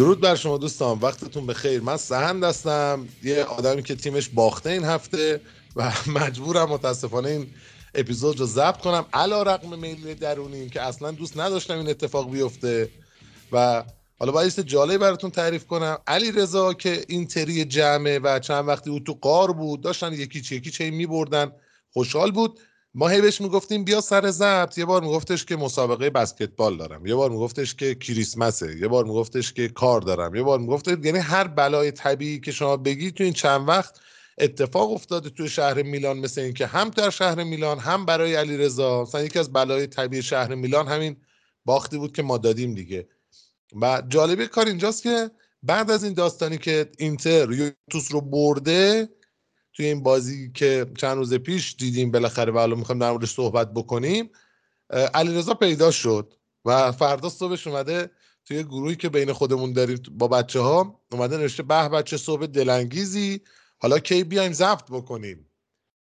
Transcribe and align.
درود 0.00 0.20
بر 0.20 0.34
شما 0.34 0.58
دوستان 0.58 0.98
وقتتون 0.98 1.46
بخیر. 1.46 1.80
من 1.80 1.96
سهند 1.96 2.44
هستم 2.44 3.08
یه 3.22 3.44
آدمی 3.44 3.82
که 3.82 3.94
تیمش 3.94 4.28
باخته 4.28 4.70
این 4.70 4.84
هفته 4.84 5.40
و 5.76 5.92
مجبورم 6.06 6.68
متاسفانه 6.68 7.28
این 7.28 7.46
اپیزود 7.94 8.40
رو 8.40 8.46
ضبط 8.46 8.78
کنم. 8.78 9.06
علا 9.12 9.42
رقم 9.42 9.78
میل 9.78 10.14
درونیم 10.14 10.70
که 10.70 10.82
اصلا 10.82 11.10
دوست 11.10 11.40
نداشتم 11.40 11.78
این 11.78 11.88
اتفاق 11.88 12.30
بیفته 12.30 12.90
و 13.52 13.84
حالا 14.18 14.32
باید 14.32 14.60
جالبی 14.60 14.98
براتون 14.98 15.30
تعریف 15.30 15.66
کنم. 15.66 15.98
علی 16.06 16.32
رضا 16.32 16.74
که 16.74 17.04
اینتری 17.08 17.64
جمعه 17.64 18.18
و 18.18 18.38
چند 18.38 18.68
وقتی 18.68 18.90
او 18.90 19.00
تو 19.00 19.18
قار 19.20 19.52
بود 19.52 19.80
داشتن 19.80 20.12
یکی 20.12 20.40
چی 20.40 20.56
یکی 20.56 20.70
چی 20.70 20.90
میبردن. 20.90 21.52
خوشحال 21.92 22.30
بود. 22.30 22.58
ما 22.94 23.08
هی 23.08 23.20
بهش 23.20 23.40
می‌گفتیم 23.40 23.84
بیا 23.84 24.00
سر 24.00 24.30
ضبط. 24.30 24.78
یه 24.78 24.84
بار 24.84 25.02
میگفتش 25.02 25.44
که 25.44 25.56
مسابقه 25.56 26.10
بسکتبال 26.10 26.76
دارم. 26.76 27.06
یه 27.06 27.14
بار 27.14 27.30
میگفتش 27.30 27.74
که 27.74 27.94
کریسمسه. 27.94 28.78
یه 28.78 28.88
بار 28.88 29.04
میگفتش 29.04 29.52
که 29.52 29.68
کار 29.68 30.00
دارم. 30.00 30.34
یه 30.34 30.42
بار 30.42 30.58
میگفتش 30.58 30.96
یعنی 31.04 31.18
هر 31.18 31.46
بلای 31.48 31.90
طبیعی 31.90 32.40
که 32.40 32.52
شما 32.52 32.76
بگی 32.76 33.10
تو 33.10 33.24
این 33.24 33.32
چند 33.32 33.68
وقت 33.68 34.00
اتفاق 34.38 34.92
افتاده 34.92 35.30
توی 35.30 35.48
شهر 35.48 35.82
میلان 35.82 36.18
مثل 36.18 36.40
اینکه 36.40 36.66
هم 36.66 36.90
در 36.90 37.10
شهر 37.10 37.44
میلان 37.44 37.78
هم 37.78 38.06
برای 38.06 38.34
علیرضا. 38.34 39.02
مثلا 39.02 39.22
یکی 39.22 39.38
از 39.38 39.52
بلای 39.52 39.86
طبیعی 39.86 40.22
شهر 40.22 40.54
میلان 40.54 40.88
همین 40.88 41.16
باختی 41.64 41.98
بود 41.98 42.12
که 42.12 42.22
ما 42.22 42.38
دادیم 42.38 42.74
دیگه. 42.74 43.08
و 43.80 44.02
جالبه 44.08 44.46
کار 44.46 44.66
اینجاست 44.66 45.02
که 45.02 45.30
بعد 45.62 45.90
از 45.90 46.04
این 46.04 46.14
داستانی 46.14 46.58
که 46.58 46.90
اینتر 46.98 47.52
یوتوس 47.52 48.12
رو 48.12 48.20
برده 48.20 49.08
توی 49.80 49.88
این 49.88 50.02
بازی 50.02 50.50
که 50.54 50.86
چند 50.98 51.16
روز 51.16 51.34
پیش 51.34 51.76
دیدیم 51.78 52.10
بالاخره 52.10 52.52
و 52.52 52.56
الان 52.56 52.78
می‌خوایم 52.78 52.98
در 52.98 53.10
موردش 53.10 53.30
صحبت 53.30 53.74
بکنیم 53.74 54.30
علیرضا 54.90 55.54
پیدا 55.54 55.90
شد 55.90 56.34
و 56.64 56.92
فردا 56.92 57.28
صبحش 57.28 57.66
اومده 57.66 58.10
توی 58.44 58.64
گروهی 58.64 58.96
که 58.96 59.08
بین 59.08 59.32
خودمون 59.32 59.72
داریم 59.72 60.02
با 60.10 60.28
بچه 60.28 60.60
ها 60.60 61.00
اومده 61.12 61.36
نوشته 61.36 61.62
به 61.62 61.88
بچه 61.88 62.16
صبح 62.16 62.46
دلانگیزی 62.46 63.40
حالا 63.78 63.98
کی 63.98 64.24
بیایم 64.24 64.52
ضبط 64.52 64.90
بکنیم؟ 64.90 65.46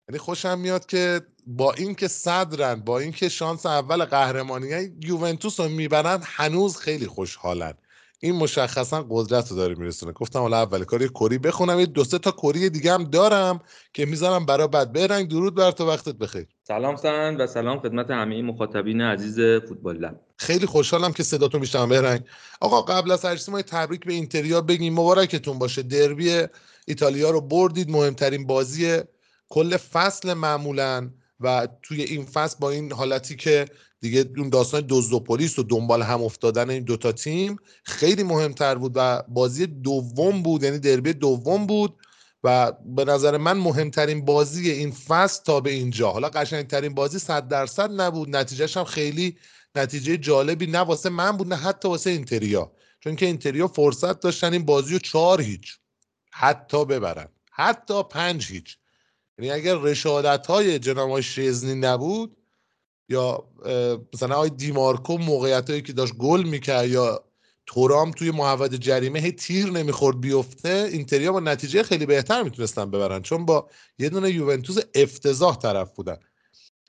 یعنی 0.09 0.19
خوشم 0.19 0.59
میاد 0.59 0.87
که 0.87 1.21
با 1.47 1.73
اینکه 1.73 2.09
صدرن 2.09 2.75
با 2.75 2.99
اینکه 2.99 3.29
شانس 3.29 3.67
اول 3.67 4.05
قهرمانی 4.05 4.91
یوونتوس 5.01 5.61
رو 5.61 5.69
می‌برن 5.69 6.21
هنوز 6.25 6.77
خیلی 6.77 7.07
خوشحالن. 7.07 7.75
این 8.19 8.35
مشخصا 8.35 9.07
قدرت 9.11 9.51
رو 9.51 9.57
داره 9.57 9.75
میرسونه. 9.75 10.13
گفتم 10.13 10.39
حالا 10.39 10.57
اول 10.57 10.85
کاری 10.85 11.09
کری 11.09 11.39
بخونم 11.39 11.81
یه 11.81 11.87
دو 11.87 12.05
سه 12.05 12.19
تا 12.19 12.31
کری 12.31 12.71
دیگه 12.71 12.93
هم 12.93 13.05
دارم 13.05 13.61
که 13.93 14.07
می‌ذارم 14.07 14.47
برای 14.47 14.69
بعد 14.69 14.93
برنگ 14.93 15.29
درود 15.29 15.55
بر 15.55 15.71
تو 15.71 15.87
وقتت 15.87 16.15
بخیر. 16.15 16.47
سلام 16.63 16.97
سن 16.97 17.37
و 17.37 17.47
سلام 17.47 17.81
خدمت 17.81 18.11
همه 18.11 18.43
مخاطبین 18.43 19.01
عزیز 19.01 19.41
فوتبال 19.69 19.97
لب. 19.97 20.21
خیلی 20.37 20.67
خوشحالم 20.67 21.13
که 21.13 21.23
صداتون 21.23 21.61
میشنم 21.61 21.89
برنگ 21.89 22.21
آقا 22.61 22.83
قبل 22.83 23.11
از 23.11 23.25
هر 23.25 23.39
ما 23.49 23.63
تبریک 23.63 24.05
به 24.05 24.13
اینتریا 24.13 24.61
بگیم. 24.61 24.93
مبارکتون 24.93 25.59
باشه. 25.59 25.83
دربی 25.83 26.47
ایتالیا 26.87 27.31
رو 27.31 27.41
بردید. 27.41 27.91
مهمترین 27.91 28.47
بازی 28.47 29.01
کل 29.49 29.77
فصل 29.77 30.35
معمولا 30.35 31.11
و 31.41 31.69
توی 31.83 32.03
این 32.03 32.25
فصل 32.25 32.57
با 32.61 32.71
این 32.71 32.93
حالتی 32.93 33.37
که 33.37 33.67
دیگه 34.01 34.31
اون 34.37 34.49
داستان 34.49 34.85
دزد 34.89 35.13
و 35.13 35.21
پلیس 35.21 35.59
و 35.59 35.63
دنبال 35.63 36.03
هم 36.03 36.23
افتادن 36.23 36.71
این 36.71 36.85
دوتا 36.85 37.13
تیم 37.13 37.57
خیلی 37.85 38.23
مهمتر 38.23 38.75
بود 38.75 38.93
و 38.95 39.23
بازی 39.29 39.67
دوم 39.67 40.43
بود 40.43 40.63
یعنی 40.63 40.79
دربی 40.79 41.13
دوم 41.13 41.67
بود 41.67 41.97
و 42.45 42.73
به 42.73 43.05
نظر 43.05 43.37
من 43.37 43.53
مهمترین 43.53 44.25
بازی 44.25 44.71
این 44.71 44.91
فصل 44.91 45.43
تا 45.45 45.61
به 45.61 45.71
اینجا. 45.71 46.11
حالا 46.11 46.29
قشنگترین 46.29 46.95
بازی 46.95 47.19
صد 47.19 47.49
درصد 47.49 48.01
نبود 48.01 48.37
نتیجهش 48.37 48.77
هم 48.77 48.85
خیلی 48.85 49.37
نتیجه 49.75 50.17
جالبی 50.17 50.67
نه 50.67 50.79
واسه 50.79 51.09
من 51.09 51.37
بود 51.37 51.49
نه 51.49 51.57
حتی 51.57 51.89
واسه 51.89 52.11
اینتریا. 52.11 52.73
چون 53.01 53.17
که 53.17 53.27
اینتریا 53.27 53.69
فرصت 53.69 54.21
داشتن 54.21 54.53
این 54.53 54.65
بازی 54.65 54.93
رو 54.93 54.99
چهار 54.99 55.41
هیچ 55.41 55.79
حتی 56.31 56.85
ببرن. 56.85 57.29
حتی 57.51 58.03
پنج 58.03 58.47
هیچ. 58.53 58.79
یعنی 59.39 59.51
اگر 59.51 59.75
رشادت 59.75 60.47
های 60.47 60.79
جناب 60.79 61.21
شزنی 61.21 61.75
نبود 61.75 62.36
یا 63.09 63.45
مثلا 64.15 64.35
آقای 64.35 64.51
دیمارکو 64.51 65.19
موقعیت 65.19 65.71
هایی 65.71 65.83
که 65.83 65.93
داشت 65.93 66.15
گل 66.15 66.43
می‌کرد 66.43 66.89
یا 66.89 67.25
تورام 67.67 68.11
توی 68.11 68.31
محوض 68.31 68.71
جریمه 68.71 69.19
هی 69.19 69.33
تیر 69.33 69.71
نمی‌خورد 69.71 70.21
بیفته 70.21 70.89
اینتریا 70.93 71.33
با 71.33 71.41
نتیجه 71.41 71.83
خیلی 71.83 72.07
بهتر 72.07 72.43
می‌تونستن 72.43 72.91
ببرن 72.91 73.23
چون 73.23 73.47
با 73.47 73.69
یه 73.99 74.09
دونه 74.09 74.31
یوونتوس 74.31 74.79
افتضاح 74.95 75.57
طرف 75.57 75.91
بودن. 75.91 76.17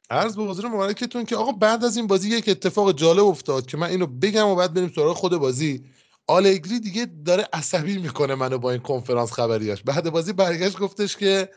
عرض 0.10 0.36
به 0.36 0.44
حضور 0.44 0.68
مبارکتون 0.68 1.26
که 1.26 1.36
آقا 1.36 1.52
بعد 1.52 1.86
از 1.86 1.98
این 1.98 2.08
بازی 2.08 2.30
یک 2.30 2.50
اتفاق 2.50 2.92
جالب 2.92 3.24
افتاد 3.24 3.66
که 3.66 3.78
من 3.78 3.90
اینو 3.90 4.08
بگم 4.08 4.48
و 4.48 4.56
بعد 4.56 4.74
بریم 4.74 4.92
سراغ 4.96 5.16
خود 5.16 5.38
بازی. 5.38 5.86
آلگری 6.28 6.80
دیگه 6.80 7.08
داره 7.26 7.48
عصبی 7.54 7.98
می‌کنه 7.98 8.36
منو 8.36 8.58
با 8.58 8.72
این 8.72 8.82
کنفرانس 8.82 9.32
خبریاش. 9.32 9.84
بعد 9.84 10.10
بازی 10.10 10.34
برگشت 10.34 10.80
گفتش 10.80 11.18
که 11.18 11.50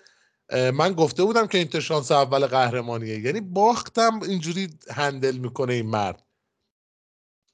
من 0.75 0.93
گفته 0.93 1.25
بودم 1.25 1.47
که 1.47 1.59
اینتر 1.59 1.81
شانس 1.81 2.12
اول 2.12 2.47
قهرمانیه. 2.47 3.19
یعنی 3.21 3.41
باختم 3.41 4.21
اینجوری 4.22 4.69
هندل 4.91 5.37
می‌کنه 5.37 5.72
این 5.72 5.87
مرد. 5.87 6.22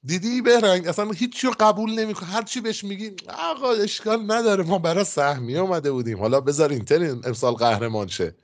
دیدی 0.03 0.41
بهرنگ؟ 0.41 0.87
اصلا 0.87 1.11
هیچی 1.11 1.47
رو 1.47 1.53
قبول 1.59 1.99
نمی‌کنه 1.99 2.29
هر 2.29 2.41
چی 2.41 2.61
بهش 2.61 2.83
میگی 2.83 3.11
آقا 3.39 3.71
اشکال 3.71 4.31
نداره. 4.31 4.63
ما 4.63 4.77
برای 4.77 5.03
سهمی 5.03 5.57
اومده 5.57 5.91
بودیم. 5.91 6.19
حالا 6.19 6.41
بذار 6.41 6.69
اینتر 6.69 7.15
امسال 7.23 7.53
قهرمان 7.53 8.07
شه. 8.07 8.35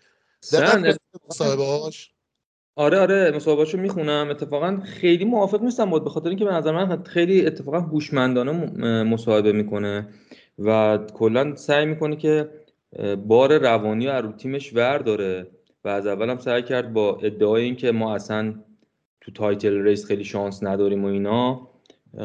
مصاحبهاش 1.29 2.11
آره 2.75 2.99
آره 2.99 3.31
مصاحبهاشو 3.35 3.77
می‌خونم. 3.77 4.27
اتفاقا 4.29 4.79
خیلی 4.85 5.25
موافق 5.25 5.61
نیستم 5.61 5.89
بود. 5.89 6.03
به 6.03 6.09
خاطر 6.09 6.29
اینکه 6.29 6.45
به 6.45 6.53
نظر 6.53 6.71
من 6.71 7.03
خیلی 7.03 7.45
اتفاقا 7.45 7.79
هوشمندانه 7.79 8.51
مصاحبه 9.03 9.51
می‌کنه. 9.51 10.09
و 10.59 10.97
کلا 11.13 11.55
سعی 11.55 11.85
می‌کنه 11.85 12.15
که 12.15 12.49
بار 13.27 13.57
روانی 13.57 14.07
رو 14.07 14.31
تیمش 14.31 14.73
ور 14.73 14.97
داره 14.97 15.47
و 15.83 15.87
از 15.87 16.07
اول 16.07 16.29
هم 16.29 16.37
سعی 16.37 16.61
کرد 16.63 16.93
با 16.93 17.19
ادعای 17.23 17.63
اینکه 17.63 17.91
ما 17.91 18.15
اصلا 18.15 18.53
تو 19.21 19.31
title 19.31 19.83
race 19.83 20.05
خیلی 20.05 20.23
شانس 20.23 20.63
نداریم 20.63 21.05
و 21.05 21.07
اینا 21.07 21.67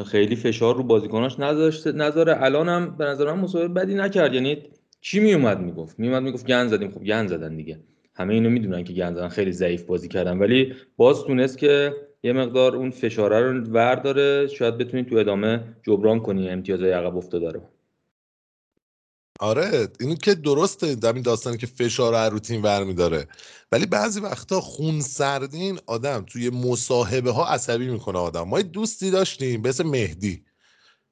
خیلی 0.05 0.35
فشار 0.35 0.75
رو 0.75 0.83
بازیکناش 0.83 1.39
نذاشته 1.39 1.91
نذاره. 1.91 2.43
الان 2.43 2.95
به 2.97 3.05
نظر 3.05 3.33
من 3.33 3.39
مصاحبه 3.39 3.67
بدی 3.67 3.95
نکرد. 3.95 4.33
یعنی 4.33 4.57
چی 5.01 5.19
میومد 5.19 5.59
می‌گفت؟ 5.59 5.99
میومد 5.99 6.23
می‌گفت 6.23 6.45
گند 6.45 6.67
زدیم. 6.67 6.91
خب 6.91 7.03
گند 7.03 7.27
زدن 7.27 7.55
دیگه. 7.55 7.79
همه 8.15 8.33
اینو 8.33 8.49
می‌دونن 8.49 8.83
که 8.83 8.93
گن 8.93 9.13
زدن 9.13 9.27
خیلی 9.27 9.51
ضعیف 9.51 9.83
بازی 9.83 10.07
کردن. 10.07 10.39
ولی 10.39 10.73
باز 10.97 11.23
تونست 11.23 11.57
که 11.57 11.93
یه 12.23 12.33
مقدار 12.33 12.75
اون 12.75 12.89
فشاره 12.89 13.41
رو 13.41 13.61
ور 13.61 13.95
داره 13.95 14.47
شاید 14.47 14.77
بتونید 14.77 15.09
تو 15.09 15.15
ادامه 15.15 15.63
جبران 15.83 16.19
کنی 16.19 16.49
امتیازهای 16.49 16.91
عقب 16.91 17.17
افتاده 17.17 17.51
رو. 17.51 17.61
آره 19.39 19.87
اینو 19.99 20.15
که 20.15 20.35
درسته 20.35 20.95
در 20.95 21.13
این 21.13 21.21
داستانی 21.21 21.57
که 21.57 21.67
فشار 21.67 22.29
رو 22.29 22.39
تیم 22.39 22.61
برمیداره. 22.61 23.27
ولی 23.71 23.85
بعضی 23.85 24.19
وقتا 24.19 24.61
خون 24.61 25.01
سردین 25.01 25.79
آدم 25.87 26.25
توی 26.27 26.49
مصاحبه 26.49 27.31
ها 27.31 27.47
عصبی 27.47 27.87
می‌کنه 27.87 28.19
آدم. 28.19 28.41
ما 28.43 28.61
دوستی 28.61 29.11
داشتیم 29.11 29.61
به 29.61 29.69
اسم 29.69 29.87
مهدی. 29.87 30.43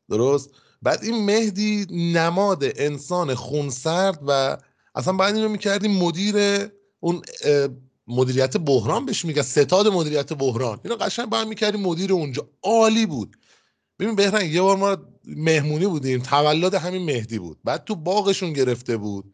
درست؟ 0.09 0.49
بعد 0.81 1.03
این 1.03 1.25
مهدی 1.25 1.87
نماد 1.91 2.63
انسان 2.63 3.35
خونسرد 3.35 4.19
و 4.27 4.57
اصلا 4.95 5.13
بعد 5.13 5.35
این 5.35 5.43
رو 5.43 5.49
می‌کردیم 5.49 5.91
مدیر 5.91 6.35
اون 6.99 7.21
مدیریت 8.07 8.57
بحران 8.57 9.05
بهش 9.05 9.25
میگه 9.25 9.41
ستاد 9.41 9.87
مدیریت 9.87 10.33
بحران. 10.33 10.79
اینو 10.83 10.95
قشنگ 10.95 11.29
باید 11.29 11.47
می‌کردیم 11.47 11.81
مدیر 11.81 12.13
اونجا. 12.13 12.49
عالی 12.63 13.05
بود. 13.05 13.36
ببین 13.99 14.15
بهرنگ 14.15 14.51
یه 14.51 14.61
بار 14.61 14.77
ما 14.77 14.97
مهمونی 15.25 15.87
بودیم. 15.87 16.21
تولد 16.21 16.73
همین 16.73 17.05
مهدی 17.05 17.39
بود. 17.39 17.59
بعد 17.63 17.83
تو 17.83 17.95
باغشون 17.95 18.53
گرفته 18.53 18.97
بود. 18.97 19.33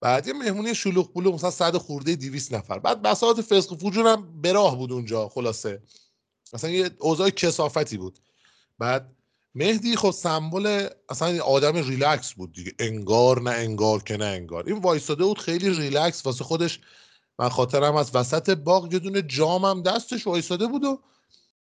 بعد 0.00 0.26
یه 0.26 0.32
مهمونی 0.32 0.74
شلوغ 0.74 1.12
پلوغ 1.12 1.34
مثلا 1.34 1.50
صد 1.50 1.76
خورده 1.76 2.16
200 2.16 2.54
نفر. 2.54 2.78
بعد 2.78 3.02
بساط 3.02 3.40
فسق 3.40 3.72
و 3.72 3.76
فجور 3.76 4.06
هم 4.06 4.40
به 4.40 4.52
راه 4.52 4.76
بود 4.76 4.92
اونجا 4.92 5.28
خلاصه. 5.28 5.82
مثلا 6.52 6.70
یه 6.70 6.90
اوضاع 6.98 7.30
کثافتی 7.30 7.96
بود. 7.96 8.18
بعد 8.78 9.12
مهدی 9.54 9.96
خب 9.96 10.10
سمبل 10.10 10.88
اصلا 11.08 11.42
آدم 11.42 11.76
ریلکس 11.76 12.32
بود 12.32 12.52
دیگه. 12.52 12.72
انگار 12.78 13.42
نه 13.42 13.50
انگار 13.50 14.02
که 14.02 14.16
نه 14.16 14.24
انگار. 14.24 14.64
این 14.66 14.78
وایساده 14.78 15.24
بود 15.24 15.38
خیلی 15.38 15.70
ریلکس. 15.70 16.26
واسه 16.26 16.44
خودش 16.44 16.80
من 17.38 17.48
خاطرم 17.48 17.96
از 17.96 18.10
وسط 18.14 18.50
باغ 18.50 18.92
یه 18.92 18.98
دونه 18.98 19.22
جامم 19.22 19.82
دستش 19.82 20.26
وایساده 20.26 20.66
بود 20.66 20.84
و 20.84 21.00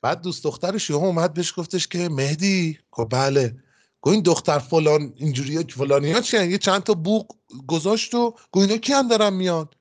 بعد 0.02 0.22
دوست 0.22 0.44
دخترش 0.44 0.90
یهو 0.90 1.06
اومد 1.06 1.34
بهش 1.34 1.54
گفتش 1.60 1.88
که 1.88 2.10
مهدی 2.10 2.80
گفت 2.92 3.10
بله. 3.10 3.64
گو 4.02 4.12
این 4.12 4.22
دختر 4.22 4.60
فلان 4.60 5.14
اینجوری 5.16 5.64
فلانی. 5.64 6.12
ها 6.12 6.22
چی 6.22 6.48
یه 6.48 6.58
چند 6.58 6.84
تا 6.84 6.94
بوق 6.94 7.36
گذاشت 7.68 8.14
و 8.16 8.36
گو 8.52 8.60
اینا 8.60 8.78
کی 8.78 8.94
هم 8.94 9.08
دارن 9.08 9.34
میاد 9.34 9.76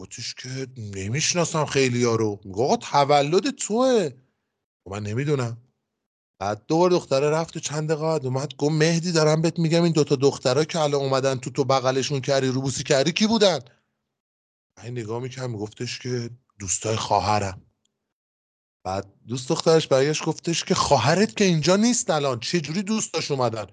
گفتش 0.00 0.34
که 0.34 0.66
نمی‌شناسم 0.76 1.64
خیلی 1.64 2.04
ها 2.04 2.14
رو. 2.14 2.40
میگه 2.44 2.62
آقا 2.62 2.76
تولد 2.76 3.50
توه. 3.50 4.10
من 4.90 5.02
نمی‌دونم. 5.02 5.56
بعد 6.40 6.66
دور 6.66 6.90
دختره 6.90 7.30
رفت 7.30 7.56
و 7.56 7.60
چند 7.60 7.88
دقیقه 7.88 8.26
اومد. 8.26 8.56
گفت 8.56 8.72
مهدی 8.72 9.12
دارم 9.12 9.42
بهت 9.42 9.58
میگم 9.58 9.82
این 9.82 9.92
دوتا 9.92 10.16
دخترها 10.16 10.64
که 10.64 10.78
الان 10.78 11.00
اومدن 11.00 11.38
تو 11.38 11.50
تو 11.50 11.64
بغلشون 11.64 12.20
کردی 12.20 12.46
روبوسی 12.46 12.82
کردی 12.82 13.12
کی 13.12 13.26
بودن؟ 13.26 13.58
این 14.82 14.98
نگاه 14.98 15.22
می‌کنم 15.22 15.50
میگفتش 15.50 15.98
که 15.98 16.30
دوستای 16.58 16.96
خواهرم. 16.96 17.71
بعد 18.84 19.06
دوست 19.28 19.48
دخترش 19.48 19.86
برگشت 19.86 20.24
گفتش 20.24 20.64
که 20.64 20.74
خواهرت 20.74 21.36
که 21.36 21.44
اینجا 21.44 21.76
نیست 21.76 22.10
الان. 22.10 22.40
چه 22.40 22.60
جوری 22.60 22.82
دوستاش 22.82 23.30
اومدن؟ 23.30 23.66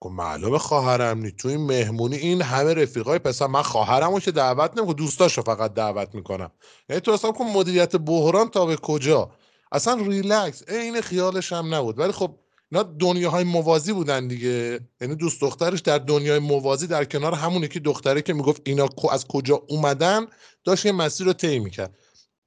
گفت 0.00 0.14
معلومه 0.14 0.58
خواهرم 0.58 1.18
نی 1.18 1.30
تو 1.30 1.48
این 1.48 1.66
مهمونی 1.66 2.16
این 2.16 2.42
همه 2.42 2.74
رفیقای 2.74 3.18
پسر. 3.18 3.46
من 3.46 3.62
خواهرمو 3.62 4.20
که 4.20 4.30
دعوت 4.30 4.70
نمی‌کنم. 4.70 4.92
دوستاشو 4.96 5.42
فقط 5.42 5.74
دعوت 5.74 6.14
می‌کنم. 6.14 6.50
یعنی 6.88 7.00
تو 7.00 7.12
اصلا 7.12 7.32
کن 7.32 7.44
مدیریت 7.44 7.96
بحران 7.96 8.48
تا 8.48 8.66
به 8.66 8.76
کجا. 8.76 9.30
اصلا 9.72 9.94
ریلکس. 10.06 10.62
عین 10.68 11.00
خیالش 11.00 11.52
هم 11.52 11.74
نبود. 11.74 11.98
ولی 11.98 12.12
خب 12.12 12.38
اینا 12.72 12.82
دنیاهای 12.82 13.44
موازی 13.44 13.92
بودن 13.92 14.28
دیگه. 14.28 14.80
یعنی 15.00 15.14
دوست 15.14 15.40
دخترش 15.40 15.80
در 15.80 15.98
دنیای 15.98 16.38
موازی 16.38 16.86
در 16.86 17.04
کنار 17.04 17.34
همون 17.34 17.66
که 17.66 17.80
دختره 17.80 18.22
که 18.22 18.32
می‌گفت 18.32 18.62
اینا 18.64 18.88
از 19.10 19.26
کجا 19.26 19.62
اومدن 19.68 20.26
داشت 20.64 20.86
یه 20.86 20.92
مسیر 20.92 21.26
رو 21.26 21.32
طی 21.32 21.58
می‌کرد. 21.58 21.98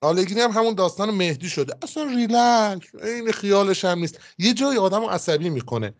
آلگری 0.06 0.42
هم 0.42 0.52
همون 0.52 0.76
داستان 0.76 1.12
مهدی 1.12 1.50
شده. 1.50 1.74
اصلا 1.82 2.04
ریلکس 2.04 2.96
این 3.04 3.32
خیالش 3.32 3.86
هم 3.86 4.00
نیست. 4.00 4.20
یه 4.38 4.54
جای 4.54 4.78
آدم 4.78 5.04
عصبی 5.04 5.50
می‌کنه. 5.50 5.94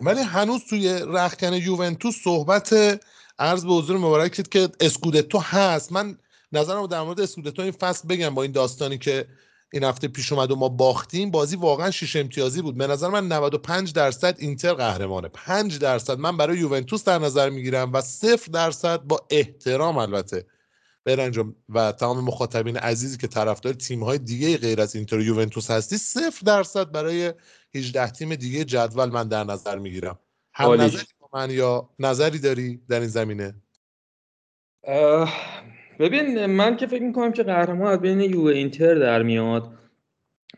ولی 0.00 0.20
هنوز 0.20 0.60
توی 0.68 0.88
رخکن 1.06 1.52
یوونتوس 1.52 2.16
صحبت 2.24 3.00
عرض 3.38 3.64
به 3.64 3.72
حضور 3.72 3.98
مبارکت 3.98 4.50
که 4.50 4.68
اسکودتو 4.80 5.38
هست. 5.38 5.92
من 5.92 6.18
نظرم 6.52 6.86
در 6.86 7.02
مورد 7.02 7.20
اسکودتو 7.20 7.62
این 7.62 7.72
فصل 7.72 8.08
بگم 8.08 8.34
با 8.34 8.42
این 8.42 8.52
داستانی 8.52 8.98
که 8.98 9.26
این 9.72 9.84
هفته 9.84 10.08
پیش 10.08 10.32
اومد 10.32 10.50
و 10.50 10.56
ما 10.56 10.68
باختیم. 10.68 11.30
بازی 11.30 11.56
واقعا 11.56 11.90
شیش 11.90 12.16
امتیازی 12.16 12.62
بود. 12.62 12.78
به 12.78 12.86
نظر 12.86 13.08
من 13.08 13.28
95 13.28 13.92
درصد 13.92 14.36
اینتر 14.38 14.74
قهرمانه. 14.74 15.28
5 15.28 15.78
درصد. 15.78 16.18
من 16.18 16.36
برای 16.36 16.58
یوونتوس 16.58 17.04
در 17.04 17.18
نظر 17.18 17.50
می‌گیرم 17.50 17.92
و 17.92 18.00
0 18.00 18.50
درصد 18.52 19.02
با 19.02 19.26
احترام 19.30 19.98
البته. 19.98 20.46
برنجام 21.16 21.54
و 21.68 21.92
تمام 21.92 22.24
مخاطبین 22.24 22.76
عزیزی 22.76 23.18
که 23.18 23.26
طرفدار 23.26 23.72
تیم 23.72 24.04
های 24.04 24.18
دیگه 24.18 24.56
غیر 24.58 24.80
از 24.80 24.96
اینتر 24.96 25.20
یوونتوس 25.20 25.70
هستی 25.70 25.96
0 25.96 26.30
درصد 26.44 26.92
برای 26.92 27.32
18 27.74 28.10
تیم 28.10 28.34
دیگه 28.34 28.64
جدول 28.64 29.08
من 29.10 29.28
در 29.28 29.44
نظر 29.44 29.78
می‌گیرم. 29.78 30.18
هم 30.52 30.72
نظری 30.72 31.04
من 31.34 31.50
یا 31.50 31.90
نظری 31.98 32.38
داری 32.38 32.80
در 32.88 33.00
این 33.00 33.08
زمینه؟ 33.08 33.54
ببین 35.98 36.46
من 36.46 36.76
که 36.76 36.86
فکر 36.86 37.02
می‌کنم 37.02 37.32
که 37.32 37.42
قهرمان 37.42 37.92
از 37.92 38.00
بین 38.00 38.20
یو 38.20 38.40
اینتر 38.40 38.94
در 38.94 39.22
میاد. 39.22 39.72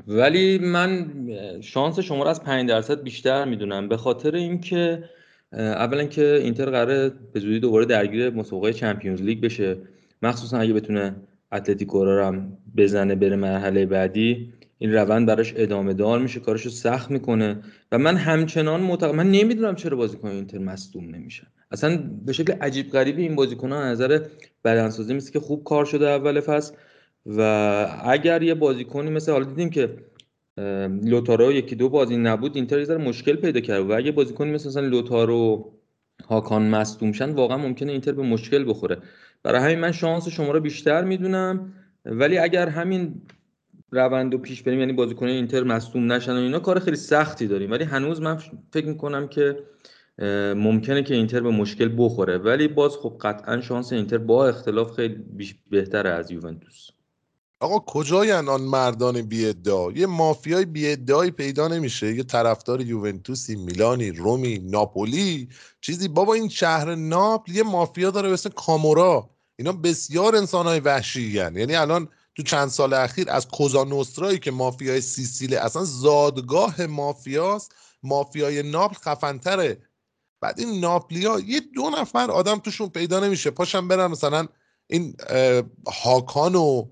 ولی 0.06 0.58
من 0.58 1.12
شانس 1.60 1.98
شما 1.98 2.25
رو 2.25 2.31
از 2.31 2.43
5 2.43 2.69
درصد 2.69 3.02
بیشتر 3.02 3.44
می‌دونم. 3.44 3.88
به 3.88 3.96
خاطر 3.96 4.34
اینکه 4.34 5.05
اولا 5.52 6.05
که 6.05 6.40
اینتر 6.43 6.70
قراره 6.70 7.08
به 7.32 7.40
زودی 7.40 7.60
دوباره 7.60 7.84
درگیر 7.84 8.31
مسابقه 8.31 8.72
چمپیونز 8.72 9.22
لیگ 9.22 9.40
بشه. 9.40 9.76
مخصوصا 10.22 10.58
اگه 10.58 10.72
بتونه 10.72 11.14
اتلتیکو 11.52 12.04
رو 12.04 12.24
هم 12.24 12.58
بزنه 12.76 13.14
بره 13.14 13.36
مرحله 13.36 13.86
بعدی 13.86 14.52
این 14.78 14.92
روند 14.92 15.26
براش 15.26 15.54
ادامه 15.56 15.94
دار 15.94 16.19
میشه 16.19 16.40
کارشو 16.40 16.70
سخت 16.70 17.10
می‌کنه. 17.10 17.62
و 17.92 17.98
من 17.98 18.16
همچنان 18.16 18.80
معتقد 18.80 19.14
من 19.14 19.30
نمی‌دونم 19.30 19.74
چرا 19.74 19.96
بازیکن 19.96 20.28
اینتر 20.28 20.58
مصدوم 20.58 21.14
نمیشه 21.14 21.46
اصلا 21.70 22.10
به 22.26 22.32
شکل 22.32 22.52
عجیب 22.52 22.90
غریبی 22.90 23.22
این 23.22 23.34
بازیکن 23.34 23.72
ها 23.72 23.84
نظر 23.84 24.20
بدنسازی 24.64 25.14
مثل 25.14 25.32
که 25.32 25.40
خوب 25.40 25.64
کار 25.64 25.84
شده 25.84 26.08
اول 26.08 26.40
فصل. 26.40 26.74
و 27.26 27.40
اگر 28.04 28.42
یه 28.42 28.54
بازیکنی 28.54 29.10
مثل 29.10 29.32
حالا 29.32 29.44
دیدیم 29.44 29.70
که 29.70 29.96
لوتارو 31.04 31.52
یکی 31.52 31.76
دو 31.76 31.88
بازی 31.88 32.16
نبود 32.16 32.56
اینتر 32.56 32.80
یه 32.80 32.96
مشکل 32.96 33.36
پیدا 33.36 33.60
کرد. 33.60 33.90
و 33.90 33.92
اگه 33.96 34.12
بازیکنی 34.12 34.50
مثل 34.50 34.69
مثلا 34.69 34.86
لوتارو 34.86 35.72
هاکان 36.28 36.62
مصدوم 36.62 37.12
واقعا 37.32 37.56
ممکنه 37.56 37.92
اینتر 37.92 38.12
به 38.12 38.22
مشکل 38.22 38.64
بخوره. 38.69 38.98
برای 39.43 39.62
همین 39.62 39.79
من 39.79 39.93
شانس 39.93 40.29
شما 40.29 40.50
رو 40.50 40.61
بیشتر 40.61 41.05
می‌دونم. 41.05 41.73
ولی 42.05 42.39
اگر 42.39 42.69
همین 42.69 43.23
روند 43.91 44.35
و 44.35 44.39
پیش 44.39 44.62
بریم 44.62 44.81
یعنی 44.81 44.93
بازیکن 44.93 45.27
اینتر 45.27 45.62
مصدوم 45.62 46.12
نشن 46.12 46.33
و 46.33 46.37
اینا 46.37 46.59
کار 46.59 46.79
خیلی 46.79 46.97
سختی 46.97 47.47
داریم. 47.47 47.71
ولی 47.71 47.85
هنوز 47.85 48.21
من 48.21 48.39
فکر 48.73 48.87
می‌کنم 48.87 49.29
که 49.29 49.59
ممکنه 50.56 51.03
که 51.03 51.15
اینتر 51.15 51.41
به 51.41 51.50
مشکل 51.50 51.94
بخوره. 51.99 52.39
ولی 52.39 52.69
باز 52.69 52.97
خب 52.97 53.17
قطعا 53.21 53.61
شانس 53.61 53.93
اینتر 53.93 54.19
با 54.19 54.49
اختلاف 54.49 54.93
خیلی 54.93 55.25
بهتره 55.71 56.11
از 56.11 56.31
یوونتوس. 56.31 56.89
آقا 57.61 57.79
کجاین 57.79 58.49
آن 58.49 58.61
مردان 58.61 59.23
بی 59.23 59.55
یه 59.94 60.06
مافیای 60.06 60.65
بی 60.65 60.97
پیدا 61.31 61.69
نمیشه. 61.69 62.15
یه 62.15 62.23
طرفدار 62.23 62.81
یوونتوسی 62.81 63.56
میلانی 63.56 64.11
رومی 64.11 64.59
ناپولی. 64.59 65.49
چیزی 65.81 66.09
بابا 66.09 66.35
این 66.35 66.49
شهر 66.49 66.94
ناپل 66.94 67.53
یه 67.53 67.62
مافیا 67.62 68.11
داره 68.11 68.33
مثل 68.33 68.50
کامورا. 68.50 69.31
اینا 69.58 69.72
بسیار 69.72 70.37
انسانهای 70.37 70.81
وحشی 70.81 71.22
یعنی 71.22 71.75
الان 71.75 72.08
تو 72.34 72.43
چند 72.43 72.69
سال 72.69 72.93
اخیر 72.93 73.31
از 73.31 73.49
کوزانوسترایی 73.49 74.38
که 74.38 74.50
مافیای 74.50 75.00
سیسیله 75.00 75.58
اصلا 75.58 75.84
زادگاه 75.84 76.87
مافیاست 76.87 77.75
مافیای 78.02 78.62
ناپل 78.62 78.94
خفنتره. 78.94 79.82
بعد 80.40 80.60
این 80.60 80.81
ناپلیا 80.81 81.40
یه 81.46 81.60
دو 81.75 81.90
نفر 81.90 82.31
آدم 82.31 82.58
توشون 82.58 82.88
پیدا 82.88 83.20
نمیشه. 83.20 83.50
پاشم 83.50 83.88
برن 83.88 84.06
مثلا 84.06 84.49
این 84.87 85.16
هاکان 86.02 86.55
و 86.55 86.88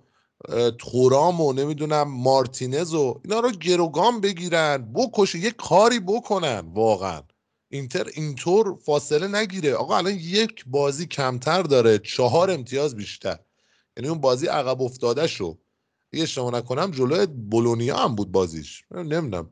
تورام 0.79 1.41
و 1.41 1.53
نمی‌دونم 1.53 2.03
مارتینز 2.03 2.95
و 2.95 3.21
اینا 3.25 3.41
رو 3.41 3.51
گروگان 3.51 4.21
بگیرن 4.21 4.93
بکشه 4.95 5.39
یه 5.39 5.51
کاری 5.51 6.01
بکنن 6.01 6.61
واقعا. 6.75 7.23
اینتر 7.71 8.07
اینطور 8.15 8.79
فاصله 8.85 9.29
نگیره. 9.29 9.75
آقا 9.75 9.97
الان 9.97 10.15
یک 10.15 10.65
بازی 10.67 11.07
کمتر 11.07 11.63
داره. 11.63 11.99
چهار 11.99 12.51
امتیاز 12.51 12.97
بیشتر. 12.97 13.39
یعنی 13.97 14.09
اون 14.09 14.21
بازی 14.21 14.47
عقب 14.47 14.83
افتاده 14.83 15.27
شو. 15.27 15.59
یه 16.13 16.27
شما 16.27 16.51
نکنم 16.51 16.91
جلوی 16.91 17.27
بولونیا 17.27 17.97
هم 17.97 18.15
بود 18.15 18.33
بازیش. 18.33 18.85
نمی‌دونم. 18.91 19.51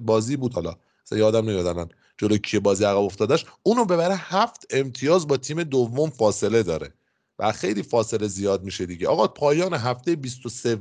بازی 0.00 0.36
بود 0.36 0.54
حالا. 0.54 0.76
یادم 1.12 1.50
نمیاد 1.50 1.94
جلو 2.18 2.36
کیه 2.36 2.60
بازی 2.60 2.84
عقب 2.84 2.98
افتادش 2.98 3.46
اونو 3.62 3.84
ببره 3.84 4.14
هفت 4.16 4.66
امتیاز 4.70 5.26
با 5.26 5.36
تیم 5.36 5.62
دوم 5.62 6.10
فاصله 6.10 6.62
داره. 6.62 6.94
و 7.40 7.52
خیلی 7.52 7.82
فاصله 7.82 8.28
زیاد 8.28 8.64
میشه 8.64 8.86
دیگه. 8.86 9.08
آقا 9.08 9.26
پایان 9.26 9.74
هفته 9.74 10.16
23 10.16 10.78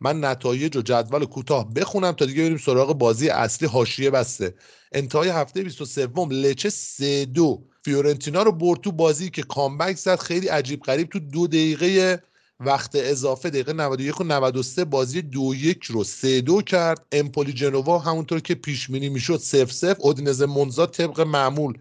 من 0.00 0.24
نتایج 0.24 0.76
و 0.76 0.82
جدول 0.82 1.24
کوتاه 1.24 1.74
بخونم 1.74 2.12
تا 2.12 2.26
دیگه 2.26 2.42
بریم 2.44 2.58
سراغ 2.58 2.98
بازی 2.98 3.28
اصلی 3.28 3.68
حاشیه 3.68 4.10
بسته. 4.10 4.54
انتهای 4.92 5.28
هفته 5.28 5.62
23 5.62 6.08
لچه 6.30 6.70
3 6.70 7.24
2 7.24 7.62
فیورنتینا 7.84 8.42
رو 8.42 8.52
برد 8.52 8.80
تو 8.80 8.92
بازی 8.92 9.30
که 9.30 9.42
کامبک 9.42 9.96
زد 9.96 10.18
خیلی 10.18 10.48
عجیب 10.48 10.82
غریب. 10.82 11.08
تو 11.08 11.18
دو 11.18 11.46
دقیقه 11.46 12.22
وقت 12.60 12.90
اضافه 12.94 13.50
دقیقه 13.50 13.72
91 13.72 14.20
و 14.20 14.24
93 14.24 14.84
بازی 14.84 15.22
دو 15.22 15.54
یک 15.54 15.84
رو 15.84 16.04
سه 16.04 16.40
دو 16.40 16.62
کرد. 16.62 17.06
امپولی 17.12 17.52
جنوا 17.52 17.98
همونطور 17.98 18.40
که 18.40 18.54
پیش 18.54 18.90
بینی 18.90 19.08
می‌شد 19.08 19.36
0 19.36 19.70
0 19.70 19.96
اودینزه 19.98 20.46
مونزا 20.46 20.86
طبق 20.86 21.20
معمول 21.20 21.78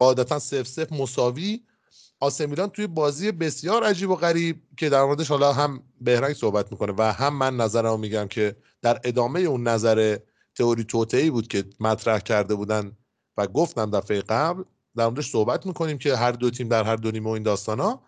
عادتا 0.00 0.38
0 0.38 0.64
0 0.64 0.94
مساوی. 0.94 1.60
آسمیلان 2.22 2.68
توی 2.68 2.86
بازی 2.86 3.32
بسیار 3.32 3.84
عجیب 3.84 4.10
و 4.10 4.16
غریب 4.16 4.62
که 4.76 4.88
در 4.88 5.04
موردش 5.04 5.28
حالا 5.28 5.52
هم 5.52 5.82
بهرنگ 6.00 6.34
صحبت 6.34 6.72
می‌کنه 6.72 6.92
و 6.98 7.02
هم 7.02 7.34
من 7.38 7.56
نظرمو 7.56 7.96
میگم 7.96 8.28
که 8.28 8.56
در 8.82 9.00
ادامه 9.04 9.40
اون 9.40 9.68
نظر 9.68 10.18
تئوری 10.54 10.84
توتعی 10.84 11.30
بود 11.30 11.48
که 11.48 11.64
مطرح 11.80 12.18
کرده 12.18 12.54
بودن 12.54 12.92
و 13.36 13.46
گفتم 13.46 13.90
دفعه 13.90 14.20
قبل 14.20 14.62
در 14.96 15.04
موردش 15.04 15.30
صحبت 15.30 15.66
می‌کنیم 15.66 15.98
که 15.98 16.16
هر 16.16 16.32
دو 16.32 16.50
تیم 16.50 16.68
در 16.68 16.84
هر 16.84 16.96
دو 16.96 17.10
نیمه 17.10 17.30
این 17.30 17.42
داستان 17.42 17.80
ها 17.80 18.02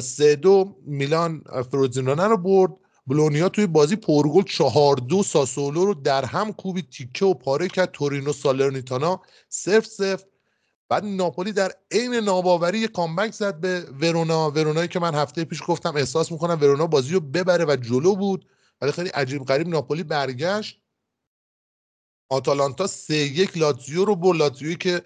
سه 0.00 0.36
دو 0.36 0.76
میلان 0.86 1.42
فروزینونه 1.70 2.24
رو 2.26 2.36
برد. 2.36 2.72
بلونیا 3.06 3.48
توی 3.48 3.66
بازی 3.66 3.96
پرگل 3.96 4.42
چهار 4.42 4.96
دو 4.96 5.22
ساسولو 5.22 5.84
رو 5.84 5.94
در 5.94 6.24
هم 6.24 6.52
کوبی 6.52 6.82
تیکه 6.82 7.24
و 7.24 7.34
پاره 7.34 7.68
کرد. 7.68 7.90
تورینو 7.90 8.32
سالرنیتانا 8.32 9.20
صفر 9.48 9.80
صفر 9.80 10.24
بعد 10.88 11.04
ناپولی 11.04 11.52
در 11.52 11.72
عین 11.90 12.14
ناباوری 12.14 12.88
کامبک 12.88 13.32
زد 13.32 13.60
به 13.60 13.80
ورونا. 14.00 14.50
ورونایی 14.50 14.88
که 14.88 15.00
من 15.00 15.14
هفته 15.14 15.44
پیش 15.44 15.62
گفتم 15.66 15.96
احساس 15.96 16.32
می‌کنم 16.32 16.58
ورونا 16.60 16.86
بازی 16.86 17.14
رو 17.14 17.20
ببره 17.20 17.64
و 17.64 17.76
جلو 17.76 18.16
بود. 18.16 18.46
ولی 18.80 18.92
خیلی 18.92 19.08
عجیب 19.08 19.44
غریب 19.44 19.68
ناپولی 19.68 20.02
برگشت. 20.02 20.80
آتالانتا 22.30 22.86
سه 22.86 23.16
یک 23.16 23.58
لاتزیو 23.58 24.04
رو 24.04 24.16
برد. 24.16 24.36
لاتزیویی 24.36 24.76
که 24.76 25.02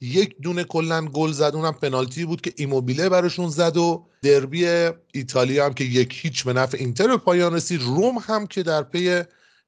یک 0.00 0.36
دونه 0.42 0.64
کلا 0.64 1.06
گل 1.06 1.32
زد 1.32 1.52
اونم 1.54 1.72
پنالتی 1.72 2.24
بود 2.24 2.40
که 2.40 2.52
ایموبیله 2.56 3.08
براشون 3.08 3.48
زد 3.48 3.76
و 3.76 4.06
دربی 4.22 4.66
ایتالیا 5.12 5.66
هم 5.66 5.74
که 5.74 5.84
یک 5.84 6.18
هیچ 6.22 6.44
به 6.44 6.52
نفع 6.52 6.78
اینتر 6.80 7.06
به 7.06 7.16
پایان 7.16 7.54
رسید. 7.54 7.80
روم 7.82 8.18
هم 8.18 8.46
که 8.46 8.62
در 8.62 8.82
پی 8.82 9.22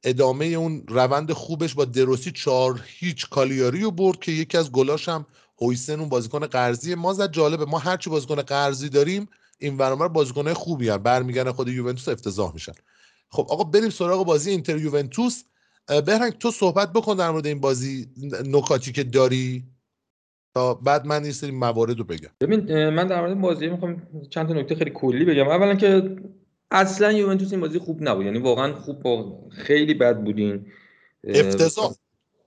ادامه 0.04 0.44
اون 0.44 0.84
روند 0.88 1.32
خوبش 1.32 1.74
با 1.74 1.84
دروسی 1.84 2.32
چهار 2.32 2.84
هیچ 2.86 3.28
کالیاری 3.28 3.80
رو 3.80 3.90
برد 3.90 4.18
که 4.18 4.32
یکی 4.32 4.58
از 4.58 4.72
گلاش 4.72 5.08
هم 5.08 5.26
هویسن 5.62 6.00
اون 6.00 6.08
بازیکن 6.08 6.38
قرضی 6.38 6.94
ما 6.94 7.12
زد 7.12 7.30
جالبه. 7.32 7.64
ما 7.64 7.78
هرچی 7.78 8.10
بازیکن 8.10 8.34
قرضی 8.34 8.88
داریم 8.88 9.28
این 9.58 9.76
برابر 9.76 10.08
بازیکنهای 10.08 10.54
خوبی 10.54 10.88
هم 10.88 11.02
برمیگردن 11.02 11.52
خود 11.52 11.68
یوونتوس 11.68 12.08
افتضاح 12.08 12.52
میشن. 12.54 12.72
خب 13.30 13.46
آقا 13.50 13.64
بریم 13.64 13.90
سراغ 13.90 14.26
بازی 14.26 14.50
اینتر 14.50 14.76
یوونتوس. 14.76 15.44
بهرنگ 16.06 16.32
تو 16.32 16.50
صحبت 16.50 16.92
بکن 16.92 17.16
در 17.16 17.30
مورد 17.30 17.46
این 17.46 17.60
بازی 17.60 18.08
نکاتی 18.44 18.92
که 18.92 19.04
داری. 19.04 19.64
تا 20.54 20.74
بعد 20.74 21.06
من 21.06 21.22
این 21.22 21.32
سری 21.32 21.50
موارد 21.50 21.98
رو 21.98 22.04
بگم. 22.04 22.30
ببین 22.40 22.88
من 22.88 23.06
در 23.06 23.20
مورد 23.20 23.40
بازی 23.40 23.68
می‌خوام 23.68 24.02
چند 24.30 24.48
تا 24.48 24.54
نکته 24.54 24.74
خیلی 24.74 24.90
کلی 24.94 25.24
بگم. 25.24 25.48
اولا 25.48 25.74
که 25.74 26.16
اصلا 26.70 27.12
یوونتوس 27.12 27.52
این 27.52 27.60
بازی 27.60 27.78
خوب 27.78 28.08
نبود. 28.08 28.26
یعنی 28.26 28.38
واقعا 28.38 28.74
خوب 28.74 29.02
با 29.02 29.42
خیلی 29.50 29.94
بد 29.94 30.20
بودین. 30.20 30.66
افتضاح. 31.24 31.94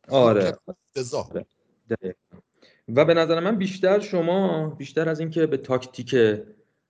آره. 0.08 0.58
افتضاح. 0.68 1.30
و 2.96 3.06
به 3.06 3.14
نظر 3.14 3.40
من 3.40 3.56
بیشتر 3.56 4.00
شما 4.00 4.70
بیشتر 4.70 5.10
از 5.10 5.20
اینکه 5.20 5.46
به 5.46 5.58
تاکتیک 5.58 6.16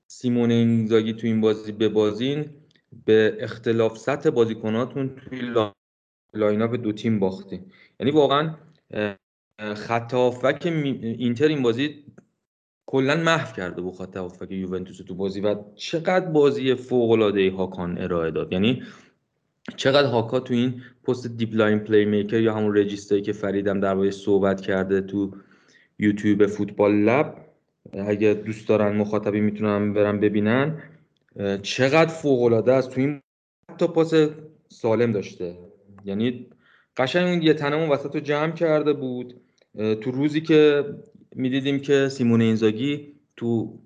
سیمون 0.07 0.51
اینزاگی 0.51 1.13
تو 1.13 1.27
این 1.27 1.41
بازی 1.41 1.71
ببازین 1.71 2.49
به 3.05 3.37
اختلاف 3.39 3.97
سطح 3.97 4.29
بازیکناتون 4.29 5.15
توی 5.15 5.53
lineup 6.33 6.77
دو 6.77 6.91
تیم 6.91 7.19
باختین. 7.19 7.65
یعنی 7.99 8.11
واقعا 8.11 8.55
خط 9.75 10.13
هافک 10.13 10.61
اینتر 10.65 11.47
این 11.47 11.61
بازی 11.61 12.05
کلا 12.85 13.15
محو 13.15 13.55
کرده 13.55 13.81
بود 13.81 13.95
خط 13.95 14.17
هافک 14.17 14.51
یوونتوس 14.51 14.97
تو 14.97 15.15
بازی 15.15 15.41
و 15.41 15.55
چقدر 15.75 16.25
بازی 16.25 16.75
فوق 16.75 17.11
العاده 17.11 17.51
هاکان 17.51 17.97
ارائه 17.97 18.31
داد. 18.31 18.53
یعنی 18.53 18.83
چقدر 19.75 20.07
هاکان 20.07 20.39
تو 20.39 20.53
این 20.53 20.81
پست 21.03 21.27
deep-lying 21.27 21.79
playmaker 21.79 22.39
یا 22.39 22.55
همون 22.55 22.77
رجیستری 22.77 23.21
که 23.21 23.33
فرید 23.33 23.64
هم 23.64 23.79
در 23.79 24.11
صحبت 24.11 24.61
کرده 24.61 25.01
تو 25.01 25.33
یوتیوب 26.01 26.45
Football 26.45 26.95
Lab. 26.95 27.35
اگه 27.93 28.33
دوست 28.33 28.67
دارن 28.67 28.95
مخاطبی 28.97 29.39
می‌تونن 29.39 29.93
برن 29.93 30.19
ببینن. 30.19 30.81
چقدر 31.61 32.11
فوق 32.11 32.41
العاده 32.41 32.73
است. 32.73 32.89
تو 32.89 33.01
این 33.01 33.21
حتی 33.71 33.87
پاس 33.87 34.13
سالم 34.69 35.11
داشته. 35.11 35.57
یعنی 36.05 36.47
قشنگ 36.97 37.27
اون 37.27 37.41
یه 37.41 37.53
تنه 37.53 37.75
اون 37.75 37.89
وسط 37.89 38.15
رو 38.15 38.21
جمع 38.21 38.51
کرده 38.51 38.93
بود. 38.93 39.33
تو 40.01 40.11
روزی 40.11 40.41
که 40.41 40.85
می‌دیدیم 41.35 41.79
که 41.79 42.07
سیمون 42.09 42.41
اینزاگی 42.41 43.07
تو 43.35 43.79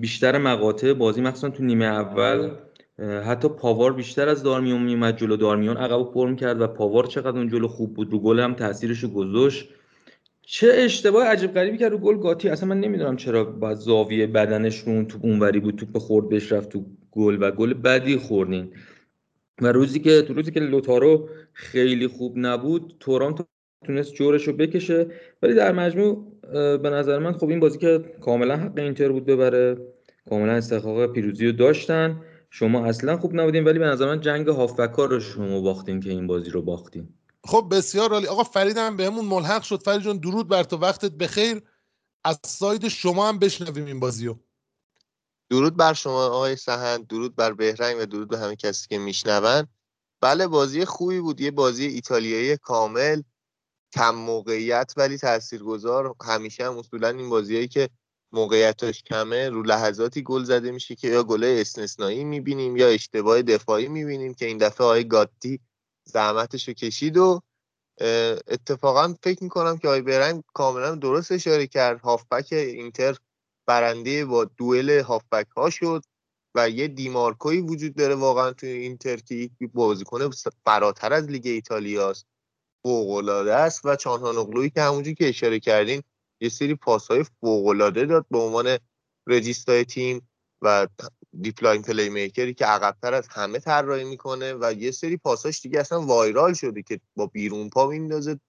بیشتر 0.00 0.38
مقاطع 0.38 0.92
بازی 0.92 1.20
مخصوصا 1.20 1.50
تو 1.50 1.64
نیمه 1.64 1.84
اول 1.84 2.50
حتی 2.98 3.48
پاوار 3.48 3.92
بیشتر 3.92 4.28
از 4.28 4.42
دارمیون 4.42 4.82
میومد 4.82 5.16
جلو 5.16 5.36
دارمیون. 5.36 5.76
عقب 5.76 6.12
پر 6.12 6.34
کرد 6.34 6.60
و 6.60 6.66
پاوار 6.66 7.06
چقدر 7.06 7.38
اون 7.38 7.48
جلو 7.48 7.68
خوب 7.68 7.94
بود. 7.94 8.12
رو 8.12 8.18
گل 8.18 8.40
هم 8.40 8.54
تاثیرش 8.54 8.98
رو 8.98 9.08
گذاشت. 9.08 9.68
چه 10.48 10.72
اشتباه 10.74 11.26
عجیب 11.26 11.54
غریبی 11.54 11.78
کرد 11.78 11.92
رو 11.92 11.98
گل 11.98 12.18
گاتی. 12.18 12.48
اصلا 12.48 12.68
من 12.68 12.80
نمی‌دونم 12.80 13.16
چرا 13.16 13.44
با 13.44 13.74
زاویه 13.74 14.26
بدنش 14.26 14.78
رو 14.78 14.92
اون 14.92 15.06
توپ 15.06 15.24
اونوری 15.24 15.60
بود 15.60 15.76
توپ 15.76 15.98
خورد 15.98 16.28
بهش 16.28 16.52
رفت 16.52 16.68
تو 16.68 16.84
گل 17.10 17.38
و 17.40 17.50
گل 17.50 17.74
بدی 17.74 18.16
خوردین. 18.16 18.72
و 19.62 19.72
روزی 19.72 20.00
که 20.00 20.22
تو 20.22 20.34
روزی 20.34 20.50
که 20.50 20.60
لوتارو 20.60 21.28
خیلی 21.52 22.06
خوب 22.06 22.32
نبود 22.36 22.96
تورانتو 23.00 23.44
تونست 23.86 24.14
جورش 24.14 24.48
رو 24.48 24.52
بکشه. 24.52 25.06
ولی 25.42 25.54
در 25.54 25.72
مجموع 25.72 26.32
به 26.52 26.90
نظر 26.90 27.18
من 27.18 27.32
خب 27.32 27.48
این 27.48 27.60
بازی 27.60 27.78
که 27.78 28.04
کاملا 28.20 28.56
حق 28.56 28.78
اینتر 28.78 29.08
بود 29.08 29.26
ببره 29.26 29.76
کاملا 30.28 30.52
استحقاق 30.52 31.12
پیروزی 31.12 31.46
رو 31.46 31.52
داشتن. 31.52 32.20
شما 32.50 32.84
اصلا 32.84 33.16
خوب 33.16 33.40
نبودین 33.40 33.64
ولی 33.64 33.78
به 33.78 33.86
نظر 33.86 34.06
من 34.06 34.20
جنگ 34.20 34.48
هافبکار 34.48 35.08
رو 35.08 35.20
شما 35.20 35.60
باختین 35.60 36.00
که 36.00 36.10
این 36.10 36.26
بازی 36.26 36.50
رو 36.50 36.62
باختین. 36.62 37.08
خب 37.46 37.68
بسیار 37.70 38.12
عالی. 38.12 38.26
آقا 38.26 38.44
فرید 38.44 38.76
هم 38.76 38.96
بهمون 38.96 39.24
ملحق 39.24 39.62
شد. 39.62 39.82
فرید 39.82 40.02
جان 40.02 40.18
درود 40.18 40.48
بر 40.48 40.64
تو. 40.64 40.76
وقتت 40.76 41.12
بخیر. 41.12 41.62
از 42.24 42.40
ساید 42.46 42.88
شما 42.88 43.28
هم 43.28 43.38
بشنویم 43.38 43.84
این 43.84 44.00
بازی 44.00 44.26
رو 44.26 44.38
درود 45.50 45.76
بر 45.76 45.92
شما 45.92 46.26
آقای 46.26 46.56
سهند. 46.56 47.06
درود 47.06 47.36
بر 47.36 47.52
بهرنگ 47.52 47.96
و 48.00 48.06
درود 48.06 48.28
به 48.28 48.38
همه 48.38 48.56
کسی 48.56 48.88
که 48.88 48.98
میشنون. 48.98 49.66
بله 50.20 50.46
بازی 50.46 50.84
خوبی 50.84 51.20
بود. 51.20 51.40
یه 51.40 51.50
بازی 51.50 51.86
ایتالیایی 51.86 52.56
کامل 52.56 53.22
کم 53.92 54.14
موقعیت 54.14 54.92
ولی 54.96 55.18
تاثیرگذار. 55.18 56.14
همیشه 56.24 56.64
هم 56.64 56.78
اصولا 56.78 57.08
این 57.08 57.28
بازیایی 57.28 57.68
که 57.68 57.90
موقعیتش 58.32 59.02
کمه 59.02 59.48
رو 59.48 59.62
لحظاتی 59.62 60.22
گل 60.22 60.44
زده 60.44 60.70
میشه 60.70 60.94
که 60.94 61.08
یا 61.08 61.22
گله 61.22 61.56
استثنایی 61.60 62.24
می‌بینیم 62.24 62.76
یا 62.76 62.88
اشتباه 62.88 63.42
دفاعی 63.42 63.88
می‌بینیم 63.88 64.34
که 64.34 64.46
این 64.46 64.58
دفعه 64.58 64.86
آقای 64.86 65.08
گاتی 65.08 65.60
زحمتش 66.06 66.68
رو 66.68 66.74
کشید 66.74 67.16
و 67.16 67.40
اتفاقا 68.46 69.14
فکر 69.22 69.44
می‌کنم 69.44 69.78
که 69.78 69.88
آقای 69.88 70.02
برنگ 70.02 70.42
کاملا 70.54 70.94
درست 70.94 71.32
اشاره 71.32 71.66
کرد. 71.66 72.00
هافبک 72.00 72.52
اینتر 72.52 73.16
برنده 73.66 74.24
با 74.24 74.44
دوئل 74.44 75.00
هافبک 75.00 75.46
ها 75.56 75.70
شد 75.70 76.02
و 76.54 76.70
یه 76.70 76.88
دیمارکوی 76.88 77.60
وجود 77.60 77.94
داره 77.94 78.14
واقعا 78.14 78.52
توی 78.52 78.68
اینتر 78.68 79.16
که 79.16 79.34
یک 79.34 79.50
بازیکن 79.74 80.30
فراتر 80.64 81.12
از 81.12 81.24
لیگ 81.24 81.46
ایتالیاست 81.46 82.26
فوقالعاده 82.82 83.54
است 83.54 83.84
و 83.84 83.96
چالهان‌اوغلویی 83.96 84.70
که 84.70 84.82
همونجور 84.82 85.14
که 85.14 85.28
اشاره 85.28 85.60
کردین 85.60 86.02
یه 86.40 86.48
سری 86.48 86.74
پاسهای 86.74 87.24
فوقالعاده 87.40 88.06
داد 88.06 88.26
به 88.30 88.38
عنوان 88.38 88.78
regista 89.26 89.77
ی 89.77 89.84
تیم 89.84 90.28
و 90.62 90.86
deep-lying 91.40 91.82
playmaker 91.82 92.08
ی 92.08 92.54
که 92.54 92.66
عقبتر 92.66 93.14
از 93.14 93.28
همه 93.30 93.58
طراحی 93.58 94.04
می‌کنه 94.04 94.54
و 94.54 94.72
یه 94.72 94.90
سری 94.90 95.16
پاساش 95.16 95.60
دیگه 95.60 95.80
اصلا 95.80 96.00
viral 96.00 96.54
شده 96.54 96.82
که 96.82 97.00
با 97.16 97.26
بیرون 97.26 97.68
پا 97.68 97.86
میندازه. 97.86 98.40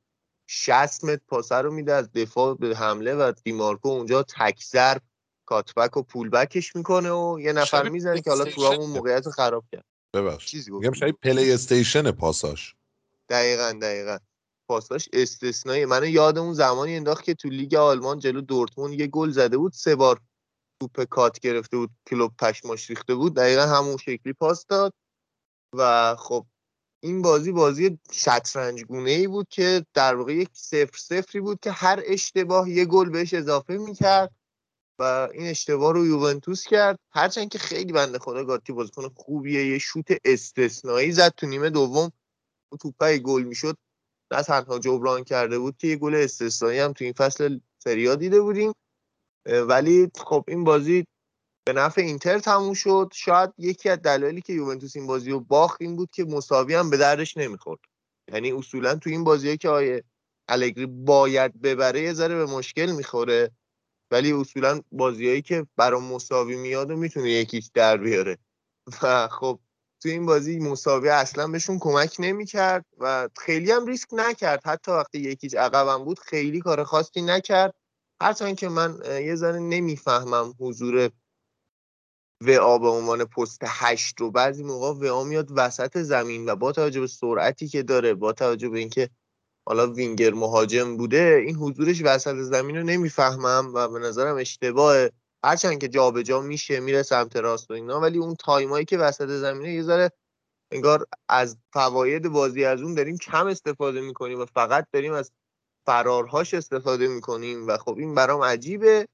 60 0.49 1.03
متر 1.03 1.21
پاسه 1.27 1.55
رو 1.55 1.73
میده 1.73 1.93
از 1.93 2.11
دفاع 2.11 2.55
به 2.55 2.75
حمله 2.75 3.15
و 3.15 3.33
دیمارکو 3.43 3.89
اونجا 3.89 4.23
تکزر 4.23 4.97
cutback 5.45 5.97
و 5.97 6.01
pullback 6.01 6.60
ش 6.60 6.75
می‌کنه 6.75 7.11
و 7.11 7.39
یه 7.39 7.53
نفر 7.53 7.89
می‌زنه 7.89 8.21
که 8.21 8.29
حالا 8.29 8.45
تو 8.45 8.61
اون 8.61 8.89
موقعیت 8.89 9.25
رو 9.25 9.31
خراب 9.31 9.65
کرد. 9.71 9.85
ببخش 10.13 10.45
چیزی 10.45 10.71
میگم 10.71 11.11
پلی 11.11 11.51
استیشن 11.51 12.11
پاساش. 12.11 12.75
دقیقا 13.29 13.79
دقیقا. 13.81 14.17
پاساش 14.67 15.09
استثنایی. 15.13 15.85
من 15.85 16.03
یاد 16.03 16.37
اون 16.37 16.53
زمانی 16.53 16.95
انداخت 16.95 17.23
که 17.23 17.33
تو 17.33 17.49
لیگ 17.49 17.75
آلمان 17.75 18.19
جلو 18.19 18.41
دورتموند 18.41 18.99
یه 18.99 19.07
گل 19.07 19.29
زده 19.29 19.57
بود 19.57 19.73
سه 19.73 19.95
بار 19.95 20.21
توپ 20.79 21.03
کات 21.03 21.39
گرفته 21.39 21.77
بود 21.77 21.89
کلوپ 22.07 22.31
پشماش 22.39 22.89
ریخته 22.89 23.15
بود 23.15 23.35
دقیقا 23.35 23.61
همون 23.61 23.97
شکلی 23.97 24.33
پاس 24.33 24.65
داد. 24.65 24.93
و 25.73 26.15
خب 26.15 26.45
این 27.03 27.21
بازی 27.21 27.51
بازی 27.51 27.99
شطرنج 28.11 28.83
گونه 28.83 29.11
ای 29.11 29.27
بود 29.27 29.47
که 29.49 29.85
در 29.93 30.15
واقع 30.15 30.33
یک 30.33 30.49
صفر 30.53 30.97
صفری 30.97 31.41
بود 31.41 31.59
که 31.59 31.71
هر 31.71 32.01
اشتباه 32.05 32.69
یه 32.69 32.85
گل 32.85 33.09
بهش 33.09 33.33
اضافه 33.33 33.77
می‌کرد 33.77 34.31
و 34.99 35.29
این 35.33 35.47
اشتباه 35.47 35.93
رو 35.93 36.05
یوونتوس 36.05 36.63
کرد. 36.63 36.99
هرچند 37.11 37.49
که 37.49 37.59
خیلی 37.59 37.93
بنده 37.93 38.19
خدا 38.19 38.43
گاتی 38.43 38.73
بازیکن 38.73 39.09
خوبیه 39.09 39.67
یه 39.67 39.77
شوت 39.77 40.07
استثنایی 40.25 41.11
زد 41.11 41.33
تو 41.37 41.47
نیمه 41.47 41.69
دوم. 41.69 42.11
توپای 42.81 43.19
گل 43.19 43.43
می‌شد 43.43 43.77
نه 44.31 44.43
تنها 44.43 44.79
جبران 44.79 45.23
کرده 45.23 45.59
بود 45.59 45.77
که 45.77 45.87
یه 45.87 45.95
گل 45.95 46.15
استثنایی 46.15 46.79
هم 46.79 46.93
تو 46.93 47.03
این 47.03 47.13
فصل 47.13 47.59
سریا 47.77 48.15
دیده 48.15 48.41
بودیم. 48.41 48.73
ولی 49.47 50.11
خب 50.15 50.43
این 50.47 50.63
بازی 50.63 51.05
به 51.67 51.73
نفع 51.73 52.01
اینتر 52.01 52.39
تموم 52.39 52.73
شد. 52.73 53.11
شاید 53.13 53.49
یکی 53.57 53.89
از 53.89 54.01
دلایلی 54.01 54.41
که 54.41 54.53
یوونتوس 54.53 54.95
این 54.95 55.07
بازی 55.07 55.31
رو 55.31 55.39
باخت 55.39 55.81
این 55.81 55.95
بود 55.95 56.09
که 56.11 56.23
مساوی 56.23 56.73
هم 56.73 56.89
به 56.89 56.97
دردش 56.97 57.37
نمی‌خورد. 57.37 57.79
یعنی 58.33 58.51
اصولا 58.51 58.95
تو 58.95 59.09
این 59.09 59.23
بازیه 59.23 59.57
که 59.57 59.69
آیه 59.69 60.03
الگری 60.49 60.85
باید 60.85 61.61
ببره 61.61 62.01
یه 62.01 62.13
ذره 62.13 62.35
به 62.35 62.45
مشکل 62.45 62.91
می‌خوره. 62.91 63.51
ولی 64.11 64.31
اصولا 64.31 64.81
بازیهایی 64.91 65.41
که 65.41 65.67
برای 65.75 66.01
مساوی 66.01 66.55
میاد 66.55 66.91
و 66.91 66.95
می‌تونه 66.95 67.29
یکیش 67.31 67.69
در 67.73 67.97
بیاره. 67.97 68.37
و 69.01 69.27
خب 69.27 69.59
تو 70.03 70.09
این 70.09 70.25
بازی 70.25 70.59
مساوی 70.59 71.09
اصلا 71.09 71.47
بهشون 71.47 71.79
کمک 71.79 72.15
نمی‌کرد 72.19 72.85
و 72.97 73.29
خیلی 73.37 73.71
هم 73.71 73.85
ریسک 73.85 74.07
نکرد. 74.11 74.61
حتی 74.65 74.91
وقتی 74.91 75.19
یکیش 75.19 75.53
عقبم 75.53 76.03
بود 76.05 76.19
خیلی 76.19 76.59
کار 76.59 76.83
خاصی 76.83 77.21
نکرد. 77.21 77.75
هرچند 78.21 78.55
که 78.55 78.69
من 78.69 78.99
یه 79.05 79.35
ذره 79.35 79.59
نمی‌فهمم 79.59 80.53
حضور 80.59 81.11
وآ 82.41 82.77
به 82.77 82.87
عنوان 82.87 83.25
پست 83.25 83.61
هشت 83.63 84.21
رو. 84.21 84.31
بعضی 84.31 84.63
موقع 84.63 85.09
وآ 85.09 85.23
میاد 85.23 85.47
وسط 85.55 85.97
زمین 85.97 86.49
و 86.49 86.55
با 86.55 86.71
توجه 86.71 86.99
به 86.99 87.07
سرعتی 87.07 87.67
که 87.67 87.83
داره 87.83 88.13
با 88.13 88.33
توجه 88.33 88.69
به 88.69 88.79
اینکه 88.79 89.09
حالا 89.67 89.87
وینگر 89.87 90.33
مهاجم 90.33 90.97
بوده 90.97 91.43
این 91.45 91.55
حضورش 91.55 92.01
وسط 92.05 92.35
زمین 92.35 92.77
رو 92.77 92.83
نمی‌فهمم 92.83 93.71
و 93.73 93.87
به 93.87 93.99
نظرم 93.99 94.35
اشتباهه 94.37 95.11
هرچند 95.43 95.79
که 95.79 95.87
جابجا 95.87 96.21
جا 96.23 96.41
میشه 96.41 96.79
میره 96.79 97.03
سمت 97.03 97.35
راست 97.35 97.71
و 97.71 97.73
اینا 97.73 97.99
ولی 97.99 98.17
اون 98.17 98.35
تایمایی 98.35 98.85
که 98.85 98.97
وسط 98.97 99.27
زمینه 99.27 99.73
یه 99.73 99.83
ذره 99.83 100.11
انگار 100.71 101.07
از 101.29 101.57
فواید 101.73 102.27
بازی 102.27 102.65
از 102.65 102.81
اون 102.81 102.93
داریم 102.93 103.17
کم 103.17 103.47
استفاده 103.47 104.01
می‌کنیم 104.01 104.39
و 104.39 104.45
فقط 104.45 104.87
داریم 104.93 105.13
از 105.13 105.31
فرارهاش 105.87 106.53
استفاده 106.53 107.07
می‌کنیم 107.07 107.67
و 107.67 107.77
خب 107.77 107.95
این 107.97 108.15
برام 108.15 108.41
عجیبه. 108.41 109.07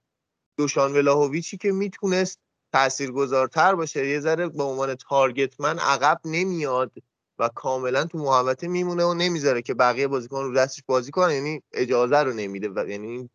دوشان 0.57 0.93
ولاهویچی 0.93 1.57
که 1.57 1.71
می‌تونست 1.71 2.39
تاثیرگذارتر 2.73 3.75
باشه 3.75 4.07
یه 4.07 4.19
ذره 4.19 4.47
به 4.47 4.63
عنوان 4.63 4.95
target 4.95 5.61
man 5.61 5.79
عقب 5.79 6.21
نمیاد 6.25 6.91
و 7.39 7.49
کاملا 7.55 8.05
تو 8.05 8.17
محوطه 8.17 8.67
میمونه 8.67 9.03
و 9.03 9.13
نمی‌ذاره 9.13 9.61
که 9.61 9.73
بقیه 9.73 10.07
بازیکن 10.07 10.43
رو 10.43 10.53
دستش 10.53 10.83
بازی 10.85 11.11
کنن 11.11 11.33
یعنی 11.33 11.63
اجازه 11.71 12.17
رو 12.17 12.33
نمیده 12.33 12.69
و 12.69 12.89
یعنی 12.89 13.29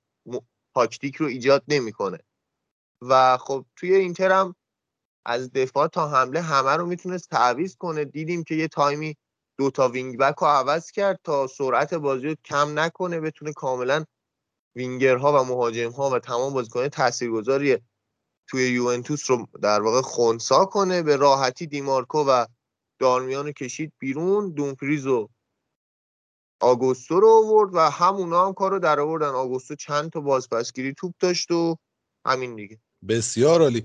تاکتیک 0.75 1.16
رو 1.16 1.26
ایجاد 1.26 1.62
نمی‌کنه. 1.68 2.18
و 3.02 3.37
خب 3.37 3.66
توی 3.76 3.95
اینتر 3.95 4.33
هم 4.33 4.54
از 5.26 5.52
دفاع 5.52 5.88
تا 5.88 6.09
حمله 6.09 6.40
همه 6.40 6.76
رو 6.76 6.87
می‌تونست 6.87 7.30
تعویض 7.30 7.76
کنه. 7.76 8.04
دیدیم 8.04 8.45
که 8.45 8.54
یه 8.54 8.68
تایمی 8.68 9.16
دو 9.59 9.71
تا 9.71 9.88
وینگ 9.88 10.19
بک 10.19 10.35
رو 10.35 10.47
عوض 10.47 10.91
کرد 10.91 11.21
تا 11.25 11.47
سرعت 11.47 11.95
بازی 11.95 12.27
رو 12.27 12.35
کم 12.45 12.79
نکنه 12.79 13.21
بتونه 13.21 13.53
کاملا 13.53 14.05
وینگرها 14.77 15.33
و 15.33 15.45
مهاجمها 15.45 16.11
و 16.11 16.19
تمام 16.19 16.53
بازیکن 16.53 16.88
تاثیرگذاری 16.88 17.79
توی 18.49 18.69
یوونتوس 18.69 19.31
رو 19.31 19.47
در 19.62 19.83
واقع 19.83 20.00
خونسا 20.00 20.65
کنه. 20.65 21.03
به 21.03 21.17
راحتی 21.17 21.67
دیمارکو 21.67 22.19
و 22.19 22.47
دارمیان 22.99 23.47
رو 23.47 23.53
کشید 23.53 23.93
بیرون. 23.99 24.50
دومفریز 24.50 25.07
و 25.07 25.29
آگوستو 26.61 27.21
رو 27.21 27.29
آورد 27.29 27.75
و 27.75 27.79
همونا 27.79 28.47
هم 28.47 28.53
کار 28.53 28.71
رو 28.71 28.79
در 28.79 29.00
آوردن. 29.00 29.29
آگوستو 29.29 29.75
چند 29.75 30.11
تا 30.11 30.21
بازپسگیری 30.21 30.95
توپ 30.95 31.15
داشت 31.21 31.50
و 31.50 31.77
همین 32.27 32.57
دیگه. 32.57 32.81
بسیار 33.09 33.62
عالی. 33.62 33.85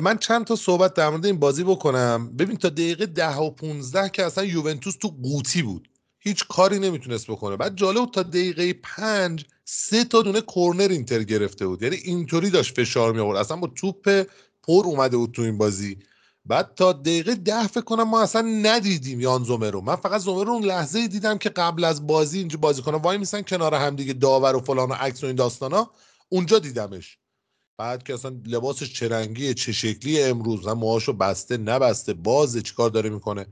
من 0.00 0.18
چند 0.18 0.46
تا 0.46 0.56
صحبت 0.56 0.94
در 0.94 1.10
مورد 1.10 1.26
این 1.26 1.38
بازی 1.38 1.64
بکنم. 1.64 2.36
ببین 2.36 2.56
تا 2.56 2.68
دقیقه 2.68 3.06
ده 3.06 3.36
و 3.36 3.50
15 3.50 4.08
که 4.08 4.24
اصلا 4.24 4.44
یوونتوس 4.44 4.96
تو 4.96 5.08
قوطی 5.22 5.62
بود. 5.62 5.88
هیچ 6.18 6.48
کاری 6.48 6.78
نمی‌تونست 6.78 7.26
بکنه. 7.26 7.56
بعد 7.56 7.76
جالب 7.76 8.10
تا 8.10 8.22
دقیقه 8.22 8.72
پنج 8.72 9.46
سه 9.64 10.04
تا 10.04 10.22
دونه 10.22 10.40
کورنر 10.40 10.88
اینتر 10.88 11.22
گرفته 11.22 11.66
بود. 11.66 11.82
یعنی 11.82 11.96
اینطوری 11.96 12.50
داشت 12.50 12.76
فشار 12.76 13.12
می 13.12 13.20
آورد 13.20 13.38
اصلا 13.38 13.56
با 13.56 13.66
توپ 13.66 14.26
پر 14.62 14.82
اومده 14.84 15.16
بود 15.16 15.32
تو 15.32 15.42
این 15.42 15.58
بازی. 15.58 15.98
بعد 16.46 16.74
تا 16.74 16.92
دقیقه 16.92 17.34
ده 17.34 17.66
فکر 17.66 17.80
کنم 17.80 18.02
ما 18.02 18.22
اصلا 18.22 18.42
ندیدیم 18.42 19.20
یان 19.20 19.44
زومرو 19.44 19.80
من 19.80 19.96
فقط 19.96 20.20
زومرو 20.20 20.52
اون 20.52 20.64
لحظه 20.64 21.08
دیدم 21.08 21.38
که 21.38 21.48
قبل 21.48 21.84
از 21.84 22.06
بازی 22.06 22.38
اینجا 22.38 22.58
بازی 22.58 22.82
کنه 22.82 22.96
وای 22.96 23.18
میسن 23.18 23.42
کنار 23.42 23.74
هم 23.74 23.96
دیگه 23.96 24.12
داور 24.12 24.56
و 24.56 24.60
فلان 24.60 24.88
و 24.88 24.94
عکس 24.94 25.24
و 25.24 25.26
این 25.26 25.36
داستانا. 25.36 25.90
اونجا 26.28 26.58
دیدمش. 26.58 27.18
بعد 27.78 28.02
که 28.02 28.14
اصلا 28.14 28.40
لباسش 28.46 28.92
چه 28.92 29.08
رنگیه 29.08 29.54
چه 29.54 29.72
شکلی 29.72 30.22
امروز 30.22 30.68
نه 30.68 30.74
موهاشو 30.74 31.12
بسته 31.12 31.56
نبسته 31.56 32.14
بازه 32.14 32.62
چیکار 32.62 32.90
داره 32.90 33.10
می‌کنه؟ 33.10 33.46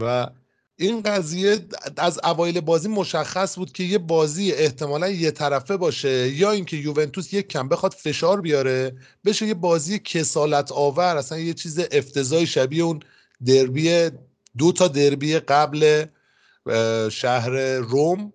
و 0.00 0.30
این 0.76 1.02
قضیه 1.02 1.58
از 1.96 2.20
اوایل 2.24 2.60
بازی 2.60 2.88
مشخص 2.88 3.56
بود 3.58 3.72
که 3.72 3.82
یه 3.84 3.98
بازی 3.98 4.52
احتمالا 4.52 5.08
یه 5.08 5.30
طرفه 5.30 5.76
باشه 5.76 6.28
یا 6.28 6.50
اینکه 6.50 6.76
یوونتوس 6.76 7.32
یک 7.32 7.48
کم 7.48 7.68
بخواد 7.68 7.92
فشار 7.92 8.40
بیاره 8.40 8.96
بشه 9.24 9.46
یه 9.46 9.54
بازی 9.54 9.98
کسالت 9.98 10.72
آور 10.72 11.16
اصلا 11.16 11.38
یه 11.38 11.54
چیز 11.54 11.78
افتضاحی 11.92 12.46
شبیه 12.46 12.82
اون 12.84 13.00
دربی 13.46 14.10
دو 14.58 14.72
تا 14.72 14.88
دربی 14.88 15.38
قبل 15.38 16.04
شهر 17.10 17.50
روم. 17.76 18.32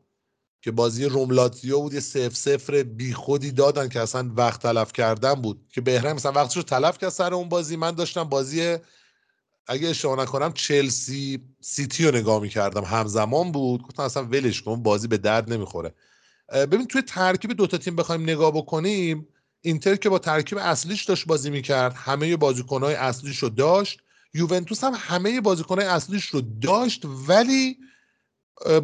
که 0.63 0.71
بازی 0.71 1.05
روملاتیو 1.05 1.79
بود 1.79 1.93
یه 1.93 1.99
سف 1.99 2.35
سفر 2.35 2.83
بی 2.83 3.13
خودی 3.13 3.51
دادن 3.51 3.89
که 3.89 3.99
اصلا 3.99 4.31
وقت 4.35 4.61
تلف 4.61 4.93
کردن 4.93 5.33
بود. 5.33 5.67
که 5.69 5.81
بهرم 5.81 6.15
مثلا 6.15 6.31
وقتش 6.31 6.57
رو 6.57 6.63
تلف 6.63 6.97
کرد 6.97 7.09
سر 7.09 7.33
اون 7.33 7.49
بازی. 7.49 7.75
من 7.75 7.91
داشتم 7.91 8.23
بازی 8.23 8.77
اگه 9.67 9.87
اشتباه 9.87 10.19
نکنم 10.19 10.53
چلسی 10.53 11.41
سیتی 11.61 12.05
رو 12.05 12.15
نگاه 12.15 12.41
می‌کردم. 12.41 12.83
همزمان 12.83 13.51
بود. 13.51 13.81
گفتم 13.81 14.03
اصلا 14.03 14.23
ولش 14.23 14.61
کن 14.61 14.83
بازی 14.83 15.07
به 15.07 15.17
درد 15.17 15.53
نمی‌خوره. 15.53 15.93
ببین 16.51 16.87
توی 16.87 17.01
ترکیب 17.01 17.53
دوتا 17.53 17.77
تیم 17.77 17.95
بخوایم 17.95 18.23
نگاه 18.23 18.51
بکنیم 18.51 19.27
اینتر 19.61 19.95
که 19.95 20.09
با 20.09 20.19
ترکیب 20.19 20.57
اصلیش 20.57 21.05
داشت 21.05 21.27
بازی 21.27 21.49
می‌کرد 21.49 21.93
همه 21.93 22.37
بازیکنهای 22.37 22.95
اصلیش 22.95 23.37
رو 23.37 23.49
داشت. 23.49 23.99
یوونتوس 24.33 24.83
هم 24.83 24.93
همه 24.95 25.41
بازیکنهای 25.41 25.87
اصلیش 25.87 26.25
رو 26.25 26.41
داشت 26.61 27.01
ولی 27.27 27.77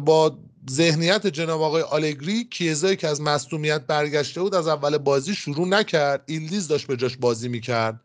با 0.04 0.38
ذهنیت 0.70 1.26
جناب 1.26 1.62
آقای 1.62 1.82
آلگری 1.82 2.44
کیزایی 2.44 2.96
که 2.96 3.08
از 3.08 3.20
مصدومیت 3.20 3.86
برگشته 3.86 4.42
بود 4.42 4.54
از 4.54 4.68
اول 4.68 4.98
بازی 4.98 5.34
شروع 5.34 5.68
نکرد. 5.68 6.24
ایلدیز 6.26 6.68
داشت 6.68 6.86
به 6.86 6.96
جاش 6.96 7.16
بازی 7.16 7.48
می‌کرد. 7.48 8.00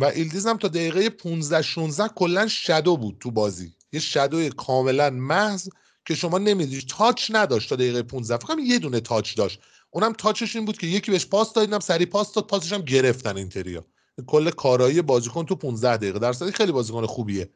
و 0.00 0.04
ایلدیز 0.04 0.46
هم 0.46 0.58
تا 0.58 0.68
دقیقه 0.68 1.10
15 1.10 1.62
16 1.62 2.08
کلا 2.08 2.48
shadow 2.48 2.96
بود 2.96 3.16
تو 3.20 3.30
بازی. 3.30 3.74
یه 3.92 4.00
shadow 4.00 4.48
کاملا 4.48 5.10
محض 5.10 5.68
که 6.06 6.14
شما 6.14 6.38
نمی‌دید 6.38 6.88
تاچ 6.88 7.30
نداشت 7.34 7.68
تا 7.68 7.76
دقیقه 7.76 8.02
15 8.02 8.36
فقط 8.36 8.58
یه 8.64 8.78
دونه 8.78 9.00
تاچ 9.00 9.36
داشت. 9.36 9.60
اونم 9.90 10.12
تاچش 10.12 10.56
این 10.56 10.64
بود 10.64 10.78
که 10.78 10.86
یکی 10.86 11.10
بهش 11.10 11.26
پاس 11.26 11.52
دادینم 11.52 11.80
سری 11.80 12.06
پاس 12.06 12.32
داد 12.32 12.46
پاسش 12.46 12.72
هم 12.72 12.82
گرفتن 12.82 13.36
اینتریا. 13.36 13.84
کل 14.26 14.50
کارایی 14.50 15.02
بازیکن 15.02 15.46
تو 15.46 15.54
15 15.54 15.96
دقیقه 15.96 16.18
در 16.18 16.32
خیلی 16.32 16.72
بازیکن 16.72 17.06
خوبیه. 17.06 17.50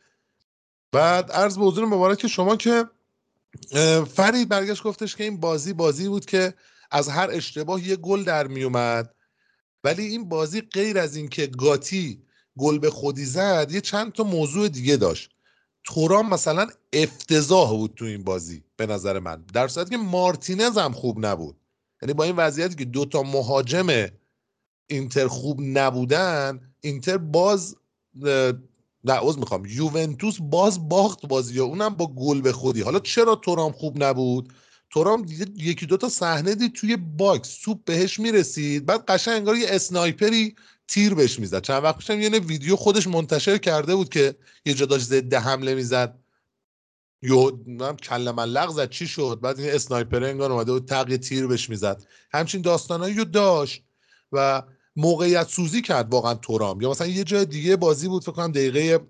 بعد 0.93 1.33
عرض 1.33 1.59
به 1.59 1.65
حضور 1.65 1.85
مبارک 1.85 2.27
شما 2.27 2.57
که 2.57 2.85
فرید 4.15 4.49
برگشت 4.49 4.83
گفتش 4.83 5.17
که 5.17 5.25
این 5.25 5.41
بازی 5.41 5.73
بازی 5.73 6.09
بود 6.09 6.25
که 6.25 6.55
از 6.91 7.09
هر 7.09 7.29
اشتباه 7.33 7.89
یه 7.89 7.97
گل 7.97 8.25
در 8.25 8.47
میومد 8.47 9.15
ولی 9.85 10.07
این 10.07 10.29
بازی 10.29 10.61
غیر 10.61 10.99
از 10.99 11.17
اینکه 11.17 11.47
گاتی 11.47 12.23
گل 12.59 12.79
به 12.79 12.91
خودی 12.91 13.25
زد 13.25 13.69
یه 13.71 13.81
چند 13.81 14.13
تا 14.13 14.25
موضوع 14.25 14.69
دیگه 14.69 14.97
داشت. 14.97 15.31
تورام 15.85 16.29
مثلا 16.29 16.67
افتضاح 16.93 17.71
بود 17.71 17.95
تو 17.97 18.05
این 18.05 18.25
بازی 18.25 18.65
به 18.77 18.87
نظر 18.87 19.19
من. 19.19 19.45
در 19.55 19.69
صورتی 19.69 19.91
که 19.91 19.97
مارتینز 19.97 20.79
هم 20.79 20.93
خوب 20.93 21.27
نبود. 21.27 21.57
یعنی 22.03 22.13
با 22.13 22.25
این 22.25 22.37
وضعیتی 22.37 22.75
که 22.75 22.85
دوتا 22.85 23.23
مهاجم 23.23 24.07
اینتر 24.87 25.29
خوب 25.29 25.61
نبودن 25.61 26.61
اینتر 26.81 27.19
باز 27.19 27.77
نه 29.05 29.13
عذر 29.13 29.39
می‌خوام. 29.39 29.67
یوونتوس 29.67 30.37
باز 30.41 30.89
باخت 30.89 31.27
بازی 31.27 31.61
اونم 31.61 31.89
با 31.89 32.07
گل 32.07 32.41
به 32.41 32.53
خودی. 32.53 32.81
حالا 32.81 32.99
چرا 33.01 33.35
تورام 33.35 33.73
خوب 33.73 34.05
نبود؟ 34.05 34.53
تورام 34.91 35.27
یکی 35.57 35.87
دوتا 35.87 36.09
صحنه 36.09 36.55
دید 36.55 36.73
توی 36.73 36.97
باکس 36.97 37.49
سوپ 37.49 37.85
بهش 37.85 38.21
می‌رسید. 38.21 38.87
بعد 38.87 39.05
قشنگ 39.05 39.35
انگار 39.35 39.57
یه 39.57 39.67
sniper 39.71 40.43
ی 40.43 40.55
تیر 40.89 41.15
بهش 41.15 41.39
می‌زد. 41.39 41.63
چند 41.63 41.85
وقت 41.85 41.99
پیشم 41.99 42.21
یه 42.21 42.31
ویدیو 42.31 42.77
خودش 42.77 43.07
منتشر 43.07 43.59
کرده 43.59 43.95
بود 43.95 44.09
که 44.09 44.35
یه 44.65 44.75
جا 44.75 44.87
داشت 44.87 45.05
ضد 45.05 45.35
حمله 45.35 45.75
می‌زد. 45.75 46.19
یو 47.23 47.51
نم 47.67 47.97
کله 47.97 48.67
زد 48.73 48.91
چی 48.91 49.07
شد؟ 49.07 49.39
بعد 49.43 49.61
این 49.61 49.71
اسنایپر 49.71 50.25
انگار 50.25 50.53
اومده 50.53 50.73
بود 50.73 50.89
تق 50.89 51.17
تیر 51.17 51.47
بهش 51.47 51.71
می‌زد. 51.71 52.07
همچین 52.33 52.63
داستانایی 52.63 53.15
رو 53.15 53.25
داشت 53.25 53.85
و 54.33 54.63
موقعیت 54.99 55.49
سوزی 55.49 55.83
کرد 55.83 56.13
واقعا 56.13 56.35
تورام 56.35 56.81
یا 56.81 56.91
مثلا 56.91 57.07
یه 57.07 57.25
جای 57.25 57.45
دیگه 57.45 57.77
بازی 57.77 58.09
بود 58.09 58.23
فکر 58.23 58.33
کنم 58.33 58.53
دقیقه 58.53 59.01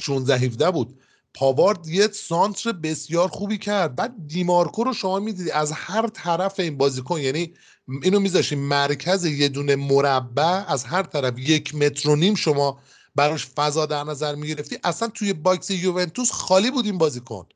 16 0.00 0.36
17 0.36 0.70
بود. 0.70 1.00
پاوارد 1.34 1.88
یه 1.88 2.08
سانتر 2.08 2.72
بسیار 2.72 3.28
خوبی 3.28 3.58
کرد. 3.58 3.96
بعد 3.96 4.14
دیمارکو 4.26 4.84
رو 4.84 4.92
شما 4.92 5.18
می‌دیدی 5.18 5.50
از 5.50 5.72
هر 5.72 6.08
طرف 6.08 6.60
این 6.60 6.78
بازیکن 6.78 7.20
یعنی 7.20 7.54
اینو 8.02 8.20
میذاشتیم 8.20 8.58
مرکز 8.58 9.24
یه 9.24 9.48
دونه 9.48 9.76
مربع 9.76 10.64
از 10.68 10.84
هر 10.84 11.02
طرف 11.02 11.38
یک 11.38 11.74
متر 11.74 12.10
و 12.10 12.16
نیم 12.16 12.34
شما 12.34 12.80
براش 13.14 13.46
فضا 13.46 13.86
در 13.86 14.04
نظر 14.04 14.34
می‌گرفتی. 14.34 14.78
اصلا 14.84 15.08
توی 15.08 15.32
box 15.32 15.70
یوونتوس 15.70 16.30
خالی 16.30 16.70
بود 16.70 16.84
این 16.84 16.98
بازیکن. 16.98 17.46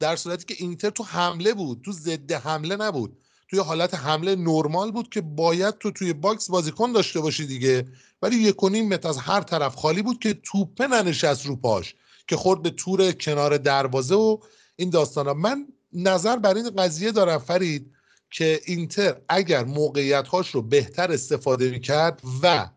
در 0.00 0.16
صورتی 0.16 0.54
که 0.54 0.64
اینتر 0.64 0.90
تو 0.90 1.04
حمله 1.04 1.54
بود 1.54 1.82
تو 1.84 1.92
ضد 1.92 2.32
حمله 2.32 2.76
نبود. 2.76 3.18
توی 3.50 3.58
حالت 3.58 3.94
حمله 3.94 4.36
نرمال 4.36 4.92
بود 4.92 5.08
که 5.08 5.20
باید 5.20 5.78
تو 5.78 5.90
توی 5.90 6.12
box 6.12 6.50
بازیکن 6.50 6.92
داشته 6.92 7.20
باشی 7.20 7.46
دیگه. 7.46 7.86
ولی 8.22 8.36
یک 8.36 8.62
و 8.62 8.68
نیم 8.68 8.88
متر 8.88 9.08
از 9.08 9.18
هر 9.18 9.40
طرف 9.40 9.74
خالی 9.74 10.02
بود 10.02 10.18
که 10.18 10.40
توپه 10.42 10.86
ننشست 10.86 11.46
رو 11.46 11.56
پاش 11.56 11.94
که 12.28 12.36
خورد 12.36 12.62
به 12.62 12.70
تور 12.70 13.12
کنار 13.12 13.56
دروازه 13.58 14.14
و 14.14 14.38
این 14.76 14.90
داستانا. 14.90 15.34
من 15.34 15.66
نظر 15.92 16.36
بر 16.36 16.54
این 16.54 16.70
قضیه 16.70 17.12
دارم 17.12 17.38
فرید 17.38 17.92
که 18.30 18.60
اینتر 18.64 19.16
اگر 19.28 19.64
موقعیت 19.64 20.28
هاش 20.28 20.50
رو 20.50 20.62
بهتر 20.62 21.12
استفاده 21.12 21.70
می‌کرد 21.70 22.22
و 22.42 22.68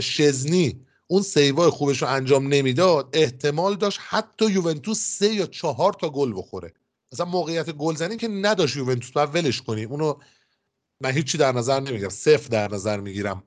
شزنی 0.00 0.80
اون 1.06 1.22
save 1.22 1.60
ای 1.60 1.70
خوبش 1.70 2.02
رو 2.02 2.08
انجام 2.08 2.48
نمی‌داد 2.48 3.08
احتمال 3.12 3.76
داشت 3.76 3.98
حتی 4.08 4.50
یوونتوس 4.50 4.98
سه 4.98 5.34
یا 5.34 5.46
چهار 5.46 5.92
تا 5.92 6.10
گل 6.10 6.32
بخوره. 6.36 6.72
مثلا 7.14 7.26
موقعیت 7.26 7.70
گلزنی 7.70 8.16
که 8.16 8.28
نداشت 8.28 8.76
یوونتوس 8.76 9.12
باید 9.12 9.34
ولش 9.34 9.62
کنی. 9.62 9.84
اونو 9.84 10.14
من 11.00 11.10
هیچی 11.10 11.38
در 11.38 11.52
نظر 11.52 11.80
نمی‌گیرم. 11.80 12.08
صفر 12.08 12.48
در 12.48 12.74
نظر 12.74 13.00
می‌گیرم 13.00 13.42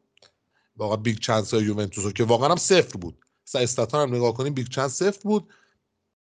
واقعا 0.78 0.98
big 0.98 1.18
chance 1.20 1.54
یوونتوس 1.54 2.04
رو 2.04 2.12
که 2.12 2.24
واقعا 2.24 2.50
هم 2.50 2.56
صفر 2.56 2.98
بود. 2.98 3.26
stats 3.56 4.10
هم 4.10 4.16
نگاه 4.16 4.34
کنیم 4.34 4.54
big 4.54 4.68
chance 4.68 4.88
صفر 4.88 5.20
بود. 5.24 5.54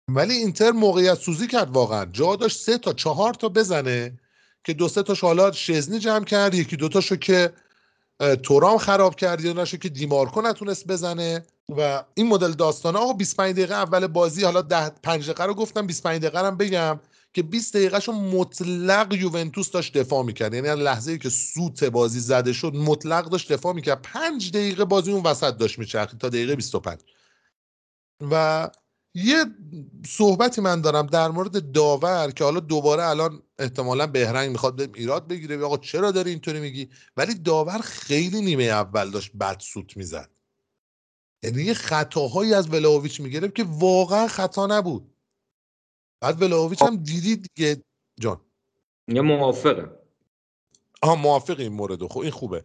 ولی 0.07 0.33
اینتر 0.33 0.71
موقعیت 0.71 1.13
سوزی 1.13 1.47
کرد 1.47 1.69
واقعا. 1.69 2.05
جا 2.05 2.35
داشت 2.35 2.59
سه 2.59 2.77
تا 2.77 2.93
چهار 2.93 3.33
تا 3.33 3.49
بزنه 3.49 4.19
که 4.63 4.73
دو 4.73 4.87
سه 4.87 5.03
تاش 5.03 5.21
حالا 5.21 5.51
شزنی 5.51 5.99
جمع 5.99 6.25
کرد 6.25 6.53
یکی 6.53 6.75
دو 6.75 6.89
تاشو 6.89 7.15
که 7.15 7.53
تورام 8.43 8.77
خراب 8.77 9.15
کرد 9.15 9.45
یا 9.45 9.53
نشو 9.53 9.77
که 9.77 9.89
دیمارکو 9.89 10.41
نتونست 10.41 10.87
بزنه. 10.87 11.45
و 11.77 12.03
این 12.13 12.27
مدل 12.27 12.51
داستانه 12.51 12.99
آقا 12.99 13.13
25 13.13 13.55
دقیقه 13.55 13.73
اول 13.73 14.07
بازی 14.07 14.43
حالا 14.43 14.61
10 14.61 14.89
5 14.89 15.23
دقیقه 15.23 15.43
رو 15.43 15.53
گفتم 15.53 15.87
25 15.87 16.21
دقیقه 16.21 16.47
هم 16.47 16.57
بگم. 16.57 16.99
که 17.35 17.43
20 17.43 17.73
دقیقهشو 17.77 18.11
مطلق 18.11 19.13
یوونتوس 19.13 19.71
داشت 19.71 19.97
دفاع 19.97 20.23
می‌کرد. 20.23 20.53
یعنی 20.53 20.83
لحظه 20.83 21.11
ای 21.11 21.17
که 21.17 21.29
سوت 21.29 21.83
بازی 21.83 22.19
زده 22.19 22.53
شد 22.53 22.75
مطلق 22.75 23.29
داشت 23.29 23.53
دفاع 23.53 23.73
می‌کرد. 23.73 24.01
5 24.01 24.51
دقیقه 24.51 24.85
بازی 24.85 25.11
اون 25.11 25.23
وسط 25.23 25.57
داشت 25.57 25.79
میچرخید 25.79 26.19
تا 26.19 26.29
دقیقه 26.29 26.55
25 26.55 26.99
و 28.31 28.69
یه 29.15 29.45
صحبتی 30.07 30.61
من 30.61 30.81
دارم 30.81 31.07
در 31.07 31.27
مورد 31.27 31.71
داور 31.71 32.31
که 32.31 32.43
حالا 32.43 32.59
دوباره 32.59 33.03
الان 33.03 33.41
احتمالا 33.59 34.07
بهرنگ 34.07 34.51
می‌خواد 34.51 34.75
به 34.75 34.89
ایراد 34.99 35.27
بگیره. 35.27 35.63
آقا 35.63 35.77
چرا 35.77 36.11
داری 36.11 36.29
اینطوری 36.29 36.59
میگی؟ 36.59 36.89
ولی 37.17 37.33
داور 37.33 37.77
خیلی 37.77 38.41
نیمه 38.41 38.63
اول 38.63 39.11
داشت 39.11 39.31
بد 39.33 39.59
سوت 39.59 39.97
می‌زد. 39.97 40.29
یعنی 41.43 41.63
یه 41.63 41.73
خطاهایی 41.73 42.53
از 42.53 42.73
ولاویچ 42.73 43.21
می‌گرفت 43.21 43.55
که 43.55 43.65
واقعا 43.69 44.27
خطا 44.27 44.67
نبود. 44.67 45.14
بعد 46.25 46.41
ولاویچ 46.41 46.81
هم 46.81 46.95
دیدی 46.95 47.35
دیگه؟ 47.35 47.83
جان. 48.19 48.41
یه 49.07 49.21
موافقه. 49.21 49.99
آها 51.01 51.15
موافق 51.15 51.59
این 51.59 51.73
مورد. 51.73 52.07
خب 52.07 52.19
این 52.19 52.31
خوبه. 52.31 52.63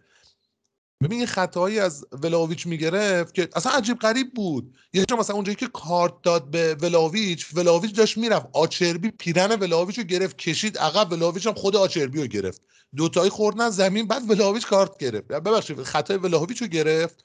ببین 1.03 1.21
یه 1.21 1.27
خطایی 1.27 1.79
از 1.79 2.07
ولاویچ 2.13 2.67
می‌گرفت 2.67 3.35
که 3.35 3.49
اصلا 3.57 3.73
عجیب 3.73 3.99
غریب 3.99 4.35
بود. 4.35 4.77
یه 4.93 5.05
جا 5.05 5.17
مثلا 5.17 5.37
اونجایی 5.37 5.57
که 5.57 5.67
کارت 5.67 6.23
داد 6.23 6.51
به 6.51 6.75
ولاویچ 6.75 7.47
ولاویچ 7.55 7.95
داشت 7.95 8.19
می‌رفت. 8.19 8.47
آچربی 8.53 9.11
پیرن 9.11 9.61
ولاویچ 9.61 9.99
رو 9.99 10.05
گرفت 10.05 10.39
کشید 10.39 10.79
عقب 10.79 11.13
ولاویچ 11.13 11.47
هم 11.47 11.55
خود 11.55 11.77
آچربی 11.77 12.21
رو 12.21 12.27
گرفت. 12.27 12.63
دوتایی 12.97 13.31
خوردن 13.31 13.71
زمین 13.71 14.07
بعد 14.07 14.31
ولاویچ 14.31 14.67
کارت 14.67 14.99
گرفت. 14.99 15.29
ببخشید 15.29 15.83
خطای 15.83 16.17
ولاویچ 16.17 16.63
رو 16.63 16.69
گرفت 16.69 17.25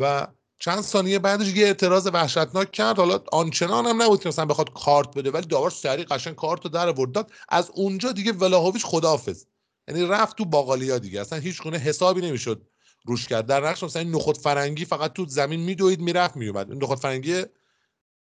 و 0.00 0.26
چند 0.58 0.80
ثانیه 0.80 1.18
بعدش 1.18 1.46
یه 1.46 1.66
اعتراض 1.66 2.06
وحشتناک 2.12 2.72
کرد. 2.72 2.96
حالا 2.96 3.20
آنچنان 3.32 3.86
هم 3.86 4.02
نبود 4.02 4.22
که 4.22 4.28
مثلا 4.28 4.44
بخواد 4.44 4.72
کارت 4.72 5.14
بده 5.16 5.30
ولی 5.30 5.46
داور 5.46 5.70
سریع 5.70 6.04
قشنگ 6.04 6.34
کارت 6.34 6.64
رو 6.64 6.70
در 6.70 6.88
آورد. 6.88 7.12
داد. 7.12 7.32
از 7.48 7.70
اونجا 7.74 8.12
دیگه 8.12 8.32
ولاهویچ 8.32 8.84
خداحافظ. 8.84 9.44
یعنی 9.88 10.04
رفت 10.04 10.36
تو 10.36 10.44
باقالیا 10.44 10.98
دیگه. 10.98 11.20
اصلا 11.20 11.38
هیچ 11.38 11.62
گونه 11.62 11.78
حسابی 11.78 12.20
نمی‌شد 12.20 12.66
روش 13.06 13.28
کرد. 13.28 13.46
در 13.46 13.68
نقش 13.68 13.82
مثلا 13.82 14.02
نخود 14.02 14.38
فرنگی 14.38 14.84
فقط 14.84 15.12
تو 15.12 15.26
زمین 15.28 15.60
میدوید 15.60 16.00
می‌رفت 16.00 16.36
میومد 16.36 16.84
نخود 16.84 16.98
فرنگی 16.98 17.42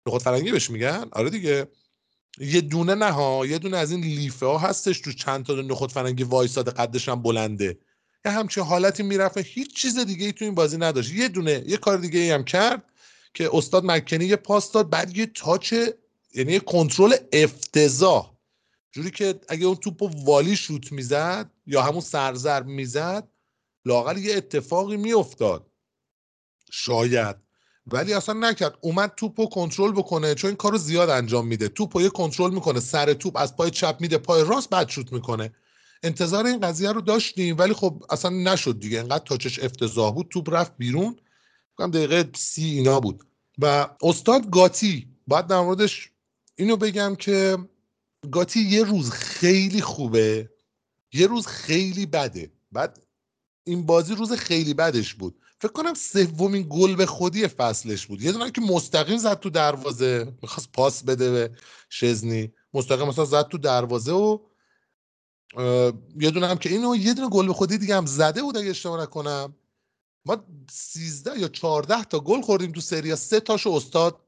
نخود 0.07 0.21
فرنگی 0.21 0.51
بهش 0.51 0.69
میگن؟ 0.69 1.05
آره 1.11 1.29
دیگه. 1.29 1.67
یه 2.39 2.61
دونه 2.61 2.95
نه 2.95 3.11
ها 3.11 3.45
یه 3.45 3.59
دونه 3.59 3.77
از 3.77 3.91
این 3.91 4.01
لیفه 4.01 4.45
ها 4.45 4.57
هستش 4.57 4.99
تو 4.99 5.11
چند 5.11 5.45
تا 5.45 5.53
نخود 5.53 5.91
فرنگی 5.91 6.23
وایساده 6.23 6.71
قدش 6.71 7.09
هم 7.09 7.21
بلنده. 7.21 7.79
یه 8.25 8.31
همچین 8.31 8.63
حالتی 8.63 9.03
می‌رفت. 9.03 9.37
هیچ 9.37 9.75
چیز 9.75 9.99
دیگه 9.99 10.25
ای 10.25 10.31
تو 10.31 10.45
این 10.45 10.55
بازی 10.55 10.77
نداشت. 10.77 11.11
یه 11.11 11.27
دونه 11.27 11.63
یه 11.67 11.77
کار 11.77 11.97
دیگه 11.97 12.19
ای 12.19 12.31
هم 12.31 12.43
کرد 12.43 12.83
که 13.33 13.49
استاد 13.53 13.85
مکنی 13.85 14.25
یه 14.25 14.35
پاس 14.35 14.71
داد 14.71 14.89
بعد 14.89 15.17
یه 15.17 15.25
تاچ 15.25 15.73
یعنی 16.33 16.53
یه 16.53 16.59
کنترل 16.59 17.15
افتضاح. 17.33 18.31
جوری 18.91 19.11
که 19.11 19.39
اگه 19.47 19.65
اون 19.65 19.75
توپو 19.75 20.09
والی 20.23 20.55
شوت 20.55 20.91
می‌زد 20.91 21.51
یا 21.65 21.81
همون 21.81 22.01
سرزرب 22.01 22.65
می‌زد 22.65 23.27
لاقل 23.85 24.17
یه 24.17 24.35
اتفاقی 24.35 24.97
میافتاد. 24.97 25.67
شاید. 26.71 27.35
ولی 27.87 28.13
اصلا 28.13 28.49
نکرد. 28.49 28.77
اومد 28.81 29.13
توپو 29.17 29.45
کنترل 29.45 29.91
بکنه 29.91 30.35
چون 30.35 30.47
این 30.47 30.57
کارو 30.57 30.77
زیاد 30.77 31.09
انجام 31.09 31.47
میده. 31.47 31.67
توپو 31.67 32.01
یه 32.01 32.09
کنترل 32.09 32.53
می‌کنه 32.53 32.79
سر 32.79 33.13
توپ 33.13 33.37
از 33.37 33.55
پای 33.55 33.71
چپ 33.71 33.97
میده 33.99 34.17
پای 34.17 34.43
راست 34.43 34.69
بعد 34.69 34.89
شوت 34.89 35.13
می‌کنه. 35.13 35.53
انتظار 36.03 36.45
این 36.45 36.59
قضیه 36.59 36.91
رو 36.91 37.01
داشتیم 37.01 37.57
ولی 37.57 37.73
خب 37.73 38.03
اصلا 38.09 38.31
نشد 38.31 38.79
دیگه. 38.79 38.99
انقدر 38.99 39.23
تاچش 39.23 39.59
افتضاح 39.59 40.13
بود 40.13 40.27
توپ 40.29 40.53
رفت 40.53 40.77
بیرون. 40.77 41.15
کنم 41.75 41.91
دقیقه 41.91 42.29
سی 42.35 42.65
اینا 42.65 42.99
بود. 42.99 43.23
و 43.59 43.87
استاد 44.01 44.49
گاتی 44.49 45.07
باید 45.27 45.47
در 45.47 45.61
موردش 45.61 46.11
اینو 46.55 46.77
بگم 46.77 47.15
که 47.15 47.57
گاتی 48.31 48.59
یه 48.59 48.83
روز 48.83 49.11
خیلی 49.11 49.81
خوبه. 49.81 50.49
یه 51.13 51.27
روز 51.27 51.47
خیلی 51.47 52.05
بده. 52.05 52.51
بعد 52.71 52.99
این 53.63 53.85
بازی 53.85 54.15
روز 54.15 54.31
خیلی 54.31 54.73
بدش 54.73 55.13
بود. 55.13 55.35
فکر 55.59 55.71
کنم 55.71 55.93
سومین 55.93 56.65
گل 56.69 56.95
به 56.95 57.05
خودی 57.05 57.47
فصلش 57.47 58.07
بود. 58.07 58.21
یه 58.21 58.31
دونه 58.31 58.51
که 58.51 58.61
مستقیم 58.61 59.17
زد 59.17 59.39
تو 59.39 59.49
دروازه. 59.49 60.33
می‌خواست 60.41 60.71
پاس 60.71 61.03
بده 61.03 61.31
به 61.31 61.51
شزنی. 61.89 62.53
مستقیم 62.73 63.07
مثلا 63.07 63.25
زد 63.25 63.47
تو 63.47 63.57
دروازه 63.57 64.11
و 64.11 64.39
یه 66.19 66.31
دونه 66.31 66.47
هم 66.47 66.57
که 66.57 66.69
اینو 66.69 66.95
یه 66.95 67.13
دونه 67.13 67.29
گل 67.29 67.47
به 67.47 67.53
خودی 67.53 67.77
دیگه 67.77 67.95
هم 67.95 68.05
زده 68.05 68.41
بود 68.41 68.57
اگه 68.57 68.69
اشتباه 68.69 69.01
نکنم. 69.01 69.55
ما 70.25 70.37
13 70.71 71.39
یا 71.39 71.47
14 71.47 72.03
تا 72.03 72.19
گل 72.19 72.41
خوردیم 72.41 72.71
تو 72.71 72.81
سری 72.81 73.15
سه 73.15 73.39
تاشو 73.39 73.71
استاد 73.71 74.19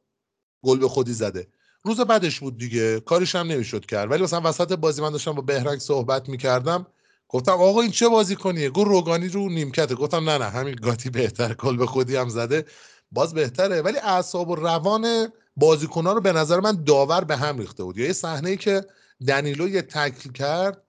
گل 0.63 0.79
به 0.79 0.87
خودی 0.87 1.13
زده. 1.13 1.47
روز 1.83 1.99
بعدش 1.99 2.39
بود 2.39 2.57
دیگه. 2.57 2.99
کارش 2.99 3.35
هم 3.35 3.47
نمی‌شد 3.47 3.85
کرد. 3.85 4.11
ولی 4.11 4.23
مثلا 4.23 4.41
وسط 4.43 4.73
بازی 4.73 5.01
من 5.01 5.09
داشتم 5.09 5.31
با 5.31 5.41
بهرنگ 5.41 5.79
صحبت 5.79 6.29
می‌کردم. 6.29 6.87
گفتم 7.29 7.51
آقا 7.51 7.81
این 7.81 7.91
چه 7.91 8.09
بازی 8.09 8.35
کنیه؟ 8.35 8.69
گل 8.69 8.85
روگانی 8.85 9.27
رو 9.27 9.49
نیمکته. 9.49 9.95
گفتم 9.95 10.29
نه 10.29 10.37
نه 10.37 10.45
همین 10.45 10.75
گاتی 10.75 11.09
بهتر. 11.09 11.53
گل 11.53 11.77
به 11.77 11.85
خودی 11.85 12.15
هم 12.15 12.29
زده. 12.29 12.65
باز 13.11 13.33
بهتره. 13.33 13.81
ولی 13.81 13.97
اعصاب 13.97 14.49
و 14.49 14.55
روان 14.55 15.27
بازیکن‌ها 15.55 16.13
رو 16.13 16.21
به 16.21 16.31
نظر 16.31 16.59
من 16.59 16.83
داور 16.83 17.23
به 17.23 17.37
هم 17.37 17.59
ریخته 17.59 17.83
بود. 17.83 17.97
یا 17.97 18.05
یه 18.05 18.13
صحنه 18.13 18.55
که 18.57 18.85
دنیلو 19.27 19.69
یه 19.69 19.81
تکل 19.81 20.31
کرد 20.31 20.82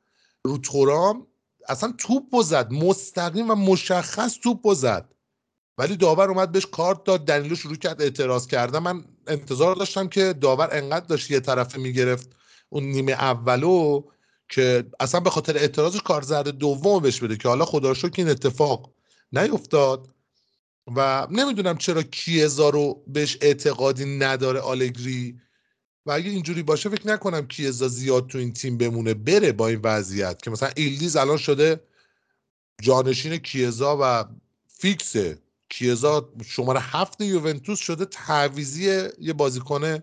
رو 0.47 0.59
تورام 0.59 1.27
اصلا 1.69 1.95
توپ 1.99 2.43
زد 2.43 2.73
مستقیم 2.73 3.51
و 3.51 3.55
مشخص 3.55 4.39
توپ 4.43 4.75
زد. 4.75 5.15
ولی 5.79 5.97
داور 5.97 6.31
اومد 6.31 6.53
بهش 6.53 6.67
کارت 6.67 7.05
داد 7.05 7.25
دنیلو 7.25 7.55
شروع 7.55 7.77
کرد 7.77 8.03
اعتراض 8.03 8.47
کردن. 8.47 8.79
من 8.79 9.05
انتظار 9.27 9.77
داشتم 9.77 10.09
که 10.09 10.33
داور 10.33 10.69
انقدر 10.73 11.07
داشت 11.07 11.31
یه 11.31 11.41
طرفه 11.41 11.79
می‌گرفت 11.79 12.29
اون 12.69 12.85
نیمه 12.85 13.13
اولو 13.13 14.03
که 14.49 14.85
اصلا 15.01 15.21
به 15.21 15.31
خاطر 15.31 15.57
اعتراضش 15.57 16.01
کارت 16.03 16.23
زرد 16.23 16.49
دوم 16.49 17.03
بهش 17.03 17.21
بده 17.21 17.37
که 17.37 17.49
حالا 17.49 17.65
خدا 17.65 17.95
که 17.95 18.11
این 18.17 18.29
اتفاق 18.29 18.93
نیفتاد. 19.33 20.09
و 20.97 21.27
نمی‌دونم 21.31 21.79
چرا 21.79 22.03
کیزا 22.03 22.69
رو 22.69 23.05
بهش 23.07 23.39
اعتقادی 23.41 24.19
نداره 24.19 24.61
آلگری. 24.61 25.41
و 26.07 26.13
اگه 26.13 26.31
اینجوری 26.31 26.63
باشه 26.63 26.89
فکر 26.89 27.07
نکنم 27.07 27.47
کیزا 27.47 27.89
زیاد 27.89 28.27
تو 28.27 28.39
این 28.39 28.53
تیم 28.53 28.79
بمونه 28.79 29.15
بره 29.15 29.53
با 29.53 29.69
این 29.69 29.81
وضعیت 29.85 30.43
که 30.43 30.51
مثلا 30.51 30.71
ییلدیز 30.77 31.17
الان 31.17 31.37
شده 31.37 31.81
جانشین 32.83 33.37
کیزا 33.37 33.99
و 34.01 34.25
فیکسه 34.67 35.39
کیزا 35.69 36.33
شماره 36.45 36.81
هفت 36.81 37.21
یوونتوس 37.21 37.79
شده 37.79 38.05
تعویزی 38.05 39.09
یه 39.21 39.33
بازیکن 39.33 39.99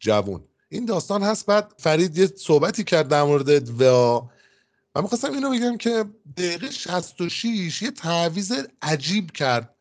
جوون. 0.00 0.44
این 0.68 0.84
داستان 0.84 1.22
هست. 1.22 1.46
بعد 1.46 1.74
فرید 1.78 2.18
یه 2.18 2.26
صحبتی 2.26 2.84
کرد 2.84 3.08
در 3.08 3.22
مورد 3.22 3.80
و 3.80 4.20
من 4.96 5.02
می‌خواستم 5.02 5.32
اینو 5.32 5.50
بگم 5.50 5.76
که 5.76 6.04
دقیقه 6.36 6.70
66 6.70 7.82
یه 7.82 7.90
تعویز 7.90 8.52
عجیب 8.82 9.30
کرد. 9.30 9.74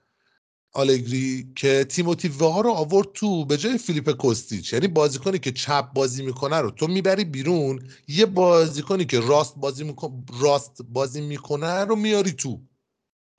آلگری 0.73 1.47
که 1.55 1.83
تیموتی 1.83 2.27
وها 2.27 2.61
رو 2.61 2.71
آورد 2.71 3.07
تو 3.13 3.45
به 3.45 3.57
جای 3.57 3.77
فیلیپ 3.77 4.11
کوستیچ. 4.11 4.73
یعنی 4.73 4.87
بازیکنی 4.87 5.39
که 5.39 5.51
چپ 5.51 5.93
بازی 5.93 6.25
می‌کنه 6.25 6.57
رو 6.57 6.71
تو 6.71 6.87
می‌بری 6.87 7.23
بیرون 7.23 7.87
یه 8.07 8.25
بازیکنی 8.25 9.05
که 9.05 9.19
راست 9.19 9.55
بازی 9.55 9.83
می‌کنه 9.83 10.11
راست 10.39 10.81
بازی 10.89 11.21
می‌کنه 11.21 11.83
رو 11.83 11.95
میاری 11.95 12.31
تو. 12.31 12.61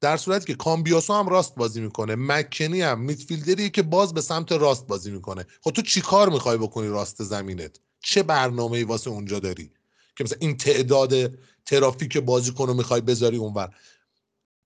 در 0.00 0.16
صورتی 0.16 0.46
که 0.46 0.54
کامبیاسو 0.54 1.12
هم 1.12 1.28
راست 1.28 1.54
بازی 1.54 1.80
می‌کنه 1.80 2.14
مکنی 2.16 2.80
هم 2.80 3.00
میدفیلدری 3.00 3.70
که 3.70 3.82
باز 3.82 4.14
به 4.14 4.20
سمت 4.20 4.52
راست 4.52 4.86
بازی 4.86 5.10
می‌کنه. 5.10 5.46
خب 5.60 5.70
تو 5.70 5.82
چیکار 5.82 6.28
می‌خوای 6.28 6.58
بکنی 6.58 6.88
راست 6.88 7.22
زمینت؟ 7.22 7.80
چه 8.00 8.22
برنامه 8.22 8.76
ای 8.76 8.84
واسه 8.84 9.10
اونجا 9.10 9.38
داری؟ 9.38 9.70
که 10.16 10.24
مثلا 10.24 10.38
این 10.40 10.56
تعداد 10.56 11.14
ترافیک 11.66 12.18
بازیکن 12.18 12.66
رو 12.66 12.74
می‌خوای 12.74 13.00
بذاری 13.00 13.36
اونور. 13.36 13.74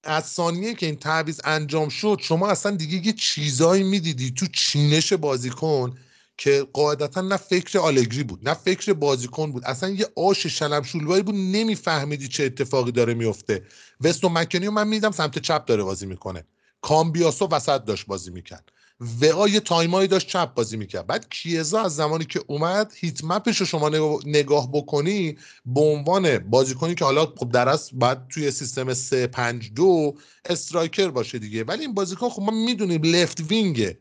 از 0.04 0.26
ثانیه 0.26 0.74
که 0.74 0.86
این 0.86 0.96
تعویض 0.96 1.40
انجام 1.44 1.88
شد 1.88 2.18
شما 2.22 2.48
اصلا 2.48 2.76
دیگه 2.76 3.06
یه 3.06 3.12
چیزایی 3.12 3.82
می‌دیدی 3.82 4.30
تو 4.30 4.46
چینش 4.46 5.12
بازیکن 5.12 5.98
که 6.38 6.66
قاعدتا 6.72 7.20
نه 7.20 7.36
فکر 7.36 7.78
آلگری 7.78 8.22
بود 8.22 8.48
نه 8.48 8.54
فکر 8.54 8.92
بازیکن 8.92 9.52
بود. 9.52 9.64
اصلا 9.64 9.88
یه 9.88 10.06
آش 10.16 10.46
شلم 10.46 10.82
شلوایی 10.82 11.22
بود 11.22 11.34
نمیفهمیدی 11.34 12.28
چه 12.28 12.44
اتفاقی 12.44 12.92
داره 12.92 13.14
میفته 13.14 13.66
وستون 14.00 14.32
مکنی 14.32 14.68
من 14.68 14.88
می‌دیدم 14.88 15.10
سمت 15.10 15.38
چپ 15.38 15.64
داره 15.64 15.82
بازی 15.82 16.06
می‌کنه. 16.06 16.44
کامبیاسو 16.82 17.48
وسط 17.48 17.84
داشت 17.84 18.06
بازی 18.06 18.30
می‌کرد. 18.30 18.72
و 19.00 19.48
یه 19.48 19.60
time 19.60 19.92
ایی 19.92 20.08
داشت 20.08 20.28
چپ 20.28 20.54
بازی 20.54 20.76
می‌کرد. 20.76 21.06
بعد 21.06 21.28
کیزا 21.28 21.80
از 21.82 21.96
زمانی 21.96 22.24
که 22.24 22.44
اومد 22.46 22.92
heat 22.96 23.24
map 23.24 23.43
ش 23.43 23.56
رو 23.60 23.66
شما 23.66 23.88
نگاه 24.26 24.72
بکنی 24.72 25.38
به 25.66 25.80
عنوان 25.80 26.38
بازیکنی 26.38 26.94
که 26.94 27.04
حالا 27.04 27.26
خب 27.26 27.48
درست 27.52 27.90
بعد 27.94 28.28
توی 28.28 28.50
سیستم 28.50 28.94
3 28.94 29.26
5 29.26 29.72
2 29.72 30.14
striker 30.44 31.08
باشه 31.08 31.38
دیگه. 31.38 31.64
ولی 31.64 31.80
این 31.80 31.94
بازیکن 31.94 32.28
خب 32.28 32.42
ما 32.42 32.50
می‌دونیم 32.50 33.02
left 33.02 33.40
wing 33.40 33.87
ه 33.87 33.98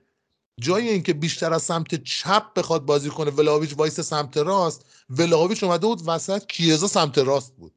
جای 0.61 0.89
اینکه 0.89 1.13
بیشتر 1.13 1.53
از 1.53 1.63
سمت 1.63 2.03
چپ 2.03 2.53
بخواد 2.53 2.85
بازی 2.85 3.09
کنه 3.09 3.31
ولاویچ 3.31 3.73
وایس 3.77 3.99
سمت 3.99 4.37
راست 4.37 4.85
ولاویچ 5.09 5.63
اومده 5.63 5.87
بود 5.87 6.01
وسط 6.07 6.45
کیزا 6.47 6.87
سمت 6.87 7.17
راست 7.17 7.55
بود. 7.55 7.73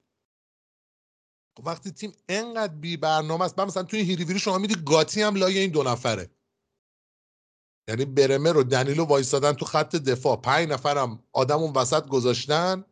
خب 1.59 1.67
وقتی 1.67 1.91
تیم 1.91 2.13
انقدر 2.29 2.75
بی 2.75 2.97
برنامه 2.97 3.45
است 3.45 3.59
مثلا 3.59 3.83
توی 3.83 4.01
هیریویری 4.01 4.39
شما 4.39 4.59
می‌دیدی 4.59 4.77
گاتی 4.87 5.23
هم 5.23 5.35
لای 5.35 5.59
این 5.59 5.71
دو 5.71 5.83
نفره. 5.83 6.31
یعنی 7.89 8.05
برمر 8.05 8.57
و 8.57 8.63
دنیلو 8.63 9.05
وایستادن 9.05 9.53
تو 9.53 9.65
خط 9.65 9.97
دفاع. 9.97 10.37
پنج 10.37 10.69
نفرم 10.69 11.23
آدم 11.33 11.59
اون 11.59 11.73
وسط 11.73 12.07
گذاشتن 12.07 12.85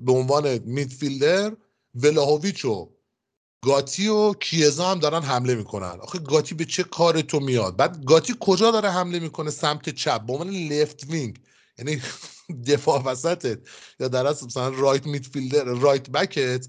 به 0.00 0.12
عنوان 0.12 0.58
midfielder. 0.58 1.56
ولاهویچ 1.94 2.64
و 2.64 2.90
گاتی 3.64 4.08
و 4.08 4.32
کیزا 4.32 4.90
هم 4.90 4.98
دارن 4.98 5.22
حمله 5.22 5.54
می‌کنن. 5.54 6.00
آخه 6.00 6.18
گاتی 6.18 6.54
به 6.54 6.64
چه 6.64 6.82
کار 6.82 7.20
تو 7.20 7.40
میاد؟ 7.40 7.76
بعد 7.76 8.04
گاتی 8.04 8.34
کجا 8.40 8.70
داره 8.70 8.90
حمله 8.90 9.18
می‌کنه 9.18 9.50
سمت 9.50 9.88
چپ؟ 9.88 10.26
به 10.26 10.32
عنوان 10.32 10.50
left 10.50 11.04
wing 11.04 11.38
یعنی 11.78 12.02
دفاع 12.68 13.02
وسطت 13.02 13.58
یا 14.00 14.08
در 14.08 14.26
اصل 14.26 14.46
مثلا 14.46 14.68
right 14.68 15.06
midfielder 15.06 15.64
right 15.64 16.10
back 16.10 16.56
ت 16.56 16.68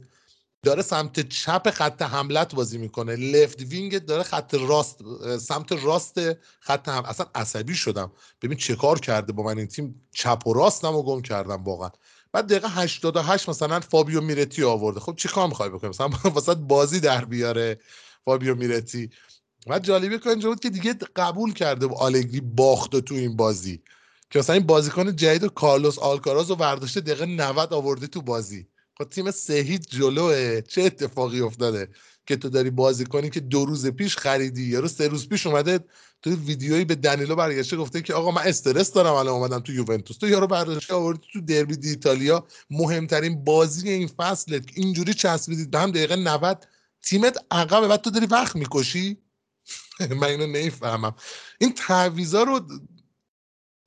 داره 0.68 0.82
سمت 0.82 1.30
چپ 1.30 1.70
خط 1.70 2.02
حملت 2.02 2.56
بازی 2.56 2.78
می‌کنه. 2.78 3.16
left 3.16 3.62
wing 3.62 4.06
داره 4.06 4.24
خط 4.24 4.54
راست 4.54 5.00
سمت 5.38 5.72
راست 5.72 6.20
خط 6.60 6.90
هم 6.90 7.04
اصلا 7.06 7.26
عصبی 7.36 7.76
شدم. 7.76 8.12
ببین 8.42 8.58
چه 8.58 8.76
کار 8.76 9.00
کرده 9.00 9.34
با 9.34 9.44
من 9.44 9.58
این 9.58 9.68
تیم. 9.68 10.08
چپ 10.12 10.48
و 10.48 10.54
راستم 10.54 10.96
و 10.96 11.04
گم 11.04 11.22
کردم 11.22 11.64
واقعا. 11.64 11.90
بعد 12.32 12.46
دقیقه 12.46 12.68
88 12.70 13.50
مثلا 13.50 13.80
فابیو 13.80 14.22
میرتی 14.22 14.64
آورده. 14.64 15.00
خب 15.00 15.16
چی 15.16 15.28
کار 15.28 15.48
می‌خوای 15.48 15.70
بکنیم 15.70 15.90
مثلا 15.90 16.10
واسه 16.36 16.56
بازی 16.56 17.00
در 17.00 17.26
بیاره 17.26 17.80
فابیو 18.26 18.56
میرتی. 18.56 19.10
و 19.68 19.80
جالبه 19.80 20.20
که 20.20 20.30
اینجا 20.30 20.50
بود 20.50 20.60
که 20.60 20.70
دیگه 20.70 20.94
قبول 21.16 21.54
کرده 21.54 21.86
و 21.86 21.94
آلگری 21.94 22.42
باخته 22.42 23.02
تو 23.02 23.16
این 23.16 23.36
بازی. 23.36 23.82
که 24.30 24.40
مثلا 24.40 24.56
این 24.56 24.66
بازیکن 24.66 25.16
جدید 25.16 25.44
و 25.44 25.50
کارلوس 25.50 26.00
آلکاراز 26.00 26.50
رو 26.50 26.56
ورداشته 26.56 27.02
دقیقه 27.02 27.26
90 27.26 27.74
آورده 27.74 28.08
تو 28.08 28.22
بازی. 28.22 28.68
خب 28.98 29.10
تیم 29.10 29.32
سهید 29.32 29.88
جلوه. 29.90 30.62
چه 30.62 30.82
اتفاقی 30.82 31.42
افتاده 31.42 31.90
که 32.26 32.36
تو 32.36 32.50
داری 32.50 32.70
بازی 32.70 33.06
کنی 33.06 33.30
که 33.30 33.40
دو 33.40 33.66
روز 33.66 33.88
پیش 33.88 34.18
خریدی؟ 34.18 34.64
یا 34.64 34.80
رو 34.80 34.88
سه 34.88 35.08
روز 35.08 35.30
پیش 35.30 35.48
اومده 35.48 35.80
تو 36.22 36.30
ویدیویی 36.36 36.86
به 36.86 36.96
دنیلو 36.96 37.36
برگشته 37.36 37.78
گفته 37.78 38.02
که 38.02 38.14
آقا 38.14 38.32
من 38.32 38.42
استرس 38.42 38.92
دارم 38.94 39.14
الان 39.14 39.34
اومدم 39.34 39.60
تو 39.60 39.74
یوونتوس. 39.74 40.18
تو 40.18 40.28
یارو 40.28 40.48
برداشته 40.48 40.94
آوردی 40.94 41.28
تو 41.34 41.42
دربی 41.42 41.78
دی 41.78 41.90
ایتالیا. 41.90 42.48
مهمترین 42.70 43.44
بازی 43.44 43.90
این 43.90 44.08
فصلت 44.08 44.64
اینجوری 44.74 45.14
چسبیدید. 45.14 45.72
به 45.72 45.80
هم 45.80 45.92
دقیقه 45.92 46.16
90 46.16 46.68
تیمت 47.04 47.38
عقبه 47.52 47.88
بعد 47.88 48.02
تو 48.02 48.10
داری 48.10 48.26
وقت 48.26 48.56
می‌کشی؟ 48.56 49.18
من 50.20 50.28
اینو 50.28 50.48
نمی‌فهمم. 50.48 51.16
این 51.60 51.74
تعویضا 51.74 52.44
رو 52.44 52.68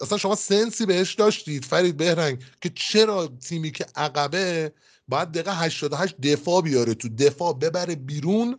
اصلا 0.01 0.18
شما 0.18 0.35
سنسی 0.35 0.87
بهش 0.87 1.14
داشتید. 1.14 1.64
فرید 1.64 1.96
بهرنگ 1.96 2.42
که 2.61 2.70
چرا 2.75 3.27
تیمی 3.27 3.70
که 3.70 3.87
عقبه 3.96 4.73
باید 5.11 5.29
دقیقه 5.29 5.57
88 5.57 6.20
دفاع 6.20 6.62
بیاره 6.62 6.94
تو 6.94 7.09
دفاع 7.09 7.53
ببره 7.53 7.94
بیرون 7.94 8.59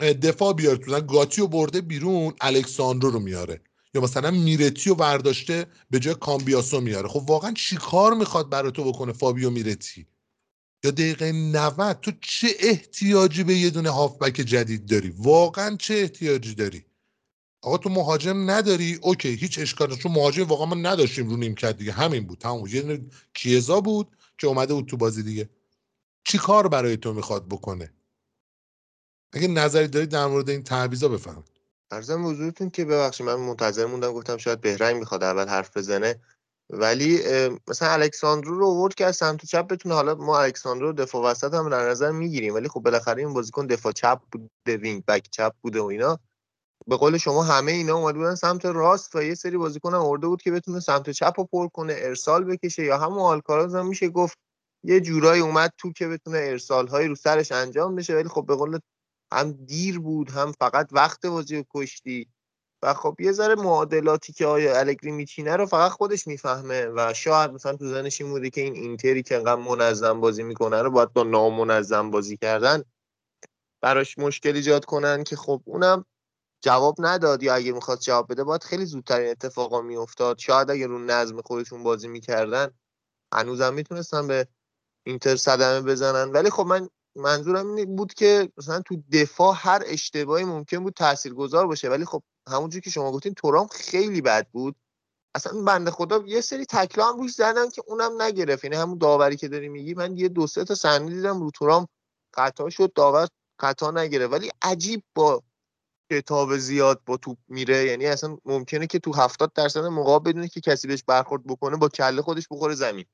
دفاع 0.00 0.52
بیاره 0.52 0.78
تو 0.78 1.00
گاتی 1.00 1.46
برده 1.46 1.80
بیرون 1.80 2.34
الکساندرو 2.40 3.10
رو 3.10 3.20
میاره. 3.20 3.60
یا 3.94 4.00
مثلا 4.00 4.30
میرتی 4.30 4.90
رو 4.90 4.96
برداشته 4.96 5.66
به 5.90 5.98
جای 5.98 6.14
کامبیاسو 6.14 6.80
میاره. 6.80 7.08
خب 7.08 7.30
واقعا 7.30 7.52
چی 7.52 7.76
کار 7.76 8.14
می‌خواد 8.14 8.50
برای 8.50 8.72
تو 8.72 8.84
بکنه 8.84 9.12
فابیو 9.12 9.50
میرتی؟ 9.50 10.06
یا 10.84 10.90
دقیقه 10.90 11.32
90 11.32 12.00
تو 12.00 12.12
چه 12.20 12.48
احتیاجی 12.58 13.44
به 13.44 13.54
یه 13.54 13.70
دونه 13.70 13.90
هافبک 13.90 14.32
جدید 14.32 14.86
داری؟ 14.86 15.14
واقعا 15.18 15.76
چه 15.76 15.94
احتیاجی 15.94 16.54
داری؟ 16.54 16.84
آقا 17.62 17.78
تو 17.78 17.90
مهاجم 17.90 18.50
نداری؟ 18.50 18.98
OK 19.02 19.28
هیچ 19.28 19.58
اشکال 19.58 19.96
چون 19.96 20.12
مهاجم 20.12 20.42
واقعا 20.42 20.66
ما 20.66 20.74
نداشتیم 20.74 21.28
رو 21.28 21.36
نیمکت 21.36 21.76
دیگه. 21.76 21.92
همین 21.92 22.26
بود 22.26 22.38
تموم 22.38 22.66
یه 22.66 23.00
کیزا 23.34 23.80
بود. 23.80 24.16
که 24.38 24.46
اومده 24.46 24.74
بود 24.74 24.86
تو 24.86 24.96
بازی 24.96 25.22
دیگه. 25.22 25.50
چی 26.24 26.38
کار 26.38 26.68
برای 26.68 26.96
تو 26.96 27.12
می‌خواد 27.12 27.48
بکنه؟ 27.48 27.92
اگه 29.32 29.48
نظری 29.48 29.88
دارید 29.88 30.08
در 30.08 30.26
مورد 30.26 30.50
این 30.50 30.62
تعویضا 30.62 31.08
بفرمایید 31.08 31.50
عرضم 31.90 32.26
حضورتون 32.26 32.70
که 32.70 32.84
ببخشید 32.84 33.26
من 33.26 33.34
منتظر 33.34 33.86
موندم 33.86 34.12
گفتم 34.12 34.36
شاید 34.36 34.60
بهرنگ 34.60 34.96
می‌خواد 34.96 35.22
اول 35.22 35.48
حرف 35.48 35.76
بزنه. 35.76 36.20
ولی 36.70 37.20
مثلا 37.68 37.88
الکساندرو 37.88 38.58
رو 38.58 38.66
آورد 38.66 38.94
که 38.94 39.06
از 39.06 39.16
سمت 39.16 39.46
چپ 39.46 39.68
بتونه 39.68 39.94
حالا 39.94 40.14
ما 40.14 40.40
الکساندرو 40.40 40.92
دفاع 40.92 41.30
وسط 41.30 41.54
هم 41.54 41.70
در 41.70 41.90
نظر 41.90 42.10
می‌گیریم. 42.10 42.54
ولی 42.54 42.68
خب 42.68 42.80
بالاخره 42.80 43.22
این 43.22 43.34
بازیکن 43.34 43.66
دفاع 43.66 43.92
چپ 43.92 44.20
بوده 44.32 44.76
wing 44.76 45.04
back 45.04 45.28
چپ 45.30 45.54
بوده 45.62 45.80
و 45.80 45.84
اینا. 45.84 46.20
به 46.86 46.96
قول 46.96 47.18
شما 47.18 47.42
همه 47.42 47.72
اینا 47.72 47.96
اومده 47.96 48.18
بودن 48.18 48.34
سمت 48.34 48.64
راست 48.64 49.16
و 49.16 49.22
یه 49.22 49.34
سری 49.34 49.56
بازیکن 49.56 49.94
آورده 49.94 50.26
بود 50.26 50.42
که 50.42 50.50
بتونه 50.50 50.80
سمت 50.80 51.10
چپ 51.10 51.32
رو 51.36 51.44
پر 51.44 51.68
کنه 51.68 51.94
ارسال 51.96 52.44
بکشه 52.44 52.84
یا 52.84 52.98
همون 52.98 53.18
آلکاراز 53.18 53.74
هم 53.74 53.86
میشه 53.86 54.08
گفت 54.08 54.38
یه 54.84 55.00
جورایی 55.00 55.42
اومد 55.42 55.72
تو 55.78 55.92
که 55.92 56.08
بتونه 56.08 56.38
ارسال 56.38 56.86
های 56.86 57.06
رو 57.06 57.14
سرش 57.14 57.52
انجام 57.52 57.94
بشه. 57.94 58.14
ولی 58.14 58.28
خب 58.28 58.46
به 58.46 58.56
قول 58.56 58.78
هم 59.32 59.52
دیر 59.52 59.98
بود 59.98 60.30
هم 60.30 60.52
فقط 60.52 60.88
وقت 60.92 61.26
بازی 61.26 61.56
رو 61.56 61.64
کشتی 61.74 62.28
و 62.82 62.94
خب 62.94 63.16
یه 63.20 63.32
ذره 63.32 63.54
معادلاتی 63.54 64.32
که 64.32 64.46
آیا 64.46 64.78
الگری 64.78 65.12
میچینه 65.12 65.56
رو 65.56 65.66
فقط 65.66 65.90
خودش 65.90 66.26
می‌فهمه 66.26 66.86
و 66.86 67.14
شاید 67.14 67.50
مثلا 67.50 67.76
تو 67.76 67.88
زنش 67.88 68.20
این 68.20 68.30
بوده 68.30 68.50
که 68.50 68.60
این 68.60 68.74
اینتری 68.74 69.22
که 69.22 69.36
انقدر 69.36 69.60
منظم 69.60 70.20
بازی 70.20 70.42
می‌کنه 70.42 70.82
رو 70.82 70.90
باید 70.90 71.12
با 71.12 71.22
نامنظم 71.22 72.10
بازی 72.10 72.36
کردن 72.36 72.82
براش 73.82 74.18
مشکل 74.18 74.54
ایجاد 74.54 74.84
کنن 74.84 75.24
که 75.24 75.36
خب 75.36 75.62
اونم 75.64 76.04
جواب 76.64 76.96
نداد 76.98 77.42
یا 77.42 77.54
اگه 77.54 77.72
می‌خواست 77.72 78.02
جواب 78.02 78.32
بده 78.32 78.44
باید 78.44 78.64
خیلی 78.64 78.84
زودتر 78.84 79.20
این 79.20 79.30
اتفاقا 79.30 79.82
میافتاد. 79.82 80.38
شاید 80.38 80.70
اگه 80.70 80.86
رو 80.86 80.98
نظم 80.98 81.40
خودشون 81.40 81.82
بازی 81.82 82.08
می‌کردن 82.08 82.70
هنوزم 83.34 83.74
می‌تونستن 83.74 84.26
به 84.26 84.48
اینتر 85.06 85.36
صدمه 85.36 85.80
بزنن. 85.80 86.32
ولی 86.32 86.50
خب 86.50 86.66
من 86.66 86.88
منظورم 87.16 87.74
این 87.74 87.96
بود 87.96 88.14
که 88.14 88.52
مثلا 88.58 88.80
تو 88.80 89.02
دفاع 89.12 89.54
هر 89.58 89.82
اشتباهی 89.86 90.44
ممکن 90.44 90.78
بود 90.78 90.94
تاثیرگذار 90.94 91.66
باشه. 91.66 91.88
ولی 91.88 92.04
خب 92.04 92.22
همونجور 92.48 92.80
که 92.80 92.90
شما 92.90 93.12
گفتین 93.12 93.34
تورام 93.34 93.66
خیلی 93.66 94.20
بد 94.20 94.46
بود. 94.52 94.76
اصلا 95.34 95.62
بنده 95.62 95.90
خدا 95.90 96.22
یه 96.26 96.40
سری 96.40 96.64
تکلا 96.64 97.08
هم 97.08 97.16
روش 97.18 97.32
زدن 97.32 97.68
که 97.68 97.82
اونم 97.86 98.22
نگرفت. 98.22 98.64
یعنی 98.64 98.76
همون 98.76 98.98
داوری 98.98 99.36
که 99.36 99.48
داری 99.48 99.68
میگی 99.68 99.94
من 99.94 100.16
یه 100.16 100.28
دو 100.28 100.46
سه 100.46 100.64
تا 100.64 100.74
صحنه 100.74 101.10
دیدم 101.10 101.40
رو 101.40 101.50
تورام 101.50 101.88
خطا 102.36 102.70
شد 102.70 102.92
داور 102.92 103.28
خطا 103.60 103.90
نگرفت. 103.90 104.32
ولی 104.32 104.50
عجیب 104.62 105.02
با 105.14 105.42
کتاب 106.10 106.56
زیاد 106.56 107.02
با 107.06 107.16
توپ 107.16 107.38
میره 107.48 107.84
یعنی 107.84 108.06
اصلا 108.06 108.36
ممکنه 108.44 108.86
که 108.86 108.98
تو 108.98 109.12
هفتاد 109.12 109.52
درصد 109.52 109.84
مقابل 109.84 110.30
بدونه 110.30 110.48
که 110.48 110.60
کسی 110.60 110.88
بهش 110.88 111.02
برخورد 111.02 111.46
بکنه 111.46 111.76
با 111.76 111.88
کله 111.88 112.22
خودش 112.22 112.48
بخوره 112.50 112.74
زمین. 112.74 113.04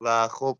و 0.00 0.28
خب 0.28 0.58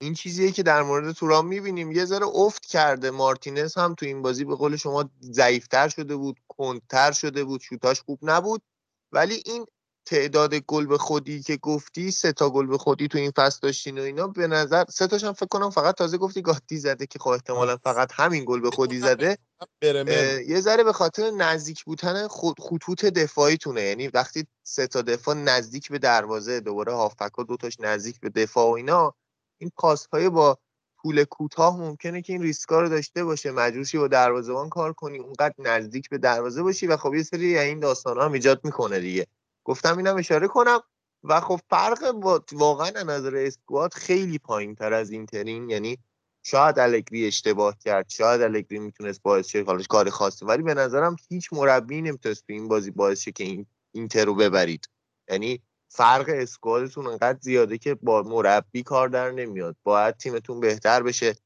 این 0.00 0.14
چیزیه 0.14 0.52
که 0.52 0.62
در 0.62 0.82
مورد 0.82 1.12
تورام 1.12 1.46
می‌بینیم. 1.46 1.92
یه 1.92 2.04
ذره 2.04 2.26
افت 2.26 2.66
کرده. 2.66 3.10
مارتینز 3.10 3.76
هم 3.78 3.94
تو 3.94 4.06
این 4.06 4.22
بازی 4.22 4.44
به 4.44 4.54
قول 4.56 4.76
شما 4.76 5.10
ضعیفتر 5.22 5.88
شده 5.88 6.16
بود 6.16 6.40
کندتر 6.48 7.12
شده 7.12 7.44
بود 7.44 7.60
شوتاش 7.60 8.00
خوب 8.00 8.18
نبود. 8.22 8.62
ولی 9.12 9.42
این 9.46 9.66
تعداد 10.06 10.54
گل 10.54 10.86
به 10.86 10.98
خودی 10.98 11.42
که 11.42 11.56
گفتی 11.56 12.10
سه 12.10 12.32
تا 12.32 12.50
گل 12.50 12.66
به 12.66 12.78
خودی 12.78 13.08
تو 13.08 13.18
این 13.18 13.32
فصل 13.36 13.58
داشتین 13.62 13.98
و 13.98 14.02
اینا 14.02 14.26
به 14.26 14.46
نظر 14.46 14.84
سه 14.88 15.06
تاش 15.06 15.24
هم 15.24 15.32
فکر 15.32 15.46
کنم 15.46 15.70
فقط 15.70 15.94
تازه 15.94 16.18
گفتی 16.18 16.42
گاتی 16.42 16.78
زده 16.78 17.06
که 17.06 17.18
خب 17.18 17.28
احتمالا 17.28 17.76
فقط 17.76 18.10
همین 18.14 18.44
گل 18.44 18.60
به 18.60 18.70
خودی 18.70 18.98
زده. 18.98 19.38
یه 20.48 20.60
ذره 20.60 20.84
به 20.84 20.92
خاطر 20.92 21.30
نزدیک 21.30 21.84
بودن 21.84 22.28
خطوط 22.58 23.04
دفاعیتونه. 23.04 23.82
یعنی 23.82 24.08
وقتی 24.08 24.46
سه 24.62 24.86
تا 24.86 25.02
دفاع 25.02 25.34
نزدیک 25.34 25.88
به 25.88 25.98
دروازه 25.98 26.60
دوباره 26.60 26.92
هافک 26.92 27.32
دو 27.48 27.56
تاش 27.56 27.76
نزدیک 27.80 28.20
به 28.20 28.28
دفاع 28.28 28.70
و 28.70 28.72
اینا 28.72 29.14
این 29.58 29.70
پاس 29.76 30.06
های 30.06 30.28
با 30.28 30.58
طول 31.02 31.24
کوتاه 31.24 31.80
ممکنه 31.80 32.22
که 32.22 32.32
این 32.32 32.42
ریسکا 32.42 32.80
رو 32.80 32.88
داشته 32.88 33.24
باشه. 33.24 33.50
مجبورشی 33.50 33.98
با 33.98 34.08
دروازه‌بان 34.08 34.68
کار 34.68 34.92
کنی 34.92 35.18
اونقدر 35.18 35.54
نزدیک 35.58 36.08
به 36.08 36.18
دروازه 36.18 36.62
باشی 36.62 36.86
و 36.86 36.96
خب 36.96 37.14
یه 37.14 37.22
سری 37.22 37.58
این 37.58 37.80
داستان 37.80 38.18
ها 38.18 38.24
هم 38.24 38.32
ایجاد 38.32 38.60
می‌کنه 38.64 39.00
دیگه. 39.00 39.26
گفتم 39.64 39.96
اینم 39.96 40.16
اشاره 40.16 40.48
کنم. 40.48 40.80
و 41.24 41.40
خب 41.40 41.60
فرق 41.70 42.10
با 42.12 42.44
واقعا 42.52 42.88
از 42.88 43.06
نظر 43.06 43.36
اسکواد 43.36 43.94
خیلی 43.94 44.38
پایین 44.38 44.74
تر 44.74 44.92
از 44.92 45.10
اینترین 45.10 45.70
یعنی 45.70 45.98
شاید 46.42 46.78
الگری 46.78 47.26
اشتباه 47.26 47.78
کرد 47.78 48.08
شاید 48.08 48.42
الگری 48.42 48.78
می‌تونست 48.78 49.22
باعث 49.22 49.48
شه 49.48 49.62
حالش 49.62 49.86
کار 49.86 50.10
خاصی 50.10 50.44
ولی 50.44 50.62
به 50.62 50.74
نظرم 50.74 51.16
هیچ 51.28 51.52
مربی 51.52 52.02
نمی‌تونست 52.02 52.46
تو 52.46 52.52
این 52.52 52.68
بازی 52.68 52.90
باعث 52.90 53.20
شه 53.20 53.32
که 53.32 53.44
این 53.44 53.66
اینتر 53.92 54.24
رو 54.24 54.34
ببرید. 54.34 54.88
یعنی 55.28 55.62
فرق 55.88 56.26
squad 56.28 56.77
تون 56.77 57.06
انقدر 57.06 57.38
زیاده 57.40 57.78
که 57.78 57.94
با 57.94 58.22
مربی 58.22 58.82
کار 58.82 59.08
در 59.08 59.30
نمیاد. 59.30 59.76
باید 59.82 60.16
تیمتون 60.16 60.60
بهتر 60.60 61.02
بشه. 61.02 61.36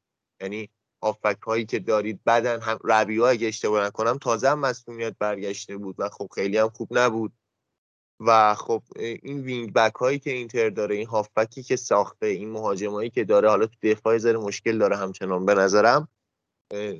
یعنی 0.40 0.70
هافبک 1.02 1.42
هایی 1.46 1.64
که 1.64 1.78
دارید 1.78 2.24
بدن 2.24 2.60
هم 2.60 2.78
ربیو 2.84 3.24
اگه 3.24 3.48
اشتباه 3.48 3.86
نکنم 3.86 4.18
تازه 4.18 4.48
هم 4.48 4.58
مصدومیت 4.58 5.14
برگشته 5.18 5.76
بود 5.76 5.94
و 5.98 6.08
خب 6.08 6.28
خیلی 6.34 6.58
هم 6.58 6.68
خوب 6.68 6.88
نبود. 6.90 7.32
و 8.26 8.54
خب 8.54 8.82
این 9.22 9.40
wing 9.40 9.72
back 9.72 9.94
هایی 9.94 10.18
که 10.18 10.30
اینتر 10.30 10.70
داره 10.70 10.94
این 10.94 11.06
هافبکی 11.06 11.62
که 11.62 11.76
ساخته 11.76 12.26
این 12.26 12.50
مهاجمایی 12.50 13.10
که 13.10 13.24
داره 13.24 13.48
حالا 13.48 13.66
تو 13.66 13.76
دفاع 13.82 14.18
ذره 14.18 14.36
مشکل 14.36 14.78
داره 14.78 14.96
همچنان 14.96 15.46
به 15.46 15.54
نظرم 15.54 16.08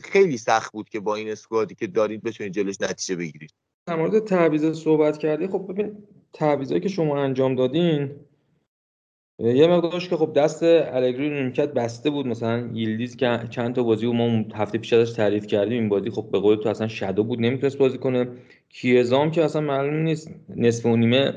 خیلی 0.05 0.39
سخت 0.39 0.73
بود 0.73 0.89
که 0.89 1.01
با 1.01 1.15
این 1.15 1.31
squad 1.31 1.67
ی 1.67 1.75
که 1.75 1.87
دارید 1.87 2.23
بتونید 2.23 2.53
جلوش 2.53 2.81
نتیجه 2.81 3.17
بگیرید. 3.17 3.51
در 3.87 3.97
مورد 3.97 4.19
تعویض 4.19 4.79
صحبت 4.79 5.19
کردی 5.19 5.47
خب 5.47 5.67
ببین 5.69 5.97
تعویضایی 6.33 6.81
که 6.81 6.89
شما 6.89 7.23
انجام 7.23 7.55
دادین 7.55 8.11
یه 9.39 9.67
مقدارش 9.67 10.09
که 10.09 10.17
خب 10.17 10.33
دست 10.33 10.63
الگری 10.63 11.31
نیمکت 11.31 11.73
بسته 11.73 12.11
بود. 12.11 12.27
مثلا 12.27 12.71
ییلدیز 12.73 13.17
که 13.17 13.41
چند 13.51 13.75
تا 13.75 13.83
بازی 13.83 14.07
و 14.07 14.13
ما 14.13 14.45
هفته 14.55 14.79
پیش 14.79 14.93
ازش 14.93 15.13
تعریف 15.13 15.47
کردیم 15.47 15.73
این 15.73 15.89
بازی 15.89 16.11
خب 16.11 16.29
به 16.33 16.39
قول 16.39 16.57
تو 16.57 16.69
اصلا 16.69 16.89
shadow 16.88 17.25
بود 17.25 17.41
نمی‌تونست 17.41 17.79
بازی 17.79 17.99
کنه. 17.99 18.29
کیزام 18.75 19.31
که 19.31 19.45
اصلا 19.45 19.63
معلوم 19.63 19.95
نیست. 19.95 20.31
نصف 20.57 20.87
و 20.87 20.97
نیمه 20.97 21.33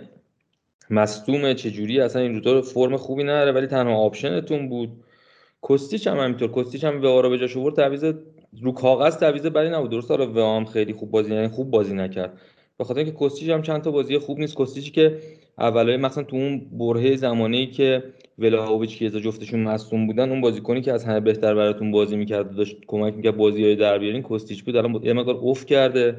مصدومه 0.90 1.54
چجوری؟ 1.54 2.00
اصلا 2.00 2.22
این 2.22 2.36
روزا 2.36 2.62
فرم 2.62 2.98
خوبی 2.98 3.24
نداره 3.24 3.52
ولی 3.52 3.68
تنها 3.68 3.96
option 3.96 4.45
تون 4.45 4.70
بود. 4.70 4.90
کستیچ 5.70 6.08
هم 6.08 6.18
همینطور. 6.18 6.52
کستیچ 6.52 6.84
هم 6.84 7.02
به 7.02 7.30
به 7.30 7.38
جاش 7.38 7.58
آورد 7.58 7.76
تعویض 7.76 8.14
رو 8.62 8.72
کاغذ 8.72 9.18
تعویض 9.18 9.46
بدی 9.46 9.70
نبود. 9.70 9.92
درست 9.92 10.12
آره 10.12 10.26
و 10.26 10.40
هم 10.40 10.66
خیلی 10.66 10.94
خوب 10.94 11.12
بازی 11.12 11.34
یعنی 11.34 11.48
خوب 11.48 11.72
بازی 11.72 11.94
نکرد. 11.94 12.42
به 12.78 12.84
خاطر 12.84 13.00
اینکه 13.00 13.18
کستیچ 13.26 13.50
هم 13.50 13.62
چند 13.62 13.82
تا 13.82 13.92
بازی 13.92 14.18
خوب 14.18 14.40
نیست. 14.40 14.58
کستیچی 14.58 14.92
که 14.92 15.18
اولای 15.58 15.98
مثلا 15.98 16.24
تو 16.24 16.36
اون 16.36 16.62
برهه 16.72 17.16
زمانی 17.16 17.68
که 17.68 18.04
ولاهویچ 18.38 18.98
کیزا 18.98 19.20
جفتشون 19.20 19.60
مصدوم 19.60 20.08
بودن 20.08 20.30
اون 20.30 20.42
بازیکنی 20.42 20.82
که 20.82 20.94
از 20.94 21.06
همه 21.06 21.20
بهتر 21.20 21.56
براتون 21.56 21.92
بازی 21.92 22.16
می‌کرد 22.16 22.56
داشت 22.56 22.78
کمک 22.88 23.14
می‌کرد 23.14 23.38
بازیای 23.38 23.76
در 23.76 23.98
بیارین 23.98 24.24
کستیچ 24.24 24.64
بود. 24.64 24.76
الان 24.76 25.00
یه 25.04 25.14
مقدار 25.14 25.36
اوف 25.36 25.66
کرده. 25.66 26.16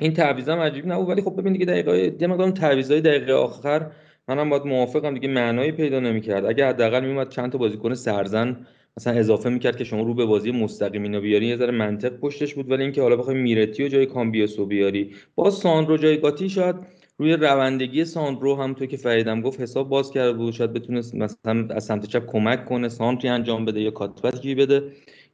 این 0.00 0.12
تعویض 0.12 0.48
هم 0.48 0.58
عجیب 0.58 0.86
نبود 0.86 1.08
ولی 1.08 1.22
خب 1.22 1.40
ببین 1.40 1.52
دیگه 1.52 1.66
دقیقه 1.66 2.16
یه 2.20 2.26
مقدار 2.26 2.50
تعویضای 2.50 3.00
دقیقه 3.00 3.32
آخر 3.32 3.90
منم 4.28 4.50
باید 4.50 4.66
موافقم 4.66 5.14
دیگه 5.14 5.28
معنایی 5.28 5.72
پیدا 5.72 6.00
نمی‌کرد. 6.00 6.44
اگه 6.44 6.68
حداقل 6.68 7.04
میومد 7.04 7.28
چند 7.28 7.52
تا 7.52 7.58
بازیکن 7.58 7.94
سرزن 7.94 8.66
مثلا 8.96 9.12
اضافه 9.12 9.48
می‌کرد 9.50 9.76
که 9.76 9.84
شما 9.84 10.02
رو 10.02 10.14
به 10.14 10.24
بازی 10.26 10.50
مستقیم 10.50 11.02
اینا 11.02 11.20
بیاری 11.20 11.46
یه 11.46 11.56
ذره 11.56 11.70
منطق 11.70 12.08
پشتش 12.20 12.54
بود 12.54 12.70
ولی 12.70 12.82
اینکه 12.82 13.02
حالا 13.02 13.16
بخوای 13.16 13.36
میرتی 13.36 13.84
و 13.84 13.88
جای 13.88 14.06
کامبیاسو 14.06 14.66
بیاری. 14.66 15.14
باز 15.34 15.54
ساندرو 15.54 15.96
جای 15.96 16.20
گاتی 16.20 16.48
شاید 16.48 16.76
روی 17.18 17.32
روندگی 17.32 18.04
ساندرو 18.04 18.54
هم 18.56 18.74
تو 18.74 18.86
که 18.86 18.96
فریدم 18.96 19.40
گفت 19.40 19.60
حساب 19.60 19.88
باز 19.88 20.10
کرده 20.10 20.32
بود 20.32 20.52
شاید 20.52 20.72
بتونه 20.72 20.98
مثلا 20.98 21.68
از 21.70 21.84
سمت 21.84 22.06
چپ 22.06 22.26
کمک 22.26 22.64
کنه 22.64 22.88
سانتری 22.88 23.28
انجام 23.28 23.64
بده 23.64 23.80
یا 23.80 23.90
کاتبت 23.90 24.46
بده 24.46 24.82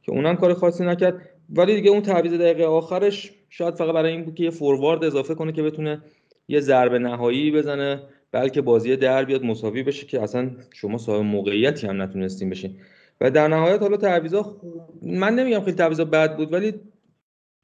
که 0.03 0.11
اونم 0.11 0.35
کار 0.35 0.53
خاصی 0.53 0.85
نکرد. 0.85 1.29
ولی 1.49 1.75
دیگه 1.75 1.89
اون 1.89 2.01
تعویض 2.01 2.33
دقیقه 2.33 2.65
آخرش 2.65 3.31
شاید 3.57 3.75
فقط 3.75 3.93
برای 3.93 4.11
این 4.11 4.23
بود 4.23 4.35
که 4.35 4.43
یه 4.43 4.49
فوروارد 4.49 5.03
اضافه 5.03 5.35
کنه 5.35 5.51
که 5.51 5.63
بتونه 5.63 6.01
یه 6.47 6.59
ضربه 6.59 6.99
نهایی 6.99 7.51
بزنه 7.51 8.03
بلکه 8.31 8.61
بازی 8.61 8.95
در 8.95 9.25
بیاد 9.25 9.43
مساوی 9.43 9.83
بشه 9.83 10.05
که 10.05 10.21
اصلا 10.21 10.51
شما 10.73 10.97
صاحب 10.97 11.21
موقعیتی 11.21 11.87
هم 11.87 12.01
نتونستیم 12.01 12.49
بشین. 12.49 12.77
و 13.21 13.31
در 13.31 13.47
نهایت 13.47 13.81
حالا 13.81 13.97
تعویضا 13.97 14.61
من 15.01 15.35
نمیگم 15.35 15.59
خیلی 15.59 15.77
تعویضا 15.77 16.05
بد 16.05 16.37
بود 16.37 16.53
ولی 16.53 16.73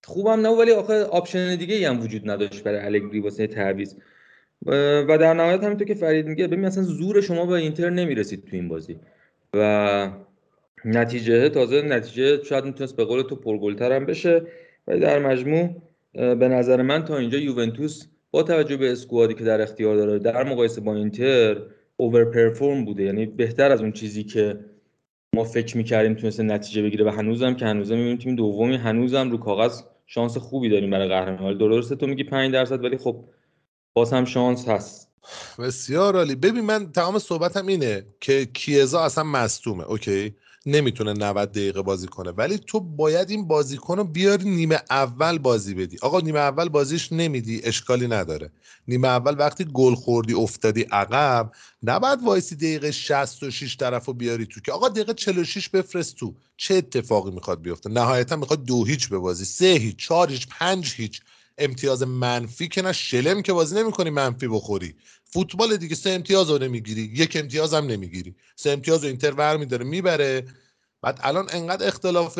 خوبم 0.03 0.41
نه 0.41 0.49
ولی 0.49 0.71
آخه 0.71 1.03
option 1.03 1.55
دیگه 1.55 1.89
هم 1.89 2.01
وجود 2.01 2.29
نداشت 2.29 2.63
برای 2.63 2.79
الگری 2.79 3.19
واسه 3.19 3.47
تعویض. 3.47 3.95
و 4.65 5.17
در 5.17 5.33
نهایت 5.33 5.63
همینطور 5.63 5.87
که 5.87 5.93
فرید 5.95 6.27
میگه 6.27 6.47
ببین 6.47 6.65
اصلا 6.65 6.83
زور 6.83 7.21
شما 7.21 7.45
به 7.45 7.53
اینتر 7.53 7.89
نمی‌رسید 7.89 8.45
تو 8.45 8.55
این 8.55 8.67
بازی. 8.67 8.99
و 9.53 10.11
نتیجه 10.85 11.49
تازه 11.49 11.81
نتیجه 11.81 12.43
شاید 12.43 12.65
می‌تونست 12.65 12.95
به 12.95 13.05
قول 13.05 13.21
تو 13.21 13.35
پرگلتر 13.35 13.91
هم 13.91 14.05
بشه. 14.05 14.41
ولی 14.91 14.99
در 14.99 15.19
مجموع 15.19 15.81
به 16.13 16.47
نظر 16.47 16.81
من 16.81 17.05
تا 17.05 17.17
اینجا 17.17 17.37
یوونتوس 17.37 18.05
با 18.31 18.43
توجه 18.43 18.77
به 18.77 18.91
squad 18.91 19.26
ی 19.26 19.33
که 19.33 19.43
در 19.43 19.61
اختیار 19.61 19.95
داره 19.95 20.19
در 20.19 20.43
مقایسه 20.43 20.81
با 20.81 20.95
اینتر 20.95 21.61
اوور 21.97 22.25
پرفورم 22.25 22.85
بوده. 22.85 23.03
یعنی 23.03 23.25
بهتر 23.25 23.71
از 23.71 23.81
اون 23.81 23.91
چیزی 23.91 24.23
که 24.23 24.59
ما 25.35 25.43
فکر 25.43 25.77
می‌کردیم 25.77 26.13
تونسته 26.13 26.43
نتیجه 26.43 26.81
بگیره 26.81 27.05
و 27.05 27.09
هنوزم 27.09 27.53
که 27.53 27.65
هنوزم 27.65 27.95
می‌بینیم 27.95 28.17
تیم 28.17 28.35
دومی 28.35 28.75
هنوزم 28.75 29.31
رو 29.31 29.37
کاغذ 29.37 29.81
شانس 30.05 30.37
خوبی 30.37 30.69
داریم 30.69 30.91
برای 30.91 31.07
قهرمانی. 31.07 31.57
درسته 31.57 31.95
تو 31.95 32.07
میگی 32.07 32.23
5 32.23 32.53
درصد 32.53 32.83
ولی 32.83 32.97
خب 32.97 33.23
باز 33.93 34.13
هم 34.13 34.25
شانس 34.25 34.67
هست. 34.67 35.11
بسیار 35.59 36.15
عالی. 36.15 36.35
ببین 36.35 36.61
من 36.61 36.91
تمام 36.91 37.19
صحبتم 37.19 37.67
اینه 37.67 38.03
که 38.19 38.45
کیزا 38.45 39.01
اصلا 39.03 39.23
مصدومه 39.23 39.83
اوکی؟ 39.83 40.35
نمی‌تونه 40.65 41.13
90 41.13 41.51
دقیقه 41.51 41.81
بازی 41.81 42.07
کنه. 42.07 42.31
ولی 42.31 42.57
تو 42.57 42.79
باید 42.79 43.29
این 43.29 43.47
بازیکن 43.47 43.97
رو 43.97 44.03
بیاری 44.03 44.49
نیمه 44.49 44.79
اول 44.89 45.37
بازی 45.37 45.73
بدی. 45.73 45.97
آقا 46.01 46.19
نیمه 46.19 46.39
اول 46.39 46.69
بازیش 46.69 47.11
نمیدی 47.11 47.61
اشکالی 47.63 48.07
نداره. 48.07 48.51
نیمه 48.87 49.07
اول 49.07 49.35
وقتی 49.39 49.65
گل 49.73 49.95
خوردی 49.95 50.33
افتادی 50.33 50.81
عقب 50.81 51.51
نباید 51.83 52.19
وایسی 52.23 52.55
دقیقه 52.55 52.91
66 52.91 53.77
طرف 53.77 54.05
رو 54.05 54.13
بیاری 54.13 54.45
تو 54.45 54.61
که. 54.61 54.71
آقا 54.71 54.89
دقیقه 54.89 55.13
46 55.13 55.69
بفرست 55.69 56.15
تو. 56.15 56.35
چه 56.57 56.75
اتفاقی 56.75 57.31
می‌خواد 57.31 57.61
بیفته؟ 57.61 57.89
نهایتا 57.89 58.35
می‌خواد 58.35 58.65
دو 58.65 58.85
هیچ 58.85 59.09
بشه 59.09 59.17
بازی 59.17 59.45
سه 59.45 59.65
هیچ 59.65 59.95
چهار 59.97 60.29
هیچ 60.31 60.47
پنج 60.49 60.93
هیچ. 60.97 61.21
امتیاز 61.57 62.03
منفی 62.03 62.67
که 62.67 62.81
نه 62.81 62.91
شلم 62.91 63.41
که 63.41 63.53
بازی 63.53 63.75
نمی‌کنی 63.75 64.09
منفی 64.09 64.47
بخوری. 64.47 64.95
فوتبال 65.23 65.77
دیگه 65.77 65.95
سه 65.95 66.09
امتیاز 66.09 66.49
رو 66.49 66.57
نمی‌گیری 66.57 67.01
یک 67.01 67.35
امتیاز 67.35 67.73
هم 67.73 67.85
نمی‌گیری. 67.85 68.35
سه 68.55 68.69
امتیاز 68.69 69.03
رو 69.03 69.07
اینتر 69.07 69.31
ور 69.31 69.57
میداره 69.57 69.85
می‌بره. 69.85 70.45
بعد 71.01 71.19
الان 71.23 71.49
انقدر 71.51 71.87
اختلاف 71.87 72.39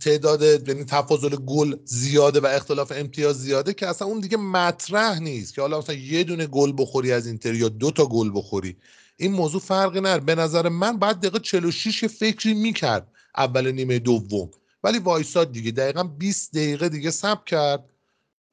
تعداد 0.00 0.68
یعنی 0.68 0.84
تفاضل 0.84 1.36
گل 1.36 1.76
زیاده 1.84 2.40
و 2.40 2.46
اختلاف 2.46 2.92
امتیاز 2.96 3.42
زیاده 3.42 3.74
که 3.74 3.86
اصلا 3.86 4.08
اون 4.08 4.20
دیگه 4.20 4.36
مطرح 4.36 5.18
نیست 5.18 5.54
که 5.54 5.60
حالا 5.60 5.78
مثلا 5.78 5.94
یه 5.94 6.24
دونه 6.24 6.46
گل 6.46 6.72
بخوری 6.78 7.12
از 7.12 7.26
اینتر 7.26 7.54
یا 7.54 7.68
دو 7.68 7.90
تا 7.90 8.06
گل 8.06 8.30
بخوری. 8.34 8.76
این 9.16 9.32
موضوع 9.32 9.60
فرقی 9.60 10.00
نداره 10.00 10.20
به 10.20 10.34
نظر 10.34 10.68
من 10.68 10.98
بعد 10.98 11.18
دقیقه 11.18 11.38
46 11.38 12.04
فکری 12.04 12.54
می‌کرد 12.54 13.08
اول 13.36 13.72
نیمه 13.72 13.98
دوم. 13.98 14.50
ولی 14.84 14.98
وایساد 14.98 15.52
دیگه. 15.52 15.70
دقیقا 15.70 16.02
20 16.02 16.52
دقیقه 16.52 16.88
دیگه 16.88 17.10
صبر 17.10 17.44
کرد 17.44 17.84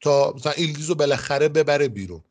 تا 0.02 0.34
مثلا 0.36 0.52
ییلدیزو 0.52 0.96
بالاخره 0.96 1.50
ببره 1.50 1.88
بیرون. 1.88 2.24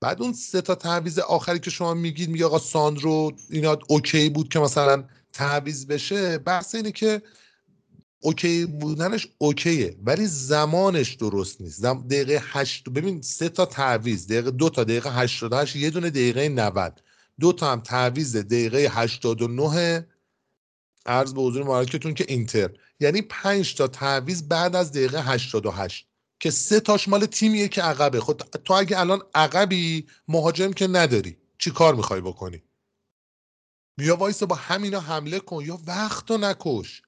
بعد 0.00 0.22
اون 0.22 0.32
سه 0.32 0.60
تا 0.60 0.74
تعویض 0.74 1.18
آخری 1.18 1.58
که 1.58 1.70
شما 1.70 1.94
میگید 1.94 2.28
میگه 2.30 2.46
آقا 2.46 2.58
ساندرو 2.58 3.32
اینا 3.50 3.78
OK 3.88 4.28
بود 4.28 4.48
که 4.48 4.58
مثلا 4.58 5.04
تعویض 5.32 5.86
بشه 5.86 6.38
بحث 6.38 6.74
اینه 6.74 6.92
که 6.92 7.22
OK 8.20 8.66
بودنش 8.66 9.28
OK 9.38 9.77
ه 9.77 9.96
ولی 10.04 10.26
زمانش 10.26 11.14
درست 11.14 11.60
نیست. 11.60 11.82
دقیقه 11.84 12.42
هشت 12.44 12.88
ببین 12.88 13.22
سه 13.22 13.48
تا 13.48 13.66
تعویض 13.66 14.26
دقیقه 14.26 14.50
دو 14.50 14.68
تا 14.70 14.84
دقیقه 14.84 15.10
88 15.10 15.76
یه 15.76 15.90
دونه 15.90 16.10
دقیقه 16.10 16.48
90 16.48 17.02
دو 17.40 17.52
تا 17.52 17.72
هم 17.72 17.80
تعویض 17.80 18.36
دقیقه 18.36 18.78
89 18.78 20.06
عرض 21.06 21.34
به 21.34 21.40
حضور 21.42 21.62
مبارکتون 21.62 22.14
که 22.14 22.24
اینتر. 22.28 22.70
یعنی 23.00 23.22
5 23.22 23.74
تا 23.74 23.88
تعویض 23.88 24.42
بعد 24.42 24.76
از 24.76 24.92
دقیقه 24.92 25.22
88 25.22 26.08
که 26.40 26.50
سه 26.50 26.80
تاش 26.80 27.08
مال 27.08 27.26
تیمیه 27.26 27.68
که 27.68 27.82
عقبه. 27.82 28.20
خود 28.20 28.36
تو 28.36 28.74
اگه 28.74 29.00
الان 29.00 29.22
عقبی 29.34 30.06
مهاجم 30.28 30.72
که 30.72 30.86
نداری. 30.86 31.36
چی 31.58 31.70
کار 31.70 31.94
می‌خوای 31.94 32.20
بکنی؟ 32.20 32.62
بیا 33.98 34.16
وایسا 34.16 34.42
با 34.42 34.56
همینا 34.56 35.00
حمله 35.00 35.40
کن. 35.40 35.64
یا 35.64 35.80
وقت 35.86 36.30
رو 36.30 36.38
نکش. 36.38 37.02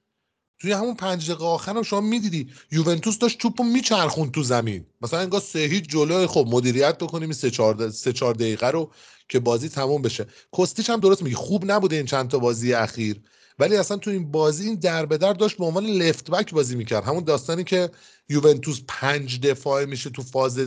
توی 0.59 0.71
همون 0.71 0.95
پنج 0.95 1.25
دقیقه 1.31 1.45
آخر 1.45 1.71
هم 1.71 1.83
شما 1.83 2.01
می‌دیدی 2.01 2.51
یوونتوس 2.71 3.17
داشت 3.17 3.39
توپو 3.39 3.63
میچرخوند 3.63 4.31
تو 4.31 4.43
زمین. 4.43 4.85
مثلا 5.01 5.19
انگار 5.19 5.41
سه 5.41 5.59
هیچ 5.59 5.89
جلوی. 5.89 6.27
خب 6.27 6.45
مدیریت 6.49 6.97
بکنیم 6.97 7.31
سه 7.31 7.51
چهار 7.51 7.89
سه 7.89 8.13
چهار 8.13 8.33
دقیقه 8.33 8.67
رو 8.67 8.91
که 9.29 9.39
بازی 9.39 9.69
تموم 9.69 10.01
بشه. 10.01 10.27
کوستیچ 10.57 10.89
هم 10.89 10.99
درست 10.99 11.23
میگی 11.23 11.35
خوب 11.35 11.71
نبوده 11.71 11.95
این 11.95 12.05
چند 12.05 12.29
تا 12.29 12.39
بازی 12.39 12.73
اخیر. 12.73 13.21
ولی 13.59 13.75
اصلا 13.75 13.97
تو 13.97 14.11
این 14.11 14.31
بازی 14.31 14.65
این 14.65 14.75
در 14.75 15.05
به 15.05 15.17
در 15.17 15.33
داشت 15.33 15.57
به 15.57 15.65
عنوان 15.65 15.85
left 15.85 16.31
back 16.31 16.53
بازی 16.53 16.75
می‌کرد. 16.75 17.03
همون 17.03 17.23
داستانی 17.23 17.63
که 17.63 17.89
یوونتوس 18.29 18.81
پنج 18.87 19.39
دفاعه 19.39 19.85
میشه 19.85 20.09
تو 20.09 20.21
فاز 20.21 20.59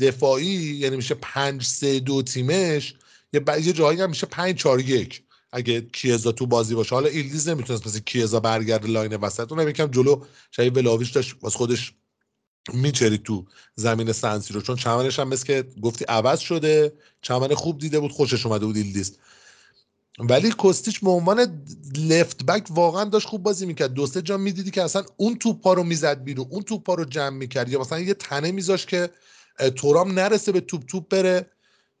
دفاعی 0.00 0.46
یعنی 0.46 0.96
میشه 0.96 1.14
پنج 1.14 1.64
سه 1.64 2.00
دو 2.00 2.22
تیمش 2.22 2.94
یه, 3.32 3.42
یه 3.62 3.72
جایی 3.72 4.00
هم 4.00 4.08
میشه 4.10 4.26
پنج 4.26 4.56
چهار 4.56 4.80
یک 4.80 5.22
اگه 5.52 5.80
کیزا 5.80 6.32
تو 6.32 6.46
بازی 6.46 6.74
باشه. 6.74 6.94
حالا 6.94 7.08
ایلدیز 7.08 7.48
نمی‌تونست 7.48 7.86
مثل 7.86 7.98
کیزا 7.98 8.40
برگرده 8.40 8.88
line 8.88 9.16
وسط. 9.16 9.52
اون 9.52 9.68
یکم 9.68 9.86
جلو 9.86 10.24
پیش 10.50 10.76
ولاهوویچ 10.76 11.10
داشت 11.10 11.34
واسه 11.42 11.58
خودش 11.58 11.92
میچرید 12.74 13.18
تو 13.18 13.46
زمین 13.76 14.12
سن 14.12 14.54
سیرو. 14.54 14.60
چون 14.60 14.76
چمنش 14.76 15.18
هم 15.18 15.28
مثل 15.28 15.46
که 15.46 15.64
گفتی 15.82 16.04
عوض 16.04 16.38
شده 16.40 16.92
چمن 17.22 17.54
خوب 17.54 17.78
دیده 17.78 18.00
بود 18.00 18.12
خوشش 18.12 18.46
اومده 18.46 18.66
بود 18.66 18.76
ایلدیز. 18.76 19.18
ولی 20.18 20.50
کوستیچ 20.50 21.00
به 21.00 21.10
عنوان 21.10 21.64
left 22.08 22.44
back 22.44 22.66
واقعا 22.70 23.04
داشت 23.04 23.28
خوب 23.28 23.42
بازی 23.42 23.66
می‌کرد. 23.66 23.94
دو 23.94 24.06
سه 24.06 24.22
جا 24.22 24.36
می‌دیدی 24.36 24.70
که 24.70 24.82
اصلا 24.82 25.02
اون 25.16 25.34
توپا 25.38 25.72
رو 25.72 25.82
می‌زد 25.82 26.24
بیرون 26.24 26.46
اون 26.50 26.62
توپا 26.62 26.94
رو 26.94 27.04
جمع 27.04 27.36
می‌کرد 27.36 27.68
یا 27.68 27.80
مثلا 27.80 28.00
یه 28.00 28.14
تنه 28.14 28.52
میذاش 28.52 28.86
که 28.86 29.10
تورام 29.76 30.12
نرسه 30.12 30.52
به 30.52 30.60
توپ 30.60 30.82
توپ 30.86 31.08
بره 31.08 31.46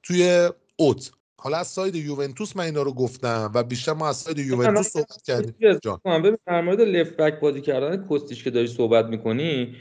توی 0.02 0.48
اوت. 0.76 1.10
حالا 1.36 1.56
از 1.56 1.66
side 1.66 1.94
یوونتوس 1.94 2.56
من 2.56 2.64
اینا 2.64 2.82
رو 2.82 2.92
گفتم 2.92 3.50
و 3.54 3.62
بیشتر 3.62 3.92
ما 3.92 4.08
از 4.08 4.16
side 4.16 4.38
یوونتوس 4.38 4.88
صحبت 4.88 5.22
کردیم. 5.22 5.54
جان. 5.82 6.22
ببین 6.22 6.38
در 6.46 6.60
مورد 6.60 6.80
لفت 6.80 7.16
بک 7.16 7.40
بازی 7.40 7.60
کردن 7.60 7.96
کوستیچ 7.96 8.44
که 8.44 8.50
داری 8.50 8.66
صحبت 8.66 9.06
می‌کنی 9.06 9.76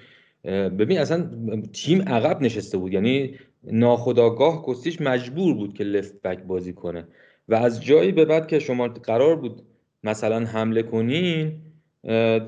ببین 0.46 1.00
اصلا 1.00 1.30
تیم 1.74 2.02
عقب 2.02 2.42
نشسته 2.42 2.78
بود. 2.78 2.94
یعنی 2.94 3.36
ناخداگاه 3.64 4.66
کوستیچ 4.66 5.02
مجبور 5.02 5.54
بود 5.54 5.74
که 5.74 5.84
left 5.84 6.22
back 6.22 6.44
بازی 6.44 6.74
کنه. 6.74 7.08
و 7.52 7.56
از 7.56 7.84
جایی 7.84 8.12
به 8.12 8.26
بعد 8.26 8.48
که 8.48 8.60
شما 8.60 8.88
قرار 8.88 9.36
بود 9.36 9.62
مثلا 10.04 10.46
حمله 10.46 10.84
کنین 10.84 11.62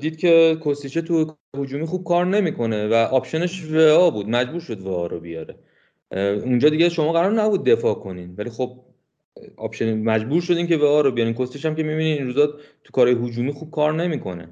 دید 0.00 0.16
که 0.16 0.56
کوستیچه 0.62 1.02
تو 1.02 1.36
هجومی 1.58 1.86
خوب 1.86 2.04
کار 2.04 2.26
نمی‌کنه 2.26 2.88
و 2.88 2.94
option 2.94 3.46
ش 3.46 3.64
وئا 3.64 4.10
بود 4.10 4.28
مجبور 4.28 4.60
شد 4.60 4.80
وئا 4.80 5.06
رو 5.06 5.20
بیاره. 5.20 5.54
اونجا 6.44 6.68
دیگه 6.68 6.88
شما 6.88 7.12
قرار 7.12 7.32
نبود 7.32 7.64
دفاع 7.64 7.94
کنین 7.94 8.34
ولی 8.38 8.50
خب 8.50 8.80
option 9.56 9.98
مجبور 9.98 10.42
شدین 10.42 10.66
که 10.66 10.76
وئا 10.76 11.00
رو 11.00 11.10
بیارین. 11.10 11.34
کوستیچ 11.34 11.66
هم 11.66 11.74
که 11.74 11.82
می‌بینین 11.82 12.18
این 12.18 12.26
روزا 12.26 12.46
تو 12.84 12.92
کار 12.92 13.08
هجومی 13.08 13.52
خوب 13.52 13.70
کار 13.70 13.92
نمی‌کنه. 13.92 14.48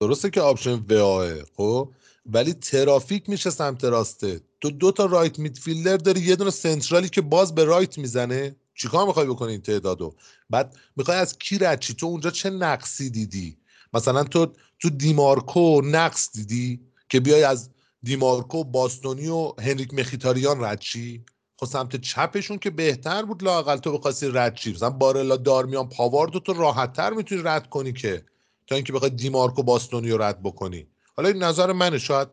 درسته 0.00 0.30
که 0.30 0.40
option 0.40 0.80
وئاه 0.90 1.28
خب؟ 1.56 1.88
ولی 2.26 2.52
ترافیک 2.52 3.28
میشه 3.28 3.50
سمت 3.50 3.84
راسته. 3.84 4.40
تو 4.60 4.70
دو 4.70 4.92
تا 4.92 5.06
right 5.06 5.38
midfielder 5.38 5.96
داری 5.96 6.20
یه 6.20 6.36
دونه 6.36 6.50
central 6.50 7.01
ی 7.01 7.08
که 7.08 7.20
باز 7.20 7.54
به 7.54 7.64
right 7.64 7.98
می‌زنه. 7.98 8.56
چیکار 8.78 9.06
می‌خوای 9.06 9.26
بکنی 9.26 9.52
این 9.52 9.60
تعدادو؟ 9.60 10.14
بعد 10.50 10.76
می‌خوای 10.96 11.16
از 11.16 11.38
کی 11.38 11.58
رد 11.58 11.78
تو 11.78 12.06
اونجا 12.06 12.30
چه 12.30 12.50
نقصی 12.50 13.10
دیدی؟ 13.10 13.58
مثلا 13.92 14.24
تو 14.24 14.52
تو 14.80 14.90
دیمارکو 14.90 15.80
نقص 15.84 16.32
دیدی 16.32 16.80
که 17.08 17.20
بیای 17.20 17.42
از 17.42 17.70
دیمارکو 18.02 18.64
باستونی 18.64 19.28
و 19.28 19.52
هنریخ 19.58 19.94
مخیتاریان 19.94 20.64
رد 20.64 20.78
چی 20.78 21.24
خب 21.56 21.66
سمت 21.66 21.96
چپشون 21.96 22.58
که 22.58 22.70
بهتر 22.70 23.22
بود 23.22 23.44
لاقل 23.44 23.76
تو 23.76 23.98
می‌خواستی 23.98 24.30
رد 24.32 24.54
چی 24.54 24.72
مثلا 24.72 24.90
بارلا 24.90 25.36
دارمیان 25.36 25.88
پاواردو 25.88 26.40
تو 26.40 26.52
راحتتر 26.52 27.10
می‌تونی 27.10 27.42
رد 27.44 27.70
کنی 27.70 27.92
که 27.92 28.24
تا 28.66 28.74
اینکه 28.74 28.92
بخوای 28.92 29.10
دیمارکو 29.10 29.62
باستونی 29.62 30.10
رو 30.10 30.22
رد 30.22 30.42
بکنی. 30.42 30.86
حالا 31.16 31.28
این 31.28 31.42
نظر 31.42 31.72
منه. 31.72 31.98
شاید 31.98 32.28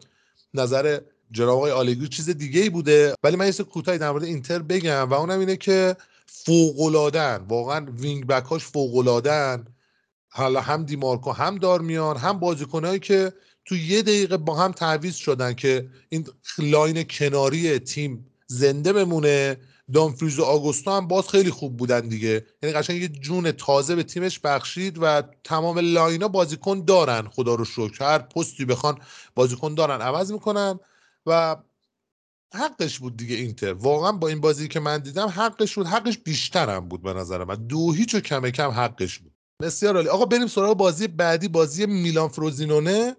نظر 0.53 0.99
جناب 1.31 1.57
آقای 1.57 1.71
آلگری 1.71 2.07
چیز 2.07 2.29
دیگه 2.29 2.61
ای 2.61 2.69
بوده. 2.69 3.15
ولی 3.23 3.35
من 3.35 3.45
یه 3.47 3.53
کوتاهی 3.53 3.97
در 3.97 4.11
مورد 4.11 4.23
اینتر 4.23 4.59
بگم 4.59 5.09
و 5.09 5.13
اونم 5.13 5.39
اینه 5.39 5.57
که 5.57 5.95
فوقلادن 6.25 7.45
واقعا 7.49 7.85
wing 7.91 8.27
back 8.27 8.43
هاش 8.45 8.65
فوقلادن 8.65 9.65
حالا 10.29 10.61
هم 10.61 10.83
دیمارکو 10.83 11.31
هم 11.31 11.57
دارمیان 11.57 12.17
هم 12.17 12.39
بازیکنهایی 12.39 12.99
که 12.99 13.33
تو 13.65 13.75
یه 13.75 14.01
دقیقه 14.01 14.37
با 14.37 14.55
هم 14.55 14.71
تعویض 14.71 15.15
شدن 15.15 15.53
که 15.53 15.89
این 16.09 16.27
line 16.57 17.03
کناری 17.03 17.79
تیم 17.79 18.25
زنده 18.47 18.93
بمونه. 18.93 19.57
دامفریز 19.93 20.39
و 20.39 20.43
آگوستو 20.43 20.91
هم 20.91 21.07
باز 21.07 21.29
خیلی 21.29 21.51
خوب 21.51 21.77
بودن 21.77 22.01
دیگه. 22.01 22.45
یعنی 22.63 22.75
قشنگ 22.75 23.01
یه 23.01 23.07
جون 23.07 23.51
تازه 23.51 23.95
به 23.95 24.03
تیمش 24.03 24.39
بخشید 24.39 24.97
و 25.01 25.23
تمام 25.43 25.79
line 25.79 26.18
ا 26.18 26.27
بازیکن 26.27 26.85
دارن. 26.85 27.27
خدا 27.27 27.55
رو 27.55 27.65
شکر 27.65 28.03
هر 28.03 28.19
پستی 28.19 28.65
بخوان 28.65 28.97
بازیکن 29.35 29.75
دارن. 29.75 30.01
عوض 30.01 30.31
می‌کنن 30.31 30.79
و 31.25 31.55
حقش 32.55 32.99
بود 32.99 33.17
دیگه 33.17 33.35
اینتر. 33.35 33.73
واقعا 33.73 34.11
با 34.11 34.27
این 34.27 34.41
بازی 34.41 34.67
که 34.67 34.79
من 34.79 34.97
دیدم 34.97 35.27
حقش 35.27 35.75
بود. 35.75 35.87
حقش 35.87 36.17
بیشتر 36.17 36.69
هم 36.69 36.87
بود 36.89 37.01
به 37.01 37.13
نظر 37.13 37.43
من. 37.43 37.55
دو 37.55 37.91
هیچ 37.91 38.15
و 38.15 38.19
کم 38.19 38.49
کم 38.49 38.69
حقش 38.69 39.19
بود. 39.19 39.31
بسیار 39.61 39.95
عالی. 39.95 40.07
آقا 40.07 40.25
بریم 40.25 40.47
سراغ 40.47 40.77
بازی 40.77 41.07
بعدی 41.07 41.47
بازی 41.47 41.85
میلان 41.85 42.27
فروزینونه 42.27 43.15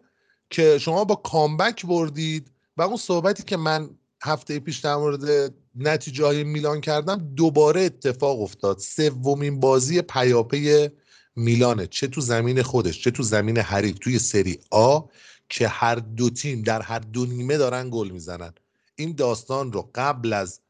که 0.51 0.79
شما 0.79 1.05
با 1.05 1.15
کامبک 1.15 1.87
بردید 1.87 2.51
و 2.77 2.83
اون 2.83 2.97
صحبتی 2.97 3.43
که 3.43 3.57
من 3.57 3.91
هفته 4.23 4.59
پیش 4.59 4.79
در 4.79 4.97
مورد 4.97 5.55
نتیجه 5.75 6.25
های 6.25 6.45
میلان 6.45 6.81
کردم 6.81 7.33
دوباره 7.37 7.81
اتفاق 7.83 8.43
افتاد. 8.43 8.79
سومین 8.79 9.61
بازی 9.61 10.03
پیاپی 10.03 10.89
میلانه. 11.37 11.87
چه 11.87 12.07
تو 12.07 12.21
زمین 12.21 12.63
خودش 12.63 13.03
چه 13.03 13.11
تو 13.11 13.23
زمین 13.23 13.59
حریف 13.59 13.99
توی 13.99 14.19
سری 14.19 14.59
آ 14.71 15.01
که 15.49 15.69
هر 15.69 15.95
دو 15.95 16.31
تیم 16.31 16.63
در 16.63 16.83
هر 16.83 16.99
دو 16.99 17.27
نیمه 17.27 17.57
دارن 17.57 17.91
گل 17.91 18.11
می‌زنن. 18.11 18.53
این 18.97 19.13
داستان 19.13 19.73
رو 19.73 19.91
قبل 19.95 20.33
از 20.33 20.61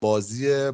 بازی 0.00 0.72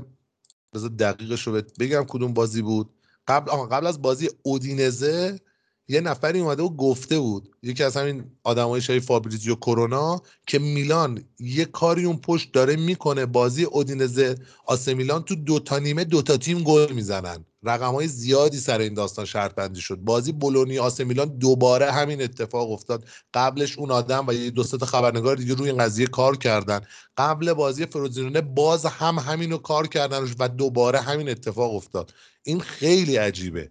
بذار 0.74 0.90
دقیقش 0.99 1.46
رو 1.46 1.62
بگم 1.80 2.05
کدوم 2.09 2.34
بازی 2.34 2.62
بود. 2.62 2.90
قبل 3.28 3.51
قبل 3.53 3.86
از 3.86 4.03
بازی 4.03 4.30
اودینزه 4.42 5.40
یه 5.89 6.01
نفری 6.01 6.41
اومده 6.41 6.62
و 6.62 6.68
گفته 6.68 7.18
بود. 7.18 7.49
یکی 7.62 7.84
از 7.84 7.97
همین 7.97 8.24
آدمای 8.45 8.80
شای 8.80 9.01
فابریزیو 9.01 9.55
کرونا 9.55 10.22
که 10.47 10.59
میلان 10.59 11.24
یه 11.39 11.64
کاری 11.64 12.05
اون 12.05 12.16
پشت 12.16 12.53
داره 12.53 12.76
می‌کنه 12.76 13.26
بازی 13.26 13.64
اودینزه 13.64 14.34
آسه 14.66 14.95
میلان 14.95 15.22
تو 15.22 15.34
دو 15.34 15.59
تا 15.59 15.78
نیمه 15.78 16.05
دو 16.05 16.22
تا 16.22 16.36
تیم 16.36 16.62
گل 16.62 16.93
می‌زنن. 16.93 17.45
رقم 17.62 17.95
های 17.95 18.09
زیادی 18.09 18.59
سر 18.59 18.78
این 18.78 18.95
داستان 18.95 19.24
شرط 19.24 19.55
بندی 19.55 19.80
شد. 19.80 19.97
بازی 19.97 20.32
بولونی 20.32 20.78
آسه 20.78 21.05
میلان 21.05 21.39
دوباره 21.39 21.93
همین 21.93 22.22
اتفاق 22.22 22.72
افتاد. 22.72 23.05
قبلش 23.34 23.78
اون 23.78 23.91
آدم 23.91 24.24
و 24.26 24.32
یه 24.32 24.51
دو 24.51 24.64
تا 24.64 24.86
خبرنگار 24.86 25.36
دیگه 25.36 25.55
روی 25.55 25.70
این 25.70 25.78
قضیه 25.78 26.07
کار 26.07 26.36
کردن. 26.36 26.80
قبل 27.16 27.53
بازی 27.53 27.86
فروزینونه 27.86 28.41
باز 28.41 28.86
هم 28.86 29.18
همینو 29.18 29.59
کار 29.59 29.86
کردن 29.86 30.24
و 30.39 30.49
دوباره 30.49 31.01
همین 31.01 31.28
اتفاق 31.28 31.74
افتاد. 31.74 32.14
این 32.43 32.61
خیلی 32.61 33.16
عجیبه. 33.16 33.70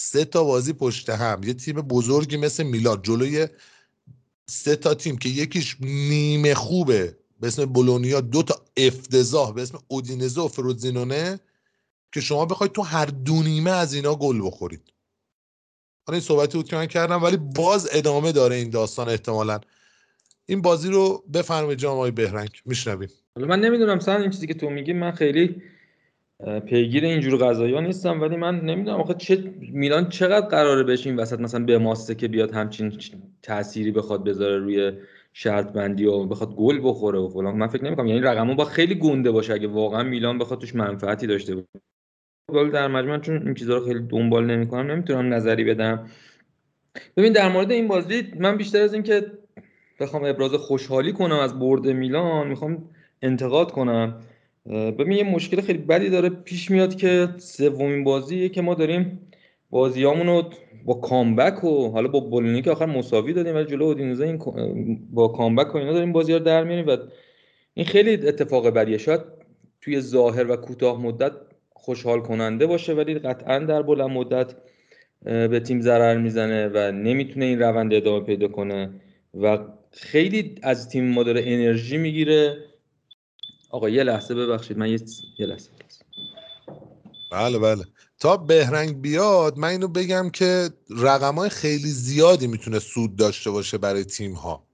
سه 0.00 0.24
تا 0.24 0.44
بازی 0.44 0.72
پشت 0.72 1.10
هم. 1.10 1.40
یه 1.44 1.54
تیم 1.54 1.74
بزرگی 1.74 2.36
مثل 2.36 2.62
میلاد 2.62 3.04
جلوی 3.04 3.46
سه 4.46 4.76
تا 4.76 4.94
تیم 4.94 5.18
که 5.18 5.28
یکیش 5.28 5.76
نیمه 5.80 6.54
خوبه 6.54 7.16
به 7.40 7.46
اسم 7.46 7.64
بولونیا 7.64 8.20
دو 8.20 8.42
تا 8.42 8.54
افتضاح 8.76 9.54
به 9.54 9.62
اسم 9.62 9.78
اودینزه 9.88 10.40
و 10.40 10.48
فروزینونه 10.48 11.40
که 12.12 12.20
شما 12.20 12.44
بخواید 12.44 12.72
تو 12.72 12.82
هر 12.82 13.06
دو 13.06 13.42
نیمه 13.42 13.70
از 13.70 13.94
اینا 13.94 14.14
گل 14.14 14.46
بخورید. 14.46 14.92
حالا 16.06 16.16
این 16.16 16.26
صحبتی 16.26 16.58
بود 16.58 16.68
که 16.68 16.76
من 16.76 16.86
کردم 16.86 17.22
ولی 17.22 17.36
باز 17.36 17.88
ادامه 17.92 18.32
داره 18.32 18.56
این 18.56 18.70
داستان 18.70 19.08
احتمالا. 19.08 19.60
این 20.46 20.62
بازی 20.62 20.88
رو 20.88 21.24
بفرمایید 21.34 21.78
جناب 21.78 22.14
بهرنگ. 22.14 22.50
میشنویم. 22.64 23.08
من 23.36 23.60
نمی‌دونم 23.60 23.98
سن 23.98 24.20
این 24.20 24.30
چیزی 24.30 24.46
که 24.46 24.54
تو 24.54 24.70
میگی 24.70 24.92
من 24.92 25.12
خیلی 25.12 25.62
پیگیر 26.66 27.04
اینجور 27.04 27.54
ها 27.54 27.80
نیستم 27.80 28.20
ولی 28.20 28.36
من 28.36 28.60
نمی‌دونم 28.60 29.00
آخه 29.00 29.14
چه 29.14 29.54
میلان 29.72 30.08
چقدر 30.08 30.46
قراره 30.46 30.82
بهش 30.82 31.06
این 31.06 31.16
وسط 31.16 31.40
مثلا 31.40 31.64
به 31.64 31.78
ماسته 31.78 32.14
که 32.14 32.28
بیاد 32.28 32.52
همچین 32.52 32.92
تأثیری 33.42 33.90
بخواد 33.90 34.24
بذاره 34.24 34.58
روی 34.58 34.92
شرط 35.32 35.72
بندی 35.72 36.04
و 36.04 36.24
بخواد 36.24 36.54
گل 36.54 36.80
بخوره 36.82 37.18
و 37.18 37.28
فلان. 37.28 37.56
من 37.56 37.66
فکر 37.66 37.84
نمی‌کنم. 37.84 38.06
یعنی 38.06 38.20
رقمو 38.20 38.54
با 38.54 38.64
خیلی 38.64 38.94
گنده 38.94 39.30
باشه. 39.30 39.52
اگه 39.52 39.68
واقعا 39.68 40.02
میلان 40.02 40.38
بخواد 40.38 40.60
توش 40.60 40.74
منفعتی 40.74 41.26
داشته 41.26 41.54
باشه. 41.54 41.68
ولی 42.48 42.70
در 42.70 42.88
مجموع 42.88 43.18
چون 43.18 43.42
این 43.42 43.54
چیزا 43.54 43.78
رو 43.78 43.84
خیلی 43.84 44.00
دنبال 44.00 44.46
نمی‌کنم. 44.46 44.90
نمی‌تونم 44.90 45.34
نظری 45.34 45.64
بدم. 45.64 46.06
ببین 47.16 47.32
در 47.32 47.48
مورد 47.48 47.70
این 47.70 47.88
بازی 47.88 48.22
من 48.38 48.56
بیشتر 48.56 48.82
از 48.82 48.94
اینکه 48.94 49.26
بخوام 50.00 50.24
ابراز 50.24 50.54
خوشحالی 50.54 51.12
کنم 51.12 51.38
از 51.38 51.58
برد 51.58 51.86
میلان 51.86 52.48
می‌خوام 52.48 52.88
انتقاد 53.22 53.72
کنم. 53.72 54.20
ببین 54.68 55.12
یه 55.12 55.24
مشکل 55.24 55.60
خیلی 55.60 55.78
بدی 55.78 56.10
داره 56.10 56.28
پیش 56.28 56.70
میاد 56.70 56.96
که 56.96 57.28
سومین 57.38 58.04
بازیه 58.04 58.48
که 58.48 58.62
ما 58.62 58.74
داریم 58.74 59.30
بازیامون 59.70 60.26
رو 60.26 60.50
با 60.84 60.94
کامبک 60.94 61.64
و 61.64 61.88
حالا 61.88 62.08
با 62.08 62.20
بولینی 62.20 62.62
که 62.62 62.70
آخر 62.70 62.86
مساوی 62.86 63.32
دادیم 63.32 63.54
ولی 63.54 63.64
جلو 63.64 63.84
اودینزه 63.84 64.24
این 64.24 64.38
با 65.10 65.28
کامبک 65.28 65.74
و 65.74 65.78
اینا 65.78 65.92
داریم 65.92 66.12
بازی 66.12 66.32
رو 66.32 66.38
در 66.38 66.64
میاریم 66.64 66.86
و 66.86 66.96
این 67.74 67.86
خیلی 67.86 68.28
اتفاق 68.28 68.68
بدیه. 68.68 68.98
شاید 68.98 69.20
توی 69.80 70.00
ظاهر 70.00 70.50
و 70.50 70.56
کوتاه 70.56 71.02
مدت 71.02 71.32
خوشحال 71.70 72.20
کننده 72.20 72.66
باشه 72.66 72.92
ولی 72.92 73.14
قطعا 73.14 73.58
در 73.58 73.82
بلند 73.82 74.10
مدت 74.10 74.54
به 75.24 75.60
تیم 75.60 75.80
ضرر 75.80 76.16
می‌زنه 76.16 76.68
و 76.68 76.92
نمی‌تونه 76.92 77.44
این 77.44 77.58
روند 77.58 77.94
ادامه 77.94 78.24
پیدا 78.24 78.48
کنه 78.48 78.90
و 79.34 79.58
خیلی 79.90 80.54
از 80.62 80.88
تیم 80.88 81.04
ما 81.04 81.22
داره 81.22 81.42
انرژی 81.44 81.96
می‌گیره. 81.96 82.67
آقا 83.70 83.88
یه 83.88 84.02
لحظه 84.02 84.34
ببخشید 84.34 84.78
من 84.78 84.90
یه, 84.90 84.98
لحظه 85.38 85.70
بله 87.32 87.58
بله. 87.58 87.84
تا 88.18 88.36
بهرنگ 88.36 89.00
بیاد 89.00 89.58
من 89.58 89.68
اینو 89.68 89.88
بگم 89.88 90.30
که 90.30 90.70
رقم 90.90 91.34
های 91.34 91.48
خیلی 91.48 91.88
زیادی 91.88 92.46
می‌تونه 92.46 92.78
سود 92.78 93.16
داشته 93.16 93.50
باشه 93.50 93.78
برای 93.78 94.04
تیم 94.04 94.32
ها 94.32 94.68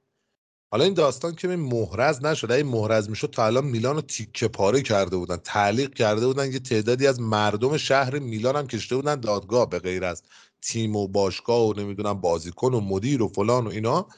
حالا 0.70 0.84
این 0.84 0.94
داستان 0.94 1.34
که 1.34 1.48
محرز 1.48 2.24
نشد. 2.24 2.50
این 2.50 2.66
محرز 2.66 3.08
می‌شد 3.08 3.30
تا 3.30 3.46
الان 3.46 3.64
میلان 3.64 3.94
رو 3.94 4.00
تیکه 4.00 4.48
پاره 4.48 4.82
کرده 4.82 5.16
بودن 5.16 5.36
تعلیق 5.36 5.94
کرده 5.94 6.26
بودن 6.26 6.52
یه 6.52 6.58
تعدادی 6.58 7.06
از 7.06 7.20
مردم 7.20 7.76
شهر 7.76 8.18
میلان 8.18 8.56
هم 8.56 8.66
کشته 8.66 8.96
بودن 8.96 9.20
دادگاه 9.20 9.70
به 9.70 9.78
غیر 9.78 10.04
از 10.04 10.22
تیم 10.62 10.96
و 10.96 11.08
باشگاه 11.08 11.68
و 11.68 11.80
نمی‌دونم 11.80 12.20
بازیکن 12.20 12.74
و 12.74 12.80
مدیر 12.80 13.22
و 13.22 13.28
فلان 13.28 13.66
و 13.66 13.70
اینا. 13.70 14.08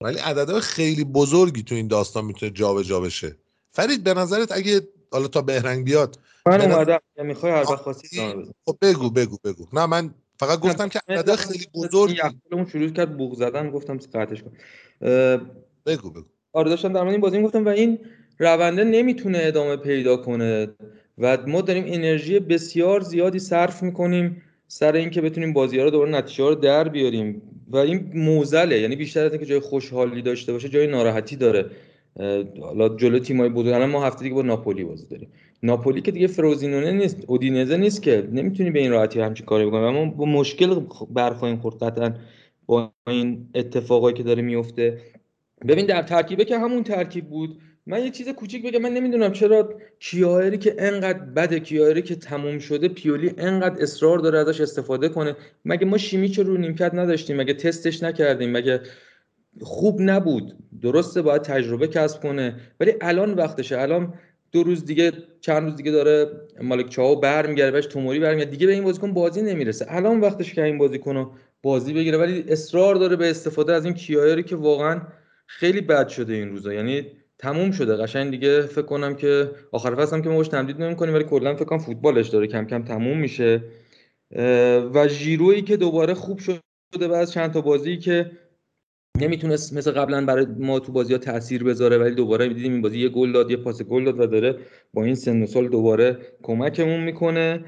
ولی 0.00 0.18
عددهای 0.18 0.60
خیلی 0.60 1.04
بزرگی 1.04 1.62
تو 1.62 1.74
این 1.74 1.88
داستان 1.88 2.24
می‌تونه 2.24 2.52
جابجا 2.52 2.82
جا 2.82 3.00
بشه. 3.00 3.41
فرید 3.72 4.04
به 4.04 4.14
نظرت 4.14 4.52
اگه 4.52 4.80
حالا 5.12 5.28
تا 5.28 5.42
بهرنگ 5.42 5.84
بیاد 5.84 6.18
من 6.46 6.60
اومدم 6.60 7.00
می‌خوای 7.18 7.52
هر 7.52 7.70
وقت 7.70 7.82
خب 8.66 8.76
بگو 8.82 9.10
بگو 9.10 9.36
بگو. 9.44 9.66
نه 9.72 9.86
من 9.86 10.14
فقط 10.38 10.60
گفتم 10.60 10.88
که 10.88 11.00
عدد 11.08 11.34
خیلی 11.34 11.66
بزرگی 11.74 12.20
اون 12.52 12.66
شروع 12.66 12.88
کرد 12.88 13.16
بوق 13.16 13.34
زدن 13.34 13.70
گفتم 13.70 13.96
قطعش 13.96 14.42
کن. 14.42 14.52
بگو 15.86 16.10
بگو. 16.10 16.24
آره 16.52 16.70
داشتم 16.70 16.92
در 16.92 17.00
مورد 17.00 17.12
این 17.12 17.20
بازی 17.20 17.42
گفتم 17.42 17.64
و 17.64 17.68
این 17.68 17.98
رونده 18.38 18.84
نمی‌تونه 18.84 19.38
ادامه 19.42 19.76
پیدا 19.76 20.16
کنه 20.16 20.68
و 21.18 21.38
ما 21.46 21.60
داریم 21.60 21.84
انرژی 21.86 22.40
بسیار 22.40 23.00
زیادی 23.00 23.38
صرف 23.38 23.82
می‌کنیم 23.82 24.42
سر 24.68 24.92
اینکه 24.92 25.20
بتونیم 25.20 25.52
بازی 25.52 25.78
ها 25.78 25.84
رو 25.84 25.90
دوباره 25.90 26.10
نتیجه 26.10 26.44
رو 26.44 26.54
در 26.54 26.88
بیاریم. 26.88 27.42
و 27.68 27.76
این 27.76 28.10
موزله 28.14 28.80
یعنی 28.80 28.96
بیشتر 28.96 29.24
از 29.24 29.32
اینکه 29.32 29.46
جای 29.46 29.60
خوشحالی 29.60 30.22
داشته 30.22 30.52
باشه 30.52 30.68
جای 30.68 30.86
ناراحتی 30.86 31.36
داره. 31.36 31.70
حالا 32.60 32.88
جلو 32.88 33.18
تیمای 33.18 33.48
بزرگ 33.48 33.72
الان 33.72 33.90
ما 33.90 34.06
هفته 34.06 34.22
دیگه 34.22 34.34
با 34.34 34.42
ناپولی 34.42 34.84
بازی 34.84 35.06
داریم. 35.06 35.28
ناپولی 35.62 36.00
که 36.00 36.10
دیگه 36.10 36.26
فروزینونه 36.26 36.92
نیست 36.92 37.24
اودینزه 37.26 37.76
نیست 37.76 38.02
که 38.02 38.28
نمی‌تونی 38.32 38.70
به 38.70 38.78
این 38.78 38.90
راحتی 38.90 39.20
همچین 39.20 39.46
کاری 39.46 39.66
بکنی. 39.66 39.84
اما 39.84 40.04
با 40.04 40.24
مشکل 40.24 40.80
برخواهیم 41.10 41.56
خورد 41.56 41.82
قطعا 41.82 42.14
با 42.66 42.92
این 43.06 43.48
اتفاقایی 43.54 44.16
که 44.16 44.22
داره 44.22 44.42
میفته 44.42 44.98
ببین 45.68 45.86
در 45.86 46.02
ترکیبه 46.02 46.44
که 46.44 46.58
همون 46.58 46.82
ترکیب 46.82 47.28
بود 47.28 47.58
من 47.86 48.04
یه 48.04 48.10
چیز 48.10 48.28
کوچیک 48.28 48.66
بگم 48.66 48.82
من 48.82 48.90
نمی‌دونم 48.92 49.32
چرا 49.32 49.74
کیایری 50.00 50.58
که 50.58 50.74
انقدر 50.78 51.18
بده 51.18 51.60
کیایری 51.60 52.02
که 52.02 52.14
تموم 52.14 52.58
شده 52.58 52.88
پیولی 52.88 53.34
انقدر 53.38 53.82
اصرار 53.82 54.18
داره 54.18 54.38
ازش 54.38 54.60
استفاده 54.60 55.08
کنه. 55.08 55.36
مگه 55.64 55.86
ما 55.86 55.98
شیمیچ 55.98 56.38
رو 56.38 56.56
نیمکت 56.56 56.94
نداشتیم؟ 56.94 57.36
مگه 57.36 57.54
تستش 57.54 58.02
نکردیم؟ 58.02 58.50
مگه 58.50 58.80
خوب 59.60 60.00
نبود. 60.00 60.56
درسته 60.82 61.22
باید 61.22 61.42
تجربه 61.42 61.88
کسب 61.88 62.22
کنه 62.22 62.56
ولی 62.80 62.92
الان 63.00 63.34
وقتشه. 63.34 63.80
الان 63.80 64.14
دو 64.52 64.62
روز 64.62 64.84
دیگه 64.84 65.12
چند 65.40 65.62
روز 65.64 65.76
دیگه 65.76 65.90
داره 65.90 66.26
مالک 66.62 66.88
چاو 66.88 67.20
برمیگرده 67.20 67.70
بهش 67.70 67.86
توموری 67.86 68.18
برمیگرده. 68.18 68.50
دیگه 68.50 68.66
به 68.66 68.72
این 68.72 68.84
بازیکن 68.84 69.14
بازی 69.14 69.42
نمی‌رسه. 69.42 69.86
الان 69.88 70.20
وقتش 70.20 70.54
که 70.54 70.64
این 70.64 70.78
بازیکن 70.78 71.30
بازی 71.62 71.92
بگیره. 71.92 72.18
ولی 72.18 72.44
اصرار 72.48 72.94
داره 72.94 73.16
به 73.16 73.30
استفاده 73.30 73.72
از 73.72 73.84
این 73.84 73.94
کیایری 73.94 74.42
که 74.42 74.56
واقعا 74.56 75.00
خیلی 75.46 75.80
بد 75.80 76.08
شده 76.08 76.32
این 76.32 76.48
روزا. 76.48 76.72
یعنی 76.72 77.06
تموم 77.38 77.70
شده. 77.70 77.96
قشنگ 77.96 78.30
دیگه 78.30 78.62
فکر 78.62 78.82
کنم 78.82 79.14
که 79.14 79.50
آخر 79.72 79.94
فصل 79.94 80.16
هم 80.16 80.22
که 80.22 80.28
ما 80.28 80.42
تمدید 80.42 80.82
نمی‌کنیم 80.82 81.14
ولی 81.14 81.24
کلا 81.24 81.54
فکر 81.54 81.64
کنم 81.64 81.78
فوتبالش 81.78 82.28
داره 82.28 82.46
کم 82.46 82.64
کم 82.64 82.84
تموم 82.84 83.18
میشه. 83.18 83.62
و 84.94 85.08
ژیرویی 85.08 85.62
که 85.62 85.76
دوباره 85.76 86.14
خوب 86.14 86.38
شده 86.38 87.08
بعد 87.08 87.28
چند 87.28 87.52
تا 87.52 87.60
بازی 87.60 87.96
که 87.96 88.30
نمی‌تونست 89.22 89.76
مثل 89.76 89.90
قبلا 89.90 90.24
برای 90.24 90.46
ما 90.58 90.80
تو 90.80 90.92
بازی 90.92 91.12
ها 91.12 91.18
تاثیر 91.18 91.64
بذاره 91.64 91.98
ولی 91.98 92.14
دوباره 92.14 92.48
دیدیم 92.48 92.72
این 92.72 92.82
بازی 92.82 92.98
یه 92.98 93.08
گل 93.08 93.32
داد 93.32 93.50
یه 93.50 93.56
پاس 93.56 93.82
گل 93.82 94.04
داد 94.04 94.20
و 94.20 94.26
داره 94.26 94.58
با 94.94 95.04
این 95.04 95.14
سن 95.14 95.42
و 95.42 95.46
سال 95.46 95.68
دوباره 95.68 96.18
کمکمون 96.42 97.00
می‌کنه. 97.00 97.64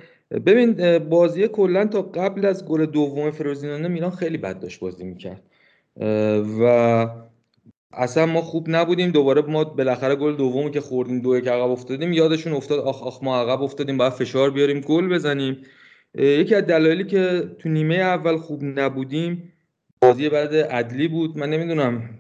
ببین 0.47 0.99
بازی 0.99 1.49
کلا 1.49 1.87
تا 1.87 2.03
قبل 2.03 2.47
از 2.47 2.67
گل 2.67 2.87
دوم 2.87 3.31
فروزینانه 3.31 3.89
میلان 3.89 4.11
خیلی 4.11 4.39
بد 4.39 4.61
داشت 4.61 4.81
بازی 4.81 5.05
می‌کرد. 5.05 5.43
و 6.61 7.07
اصلا 7.93 8.27
ما 8.27 8.41
خوب 8.41 8.67
نبودیم. 8.69 9.11
دوباره 9.11 9.43
ما 9.43 9.65
بالاخره 9.65 10.15
گل 10.15 10.37
دومی 10.37 10.71
که 10.71 10.81
خوردیم 10.81 11.21
دو 11.21 11.37
یک 11.37 11.49
عقب 11.49 11.71
افتادیم 11.71 12.13
یادشون 12.13 12.53
افتاد 12.53 12.79
آخ 12.79 13.03
آخ 13.03 13.23
ما 13.23 13.41
عقب 13.41 13.63
افتادیم 13.63 13.97
باید 13.97 14.13
فشار 14.13 14.51
بیاریم 14.51 14.81
گل 14.81 15.09
بزنیم. 15.09 15.57
یکی 16.15 16.55
از 16.55 16.63
دلایلی 16.63 17.05
که 17.05 17.51
تو 17.59 17.69
نیمه 17.69 17.95
اول 17.95 18.37
خوب 18.37 18.65
نبودیم 18.65 19.53
بازی 20.09 20.29
بعد 20.29 20.55
عدلی 20.55 21.09
بود. 21.09 21.39
من 21.39 21.51
نمی‌دونم 21.51 22.11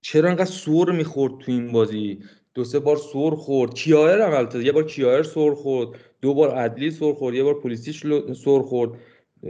چرا 0.00 0.28
انقدر 0.28 0.44
سور 0.44 0.92
می‌خورد 0.92 1.38
تو 1.38 1.52
این 1.52 1.72
بازی. 1.72 2.18
دو 2.54 2.64
سه 2.64 2.78
بار 2.78 2.96
سور 2.96 3.36
خورد. 3.36 3.74
کیایر 3.74 4.20
هم 4.20 4.32
البته. 4.32 4.64
یه 4.64 4.72
بار 4.72 4.84
کیایر 4.84 5.22
سور 5.22 5.54
خورد. 5.54 5.88
دو 6.20 6.34
بار 6.34 6.54
عدلی 6.54 6.90
سور 6.90 7.14
خورد. 7.14 7.34
یه 7.34 7.42
بار 7.42 7.60
پلیسیش 7.60 8.02
سور 8.44 8.62
خورد. 8.62 8.90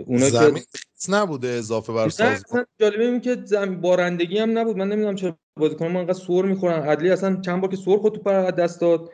اونا 0.07 0.29
زمین 0.29 0.63
که 0.73 1.13
نبوده 1.13 1.49
اضافه 1.49 1.93
بر 1.93 2.09
سازمان. 2.09 2.67
جالبه 2.81 3.05
این 3.05 3.21
که 3.21 3.37
زمین 3.45 3.81
بارندگی 3.81 4.39
هم 4.39 4.59
نبود. 4.59 4.77
من 4.77 4.89
نمی‌دونم 4.89 5.15
چرا 5.15 5.39
بازیکن 5.57 5.87
ما 5.87 6.01
انقدر 6.01 6.19
سور 6.19 6.45
می‌خورن. 6.45 6.83
عدلی 6.83 7.11
اصلا 7.11 7.41
چند 7.41 7.61
بار 7.61 7.71
که 7.71 7.77
سور 7.77 7.99
خورد 7.99 8.15
تو 8.15 8.21
پر 8.21 8.51
دست 8.51 8.81
داد. 8.81 9.11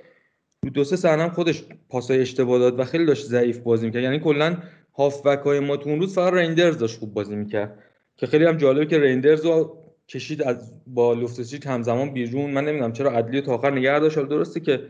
دو 0.75 0.85
سه 0.85 0.97
صحنه 0.97 1.29
خودش 1.29 1.65
پاسای 1.89 2.21
اشتباه 2.21 2.59
داد 2.59 2.81
و 2.81 2.85
خیلی 2.85 3.07
داشت 3.07 3.27
ضعیف 3.27 3.59
بازی 3.59 3.87
می‌کرد. 3.87 4.03
یعنی 4.03 4.21
کلا 4.21 4.57
هافبک 4.99 5.39
های 5.39 5.61
ما 5.61 5.77
تو 5.77 5.91
اون 5.91 6.01
روز 6.01 6.15
فقط 6.15 6.33
رندرز 6.33 6.79
داشت 6.79 6.99
خوب 6.99 7.15
بازی 7.15 7.37
می‌کرد. 7.37 7.79
که 8.23 8.27
خیلی 8.27 8.45
هم 8.45 8.57
جالبه 8.57 8.87
که 8.87 8.99
رندرز 8.99 9.45
رو 9.45 9.79
کشید 10.09 10.43
از 10.43 10.73
با 10.87 11.13
لوفتوسیچ 11.13 11.67
همزمان 11.67 12.13
بیرون. 12.13 12.51
من 12.51 12.65
نمی‌دونم 12.65 12.93
چرا 12.93 13.11
عدلی 13.11 13.41
تا 13.41 13.55
آخر 13.55 13.71
نگه 13.71 13.99
داشت. 13.99 14.19
درسته 14.19 14.61
که 14.61 14.83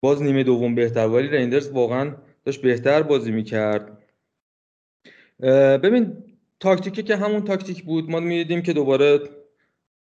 باز 0.00 0.22
نیمه 0.22 0.42
دوم 0.42 0.74
بهتر 0.74 1.06
ولی 1.06 1.28
رندرز 1.28 1.70
واقعا 1.70 2.14
داشت 2.44 2.62
بهتر 2.62 3.02
بازی 3.02 3.32
می‌کرد. 3.32 3.98
ببین 5.82 6.16
تاکتیکی 6.60 7.02
که 7.02 7.16
همون 7.16 7.44
تاکتیک 7.44 7.84
بود. 7.84 8.10
ما 8.10 8.20
می‌دیدیم 8.20 8.62
که 8.62 8.72
دوباره 8.72 9.20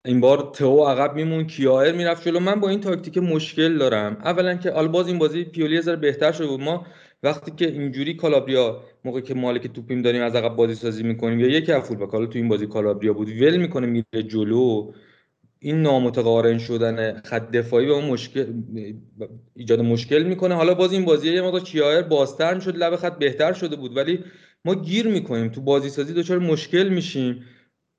این 0.05 0.21
بار 0.21 0.51
تو 0.55 0.85
عقب 0.85 1.15
میمون 1.15 1.47
کیایر 1.47 1.95
می‌رفت 1.95 2.25
جلو. 2.25 2.41
من 2.41 2.61
با 2.61 2.69
این 2.69 2.81
تاکتیک 2.81 3.19
مشکل 3.19 3.79
دارم. 3.79 4.17
اولا 4.25 4.55
که 4.55 4.71
آل 4.71 4.89
باز 4.89 5.09
این 5.09 5.19
بازی 5.19 5.45
پیولی 5.45 5.81
ذره 5.81 5.97
بهتر 5.97 6.33
شده 6.33 6.47
بود. 6.47 6.61
ما 6.61 6.87
وقتی 7.23 7.51
که 7.57 7.67
اینجوری 7.69 8.15
کالابریا 8.15 8.83
موقعی 9.05 9.23
که 9.23 9.35
مالک 9.35 9.67
توپیم 9.67 10.03
داریم 10.03 10.23
از 10.23 10.35
عقب 10.35 10.57
بازی 10.57 10.75
سازی 10.75 11.03
می‌کنیم 11.03 11.41
یا 11.41 11.49
یکی 11.49 11.73
از 11.73 11.83
فول 11.83 12.07
حالا 12.07 12.27
تو 12.27 12.39
این 12.39 12.49
بازی 12.49 12.67
کالابریا 12.67 13.13
بود 13.13 13.29
ول 13.29 13.57
می‌کنه 13.57 13.87
میره 13.87 14.23
جلو. 14.29 14.93
این 15.61 15.83
نامتقارن 15.83 16.59
شدن 16.59 17.21
خط 17.21 17.51
دفاعی 17.51 17.87
به 17.87 17.93
اون 17.93 18.05
مشکل 18.05 18.47
ایجاد 19.55 19.81
مشکل 19.81 20.23
می‌کنه. 20.23 20.55
حالا 20.55 20.75
باز 20.75 20.93
این 20.93 21.05
بازی 21.05 21.35
یه 21.35 21.43
مقدار 21.43 21.61
کیایر 21.61 22.03
بازتر 22.03 22.61
شد 22.61 22.77
لب 22.77 22.97
خط 22.97 23.19
بهتر 23.19 23.53
شده 23.53 23.77
بود 23.77 23.97
ولی 23.97 24.25
ما 24.65 24.75
گیر 24.75 25.07
می‌کنیم. 25.09 25.49
تو 25.49 25.61
بازی 25.61 25.91
سازی 25.91 26.15
دچار 26.15 26.39
مشکل 26.39 26.89
میشیم. 26.89 27.45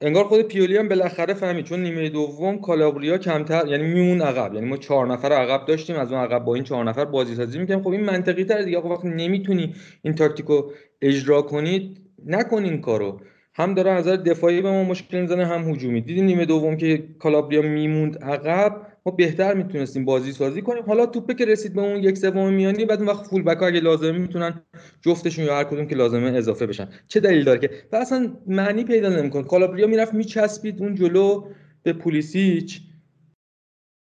انگار 0.02 0.24
خود 0.24 0.42
پیولی 0.42 0.78
هم 0.78 0.88
بالاخره 0.88 1.34
فهمید. 1.34 1.66
چون 1.66 1.84
نیمه 1.84 2.10
دوم 2.10 2.62
کالابریا 2.62 3.18
کمتر 3.18 3.68
یعنی 3.68 3.84
میمون 3.84 4.22
عقب. 4.22 4.54
یعنی 4.54 4.66
ما 4.68 4.78
چهار 4.78 5.08
نفر 5.08 5.32
عقب 5.32 5.66
داشتیم 5.66 5.96
از 5.96 6.12
اون 6.12 6.22
عقب 6.22 6.46
با 6.46 6.56
این 6.56 6.64
چهار 6.64 6.84
نفر 6.86 7.06
بازی 7.06 7.36
سازی 7.36 7.60
می‌کنیم 7.60 7.84
خب 7.84 7.90
این 7.90 8.02
منطقی 8.04 8.44
تر 8.44 8.62
دیگه 8.62 8.80
وقتی 8.80 9.08
نمی‌تونی 9.08 9.76
این 10.02 10.16
تاکتیکو 10.16 10.62
اجرا 11.02 11.42
کنید 11.42 12.02
نکن 12.26 12.64
این 12.64 12.82
کارو. 12.82 13.22
هم 13.60 13.74
داره 13.74 13.92
نظر 13.92 14.16
دفاعی 14.16 14.62
به 14.62 14.72
ما 14.72 14.84
مشکل 14.84 15.22
می‌زنه 15.22 15.46
هم 15.46 15.70
هجومی. 15.70 16.02
دیدیم 16.02 16.26
نیمه 16.26 16.46
دوم 16.46 16.78
که 16.78 17.04
کالابریا 17.20 17.62
میموند 17.62 18.24
عقب. 18.24 18.88
ما 19.06 19.12
بهتر 19.12 19.54
می‌تونستیم 19.54 20.06
بازی 20.06 20.32
سازی 20.32 20.62
کنیم. 20.62 20.84
حالا 20.84 21.06
توپه 21.06 21.34
که 21.34 21.46
رسید 21.46 21.74
به 21.74 21.82
اون 21.82 22.04
یک 22.04 22.18
سوم 22.18 22.54
میانی 22.54 22.86
بعد 22.86 23.00
اون 23.00 23.08
وقت 23.08 23.28
فول 23.28 23.44
بک 23.44 23.64
اگه 23.64 23.80
لازمه 23.80 24.18
می‌تونن 24.18 24.62
جفتشون 25.02 25.46
یا 25.46 25.58
هر 25.58 25.64
کدوم 25.64 25.88
که 25.88 25.96
لازمه 25.96 26.38
اضافه 26.38 26.66
بشن. 26.66 26.88
چه 27.08 27.20
دلیل 27.20 27.44
داره 27.44 27.60
که؟ 27.60 27.70
و 27.92 27.96
اصلا 27.96 28.34
معنی 28.48 28.84
پیدا 28.84 29.10
نمی‌کنه. 29.10 29.44
کالابریا 29.44 29.88
می‌رفت 29.88 30.14
میچسبید 30.14 30.82
اون 30.82 30.96
جلو 30.96 31.48
به 31.84 31.94
پولیسیچ. 31.94 32.82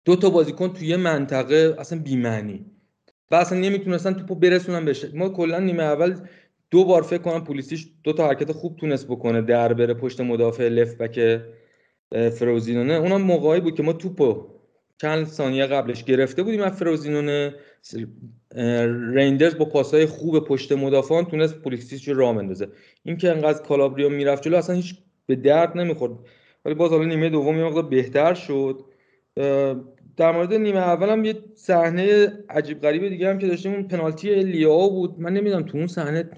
دو 0.04 0.16
تا 0.16 0.30
بازیکن 0.30 0.68
توی 0.72 0.96
منطقه 0.96 1.76
اصلا 1.78 1.98
بی 1.98 2.16
معنی 2.16 2.66
و 3.30 3.34
اصلا 3.34 3.58
نمی‌تونستن 3.58 4.12
توپو 4.12 4.34
برسونن 4.34 4.84
بشه 4.84 5.10
ما 5.14 5.28
کلا 5.28 5.58
نیمه 5.58 5.82
اول 5.82 6.14
دو 6.70 6.84
بار 6.84 7.02
فکر 7.02 7.22
کنم 7.22 7.44
پلیسیش 7.44 7.88
دو 8.04 8.12
تا 8.12 8.28
حرکت 8.28 8.52
خوب 8.52 8.76
تونست 8.76 9.06
بکنه 9.06 9.42
در 9.42 9.72
بره 9.72 9.94
پشت 9.94 10.20
مدافع 10.20 10.68
لفت 10.68 10.98
بک 10.98 11.42
فروزینونه. 12.30 12.94
اونم 12.94 13.22
موقعی 13.22 13.60
بود 13.60 13.74
که 13.74 13.82
ما 13.82 13.92
توپو 13.92 14.46
چند 15.00 15.26
ثانیه 15.26 15.66
قبلش 15.66 16.04
گرفته 16.04 16.42
بودیم 16.42 16.60
از 16.60 16.72
فروزینونه. 16.72 17.54
ریندرز 19.14 19.58
با 19.58 19.64
پاسهای 19.64 20.06
خوب 20.06 20.44
پشت 20.44 20.72
مدافعان 20.72 21.24
تونست 21.24 21.54
پولیسیش 21.54 22.08
رو 22.08 22.18
راه 22.18 22.34
بندازه. 22.34 22.68
این 23.02 23.16
که 23.16 23.30
انقدر 23.30 23.62
کالابریا 23.62 24.08
می‌رفت 24.08 24.42
جلو 24.42 24.56
اصلا 24.56 24.76
هیچ 24.76 24.94
به 25.26 25.36
درد 25.36 25.76
نمی‌خورد. 25.76 26.12
ولی 26.64 26.74
باز 26.74 26.90
حالا 26.90 27.04
نیمه 27.04 27.28
دوم 27.28 27.58
یه 27.58 27.82
بهتر 27.82 28.34
شد. 28.34 28.84
در 30.16 30.32
مورد 30.32 30.54
نیمه 30.54 30.78
اول 30.78 31.08
هم 31.08 31.24
یه 31.24 31.34
صحنه 31.54 32.32
عجیب 32.50 32.80
غریب 32.80 33.08
دیگه 33.08 33.28
هم 33.30 33.38
که 33.38 33.46
داشتیم 33.46 33.72
اون 33.72 33.88
پنالتی 33.88 34.34
لیاو 34.42 34.90
بود. 34.90 35.20
من 35.20 35.32
نمی‌دونم 35.32 35.62
تو 35.62 35.78
اون 35.78 35.86
صحنه 35.86 36.30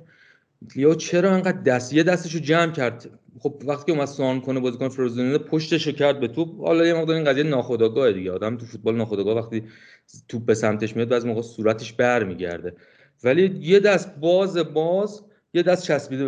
لیاو 0.76 0.94
چرا 0.94 1.30
انقدر 1.30 1.62
دست 1.62 1.92
یه 1.92 2.02
دستشو 2.02 2.38
جمع 2.38 2.72
کرد؟ 2.72 3.10
خب 3.38 3.62
وقتی 3.66 3.92
اومد 3.92 4.06
سوان 4.06 4.40
کنه 4.40 4.60
بازیکن 4.60 4.88
فروزینونه 4.88 5.38
پشتش 5.38 5.88
کرد 5.88 6.20
به 6.20 6.28
توپ. 6.28 6.60
حالا 6.60 6.86
یه 6.86 6.94
مقدار 6.94 7.16
این 7.16 7.24
قضیه 7.24 7.42
ناخودآگاه 7.42 8.12
دیگه. 8.12 8.32
آدم 8.32 8.56
تو 8.56 8.66
فوتبال 8.66 8.96
ناخودآگاه 8.96 9.36
وقتی 9.36 9.62
توپ 10.28 10.44
به 10.46 10.54
سمتش 10.54 10.96
میاد 10.96 11.08
بعضی 11.08 11.28
موقع 11.28 11.42
صورتش 11.42 11.92
برمیگرده. 11.92 12.74
ولی 13.24 13.58
یه 13.60 13.80
دست 13.80 14.16
باز 14.16 14.56
باز 14.56 15.22
یه 15.54 15.62
دست 15.62 15.84
چسبیده 15.84 16.26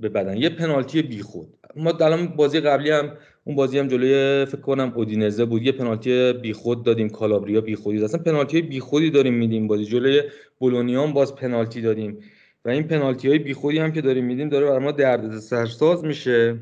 به 0.00 0.08
بدن. 0.08 0.36
یه 0.36 0.48
پنالتی 0.48 1.02
بیخود. 1.02 1.48
ما 1.76 1.90
الان 1.90 2.26
بازی 2.26 2.60
قبلی 2.60 2.90
هم 2.90 3.12
اون 3.44 3.56
بازی 3.56 3.78
هم 3.78 3.88
جلوی 3.88 4.44
فکر 4.44 4.60
کنم 4.60 4.92
اودینزه 4.96 5.44
بود. 5.44 5.62
یه 5.62 5.72
پنالتی 5.72 6.32
بیخود 6.32 6.84
دادیم. 6.84 7.08
کالابریا 7.08 7.60
بیخودی. 7.60 8.04
اصلا 8.04 8.22
پنالتی 8.22 8.62
بیخودی 8.62 9.10
داریم 9.10 9.34
میدیم 9.34 9.66
بازی. 9.66 9.84
جلوی 9.84 10.22
بولونیان 10.58 11.12
باز 11.12 11.34
پنالتی 11.34 11.80
دادیم. 11.80 12.18
این 12.70 12.82
پنالتی 12.82 13.28
های 13.28 13.38
بیخودی 13.38 13.78
هم 13.78 13.92
که 13.92 14.00
داریم 14.00 14.24
میدیم 14.24 14.48
داره 14.48 14.66
برای 14.66 14.78
ما 14.78 14.92
درد 14.92 15.38
سرساز 15.38 16.04
میشه. 16.04 16.56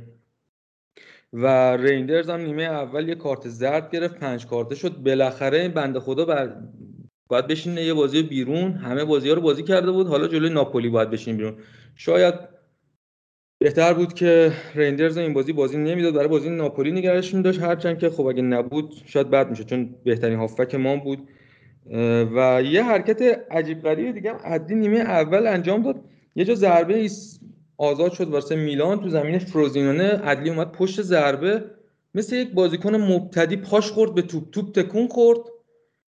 و 1.33 1.77
ریندرز 1.77 2.31
هم 2.31 2.41
نیمه 2.41 2.63
اول 2.63 3.09
یه 3.09 3.15
کارت 3.15 3.49
زرد 3.49 3.91
گرفت 3.91 4.15
پنج 4.19 4.47
کارته 4.47 4.75
شد. 4.75 4.97
بالاخره 4.97 5.59
این 5.59 5.73
بنده 5.73 6.01
خدا 6.01 6.25
بر... 6.25 6.57
باید 7.29 7.47
بشینه 7.47 7.85
یه 7.85 7.95
بازی 7.95 8.23
بیرون. 8.23 8.73
همه 8.73 9.05
بازی 9.05 9.29
ها 9.29 9.35
رو 9.35 9.41
بازی 9.41 9.63
کرده 9.63 9.91
بود. 9.91 10.07
حالا 10.07 10.29
جلوی 10.29 10.51
ناپولی 10.51 10.89
باید 10.89 11.11
بشین 11.11 11.37
بیرون. 11.37 11.55
شاید 11.97 12.35
بهتر 13.59 13.93
بود 13.95 14.15
که 14.15 14.53
ریندرز 14.75 15.17
این 15.17 15.35
بازی 15.35 15.53
بازی 15.53 15.77
نمی‌داد. 15.79 16.15
برای 16.15 16.29
بازی 16.29 16.51
ناپولی 16.51 16.93
نگرش 16.93 17.35
داشت. 17.35 17.61
هرچند 17.63 17.99
که 17.99 18.11
خب 18.11 18.27
اگه 18.27 18.43
نبود 18.43 18.93
شاید 19.07 19.31
بد 19.31 19.51
میشه 19.51 19.65
چون 19.65 19.95
بهترین 20.05 20.39
هافک 20.39 20.75
ما 20.75 20.97
بود. 20.97 21.29
و 22.37 22.63
یه 22.63 22.83
حرکت 22.83 23.23
عجیب 23.51 23.83
غریب 23.83 24.15
دیگه 24.15 24.31
هم 24.31 24.37
عدی 24.45 24.75
نیمه 24.75 24.99
اول 24.99 25.47
انجام 25.47 25.83
داد. 25.83 26.05
یه 26.37 26.45
جا 26.45 26.55
ضربه 26.55 27.11
آزاد 27.79 28.13
شد 28.13 28.29
واسه 28.29 28.57
میلان 28.57 29.01
تو 29.01 29.09
زمین 29.09 29.39
فروزینانه. 29.39 30.09
عدلی 30.09 30.51
اومد 30.51 30.73
پشت 30.73 31.03
ضربه. 31.03 31.65
مثل 32.15 32.37
یک 32.37 32.53
بازیکن 32.53 32.97
مبتدی 32.97 33.57
پاش 33.57 33.91
خورد 33.91 34.15
به 34.15 34.23
توپ 34.23 34.51
توپ 34.51 34.73
تکون 34.75 35.09
خورد. 35.09 35.39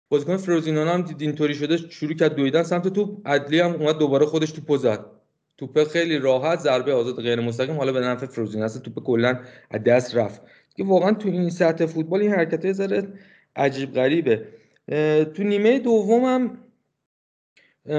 بازیکن 0.10 0.38
فروزینانه 0.38 0.92
هم 0.92 1.02
دید 1.02 1.22
اینطوری 1.22 1.56
شده 1.56 1.78
شروع 1.78 2.14
کرد 2.14 2.36
دویدن 2.36 2.64
سمت 2.64 2.88
توپ. 2.88 3.28
عدلی 3.28 3.60
هم 3.60 3.72
اومد 3.72 3.98
دوباره 3.98 4.26
خودش 4.26 4.52
توپو 4.52 4.78
زد. 4.78 5.06
توپ 5.58 5.84
خیلی 5.84 6.20
راحت 6.20 6.60
ضربه 6.60 6.94
آزاد 6.94 7.16
غیر 7.16 7.40
مستقیم. 7.40 7.78
حالا 7.78 7.92
به 7.92 8.00
نفع 8.00 8.26
فروزینانه 8.26 8.66
اصلا 8.66 8.82
توپ 8.82 9.04
کلا 9.04 9.40
از 9.72 9.84
دست 9.84 10.16
رفت. 10.16 10.42
که 10.76 10.84
واقعا 10.84 11.12
تو 11.12 11.30
این 11.30 11.50
سطح 11.50 11.86
فوتبال 11.86 12.22
این 12.22 12.32
حرکت 12.32 12.72
ذره 12.72 13.08
عجیب 13.56 13.94
غریبه. 13.94 14.48
تو 15.36 15.44
نیمه 15.44 15.80
دومم 15.80 16.58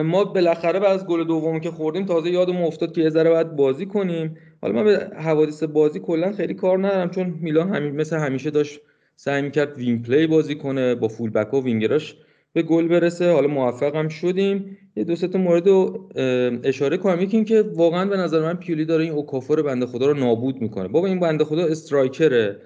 ما 0.04 0.24
بالاخره 0.24 0.80
بعد 0.80 0.92
از 0.92 1.06
گل 1.06 1.24
دوم 1.24 1.60
که 1.60 1.70
خوردیم 1.70 2.06
تازه 2.06 2.30
یادم 2.30 2.56
افتاد 2.56 2.92
که 2.92 3.00
یه 3.00 3.10
ذره 3.10 3.30
باید 3.30 3.56
بازی 3.56 3.86
کنیم. 3.86 4.36
حالا 4.62 4.74
من 4.74 4.84
به 4.84 5.10
حوادث 5.16 5.62
بازی 5.62 6.00
کلا 6.00 6.32
خیلی 6.32 6.54
کار 6.54 6.78
ندارم 6.78 7.10
چون 7.10 7.34
میلان 7.40 7.74
همین 7.74 7.96
مثل 7.96 8.16
همیشه 8.16 8.50
داشت 8.50 8.80
سعی 9.16 9.42
می‌کرد 9.42 9.78
wing 9.78 10.06
play 10.06 10.26
بازی 10.26 10.54
کنه 10.54 10.94
با 10.94 11.08
full 11.08 11.30
back 11.30 11.54
و 11.54 11.62
وینگراش 11.62 12.16
به 12.52 12.62
گل 12.62 12.88
برسه. 12.88 13.32
حالا 13.32 13.48
موفق 13.48 13.96
هم 13.96 14.08
شدیم. 14.08 14.78
یه 14.96 15.04
دو 15.04 15.16
تا 15.16 15.38
مورد 15.38 15.68
اشاره 16.64 16.96
کنم. 16.96 17.20
یکی 17.20 17.44
که 17.44 17.62
واقعا 17.62 18.04
به 18.04 18.16
نظر 18.16 18.40
من 18.40 18.54
پیولی 18.54 18.84
داره 18.84 19.04
این 19.04 19.12
اوکافور 19.12 19.62
بنده 19.62 19.86
خدا 19.86 20.06
رو 20.06 20.14
نابود 20.14 20.60
می‌کنه. 20.60 20.88
بابا 20.88 21.06
این 21.06 21.20
بنده 21.20 21.44
خدا 21.44 21.66
striker 21.66 22.39
ه. 22.39 22.60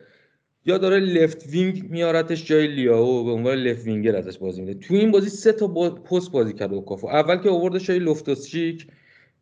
یا 0.66 0.78
داره 0.78 0.98
left 0.98 1.46
wing 1.46 1.90
میارتش 1.90 2.44
جای 2.44 2.66
لیاو 2.66 3.24
به 3.24 3.30
عنوان 3.30 3.54
left 3.54 3.84
winger 3.84 4.16
ازش 4.16 4.38
بازی 4.38 4.62
میده 4.62 4.80
تو 4.80 4.94
این 4.94 5.10
بازی 5.10 5.28
سه 5.28 5.52
تا 5.52 5.68
پست 5.90 6.32
بازی 6.32 6.52
کرد 6.52 6.74
اوکافور. 6.74 7.06
اول 7.06 7.36
که 7.36 7.50
آوردش 7.50 7.86
جای 7.86 7.98
لوفتوس‌چیک 7.98 8.86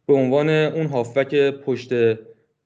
به 0.06 0.14
عنوان 0.14 0.48
اون 0.48 0.86
هافبک 0.86 1.50
پشت 1.50 1.90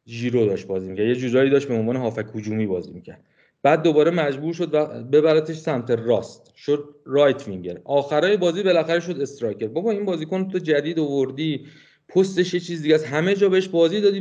ژیرو 0.07 0.47
داشت 0.47 0.67
بازی 0.67 0.89
می‌کرد. 0.89 1.07
یه 1.07 1.15
جورایی 1.15 1.51
داشت 1.51 1.69
به 1.69 1.75
عنوان 1.75 1.97
هافبک 1.97 2.27
هجومی 2.35 2.67
بازی 2.67 2.91
می‌کرد. 2.93 3.25
بعد 3.63 3.83
دوباره 3.83 4.11
مجبور 4.11 4.55
شد 4.55 4.75
و 4.75 4.87
ببرتش 4.87 5.57
سمت 5.57 5.91
راست. 5.91 6.53
شد 6.57 6.95
right 7.05 7.49
winger 7.49 7.79
آخرای 7.85 8.37
بازی 8.37 8.63
بالاخره 8.63 9.01
شد 9.01 9.21
striker 9.21 9.69
بابا 9.69 9.91
این 9.91 10.05
بازیکن 10.05 10.49
تو 10.49 10.59
جدید 10.59 10.99
آوردی. 10.99 11.67
پستش 12.09 12.55
یه 12.55 12.61
چیز 12.61 12.83
دیگه 12.83 12.95
است. 12.95 13.07
همه 13.07 13.35
جا 13.35 13.49
بهش 13.49 13.69
بازی 13.69 14.01
دادی 14.01 14.21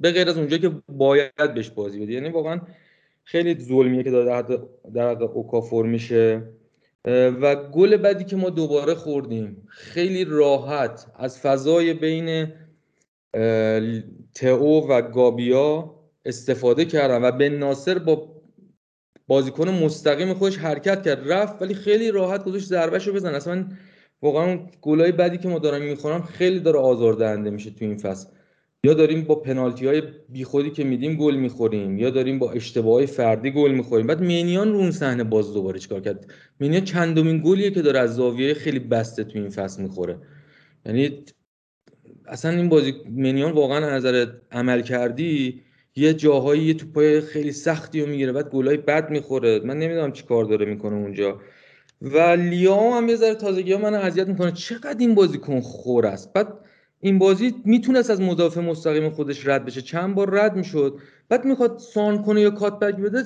به 0.00 0.12
غیر 0.12 0.28
از 0.28 0.38
اونجا 0.38 0.58
که 0.58 0.72
باید 0.88 1.54
بهش 1.54 1.70
بازی 1.70 2.00
بدی. 2.00 2.12
یعنی 2.12 2.28
واقعا 2.28 2.60
خیلی 3.28 3.64
ظلمیه 3.64 4.02
که 4.02 4.10
داره 4.10 4.58
در 4.94 5.10
حق 5.10 5.36
اوکافور 5.36 5.86
میشه. 5.86 6.42
و 7.40 7.56
گل 7.56 7.96
بعدی 7.96 8.24
که 8.24 8.36
ما 8.36 8.50
دوباره 8.50 8.94
خوردیم. 8.94 9.66
خیلی 9.68 10.24
راحت 10.24 11.06
از 11.14 11.40
فضای 11.40 11.94
بین 11.94 12.52
تئو 14.34 14.80
و 14.88 15.02
گابیا 15.02 15.94
استفاده 16.24 16.84
کردن 16.84 17.24
و 17.24 17.30
به 17.30 17.48
ناصر 17.48 17.98
با 17.98 18.42
بازیکن 19.26 19.68
مستقیم 19.68 20.34
خودش 20.34 20.58
حرکت 20.58 21.02
کرد. 21.02 21.32
رفت 21.32 21.62
ولی 21.62 21.74
خیلی 21.74 22.10
راحت 22.10 22.44
گذاشت 22.44 22.66
ضربهشو 22.66 23.12
بزن. 23.12 23.34
اصلا 23.34 23.68
واقعا 24.22 24.58
گلای 24.80 25.12
بعدی 25.12 25.38
که 25.38 25.48
ما 25.48 25.58
دارم 25.58 25.82
می‌خورم 25.82 26.22
خیلی 26.22 26.60
داره 26.60 26.78
آزاردهنده 26.78 27.50
میشه 27.50 27.70
تو 27.70 27.84
این 27.84 27.96
فصل. 27.96 28.28
یا 28.86 28.94
داریم 28.94 29.22
با 29.24 29.34
پنالتی 29.34 29.86
های 29.86 30.02
بیخودی 30.28 30.70
که 30.70 30.84
میدیم 30.84 31.16
گل 31.16 31.36
می‌خوریم 31.36 31.98
یا 31.98 32.10
داریم 32.10 32.38
با 32.38 32.52
اشتباه 32.52 33.06
فردی 33.06 33.50
گل 33.50 33.70
می‌خوریم. 33.70 34.06
بعد 34.06 34.20
مینیان 34.20 34.72
رو 34.72 34.78
اون 34.78 34.90
صحنه 34.90 35.24
باز 35.24 35.54
دوباره 35.54 35.78
چیکار 35.78 36.00
کرد؟ 36.00 36.26
مینیان 36.60 36.84
چندمین 36.84 37.42
گلیه 37.44 37.70
که 37.70 37.82
داره 37.82 37.98
از 38.00 38.16
زاویه 38.16 38.54
خیلی 38.54 38.78
بسته 38.78 39.24
تو 39.24 39.38
این 39.38 39.50
فصل 39.50 39.82
می‌خوره. 39.82 40.18
یعنی 40.86 41.24
اصلا 42.26 42.50
این 42.50 42.68
بازی 42.68 42.94
مینیان 43.08 43.52
واقعا 43.52 43.86
از 43.86 43.92
نظر 43.92 44.26
عمل 44.52 44.80
کردی 44.82 45.62
یه 45.96 46.14
جاهایی 46.14 46.62
یه 46.62 46.74
توپای 46.74 47.20
خیلی 47.20 47.52
سختی 47.52 48.00
رو 48.00 48.08
می‌گیره 48.08 48.32
بعد 48.32 48.50
گلای 48.50 48.76
بد 48.76 49.10
می‌خوره. 49.10 49.60
من 49.64 49.78
نمی‌دونم 49.78 50.12
چی 50.12 50.24
کار 50.24 50.44
داره 50.44 50.66
می‌کنه 50.66 50.96
اونجا. 50.96 51.40
و 52.02 52.18
لیام 52.18 52.92
هم 52.92 53.08
یه 53.08 53.16
ذره 53.16 53.34
تازگی 53.34 53.72
ها 53.72 53.78
من 53.78 53.94
اذیت 53.94 54.28
می‌کنه. 54.28 54.52
چقدر 54.52 54.96
این 54.98 55.14
بازیکن 55.14 55.60
خور 55.60 56.06
است. 56.06 56.32
بعد 56.32 56.48
این 57.06 57.18
بازی 57.18 57.54
می‌تونست 57.64 58.10
از 58.10 58.20
مدافع 58.20 58.60
مستقیم 58.60 59.10
خودش 59.10 59.46
رد 59.46 59.64
بشه. 59.64 59.82
چند 59.82 60.14
بار 60.14 60.30
رد 60.30 60.56
می‌شد. 60.56 60.98
بعد 61.28 61.44
می‌خواد 61.44 61.78
سان 61.78 62.22
کنه 62.22 62.40
یا 62.40 62.50
کات 62.50 62.78
بک 62.78 62.96
بده 62.96 63.24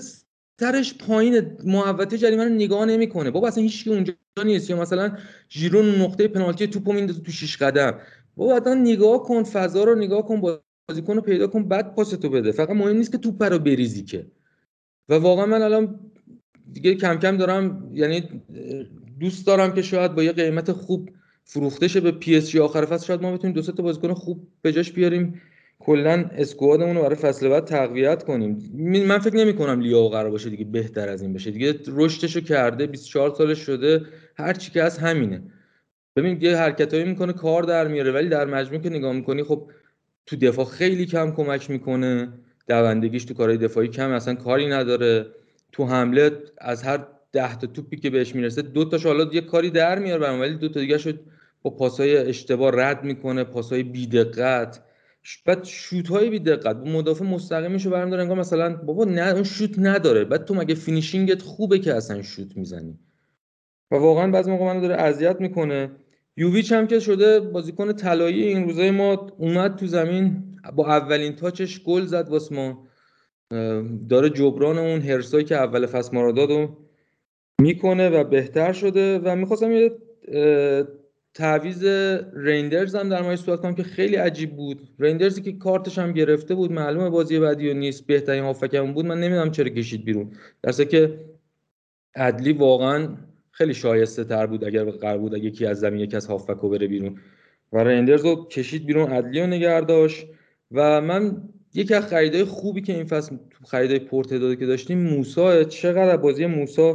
سرش 0.61 0.95
پایین 0.95 1.57
محوطه 1.65 2.19
جریمه 2.19 2.45
رو 2.45 2.51
نگاه 2.51 2.85
نمی‌کنه. 2.85 3.31
بابا 3.31 3.49
اصلا 3.49 3.63
هیچکی 3.63 3.91
اونجا 3.91 4.13
نیست. 4.45 4.71
یا 4.71 4.81
مثلا 4.81 5.17
ژیرون 5.51 6.01
نقطه 6.01 6.29
پنالتی 6.29 6.67
توپو 6.67 6.93
میندازه 6.93 7.21
تو 7.21 7.33
شیش 7.33 7.57
قدم. 7.57 7.99
بابا 8.37 8.57
اصلا 8.57 8.75
نگاه 8.75 9.23
کن 9.23 9.43
فضا 9.43 9.85
رو 9.85 9.95
نگاه 9.95 10.27
کن 10.27 10.41
بازیکن 10.89 11.15
رو 11.15 11.21
پیدا 11.21 11.47
کن 11.47 11.69
بعد 11.69 11.95
پاس 11.95 12.11
تو 12.11 12.29
بده. 12.29 12.53
فقط 12.53 12.71
مهم 12.71 12.97
نیست 12.97 13.13
که 13.13 13.19
توپ 13.19 13.43
رو 13.43 13.59
بریزی 13.59 14.05
که. 14.05 14.27
و 15.09 15.15
واقعا 15.15 15.47
من 15.47 15.63
الان 15.63 16.01
دیگه 16.73 16.95
کم 16.95 17.19
کم 17.19 17.37
دارم 17.37 17.91
یعنی 17.95 18.43
دوست 19.21 19.47
دارم 19.47 19.73
که 19.73 19.83
شاید 19.83 20.15
با 20.15 20.23
یه 20.23 20.33
قیمت 20.33 20.73
خوب 20.73 21.11
فروخته 21.51 21.89
شه 21.89 22.01
به 22.01 22.11
پی 22.11 22.37
اس 22.37 22.51
جی 22.51 22.59
آخر 22.59 22.85
فصل. 22.85 23.07
شاید 23.07 23.23
ما 23.23 23.37
بتونیم 23.37 23.55
دو 23.55 23.63
تا 23.63 23.83
بازیکن 23.83 24.15
خوب 24.15 24.49
به 24.63 24.73
جاش 24.73 24.93
بیاریم. 24.93 25.41
کلا 25.79 26.31
squad 26.37 26.74
مون 26.74 26.97
رو 26.97 27.03
برای 27.03 27.15
فصل 27.15 27.49
بعد 27.49 27.65
تقویت 27.65 28.25
کنیم. 28.25 28.73
من 29.07 29.19
فکر 29.19 29.37
نمی 29.37 29.55
کنم 29.55 29.81
لیاو 29.81 30.09
قرار 30.09 30.31
باشه 30.31 30.51
دیگه 30.51 30.65
بهتر 30.65 31.09
از 31.09 31.23
این 31.23 31.33
بشه. 31.33 31.51
دیگه 31.51 31.75
رشدشو 31.87 32.41
کرده 32.41 32.87
24 32.87 33.35
سالش 33.35 33.59
شده. 33.59 34.03
هر 34.37 34.53
چی 34.53 34.71
که 34.71 34.83
از 34.83 34.99
همینه. 34.99 35.43
ببین 36.17 36.39
یه 36.41 36.57
حرکتایی 36.57 37.05
می‌کنه 37.05 37.33
کار 37.33 37.63
در 37.63 37.89
میاره 37.89 38.13
ولی 38.13 38.29
در 38.29 38.45
مجموع 38.45 38.81
که 38.81 38.91
نگاه 38.91 39.13
می‌کنی 39.13 39.43
خب 39.43 39.71
تو 40.27 40.37
دفاع 40.37 40.65
خیلی 40.65 41.07
کم 41.07 41.31
کمک 41.31 41.71
می‌کنه. 41.71 42.29
دوندگیش 42.69 43.25
تو 43.25 43.35
کارهای 43.35 43.59
دفاعی 43.59 43.89
کم 43.89 44.11
اصلا 44.11 44.35
کاری 44.35 44.69
نداره. 44.69 45.27
تو 45.73 45.85
حمله 45.85 46.31
از 46.59 46.83
هر 46.83 47.07
ده 47.33 47.59
تا 47.59 47.67
توپی 47.67 47.97
که 47.97 48.11
بهش 48.11 48.35
می‌رسه 48.35 48.63
دو 48.63 48.85
تاش 48.85 49.07
حالا 49.07 49.31
یه 49.33 49.41
کاری 49.41 49.71
در 49.71 49.99
میاره 49.99 50.39
ولی 50.39 50.55
دو 50.55 50.69
تا 50.69 50.81
دیگه‌شو 50.81 51.21
با 51.63 51.71
پاسای 51.71 52.17
اشتباه 52.17 52.71
رد 52.75 53.05
می‌کنه 53.05 53.45
پاسای 53.45 53.83
بیدقت. 53.83 54.83
بعد 55.47 55.65
شوت 55.65 56.09
های 56.09 56.31
بیدقت. 56.31 56.77
با 56.77 56.91
مدافع 56.91 57.25
مستقیمش 57.25 57.85
رو 57.87 57.91
برم 57.91 58.11
داره 58.11 58.23
انگار 58.23 58.39
مثلا 58.39 58.77
بابا 58.77 59.05
نه 59.05 59.33
اون 59.33 59.43
شوت 59.43 59.79
نداره. 59.79 60.25
بعد 60.25 60.45
تو 60.45 60.55
مگه 60.55 60.75
finishing 60.75 61.36
ت 61.36 61.43
خوبه 61.43 61.79
که 61.79 61.95
اصلا 61.95 62.23
شوت 62.23 62.57
می‌زنی؟ 62.57 62.99
و 63.91 63.97
واقعا 63.97 64.31
بعضی 64.31 64.51
موقع 64.51 64.65
منو 64.65 64.81
داره 64.81 64.95
اذیت 64.95 65.41
می‌کنه. 65.41 65.91
یوویچ 66.37 66.73
هم 66.73 66.87
که 66.87 67.01
شده 67.01 67.41
بازیکن 67.41 67.93
طلایی 67.93 68.43
این 68.43 68.65
روزای 68.65 68.91
ما 68.91 69.27
اومد 69.39 69.77
تو 69.77 69.87
زمین 69.87 70.43
با 70.77 70.87
اولین 70.87 71.37
تاچش 71.37 71.83
گل 71.85 72.05
زد 72.05 72.29
واسه 72.29 72.55
ما. 72.55 72.87
داره 74.09 74.31
جبران 74.31 74.79
اون 74.79 75.01
هرسایی 75.01 75.45
که 75.45 75.57
اول 75.57 75.87
فصل 75.87 76.17
ما 76.17 76.23
رو 76.23 76.77
می‌کنه 77.61 78.09
و 78.09 78.25
بهتر 78.25 78.73
شده. 78.73 79.19
و 79.19 79.37
می‌خواستم 79.37 79.73
یه 79.73 79.93
تعویز 81.35 81.85
ریندرز 82.37 82.95
هم 82.95 83.09
در 83.09 83.23
مورد 83.23 83.37
صحبت 83.37 83.61
کنم 83.61 83.75
که 83.75 83.83
خیلی 83.83 84.17
عجیب 84.17 84.57
بود. 84.57 84.89
ریندرزی 84.99 85.43
که 85.43 85.53
کارتش 85.53 85.99
هم 85.99 86.13
گرفته 86.13 86.55
بود 86.55 86.73
معلومه 86.73 87.11
بازی 87.11 87.39
بعدی 87.39 87.71
و 87.71 87.75
نیست 87.75 88.07
بهترین 88.07 88.43
هافکم 88.45 88.93
بود. 88.93 89.07
من 89.07 89.21
نمی‌دونم 89.21 89.51
چرا 89.51 89.69
کشید 89.69 90.05
بیرون. 90.05 90.33
درسته 90.63 90.85
که 90.85 91.21
عدلی 92.17 92.53
واقعا 92.53 93.09
خیلی 93.51 93.75
شایسته 93.75 94.25
تر 94.25 94.47
بود 94.47 94.65
اگر 94.65 94.85
قرار 94.85 95.19
بود 95.19 95.35
اگه 95.35 95.45
یکی 95.45 95.67
از 95.67 95.81
زمین 95.81 96.01
یکی 96.01 96.17
از 96.17 96.27
هافکو 96.27 96.69
بره 96.69 96.87
بیرون. 96.87 97.19
و 97.73 97.79
ریندرز 97.79 98.25
رو 98.25 98.49
کشید 98.49 98.87
بیرون 98.87 99.11
عدلی 99.11 99.41
رو 99.41 99.47
نگه 99.47 99.81
داشت. 99.81 100.27
و 100.73 101.01
من 101.01 101.43
یکی 101.75 101.95
از 101.95 102.07
خریدای 102.07 102.45
خوبی 102.45 102.81
که 102.81 102.95
این 102.95 103.05
فصل 103.05 103.37
خریدای 103.71 103.99
پرتداده 103.99 104.57
که 104.57 104.67
داشتیم 104.67 104.99
موسا. 104.99 105.65
چقدر 105.65 106.17
بازی 106.17 106.47
موسا 106.47 106.93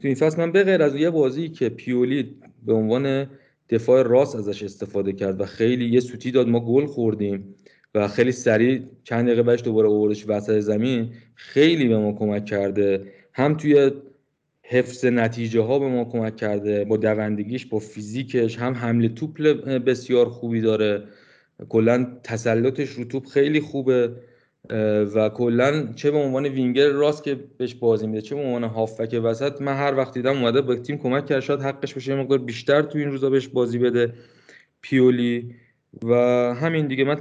تو 0.00 0.08
این 0.08 0.14
فصل؟ 0.14 0.38
من 0.38 0.52
به 0.52 0.64
غیر 0.64 0.82
از 0.82 0.94
یه 0.94 1.10
بازی 1.10 1.48
که 1.48 1.68
پیولی 1.68 2.36
به 2.66 2.72
عنوان 2.72 3.26
دفاع 3.72 4.02
راست 4.02 4.36
ازش 4.36 4.62
استفاده 4.62 5.12
کرد 5.12 5.40
و 5.40 5.46
خیلی 5.46 5.84
یه 5.88 6.00
سوتی 6.00 6.30
داد. 6.30 6.48
ما 6.48 6.60
گل 6.60 6.86
خوردیم 6.86 7.54
و 7.94 8.08
خیلی 8.08 8.32
سریع 8.32 8.82
چند 9.04 9.26
دقیقه 9.26 9.42
بعدش 9.42 9.62
دوباره 9.64 9.88
آوردش 9.88 10.24
وسط 10.28 10.58
زمین. 10.58 11.12
خیلی 11.34 11.88
به 11.88 11.98
ما 11.98 12.12
کمک 12.12 12.44
کرده. 12.44 13.06
هم 13.32 13.56
توی 13.56 13.90
حفظ 14.62 15.04
نتیجه 15.04 15.60
ها 15.60 15.78
به 15.78 15.88
ما 15.88 16.04
کمک 16.04 16.36
کرده. 16.36 16.84
با 16.84 16.96
دوندگیش 16.96 17.66
با 17.66 17.78
فیزیکش 17.78 18.58
هم 18.58 18.72
حمله 18.74 19.08
توپ 19.08 19.38
بسیار 19.86 20.28
خوبی 20.28 20.60
داره. 20.60 21.04
کلا 21.68 22.06
تسلطش 22.22 22.88
رو 22.88 23.04
توپ 23.04 23.26
خیلی 23.26 23.60
خوبه. 23.60 24.12
و 25.14 25.28
کلا 25.28 25.92
چه 25.96 26.10
به 26.10 26.18
عنوان 26.18 26.46
وینگر 26.46 26.88
راست 26.88 27.24
که 27.24 27.36
بهش 27.58 27.74
بازی 27.74 28.06
میده 28.06 28.20
چه 28.20 28.34
به 28.34 28.40
عنوان 28.40 28.64
هافک 28.64 29.20
وسط 29.24 29.62
من 29.62 29.74
هر 29.74 29.94
وقت 29.94 30.14
دیدم 30.14 30.36
اومده 30.36 30.60
به 30.60 30.76
تیم 30.76 30.98
کمک 30.98 31.26
کرد 31.26 31.40
شاید 31.40 31.60
حقش 31.60 31.94
بشه 31.94 32.14
مقدار 32.14 32.38
بیشتر 32.38 32.82
تو 32.82 32.98
این 32.98 33.10
روزا 33.10 33.30
بهش 33.30 33.48
بازی 33.48 33.78
بده 33.78 34.12
پیولی. 34.82 35.54
و 36.02 36.14
همین 36.54 36.86
دیگه 36.86 37.04
من 37.04 37.14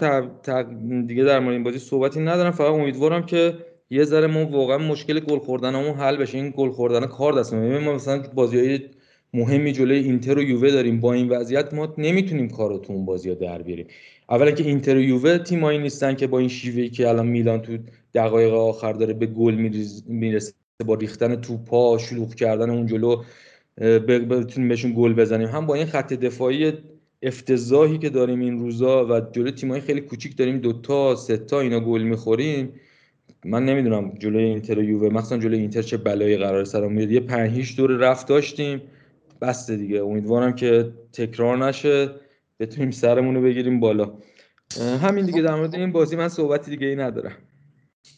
دیگه 1.08 1.24
در 1.24 1.40
مورد 1.40 1.54
این 1.54 1.64
بازی 1.64 1.80
صحبتی 1.80 2.20
ندارم 2.20 2.52
فقط 2.52 2.74
امیدوارم 2.74 3.26
که 3.26 3.54
یه 3.90 4.04
ذره 4.04 4.28
ما 4.28 4.46
واقعا 4.46 4.78
مشکل 4.78 5.20
گل 5.20 5.40
خوردنمون 5.40 5.94
حل 5.94 6.18
بشه 6.18 6.38
این 6.38 6.54
گل 6.58 6.70
خوردن 6.70 7.06
کار 7.06 7.34
دست 7.34 7.54
ما. 7.54 7.94
مثلا 7.94 8.24
بازی 8.36 8.80
مهمی 9.34 9.72
جلوی 9.72 9.98
اینتر 9.98 10.38
و 10.38 10.42
یووه 10.42 10.72
داریم 10.72 11.00
با 11.00 11.14
این 11.14 11.30
وضعیت 11.30 11.74
ما 11.74 11.94
نمی‌تونیم 11.98 12.50
کارو 12.50 12.78
تو 12.78 12.94
اون 12.94 13.06
بازی 13.06 13.30
ها 13.30 13.36
در 13.36 13.62
بیاریم. 13.62 13.88
اولا 14.32 14.52
که 14.52 14.64
اینتر 14.64 14.96
و 14.96 15.02
یووه 15.02 15.38
تیمایی 15.38 15.80
نیستن 15.80 16.16
که 16.16 16.28
با 16.28 16.40
این 16.40 16.48
شیوهی 16.48 16.90
که 16.90 17.10
الان 17.10 17.28
میلان 17.28 17.62
تو 17.62 17.78
دقایق 18.14 18.54
آخر 18.54 18.94
داره 18.94 19.14
به 19.14 19.26
گل 19.26 19.70
می‌رسه 20.08 20.54
با 20.86 20.96
ریختن 20.96 21.36
توپا 21.36 21.98
شلوغ 21.98 22.36
کردن 22.36 22.70
اون 22.70 22.86
جلو 22.86 23.24
بتونیم 24.08 24.70
بهشون 24.70 24.94
گل 24.98 25.14
بزنیم. 25.14 25.48
هم 25.48 25.66
با 25.66 25.76
این 25.76 25.86
خط 25.86 26.14
دفاعی 26.14 26.74
افتضاحی 27.24 27.98
که 27.98 28.10
داریم 28.10 28.40
این 28.40 28.60
روزا 28.60 29.06
و 29.06 29.22
جلو 29.32 29.52
تیمایی 29.52 29.82
خیلی 29.82 30.02
کوچیک 30.02 30.38
داریم 30.38 30.58
دوتا 30.58 31.16
سه 31.16 31.38
تا 31.38 31.60
اینا 31.60 31.80
گل 31.80 32.02
می‌خوریم. 32.02 32.74
من 33.46 33.66
نمی‌دونم 33.66 34.12
جلوی 34.20 34.44
اینتر 34.44 34.80
و 34.80 34.84
یووه 34.84 35.14
مثلا 35.14 35.38
جلوی 35.38 35.60
اینتر 35.60 35.82
چه 35.82 35.98
بلایی 35.98 36.38
قرار 36.38 36.64
سرمون 36.64 36.94
میاد 36.94 37.12
یه 37.12 37.20
پنج 37.20 37.76
دور 37.78 37.92
رفت 37.92 38.28
داشتیم. 38.28 38.82
بسته 39.42 39.78
دیگه. 39.78 40.04
امیدوارم 40.04 40.56
که 40.56 40.92
تکرار 41.14 41.68
نشه. 41.68 42.10
بتونیم 42.62 42.92
سرمون 42.92 43.36
رو 43.36 43.42
بگیریم 43.42 43.80
بالا. 43.80 44.14
همین 44.80 45.26
دیگه 45.26 45.42
در 45.42 45.56
مورد 45.56 45.76
این 45.76 45.92
بازی 45.92 46.16
من 46.16 46.30
صحبتی 46.30 46.72
دیگه 46.72 46.88
ای 46.88 46.96
ندارم. 46.96 47.38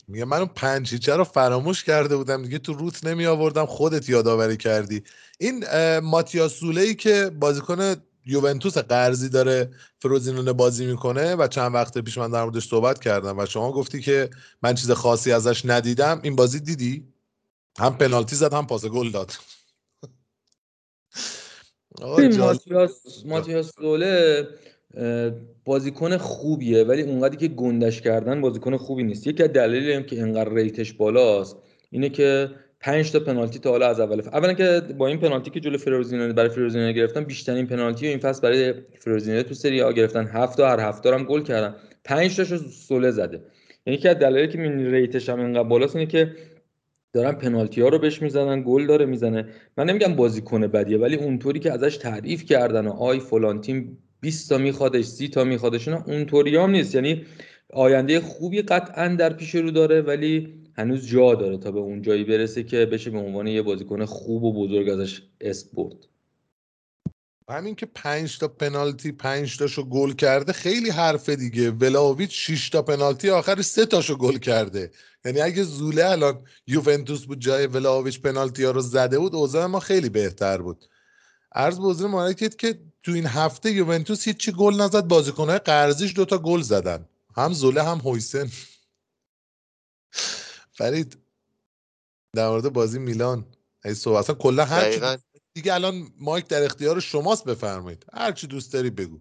میگه 0.08 0.26
من 0.26 0.38
اون 0.38 0.50
پنجیچه 0.56 1.16
رو 1.16 1.24
فراموش 1.24 1.84
کرده 1.84 2.18
بودم. 2.18 2.44
دیگه 2.44 2.58
تو 2.58 2.74
روت 2.74 3.06
نمی 3.06 3.26
آوردم 3.26 3.66
خودت 3.66 4.10
یادآوری 4.10 4.58
کردی. 4.58 5.04
این 5.38 5.64
ماتیا 6.00 6.50
ای 6.62 6.96
که 6.96 7.32
بازیکن 7.39 7.96
یوونتوس 8.26 8.78
قرضی 8.78 9.30
داره 9.30 9.72
فروزینونه 10.00 10.54
بازی 10.54 10.86
می‌کنه 10.86 11.36
و 11.36 11.48
چند 11.48 11.74
وقت 11.74 11.98
پیش 11.98 12.18
من 12.18 12.32
در 12.32 12.44
موردش 12.44 12.68
صحبت 12.68 13.00
کردم 13.00 13.38
و 13.39 13.46
شما 13.46 13.72
گفتی 13.72 14.02
که 14.02 14.30
من 14.62 14.76
چیز 14.76 14.91
خاصی 14.91 15.32
ازش 15.32 15.66
ندیدم. 15.66 16.20
این 16.24 16.36
بازی 16.36 16.60
دیدی؟ 16.60 17.08
هم 17.80 17.98
پنالتی 17.98 18.36
زد 18.36 18.54
هم 18.54 18.68
پاس 18.68 18.86
گل 18.86 19.12
داد. 19.12 19.34
ماتیاس 22.02 23.26
ماتیاس 23.26 23.76
دوله 23.76 24.48
بازیکن 25.66 26.18
خوبیه 26.18 26.84
ولی 26.84 27.02
اونقدری 27.02 27.38
که 27.38 27.48
گندش 27.48 28.02
کردن 28.02 28.41
بازیکن 28.41 28.78
خوبی 28.78 29.04
نیست. 29.04 29.28
یکی 29.28 29.44
از 29.44 29.50
دلایلی 29.50 29.94
هم 29.94 30.04
که 30.04 30.22
انقدر 30.22 30.54
ریتش 30.54 30.94
بالاست 30.94 31.58
اینه 31.91 32.10
که 32.10 32.50
5 32.80 33.12
تا 33.12 33.20
پنالتی 33.20 33.60
تا 33.60 33.70
حالا 33.70 33.88
از 33.88 34.00
اول 34.00 34.22
اولا 34.22 34.54
که 34.54 34.82
با 34.98 35.08
این 35.08 35.20
پنالتی 35.20 35.52
که 35.52 35.60
جلو 35.60 35.78
فروزینه 35.78 36.34
برای 36.34 36.50
فروزینه 36.50 36.94
گرفتن 36.94 37.24
بیشترین 37.24 37.68
پنالتی 37.68 38.06
و 38.06 38.10
این 38.10 38.20
فصل 38.20 38.41
برای 38.41 38.74
فروزینه 39.00 39.44
تو 39.44 39.54
سری 39.54 39.82
آ 39.82 39.91
گرفتن. 39.91 40.26
7 40.26 40.58
تا 40.58 40.70
هر 40.70 40.80
هفته 40.80 41.14
هم 41.14 41.24
گل 41.24 41.41
کردن. 41.41 41.76
5 42.04 42.38
تاشو 42.38 42.58
سوله 42.58 43.12
زده. 43.12 43.41
یعنی 43.86 44.00
که 44.00 44.14
دلایلی 44.14 44.52
که 44.52 44.58
مین 44.58 44.91
ریتش 44.91 45.30
هم 45.30 45.39
اینقدر 45.39 45.64
بالاست 45.64 45.96
اینه 45.96 46.08
که 46.08 46.36
دارن 47.14 47.32
پنالتی 47.32 47.82
ها 47.82 47.89
رو 47.89 47.99
بهش 47.99 48.22
می‌زنن 48.22 48.64
گل 48.68 48.88
داره 48.88 49.05
می‌زنه. 49.05 49.45
من 49.78 49.89
نمیگم 49.89 50.16
بازیکن 50.16 50.68
بدیه 50.68 50.97
ولی 50.97 51.16
اونطوری 51.16 51.59
که 51.59 51.72
ازش 51.72 51.97
تعریف 51.97 52.45
کردن 52.45 52.88
آی 52.88 53.20
فلان 53.20 53.61
تیم 53.61 53.97
20 54.22 54.49
تا 54.49 54.57
میخوادش 54.57 55.05
30 55.05 55.28
تا 55.28 55.43
میخوادش 55.43 55.88
نه 55.88 56.03
اونطوری 56.07 56.55
هم 56.57 56.70
نیست. 56.70 56.95
یعنی 56.95 57.26
آینده 57.74 58.20
خوبی 58.20 58.61
قطعا 58.61 59.07
در 59.07 59.34
پیش 59.34 59.55
رو 59.55 59.72
داره 59.72 60.01
ولی 60.01 60.53
هنوز 60.78 61.07
جا 61.07 61.36
داره 61.36 61.57
تا 61.57 61.72
به 61.72 61.80
اون 61.80 62.01
جایی 62.01 62.24
برسه 62.24 62.64
که 62.64 62.86
بشه 62.86 63.09
به 63.09 63.18
عنوان 63.18 63.47
یه 63.47 63.61
بازیکن 63.61 64.05
خوب 64.05 64.43
و 64.43 64.53
بزرگ 64.53 64.89
ازش 64.89 65.22
اسم 65.41 65.70
برد. 65.74 65.95
همین 67.50 67.76
که 67.76 67.86
پنج 67.86 68.38
تا 68.38 68.48
پنالتی 68.48 69.12
پنج 69.12 69.58
تاشو 69.58 69.84
گل 69.84 70.14
کرده 70.14 70.54
خیلی 70.54 70.89
حرفه 70.89 71.36
دیگه. 71.36 71.72
ولاویچ 71.72 72.32
6 72.32 72.70
تا 72.70 72.82
پنالتی 72.82 73.30
آخر 73.30 73.62
سه 73.62 73.86
تاشو 73.86 74.18
گل 74.18 74.38
کرده. 74.38 74.91
یعنی 75.26 75.41
اگه 75.41 75.64
زوله 75.64 76.06
الان 76.06 76.46
یوونتوس 76.68 77.26
بود 77.26 77.39
جای 77.39 77.68
ولاویچ 77.68 78.22
پنالتی 78.22 78.64
ها 78.64 78.72
رو 78.72 78.82
زده 78.82 79.20
بود 79.20 79.36
اوضاع 79.36 79.66
ما 79.66 79.80
خیلی 79.80 80.10
بهتر 80.10 80.58
بود. 80.58 80.86
عرض 81.56 81.78
به 81.78 81.84
حضور 81.84 82.10
مالکیت 82.10 82.58
که 82.58 82.80
تو 83.04 83.12
این 83.12 83.26
هفته 83.26 83.72
یوونتوس 83.72 84.28
هیچی 84.28 84.52
گل 84.52 84.82
نزد. 84.82 85.08
بازیکنهای 85.08 85.60
قرضیش 85.60 86.16
دوتا 86.16 86.38
گل 86.38 86.62
زدن. 86.62 87.06
هم 87.38 87.54
زوله 87.54 87.84
هم 87.84 87.98
هویسن. 87.98 88.50
فرید 90.72 91.18
در 92.36 92.50
مورد 92.50 92.74
بازی 92.74 93.00
میلان 93.00 93.46
ای 93.86 93.94
صحبت 93.94 94.20
اصلا 94.20 94.36
کلا 94.36 94.66
هر 94.66 95.18
دیگه 95.54 95.74
الان 95.74 96.08
مایک 96.20 96.47
در 96.47 96.64
اختیار 96.64 96.99
شماست 96.99 97.45
بفرمایید. 97.45 98.06
هر 98.14 98.32
چی 98.32 98.47
دوست 98.47 98.74
داری 98.74 98.89
بگو. 98.89 99.20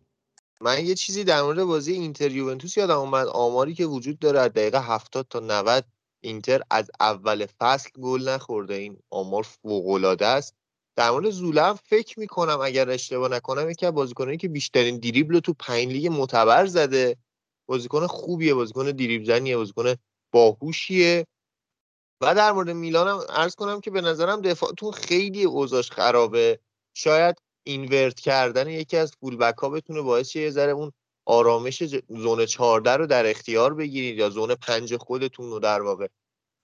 من 0.60 0.86
یه 0.86 0.94
چیزی 0.94 1.24
در 1.24 1.42
مورد 1.42 1.64
بازی 1.64 1.92
اینتر 1.92 2.30
یوونتوس 2.30 2.76
یادم 2.76 2.98
اومد. 2.98 3.26
آماری 3.26 3.74
که 3.74 3.86
وجود 3.86 4.18
داره 4.18 4.40
از 4.40 4.52
دقیقه 4.52 4.80
70 4.80 5.26
تا 5.30 5.40
90 5.40 5.84
اینتر 6.20 6.62
از 6.70 6.90
اول 7.00 7.46
فصل 7.60 7.90
گل 8.00 8.28
نخورده. 8.28 8.74
این 8.74 8.98
آمار 9.10 9.42
فوق 9.42 10.16
است. 10.20 10.54
در 10.96 11.10
مورد 11.10 11.30
زوله 11.30 11.62
هم 11.62 11.74
فکر 11.74 12.20
می‌کنم 12.20 12.60
اگر 12.60 12.90
اشتباه 12.90 13.30
نکنم 13.30 13.70
یکی 13.70 13.86
از 13.86 13.92
بازیکنایی 13.92 14.38
که 14.38 14.48
بیشترین 14.48 14.98
دریبل 14.98 15.40
تو 15.40 15.52
پنج 15.52 15.88
لیگ 15.88 16.06
معتبر 16.06 16.66
زده. 16.66 17.16
بازیکن 17.66 18.06
خوبیه 18.06 18.54
بازیکن 18.54 18.90
دریبل 18.90 19.24
زنیه 19.24 19.56
بازیکن 19.56 19.94
باهوشیه. 20.32 21.26
و 22.22 22.34
در 22.34 22.52
مورد 22.52 22.70
میلان 22.70 23.08
هم 23.08 23.20
عرض 23.28 23.54
کنم 23.54 23.80
که 23.80 23.90
به 23.90 24.00
نظرم 24.00 24.40
دفاعتون 24.40 24.92
خیلی 24.92 25.44
اوضاش 25.44 25.90
خرابه. 25.90 26.58
شاید 26.94 27.36
اینورت 27.62 28.20
کردن 28.20 28.68
یکی 28.68 28.96
از 28.96 29.12
فول 29.20 29.36
بک 29.36 29.58
ها 29.58 29.68
بتونه 29.68 30.00
باعث 30.00 30.36
یه 30.36 30.50
ذره 30.50 30.72
اون 30.72 30.92
آرامش 31.26 31.82
zone 32.08 32.46
14 32.46 32.96
رو 32.96 33.06
در 33.06 33.30
اختیار 33.30 33.74
بگیرید 33.74 34.18
یا 34.18 34.30
zone 34.30 34.54
5 34.54 34.96
خودتون 34.96 35.50
رو 35.50 35.58
در 35.58 35.82
واقع. 35.82 36.06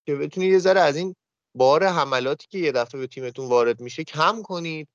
که 0.07 0.15
بتونید 0.15 0.53
یه 0.53 0.59
ذره 0.59 0.81
از 0.81 0.97
این 0.97 1.15
بار 1.55 1.85
حملاتی 1.85 2.47
که 2.51 2.59
یه 2.59 2.73
دفعه 2.73 3.01
به 3.01 3.07
تیمتون 3.07 3.49
وارد 3.49 3.81
میشه 3.81 4.05
کم 4.05 4.43
کنید. 4.43 4.89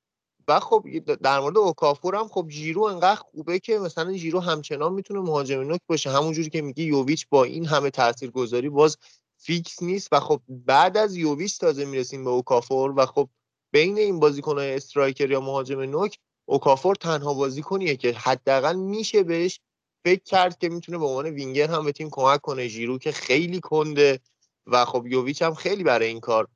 و 0.48 0.60
خب 0.60 0.86
در 1.24 1.40
مورد 1.40 1.58
اوکافور 1.58 2.16
هم 2.16 2.28
خب 2.28 2.48
ژیرو 2.48 2.84
انقدر 2.84 3.16
خوبه 3.16 3.60
که 3.60 3.80
مثلا 3.80 4.14
ژیرو 4.14 4.40
همچنان 4.40 4.94
می‌تونه 4.94 5.20
مهاجم 5.20 5.62
نوک 5.62 5.82
باشه. 5.88 6.10
همونجوری 6.10 6.50
که 6.50 6.62
میگی 6.62 6.84
یوویچ 6.84 7.28
با 7.30 7.44
این 7.44 7.66
همه 7.66 7.90
تاثیرگذاری 7.90 8.70
باز 8.70 8.98
فیکس 9.46 9.84
نیست 9.84 10.08
و 10.12 10.20
خب 10.20 10.42
بعد 10.50 10.98
از 10.98 11.16
یوویچ 11.16 11.60
تازه 11.60 11.86
می‌رسیم 11.86 12.24
به 12.24 12.30
اوکافور 12.30 12.94
و 12.98 13.06
خب 13.06 13.30
بین 13.72 13.98
این 13.98 14.20
بازیکنهای 14.20 14.76
striker 14.76 15.32
یا 15.32 15.42
مهاجم 15.42 15.80
نوک 15.80 16.20
اوکافور 16.46 16.96
تنها 16.96 17.34
بازیکنیه 17.34 17.96
که 17.96 18.12
حداقل 18.12 18.76
میشه 18.76 19.24
بهش 19.24 19.60
فکر 20.06 20.24
کرد 20.24 20.58
که 20.58 20.70
می‌تونه 20.70 20.98
به 20.98 21.06
عنوان 21.06 21.26
وینگر 21.26 21.72
هم 21.72 21.86
به 21.86 21.92
تیم 21.92 22.10
کمک 22.10 22.42
کنه. 22.42 22.68
ژیرو 22.68 22.98
که 22.98 23.12
خیلی 23.12 23.60
کنده 23.60 24.20
و 24.68 24.86
خب 24.86 25.08
یوویچ 25.08 25.42
هم 25.42 25.54
خیلی 25.54 25.84
برای 25.84 26.08
این 26.08 26.20
کار 26.20 26.48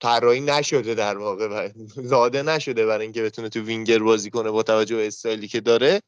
طراحی 0.00 0.40
نشده 0.40 0.94
در 0.94 1.18
واقع 1.18 1.46
و 1.48 1.68
زاده 2.12 2.42
نشده 2.42 2.86
برای 2.86 3.02
اینکه 3.02 3.22
بتونه 3.22 3.48
تو 3.48 3.60
وینگر 3.60 3.98
بازی 3.98 4.30
کنه 4.30 4.50
با 4.50 4.62
توجه 4.62 4.96
به 4.96 5.06
استایلی 5.06 5.48
که 5.48 5.60
داره. 5.60 6.00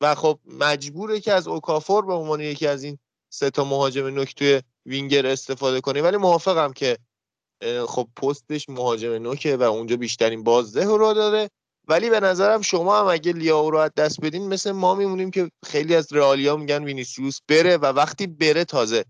و 0.00 0.14
خب 0.14 0.38
مجبوره 0.44 1.20
که 1.20 1.32
از 1.32 1.48
اوکافور 1.48 2.06
به 2.06 2.12
عنوان 2.12 2.40
یکی 2.40 2.66
از 2.66 2.82
این 2.82 2.98
سه 3.28 3.50
تا 3.50 3.64
مهاجم 3.64 4.06
نوک 4.06 4.34
توی 4.34 4.62
وینگر 4.86 5.26
استفاده 5.26 5.80
کنه 5.80 6.02
ولی 6.02 6.16
موافقم 6.16 6.72
که 6.72 6.98
خب 7.88 8.08
پستش 8.16 8.68
مهاجم 8.68 9.12
نوکه 9.12 9.56
و 9.56 9.62
اونجا 9.62 9.96
بیشترین 9.96 10.42
بازده 10.42 10.84
رو 10.84 11.14
داره. 11.14 11.50
ولی 11.88 12.10
به 12.10 12.20
نظرم 12.20 12.62
شما 12.62 13.00
هم 13.00 13.06
اگه 13.06 13.32
لیاو 13.32 13.70
رو 13.70 13.78
از 13.78 13.90
دست 13.96 14.20
بدین 14.20 14.48
مثل 14.48 14.72
ما 14.72 14.94
میمونیم 14.94 15.30
که 15.30 15.50
خیلی 15.64 15.94
از 15.94 16.12
رئالیا 16.12 16.56
میگن 16.56 16.84
وینیسیوس 16.84 17.38
بره 17.48 17.76
و 17.76 17.84
وقتی 17.84 18.26
بره 18.26 18.64
تازه 18.64 19.04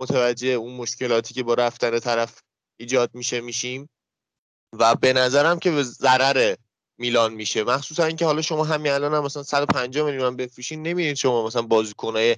متوجه 0.00 0.48
اون 0.48 0.74
مشکلاتی 0.74 1.34
که 1.34 1.42
با 1.42 1.54
رفتن 1.54 1.98
طرف 1.98 2.40
ایجاد 2.80 3.10
میشه 3.14 3.40
میشیم. 3.40 3.88
و 4.72 4.94
به 4.94 5.12
نظرم 5.12 5.58
که 5.58 5.82
ضرر 5.82 6.54
میلان 6.98 7.34
میشه. 7.34 7.64
مخصوصا 7.64 8.04
اینکه 8.04 8.24
حالا 8.24 8.42
شما 8.42 8.64
همین 8.64 8.92
الان 8.92 9.14
هم 9.14 9.24
مثلا 9.24 9.42
150 9.42 10.06
میلیون 10.06 10.36
بفروشین 10.36 10.82
نمی‌دید 10.82 11.16
شما 11.16 11.46
مثلا 11.46 11.62
بازیکنای 11.62 12.36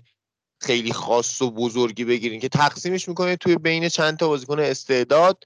خیلی 0.61 0.93
خاص 0.93 1.43
و 1.43 1.51
بزرگی 1.51 2.05
بگیرین 2.05 2.41
که 2.41 2.49
تقسیمش 2.49 3.09
می‌کنه 3.09 3.37
توی 3.37 3.57
بین 3.57 3.89
چند 3.89 4.19
تا 4.19 4.29
بازیکن 4.29 4.61
استعداد. 4.61 5.45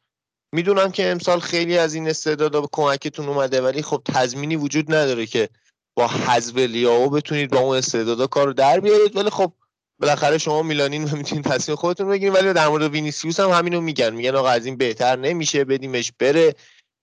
می‌دونم 0.52 0.90
که 0.90 1.10
امسال 1.10 1.40
خیلی 1.40 1.78
از 1.78 1.94
این 1.94 2.08
استعدادا 2.08 2.60
به 2.60 2.68
کمکتون 2.72 3.28
اومده 3.28 3.60
ولی 3.60 3.82
خب 3.82 4.02
تضمینی 4.04 4.56
وجود 4.56 4.94
نداره 4.94 5.26
که 5.26 5.48
با 5.96 6.08
حذف 6.08 6.56
لیاو 6.56 7.10
بتونید 7.10 7.50
با 7.50 7.58
اون 7.58 7.76
استعدادا 7.76 8.26
کارو 8.26 8.52
در 8.52 8.80
بیارید. 8.80 9.16
ولی 9.16 9.30
خب 9.30 9.52
بالاخره 9.98 10.38
شما 10.38 10.62
میلانین 10.62 11.02
می‌تونید 11.02 11.44
تصمیم 11.44 11.76
خودتون 11.76 12.08
بگیرید. 12.08 12.34
ولی 12.34 12.52
در 12.52 12.68
مورد 12.68 12.92
وینیسیوس 12.92 13.40
هم 13.40 13.50
همینو 13.50 13.80
میگن. 13.80 14.14
میگن 14.14 14.36
آقا 14.36 14.48
از 14.48 14.66
این 14.66 14.76
بهتر 14.76 15.16
نمیشه 15.16 15.64
بدیمش 15.64 16.12
بره. 16.18 16.54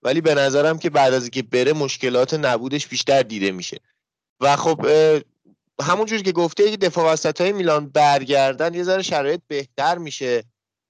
ولی 0.03 0.21
به 0.21 0.35
نظرم 0.35 0.79
که 0.79 0.89
بعد 0.89 1.13
از 1.13 1.21
اینکه 1.21 1.41
بره 1.41 1.73
مشکلات 1.73 2.33
نبودش 2.33 2.87
بیشتر 2.87 3.21
دیده 3.21 3.51
میشه. 3.51 3.77
و 4.41 4.55
خب 4.55 4.85
همونجوری 5.81 6.21
که 6.21 6.31
گفته 6.31 6.63
اگه 6.63 6.77
دفاع 6.77 7.13
وسط 7.13 7.41
های 7.41 7.51
میلان 7.51 7.89
برگردن 7.89 8.73
یه 8.73 8.83
ذره 8.83 9.01
شرایط 9.01 9.41
بهتر 9.47 9.97
میشه. 9.97 10.43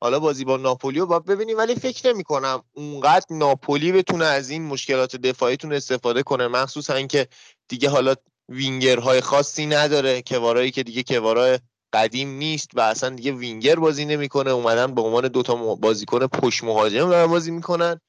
حالا 0.03 0.19
بازی 0.19 0.45
با 0.45 0.57
ناپولی 0.57 0.99
رو 0.99 1.05
باید 1.05 1.25
ببینیم 1.25 1.57
ولی 1.57 1.75
فکر 1.75 2.13
نمی 2.13 2.23
کنم 2.23 2.63
اونقدر 2.73 3.25
ناپولی 3.29 3.91
بتونه 3.91 4.25
از 4.25 4.49
این 4.49 4.65
مشکلات 4.65 5.15
دفاعیتون 5.15 5.73
استفاده 5.73 6.23
کنه 6.23 6.47
مخصوصا 6.47 6.93
اینکه 6.93 7.27
دیگه 7.67 7.89
حالا 7.89 8.15
وینگرهای 8.49 9.21
خاصی 9.21 9.65
نداره 9.65 10.21
کوارایی 10.21 10.71
که 10.71 10.83
دیگه 10.83 11.03
کوارای 11.03 11.59
قدیم 11.93 12.29
نیست 12.29 12.69
و 12.73 12.81
اصلا 12.81 13.09
دیگه 13.09 13.31
وینگر 13.31 13.75
بازی 13.75 14.05
نمی‌کنه 14.05 14.51
اومدن 14.51 14.95
به 14.95 15.01
عنوان 15.01 15.27
دوتا 15.27 15.55
بازیکن 15.75 16.27
پشت 16.27 16.63
مهاجم 16.63 17.09
دارن 17.09 17.27
بازی 17.27 17.51
می‌کنن. 17.51 18.01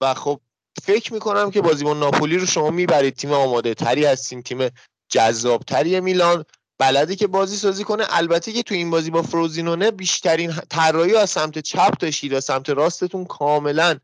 و 0.00 0.14
خب 0.14 0.40
فکر 0.82 1.12
می‌کنم 1.12 1.50
که 1.50 1.60
بازی 1.60 1.84
با 1.84 1.94
ناپولی 1.94 2.38
رو 2.38 2.46
شما 2.46 2.70
می‌برید 2.70 3.14
تیم 3.14 3.32
آماده 3.32 3.74
تری 3.74 4.04
هستیم 4.04 4.40
تیم 4.40 4.70
جذابتری 5.08 6.00
میلان. 6.00 6.44
بلدی 6.78 7.16
که 7.16 7.26
بازی 7.26 7.56
سازی 7.56 7.84
کنه. 7.84 8.04
البته 8.08 8.52
که 8.52 8.62
تو 8.62 8.74
این 8.74 8.90
بازی 8.90 9.10
با 9.10 9.22
فروزینونه 9.22 9.90
بیشترین 9.90 10.52
طراحی 10.70 11.16
از 11.16 11.30
سمت 11.30 11.58
چپ 11.58 11.98
داشتید 11.98 12.34
از 12.34 12.44
سمت 12.44 12.70
راستتون 12.70 13.24
کاملا 13.24 13.98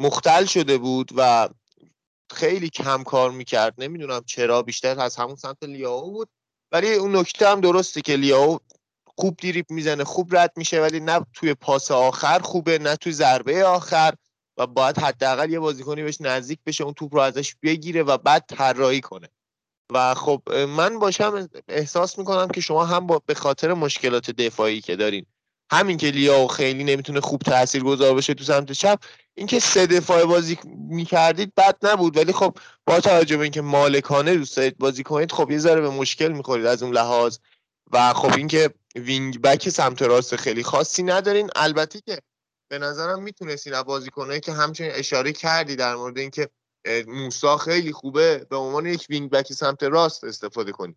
مختل 0.00 0.44
شده 0.44 0.78
بود 0.78 1.10
و 1.16 1.48
خیلی 2.32 2.68
کم 2.68 3.02
کار 3.02 3.30
می‌کرد. 3.30 3.74
نمی‌دونم 3.78 4.22
چرا 4.26 4.62
بیشتر 4.62 5.00
از 5.00 5.16
همون 5.16 5.36
سمت 5.36 5.62
لیاو 5.62 6.12
بود. 6.12 6.28
ولی 6.72 6.94
اون 6.94 7.16
نکته 7.16 7.48
هم 7.48 7.60
درسته 7.60 8.00
که 8.00 8.16
لیاو 8.16 8.58
خوب 9.16 9.36
دیریپ 9.36 9.70
می‌زنه 9.70 10.04
خوب 10.04 10.36
رد 10.36 10.52
میشه 10.56 10.80
ولی 10.80 11.00
نه 11.00 11.26
توی 11.32 11.54
پاس 11.54 11.90
آخر 11.90 12.38
خوبه 12.38 12.78
نه 12.78 12.96
توی 12.96 13.12
ضربه 13.12 13.64
آخر 13.64 14.14
و 14.56 14.66
باید 14.66 14.98
حداقل 14.98 15.50
یه 15.50 15.58
بازیکنی 15.58 16.02
بهش 16.02 16.20
نزدیک 16.20 16.58
بشه 16.66 16.84
اون 16.84 16.94
توپ 16.94 17.14
رو 17.14 17.20
ازش 17.20 17.54
بگیره 17.62 18.02
و 18.02 18.18
بعد 18.18 18.44
طراحی 18.48 19.00
کنه. 19.00 19.28
و 19.92 20.14
خب 20.14 20.42
من 20.68 20.98
باشم 20.98 21.48
احساس 21.68 22.18
می‌کنم 22.18 22.48
که 22.48 22.60
شما 22.60 22.84
هم 22.84 23.06
به 23.26 23.34
خاطر 23.34 23.74
مشکلات 23.74 24.30
دفاعی 24.30 24.80
که 24.80 24.96
دارین 24.96 25.26
همین 25.72 25.96
که 25.96 26.06
لیاو 26.06 26.48
خیلی 26.48 26.84
نمی‌تونه 26.84 27.20
خوب 27.20 27.42
تاثیر 27.42 27.82
گذار 27.82 28.14
بشه 28.14 28.34
تو 28.34 28.44
سمت 28.44 28.72
چپ 28.72 28.98
اینکه 29.34 29.60
سه 29.60 29.86
دفاع 29.86 30.24
بازی 30.24 30.58
می‌کردید 30.88 31.52
بد 31.54 31.76
نبود. 31.82 32.16
ولی 32.16 32.32
خب 32.32 32.58
با 32.86 33.00
توجه 33.00 33.36
به 33.36 33.42
اینکه 33.42 33.60
مالکانه 33.60 34.34
دوست 34.34 34.56
دارید 34.56 34.78
بازی 34.78 35.02
کنید 35.02 35.32
خب 35.32 35.50
یه 35.50 35.58
ذره 35.58 35.80
به 35.80 35.90
مشکل 35.90 36.28
می‌خورید 36.28 36.66
از 36.66 36.82
اون 36.82 36.92
لحاظ. 36.92 37.38
و 37.92 38.14
خب 38.14 38.34
اینکه 38.36 38.70
وینگ 38.96 39.40
بک 39.40 39.68
سمت 39.68 40.02
راست 40.02 40.36
خیلی 40.36 40.62
خاصی 40.62 41.02
ندارین. 41.02 41.50
البته 41.56 42.00
که 42.00 42.18
به 42.68 42.78
نظرم 42.78 43.22
می‌تونستین 43.22 43.74
از 43.74 43.84
بازیکنایی 43.84 44.40
که 44.40 44.52
همچنین 44.52 44.90
اشاره 44.94 45.32
کردی 45.32 45.76
در 45.76 45.96
مورد 45.96 46.18
اینکه 46.18 46.48
موسا 47.06 47.56
خیلی 47.56 47.92
خوبه. 47.92 48.46
به 48.50 48.56
عنوان 48.56 48.86
یک 48.86 49.06
wing 49.10 49.30
back 49.30 49.52
سمت 49.52 49.82
راست 49.82 50.24
استفاده 50.24 50.72
کنی. 50.72 50.96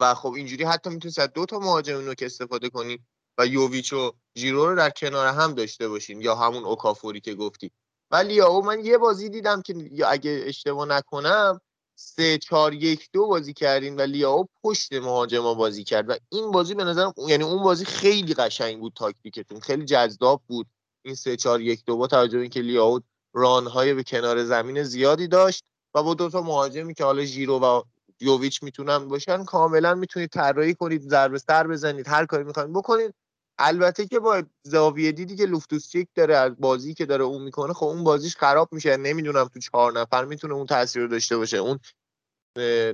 و 0.00 0.14
خب 0.14 0.32
اینجوری 0.32 0.64
حتی 0.64 0.90
می‌تونید 0.90 1.20
از 1.20 1.32
دو 1.34 1.46
تا 1.46 1.58
مهاجم 1.58 2.00
نوک 2.00 2.22
استفاده 2.22 2.68
کنی 2.68 2.98
و 3.38 3.46
یوویچ 3.46 3.92
و 3.92 4.12
ژیرو 4.38 4.66
رو 4.66 4.76
در 4.76 4.90
کنار 4.90 5.26
هم 5.26 5.54
داشته 5.54 5.88
باشین 5.88 6.20
یا 6.20 6.34
همون 6.34 6.64
اوکافوری 6.64 7.20
که 7.20 7.34
گفتی. 7.34 7.70
ولی 8.10 8.40
او 8.40 8.64
من 8.64 8.84
یه 8.84 8.98
بازی 8.98 9.28
دیدم 9.28 9.62
که 9.62 9.74
اگه 10.06 10.42
اشتباه 10.46 10.88
نکنم 10.88 11.60
سه 11.94 12.38
چهار 12.38 12.74
یک 12.74 13.08
دو 13.12 13.26
بازی 13.26 13.52
کردین 13.52 13.96
و 13.96 14.00
لیاو 14.00 14.48
پشت 14.64 14.92
مهاجما 14.92 15.54
بازی 15.54 15.84
کرد 15.84 16.10
و 16.10 16.16
این 16.28 16.50
بازی 16.50 16.74
به 16.74 16.84
نظرم 16.84 17.14
یعنی 17.28 17.44
اون 17.44 17.62
بازی 17.62 17.84
خیلی 17.84 18.34
قشنگ 18.34 18.80
بود 18.80 18.92
تاکتیکتون. 18.96 19.60
خیلی 19.60 19.84
جذاب 19.84 20.42
بود. 20.46 20.66
این 21.02 21.14
سه 21.14 21.36
چهار 21.36 21.60
یک 21.60 21.84
دو 21.84 21.96
با 21.96 22.06
توجه 22.06 22.38
اینکه 22.38 22.60
لیاو 22.60 23.00
رانهای 23.32 23.94
به 23.94 24.02
کنار 24.02 24.44
زمین 24.44 24.82
زیادی 24.82 25.28
داشت 25.28 25.64
و 25.94 26.02
با 26.02 26.14
دو 26.14 26.30
تا 26.30 26.42
مهاجمی 26.42 26.94
که 26.94 27.04
حالا 27.04 27.24
ژیرو 27.24 27.58
و 27.58 27.82
یوویچ 28.20 28.62
می‌تونن 28.62 29.08
باشن 29.08 29.44
کاملا 29.44 29.94
می‌تونید 29.94 30.30
طراحی 30.30 30.74
کنید 30.74 31.02
ضربه 31.02 31.38
سر 31.38 31.66
بزنید 31.66 32.08
هر 32.08 32.26
کاری 32.26 32.44
می‌خواید 32.44 32.72
بکنید. 32.72 33.14
البته 33.58 34.06
که 34.06 34.18
با 34.18 34.42
زاویه 34.62 35.12
دیدی 35.12 35.36
که 35.36 35.46
لوفتوس 35.46 35.88
چیک 35.88 36.08
داره 36.14 36.36
از 36.36 36.52
بازی 36.58 36.94
که 36.94 37.06
داره 37.06 37.24
اون 37.24 37.42
می‌کنه 37.42 37.72
خب 37.72 37.86
اون 37.86 38.04
بازیش 38.04 38.36
خراب 38.36 38.68
میشه. 38.72 38.96
نمی‌دونم 38.96 39.48
تو 39.48 39.60
چهار 39.60 40.00
نفر 40.00 40.24
می‌تونه 40.24 40.54
اون 40.54 40.66
تاثیر 40.66 41.02
رو 41.02 41.08
داشته 41.08 41.36
باشه. 41.36 41.56
اون 41.56 41.78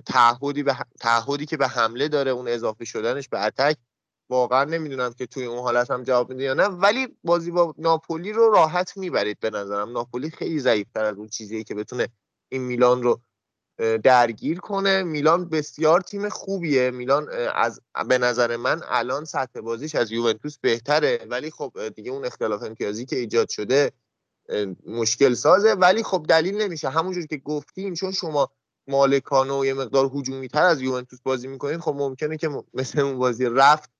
تعهدی 0.06 0.62
به 0.62 0.76
تعهدی 1.00 1.46
که 1.46 1.56
به 1.56 1.68
حمله 1.68 2.08
داره 2.08 2.30
اون 2.30 2.48
اضافه 2.48 2.84
شدنش 2.84 3.28
به 3.28 3.44
اتک. 3.44 3.76
واقعا 4.30 4.64
نمی‌دونم 4.64 5.12
که 5.12 5.26
توی 5.26 5.44
اون 5.44 5.58
حالت 5.58 5.90
هم 5.90 6.02
جواب 6.02 6.30
میده 6.30 6.44
یا 6.44 6.54
نه 6.54 6.64
ولی 6.64 7.08
بازی 7.24 7.50
با 7.50 7.74
ناپولی 7.78 8.32
رو 8.32 8.50
راحت 8.50 8.96
می‌برید 8.96 9.40
به 9.40 9.50
نظرم. 9.50 9.92
ناپولی 9.92 10.30
خیلی 10.30 10.60
ضعیفتر 10.60 11.04
از 11.04 11.16
اون 11.16 11.28
چیزیه 11.28 11.64
که 11.64 11.74
بتونه 11.74 12.08
این 12.48 12.62
میلان 12.62 13.02
رو 13.02 13.20
درگیر 14.02 14.60
کنه. 14.60 15.02
میلان 15.02 15.48
بسیار 15.48 16.00
تیم 16.00 16.28
خوبیه. 16.28 16.90
میلان 16.90 17.28
از 17.54 17.80
به 18.08 18.18
نظر 18.18 18.56
من 18.56 18.82
الان 18.88 19.24
سطح 19.24 19.60
بازیش 19.60 19.94
از 19.94 20.12
یوونتوس 20.12 20.58
بهتره. 20.58 21.26
ولی 21.30 21.50
خب 21.50 21.88
دیگه 21.88 22.10
اون 22.10 22.24
اختلاف 22.24 22.62
امتیازی 22.62 23.06
که 23.06 23.16
ایجاد 23.16 23.48
شده 23.48 23.92
مشکل 24.86 25.34
سازه. 25.34 25.72
ولی 25.72 26.02
خب 26.02 26.26
دلیل 26.28 26.62
نمیشه. 26.62 26.88
همونجور 26.88 27.26
که 27.26 27.36
گفتیم 27.36 27.94
چون 27.94 28.12
شما 28.12 28.50
مالکانه 28.88 29.52
و 29.52 29.66
یه 29.66 29.74
مقدار 29.74 30.10
هجومی 30.14 30.48
تر 30.48 30.62
از 30.62 30.82
یوونتوس 30.82 31.20
بازی 31.20 31.48
می‌کنید 31.48 31.80
خب 31.80 31.94
ممکنه 31.98 32.36
که 32.36 32.50
مثل 32.74 33.00
اون 33.00 33.18
بازی 33.18 33.44
رفت 33.44 33.90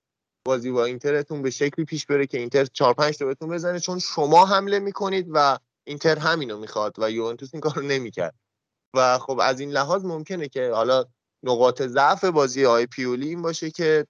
بازی 0.46 0.70
با 0.70 0.84
اینترتون 0.84 1.42
به 1.42 1.50
شکلی 1.50 1.84
پیش 1.84 2.06
بره 2.06 2.26
که 2.26 2.38
اینتر 2.38 2.64
4 2.64 2.94
5 2.94 3.16
تا 3.16 3.26
بهتون 3.26 3.48
بزنه 3.48 3.80
چون 3.80 3.98
شما 3.98 4.46
حمله 4.46 4.78
می‌کنید 4.78 5.26
و 5.30 5.58
اینتر 5.84 6.18
همینو 6.18 6.58
می‌خواد 6.58 6.94
و 6.98 7.10
یوونتوس 7.10 7.50
این 7.52 7.60
کارو 7.60 7.82
نمی‌کرد. 7.82 8.34
و 8.94 9.18
خب 9.18 9.40
از 9.42 9.60
این 9.60 9.70
لحاظ 9.70 10.04
ممکنه 10.04 10.48
که 10.48 10.70
حالا 10.70 11.04
نقاط 11.42 11.82
ضعف 11.82 12.24
بازی 12.24 12.64
های 12.64 12.86
پیولی 12.86 13.28
این 13.28 13.42
باشه 13.42 13.70
که 13.70 14.06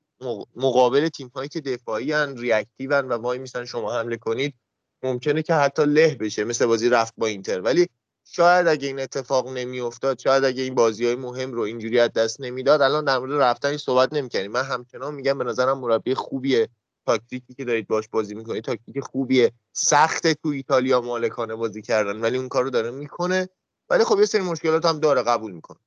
مقابل 0.57 1.09
تیم 1.09 1.29
هایی 1.29 1.49
که 1.49 1.61
دفاعی 1.61 2.13
هن 2.13 2.37
reactive 2.37 3.01
و 3.03 3.13
وایمیسن 3.13 3.65
شما 3.65 3.99
حمله 3.99 4.17
کنید 4.17 4.55
ممکنه 5.03 5.43
که 5.43 5.55
حتی 5.55 5.85
له 5.85 6.15
بشه 6.15 6.45
مثل 6.45 6.67
بازی 6.67 6.89
رفت 6.89 7.15
با 7.17 7.27
اینتر. 7.27 7.61
ولی 7.61 7.89
شاید 8.29 8.67
اگه 8.67 8.89
این 8.89 9.01
اتفاق 9.01 9.49
نمیافتاد 9.49 10.19
شاید 10.19 10.45
اگه 10.45 10.63
این 10.63 10.75
بازی 10.75 11.07
های 11.07 11.15
مهم 11.15 11.53
رو 11.53 11.61
اینجوری 11.61 12.01
از 12.01 12.13
دست 12.13 12.41
نمی‌داد 12.41 12.83
الان 12.83 13.05
در 13.05 13.19
مورد 13.19 13.33
رفتن 13.33 13.77
صحبت 13.77 14.13
نمی‌کنیم 14.13 14.53
من 14.53 14.63
همچنان 14.63 15.15
میگم 15.15 15.39
به 15.39 15.45
نظرم 15.45 15.79
مربی 15.79 16.15
خوبیه 16.15 16.69
تاکتیکی 17.07 17.55
که 17.55 17.65
دارید 17.65 17.89
باش 17.89 18.09
بازی 18.09 18.35
می‌کنید 18.35 18.65
تاکتیک 18.65 19.01
خوبیه 19.01 19.53
سخت 19.73 20.27
تو 20.33 20.49
ایتالیا 20.49 21.01
مالکانه 21.01 21.55
بازی 21.55 21.83
کردن 21.83 22.21
ولی 22.21 22.39
اون 22.39 22.49
کارو 22.49 22.71
داره 22.71 22.91
می‌کنه. 22.91 23.49
ولی 23.91 24.05
خب 24.05 24.19
یه 24.19 24.25
سری 24.25 24.43
مشکلات 24.43 24.87
هم 24.87 25.01
داره 25.01 25.23
قبول 25.23 25.53
می‌کنه 25.53 25.79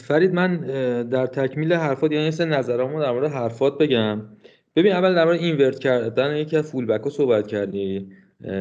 فرید 0.00 0.32
من 0.32 0.60
در 1.08 1.26
تکمیل 1.26 1.72
حرفات 1.72 2.12
یعنی 2.12 2.30
سه 2.30 2.44
نظرامو 2.44 3.00
در 3.00 3.12
مورد 3.12 3.32
حرفات 3.32 3.78
بگم. 3.78 4.36
ببین 4.76 4.92
اول 4.92 5.14
در 5.14 5.24
مورد 5.24 5.40
اینورت 5.40 5.78
کردن 5.78 6.36
یکی 6.36 6.56
از 6.56 6.70
فول 6.70 6.86
بک 6.86 7.08
صحبت 7.08 7.46
کردی. 7.46 8.12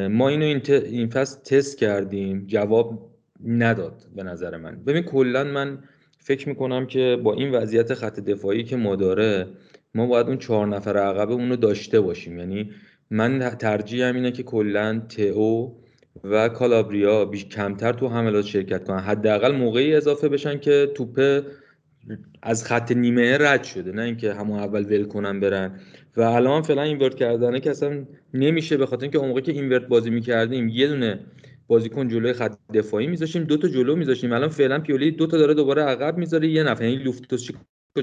ما 0.10 0.30
اینو 0.30 0.46
این, 0.46 0.62
این 0.70 1.10
فصل 1.10 1.40
تست 1.42 1.78
کردیم 1.78 2.46
جواب 2.48 3.12
نداد 3.46 4.06
به 4.16 4.24
نظر 4.24 4.58
من. 4.58 4.84
ببین 4.84 5.04
کلا 5.04 5.44
من 5.44 5.78
فکر 6.20 6.50
می‌کنم 6.50 6.86
که 6.86 7.18
با 7.24 7.34
این 7.34 7.52
وضعیت 7.52 7.94
خط 7.94 8.20
دفاعی 8.20 8.64
که 8.64 8.76
ما 8.76 8.96
داره 8.96 9.48
ما 9.96 10.06
باید 10.08 10.28
اون 10.28 10.38
چهار 10.38 10.68
نفر 10.68 10.98
عقبه 10.98 11.34
اونو 11.34 11.56
داشته 11.56 12.02
باشیم. 12.02 12.40
یعنی 12.40 12.72
من 13.10 13.40
ترجیحم 13.40 14.16
اینه 14.16 14.32
که 14.32 14.44
کلا 14.44 15.02
تئو 15.10 15.72
و 16.24 16.50
کالابریا 16.50 17.26
بیش 17.26 17.46
کمتر 17.46 17.94
تو 17.94 18.08
حملات 18.08 18.46
شرکت 18.46 18.84
کنن. 18.84 19.00
حداقل 19.00 19.52
موقعی 19.52 19.96
اضافه 19.96 20.30
بشن 20.30 20.60
که 20.60 20.92
توپه 20.96 21.44
از 22.42 22.66
خط 22.66 22.92
نیمه 22.92 23.38
رد 23.38 23.64
شده. 23.64 23.92
نه 23.92 24.02
اینکه 24.02 24.34
همون 24.34 24.60
اول 24.60 24.86
ول 24.86 25.06
کنن 25.06 25.40
برن. 25.40 25.80
و 26.18 26.22
الان 26.22 26.62
فعلا 26.62 26.82
اینورت 26.82 27.16
کردنه 27.16 27.60
که 27.60 27.70
اصلا 27.70 28.06
نمیشه 28.34 28.78
به 28.78 28.86
خاطر 28.86 29.04
اینکه 29.04 29.20
موقع 29.20 29.42
که 29.42 29.52
اینورت 29.52 29.88
بازی 29.88 30.10
می‌کردیم 30.10 30.70
یه 30.70 30.88
دونه 30.88 31.20
بازیکن 31.68 32.08
جلوی 32.08 32.34
خط 32.34 32.58
دفاعی 32.74 33.08
میذاشیم 33.08 33.44
دو 33.44 33.58
تا 33.58 33.68
جلو 33.68 33.96
میذاشیم. 33.96 34.34
الان 34.34 34.50
فعلا 34.50 34.80
پیولی 34.80 35.12
دو 35.12 35.28
تا 35.28 35.38
داره 35.38 35.54
دوباره 35.54 35.82
عقب 35.82 36.18
می‌ذاره 36.18 36.48
یه 36.48 36.64
نفر 36.64 36.84
یعنی 36.86 37.04
لوفتوس 37.04 37.50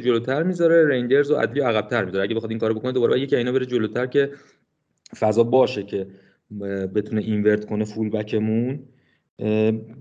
جلوتر 0.05 0.43
می‌ذاره 0.43 0.89
رنجرز 0.89 1.31
و 1.31 1.35
ادلی 1.35 1.61
عقبتر 1.61 2.05
می‌ذاره. 2.05 2.25
اگه 2.25 2.35
بخواد 2.35 2.51
این 2.51 2.61
کارو 2.61 2.75
بکنه 2.75 2.93
دوباره 2.93 3.21
یکی 3.21 3.37
اینا 3.37 3.53
بره 3.53 3.67
جلوتر 3.67 4.07
که 4.07 4.31
فضا 5.19 5.45
باشه 5.45 5.83
که 5.83 6.07
بتونه 6.95 7.23
اینورت 7.23 7.65
کنه 7.65 7.85
فول 7.85 8.11
بکمون 8.11 8.83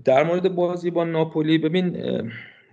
در 0.04 0.24
مورد 0.24 0.54
بازی 0.54 0.90
با 0.90 1.04
ناپولی 1.04 1.58
ببین 1.58 1.96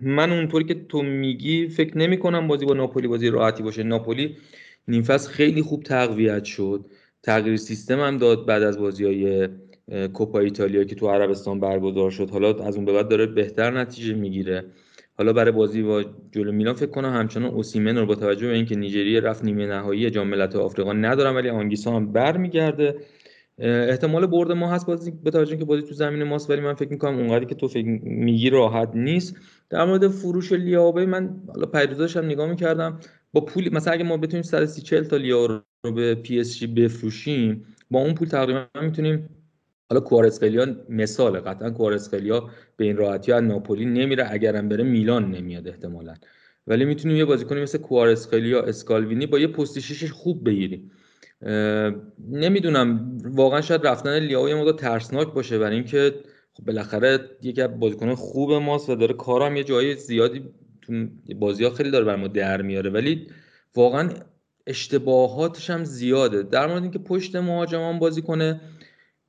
من 0.00 0.32
اونطوری 0.32 0.64
که 0.64 0.74
تو 0.74 1.02
میگی 1.02 1.68
فکر 1.68 1.98
نمی 1.98 2.18
کنم 2.18 2.48
بازی 2.48 2.66
با 2.66 2.74
ناپولی 2.74 3.08
بازی 3.08 3.30
راحتی 3.30 3.62
باشه. 3.62 3.82
ناپولی 3.82 4.36
نیم 4.88 5.02
خیلی 5.02 5.62
خوب 5.62 5.82
تقویت 5.82 6.44
شد. 6.44 6.84
تغییر 7.22 7.56
سیستم 7.56 8.00
هم 8.00 8.18
داد 8.18 8.46
بعد 8.46 8.62
از 8.62 8.78
بازی 8.78 9.04
های 9.04 9.48
کوپا 10.12 10.38
ایتالیا 10.38 10.84
که 10.84 10.94
تو 10.94 11.10
عربستان 11.10 11.60
برگزار 11.60 12.10
شد. 12.10 12.30
حالا 12.30 12.64
از 12.64 12.76
اون 12.76 12.84
به 12.84 12.92
بعد 12.92 13.08
داره 13.08 13.26
بهتر 13.26 13.70
نتیجه 13.70 14.14
می‌گیره. 14.14 14.64
حالا 15.14 15.32
برای 15.32 15.52
بازی 15.52 15.82
با 15.82 16.04
جلو 16.32 16.52
میلان 16.52 16.74
فکر 16.74 16.90
کنم 16.90 17.12
همچنان 17.12 17.50
اوسیمن 17.50 17.98
رو 17.98 18.06
با 18.06 18.14
توجه 18.14 18.46
به 18.46 18.54
اینکه 18.54 18.76
نیجریه 18.76 19.20
رفت 19.20 19.44
نیمه 19.44 19.66
نهایی 19.66 20.10
جام 20.10 20.28
ملت‌های 20.28 20.64
آفریقا 20.64 20.92
ندارم 20.92 21.34
ولی 21.34 21.48
آنگیسا 21.48 21.96
هم 21.96 22.12
برمیگرده. 22.12 22.96
احتمال 23.58 24.26
برد 24.26 24.52
ما 24.52 24.70
هست 24.70 24.86
بازی 24.86 25.12
به 25.24 25.30
توجه 25.30 25.56
که 25.56 25.64
بازی 25.64 25.82
تو 25.82 25.94
زمین 25.94 26.22
ماست 26.22 26.50
ولی 26.50 26.60
من 26.60 26.74
فکر 26.74 26.88
می‌کنم 26.88 27.18
اونقدری 27.18 27.46
که 27.46 27.54
تو 27.54 27.68
فکر 27.68 27.86
میگی 28.02 28.50
راحت 28.50 28.90
نیست. 28.94 29.36
در 29.70 29.84
مورد 29.84 30.08
فروش 30.08 30.52
لیاوبه 30.52 31.06
من 31.06 31.42
حالا 31.54 31.66
پیروزاش 31.66 32.16
هم 32.16 32.24
نگاه 32.24 32.50
می‌کردم. 32.50 33.00
با 33.32 33.40
پول 33.40 33.74
مثلا 33.74 33.92
اگه 33.92 34.04
ما 34.04 34.16
بتونیم 34.16 34.42
130 34.42 34.82
40 34.82 35.04
تا 35.04 35.16
لیاو 35.16 35.46
رو 35.46 35.92
به 35.92 36.14
پی 36.14 36.40
اس 36.40 36.58
جی 36.58 36.66
بفروشیم 36.66 37.64
با 37.90 38.00
اون 38.00 38.14
پول 38.14 38.28
تقریبا 38.28 38.66
می‌تونیم 38.82 39.28
حالا 39.90 40.00
کوارسخلیا 40.00 40.66
مثال 40.88 41.40
قطعا 41.40 41.70
کوارسخلیا 41.70 42.50
به 42.76 42.84
این 42.84 42.96
راحتی 42.96 43.32
از 43.32 43.42
ناپولی 43.42 43.84
نمیره 43.84 44.26
اگرم 44.32 44.68
بره 44.68 44.84
میلان 44.84 45.30
نمیاد 45.30 45.68
احتمالا. 45.68 46.14
ولی 46.66 46.84
می‌تونیم 46.84 47.16
یه 47.16 47.24
بازیکنی 47.24 47.60
مثل 47.62 47.78
کوارسخلیا 47.78 48.62
اسکالوینی 48.62 49.26
با 49.26 49.38
یه 49.38 49.46
پست 49.46 50.06
خوب 50.06 50.44
بگیریم. 50.48 50.90
نمی‌دونم 52.30 53.18
واقعا 53.24 53.60
شاید 53.60 53.86
رفتن 53.86 54.18
لیاو 54.18 54.48
یه 54.48 54.54
مقدار 54.54 54.72
ترسناک 54.72 55.34
باشه 55.34 55.58
برای 55.58 55.74
اینکه 55.74 56.14
خب 56.52 56.64
بالاخره 56.64 57.18
یکی 57.42 57.62
از 57.62 57.80
بازیکن 57.80 58.14
خوب 58.14 58.52
ماست 58.52 58.88
و 58.90 58.94
داره 58.94 59.14
کارم 59.14 59.56
یه 59.56 59.64
جایی 59.64 59.94
زیادی 59.94 60.44
تو 60.82 61.06
بازی 61.36 61.64
ها 61.64 61.70
خیلی 61.70 61.90
داره 61.90 62.04
بر 62.04 62.16
ما 62.16 62.28
در 62.28 62.62
میاره 62.62 62.90
ولی 62.90 63.26
واقعا 63.74 64.10
اشتباهاتش 64.66 65.70
هم 65.70 65.84
زیاده. 65.84 66.42
در 66.42 66.66
مورد 66.66 66.82
اینکه 66.82 66.98
پشت 66.98 67.36
مهاجمان 67.36 67.98
بازی 67.98 68.22
کنه 68.22 68.60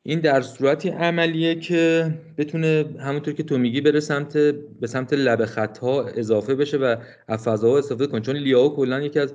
این 0.04 0.20
در 0.20 0.42
صورتی 0.42 0.90
عملیه 0.90 1.56
که 1.56 2.14
بتونه 2.38 2.86
همونطور 3.00 3.34
که 3.34 3.44
تو 3.44 3.58
میگی 3.58 3.82
بره 3.82 4.00
سمت 4.00 4.38
به 4.80 4.88
سمت 4.88 5.14
لب 5.14 5.46
خط 5.46 5.78
ها 5.78 6.08
اضافه 6.08 6.56
بشه 6.56 6.78
و 6.78 6.96
از 7.28 7.44
فضاها 7.44 7.78
استفاده 7.78 8.08
کنه. 8.08 8.22
چون 8.22 8.36
لیاو 8.36 8.76
کلا 8.76 9.02
یکی 9.02 9.20
از 9.20 9.34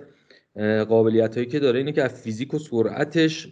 قابلیت 0.88 1.34
هایی 1.34 1.46
که 1.46 1.60
داره 1.60 1.78
اینه 1.78 1.92
که 1.92 2.02
از 2.02 2.22
فیزیک 2.22 2.54
و 2.54 2.58
سرعتش 2.58 3.48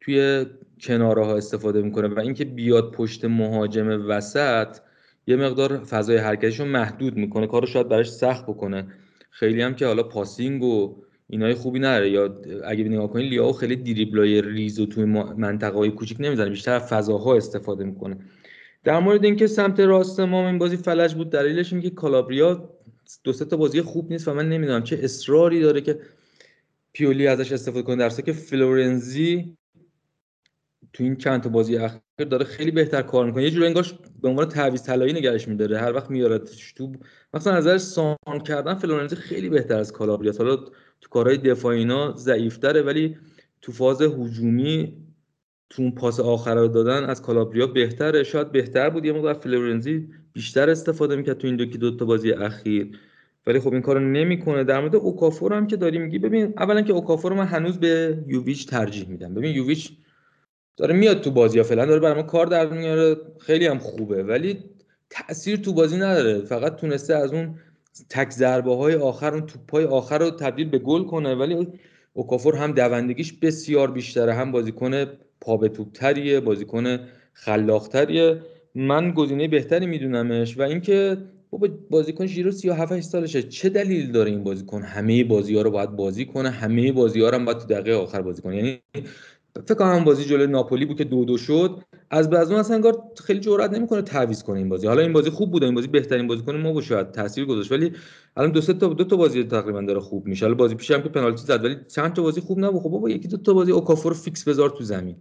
توی 0.00 0.46
کناره 0.80 1.24
ها 1.24 1.36
استفاده 1.36 1.82
می‌کنه 1.82 2.08
و 2.08 2.20
اینکه 2.20 2.44
بیاد 2.44 2.92
پشت 2.92 3.24
مهاجم 3.24 4.08
وسط 4.08 4.76
یه 5.26 5.36
مقدار 5.36 5.78
فضای 5.78 6.16
حرکتش 6.16 6.60
رو 6.60 6.66
محدود 6.66 7.16
می‌کنه. 7.16 7.46
کارو 7.46 7.66
شاید 7.66 7.88
براش 7.88 8.12
سخت 8.12 8.46
بکنه. 8.46 8.86
خیلی 9.30 9.62
هم 9.62 9.74
که 9.74 9.86
حالا 9.86 10.02
پاسینگ 10.02 10.62
و 10.62 11.02
اینای 11.28 11.54
خوبی 11.54 11.78
نداره. 11.78 12.10
یا 12.10 12.40
اگه 12.64 12.84
نگاه 12.84 13.10
کنید 13.10 13.30
لیاو 13.30 13.52
خیلی 13.52 13.76
دریبلای 13.76 14.42
ریز 14.42 14.80
و 14.80 14.86
توی 14.86 15.04
منطقه 15.04 15.78
های 15.78 15.90
کوچیک 15.90 16.16
نمی‌زنه. 16.20 16.50
بیشتر 16.50 16.78
فضاها 16.78 17.36
استفاده 17.36 17.84
می‌کنه. 17.84 18.16
در 18.84 18.98
مورد 18.98 19.24
اینکه 19.24 19.46
سمت 19.46 19.80
راست 19.80 20.20
ما 20.20 20.48
این 20.48 20.58
بازی 20.58 20.76
فلج 20.76 21.14
بود. 21.14 21.30
دلیلش 21.30 21.72
اینه 21.72 21.84
که 21.84 21.90
کالابریا 21.90 22.70
دو 23.24 23.32
تا 23.32 23.56
بازی 23.56 23.82
خوب 23.82 24.12
نیست 24.12 24.28
و 24.28 24.34
من 24.34 24.48
نمی‌دونم 24.48 24.82
چه 24.82 24.98
اصراری 25.02 25.60
داره 25.60 25.80
که 25.80 26.00
پیولی 26.92 27.26
ازش 27.26 27.52
استفاده 27.52 27.82
کنه. 27.82 27.96
در 27.96 28.08
که 28.08 28.32
فلورنزی 28.32 29.56
تو 30.92 31.04
این 31.04 31.16
چند 31.16 31.42
تا 31.42 31.48
بازی 31.48 31.76
اخیر 31.76 32.00
داره 32.30 32.44
خیلی 32.44 32.70
بهتر 32.70 33.02
کار 33.02 33.26
می‌کنه. 33.26 33.42
یه 33.42 33.50
جوری 33.50 33.66
انگار 33.66 33.86
به 34.22 34.28
عنوان 34.28 34.48
تعویض 34.48 34.82
طلایی 34.82 35.12
نگهش 35.12 35.48
میداره. 35.48 35.78
هر 35.78 35.92
وقت 35.92 36.10
میارتش 36.10 36.72
تو 36.72 36.92
مثلا 37.34 37.56
نظر 37.56 37.78
سانتر 37.78 38.16
کردن 38.46 38.74
فلورنزی 38.74 39.16
خیلی 39.16 39.48
بهتر 39.48 39.78
از 39.78 39.92
کالابریاس 39.92 40.38
حالا 40.38 40.56
تو 41.00 41.08
کارهای 41.10 41.38
دفاعی 41.38 41.78
اینا 41.78 42.16
ضعیفتره 42.16 42.82
ولی 42.82 43.16
تو 43.62 43.72
فاز 43.72 44.02
هجومی 44.02 44.96
تو 45.70 45.82
اون 45.82 45.90
پاس 45.90 46.20
آخر 46.20 46.54
رو 46.54 46.68
دادن 46.68 47.04
از 47.04 47.22
کالابریا 47.22 47.66
بهتره. 47.66 48.22
شاید 48.22 48.52
بهتر 48.52 48.90
بود 48.90 49.04
یه 49.04 49.12
موقع 49.12 49.32
فلورنزی 49.32 50.08
بیشتر 50.32 50.70
استفاده 50.70 51.16
می‌کرد 51.16 51.38
تو 51.38 51.46
این 51.46 51.56
دو 51.56 51.64
دو 51.64 51.96
تا 51.96 52.04
بازی 52.04 52.32
اخیر. 52.32 52.98
ولی 53.46 53.60
خب 53.60 53.72
این 53.72 53.82
کارو 53.82 54.00
نمی‌کنه. 54.00 54.64
در 54.64 54.80
مورد 54.80 54.96
اوکافور 54.96 55.54
هم 55.54 55.66
که 55.66 55.76
داری 55.76 55.98
میگی 55.98 56.18
ببین 56.18 56.54
اولا 56.56 56.82
که 56.82 56.92
اوکافور 56.92 57.32
من 57.32 57.46
هنوز 57.46 57.78
به 57.78 58.18
یوویچ 58.26 58.66
ترجیح 58.66 59.08
میدم. 59.08 59.34
ببین 59.34 59.56
یوویچ 59.56 59.92
داره 60.80 60.94
میاد 60.94 61.20
تو 61.20 61.30
بازی 61.30 61.58
ها 61.58 61.64
فعلا 61.64 61.86
داره 61.86 62.00
برای 62.00 62.14
ما 62.14 62.22
کار 62.22 62.46
در 62.46 62.66
میاره. 62.66 63.16
خیلی 63.38 63.66
هم 63.66 63.78
خوبه. 63.78 64.22
ولی 64.22 64.64
تاثیر 65.10 65.56
تو 65.56 65.72
بازی 65.72 65.96
نداره. 65.96 66.44
فقط 66.44 66.76
تونسته 66.76 67.14
از 67.14 67.32
اون 67.32 67.54
تک 68.08 68.30
ضربه 68.30 68.76
های 68.76 68.94
آخر 68.94 69.34
اون 69.34 69.46
توپای 69.46 69.84
آخر 69.84 70.18
رو 70.18 70.30
تبدیل 70.30 70.68
به 70.68 70.78
گل 70.78 71.04
کنه. 71.04 71.34
ولی 71.34 71.68
اوکافور 72.12 72.56
هم 72.56 72.72
دوندگیش 72.72 73.32
بسیار 73.32 73.90
بیشتره. 73.90 74.34
هم 74.34 74.52
بازیکن 74.52 75.04
پا 75.40 75.56
به 75.56 75.68
توپتریه 75.68 76.40
بازیکن 76.40 76.98
خلاقتریه. 77.32 78.40
من 78.74 79.10
گزینه 79.10 79.48
بهتری 79.48 79.86
میدونمش. 79.86 80.58
و 80.58 80.62
اینکه 80.62 81.16
بابا 81.50 81.68
بازیکن 81.90 82.26
ژیرو 82.26 82.50
37 82.50 83.00
سالشه. 83.00 83.42
چه 83.42 83.68
دلیل 83.68 84.12
داره 84.12 84.30
این 84.30 84.44
بازیکن؟ 84.44 84.82
همه 84.82 85.24
بازی 85.24 85.56
ها 85.56 85.62
رو 85.62 85.70
باید 85.70 85.90
بازی 85.90 86.24
کنه. 86.24 86.50
همه 86.50 86.92
بازی 86.92 87.20
ها 87.20 87.28
رو 87.30 87.34
هم 87.34 87.44
باید 87.44 87.58
تو 87.58 87.66
دقیقه 87.66 87.92
آخر 87.92 88.22
بازی 88.22 88.42
کنه. 88.42 88.56
یعنی 88.56 88.80
فکر 89.54 89.74
کنم 89.74 90.04
بازی 90.04 90.24
جلوی 90.24 90.46
ناپولی 90.46 90.86
بود 90.86 90.96
که 90.96 91.04
دو 91.04 91.24
دو 91.24 91.38
شد. 91.38 91.82
از 92.10 92.30
بعضی 92.30 92.54
اصلا 92.54 92.76
انگار 92.76 93.02
خیلی 93.24 93.40
جرئت 93.40 93.72
نمی‌کنه 93.72 94.02
تعویض 94.02 94.42
کنه 94.42 94.58
این 94.58 94.68
بازی. 94.68 94.86
حالا 94.86 95.02
این 95.02 95.12
بازی 95.12 95.30
خوب 95.30 95.50
بود 95.50 95.64
این 95.64 95.74
بازی 95.74 95.88
بهترین 95.88 96.26
بازیکن 96.26 96.56
ما 96.56 96.72
بود 96.72 96.82
شاید 96.82 97.10
تاثیر 97.10 97.44
گذاشت. 97.44 97.72
ولی 97.72 97.92
الان 98.36 98.50
دو 98.52 98.60
سه 98.60 98.72
تا 98.72 98.88
دو 98.88 99.04
تا 99.04 99.16
بازی 99.16 99.44
تقریبا 99.44 99.80
داره 99.80 100.00
خوب 100.00 100.26
میشه. 100.26 100.44
حالا 100.44 100.54
بازی 100.54 100.74
پیش 100.74 100.88
که 100.88 100.98
پنالتی 100.98 101.42
زد 101.46 101.64
ولی 101.64 101.76
چند 101.88 102.12
تا 102.12 102.22
بازی 102.22 102.40
خوب 102.40 102.58
نبود. 102.58 102.82
خب 102.82 102.88
بابا 102.88 103.10
یکی 103.10 103.28
دو 103.28 103.36
تا 103.36 103.54
بازی 103.54 103.72
اوکافور 103.72 104.14
فیکس 104.14 104.48
بذار 104.48 104.70
تو 104.70 104.84
زمین. 104.84 105.16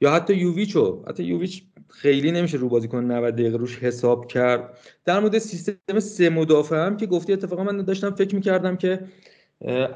یا 0.00 0.10
حتی 0.10 0.34
یوویچو. 0.34 1.04
حتی 1.08 1.24
یوویچ 1.24 1.62
خیلی 1.88 2.32
نمیشه 2.32 2.58
رو 2.58 2.68
بازیکن 2.68 3.04
90 3.04 3.34
دقیقه 3.34 3.56
روش 3.56 3.78
حساب 3.78 4.26
کرد. 4.26 4.78
در 5.04 5.20
مورد 5.20 5.38
سیستم 5.38 6.00
سه 6.00 6.30
مدافع 6.30 6.86
هم 6.86 6.96
که 6.96 7.06
گفتی 7.06 7.32
اتفاقا 7.32 7.64
من 7.64 7.82
داشتم 7.82 8.10
فکر 8.10 8.34
می‌کردم 8.34 8.76
که 8.76 9.00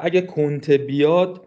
اگه 0.00 0.20
کنته 0.20 0.78
بیاد 0.78 1.45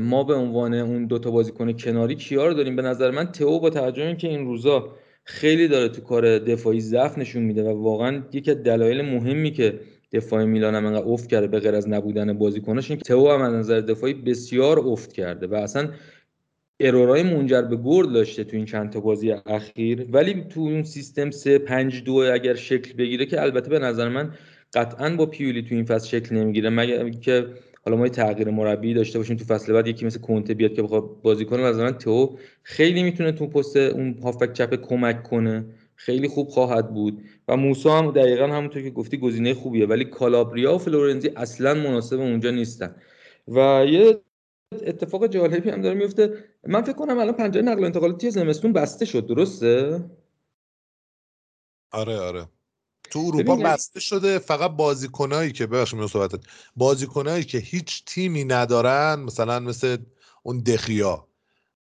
ما 0.00 0.24
به 0.24 0.34
عنوان 0.34 0.74
اون 0.74 1.06
دوتا 1.06 1.30
بازیکن 1.30 1.72
کناری 1.72 2.14
کیا 2.14 2.46
رو 2.46 2.54
داریم؟ 2.54 2.76
به 2.76 2.82
نظر 2.82 3.10
من 3.10 3.32
تئو 3.32 3.58
با 3.60 3.70
توجه 3.70 4.16
که 4.16 4.28
این 4.28 4.46
روزا 4.46 4.96
خیلی 5.24 5.68
داره 5.68 5.88
تو 5.88 6.00
کار 6.00 6.38
دفاعی 6.38 6.80
ضعف 6.80 7.18
نشون 7.18 7.42
میده 7.42 7.62
و 7.64 7.82
واقعا 7.82 8.22
یکی 8.32 8.50
از 8.50 8.62
دلایل 8.62 9.02
مهمی 9.02 9.50
که 9.50 9.80
دفاع 10.12 10.44
میلان 10.44 10.74
هم 10.74 10.86
انقدر 10.86 11.04
افت 11.06 11.30
کرده 11.30 11.46
به 11.46 11.60
غیر 11.60 11.74
از 11.74 11.88
نبودن 11.88 12.32
بازیکناش 12.32 12.90
این 12.90 13.00
تئو 13.00 13.28
هم 13.30 13.42
از 13.42 13.54
نظر 13.54 13.80
دفاعی 13.80 14.14
بسیار 14.14 14.78
افت 14.78 15.12
کرده 15.12 15.46
و 15.46 15.54
اصلا 15.54 15.88
ارورای 16.80 17.22
منجر 17.22 17.62
به 17.62 17.76
گل 17.76 18.12
داشته 18.12 18.44
تو 18.44 18.56
این 18.56 18.66
چند 18.66 18.90
تا 18.90 19.00
بازی 19.00 19.32
اخیر. 19.32 20.06
ولی 20.12 20.44
تو 20.48 20.60
اون 20.60 20.82
سیستم 20.82 21.30
3 21.30 21.58
5 21.58 22.04
2 22.04 22.12
اگر 22.12 22.54
شکل 22.54 22.92
بگیره 22.92 23.26
که 23.26 23.42
البته 23.42 23.70
به 23.70 23.78
نظر 23.78 24.08
من 24.08 24.34
قطعا 24.74 25.16
با 25.16 25.26
پیولی 25.26 25.62
تو 25.62 25.74
این 25.74 25.84
فصل 25.84 26.08
شکل 26.08 26.36
نمی‌گیره. 26.36 26.70
مگر 26.70 27.08
که 27.08 27.46
حالا 27.84 27.96
ما 27.96 28.08
تغییر 28.08 28.50
مربی 28.50 28.94
داشته 28.94 29.18
باشیم 29.18 29.36
تو 29.36 29.44
فصل 29.44 29.72
بعد 29.72 29.86
یکی 29.86 30.06
مثل 30.06 30.20
کنته 30.20 30.54
بیاد 30.54 30.72
که 30.74 30.82
بخواد 30.82 31.22
بازی 31.22 31.44
کنه 31.44 31.72
من 31.72 31.92
تو 31.92 32.38
خیلی 32.62 33.02
می‌تونه 33.02 33.32
تو 33.32 33.46
پست 33.46 33.76
اون 33.76 34.18
هافبک 34.22 34.52
چپ 34.52 34.74
کمک 34.74 35.22
کنه. 35.22 35.64
خیلی 35.96 36.28
خوب 36.28 36.48
خواهد 36.48 36.94
بود. 36.94 37.22
و 37.48 37.56
موسا 37.56 37.98
هم 37.98 38.10
دقیقا 38.10 38.46
همونطور 38.46 38.82
که 38.82 38.90
گفتی 38.90 39.18
گزینه 39.18 39.54
خوبیه 39.54 39.86
ولی 39.86 40.04
کالابریا 40.04 40.74
و 40.74 40.78
فلورنزی 40.78 41.28
اصلا 41.36 41.74
مناسب 41.74 42.20
اونجا 42.20 42.50
نیستن. 42.50 42.96
و 43.48 43.86
یه 43.88 44.20
اتفاق 44.86 45.26
جالبی 45.26 45.70
هم 45.70 45.82
داره 45.82 45.94
میفته 45.94 46.44
من 46.66 46.82
فکر 46.82 46.92
کنم 46.92 47.18
الان 47.18 47.32
پنجره 47.34 47.62
نقل 47.62 47.82
و 47.82 47.84
انتقالاتی 47.84 48.30
زمستون 48.30 48.72
بسته 48.72 49.04
شد 49.04 49.26
درسته؟ 49.26 50.04
آره 51.92 52.16
آره. 52.18 52.48
تو 53.10 53.18
اروپا 53.18 53.52
یعنی 53.52 53.64
بسته 53.64 54.00
شده 54.00 54.38
فقط 54.38 54.70
بازیکنایی 54.70 55.52
که 55.52 55.66
ببخشید 55.66 56.06
صحبتت. 56.06 56.40
بازیکنایی 56.76 57.44
که 57.44 57.58
هیچ 57.58 58.04
تیمی 58.04 58.44
ندارن 58.44 59.20
مثلا 59.20 59.60
مثل 59.60 59.96
اون 60.42 60.58
دخیا. 60.58 61.26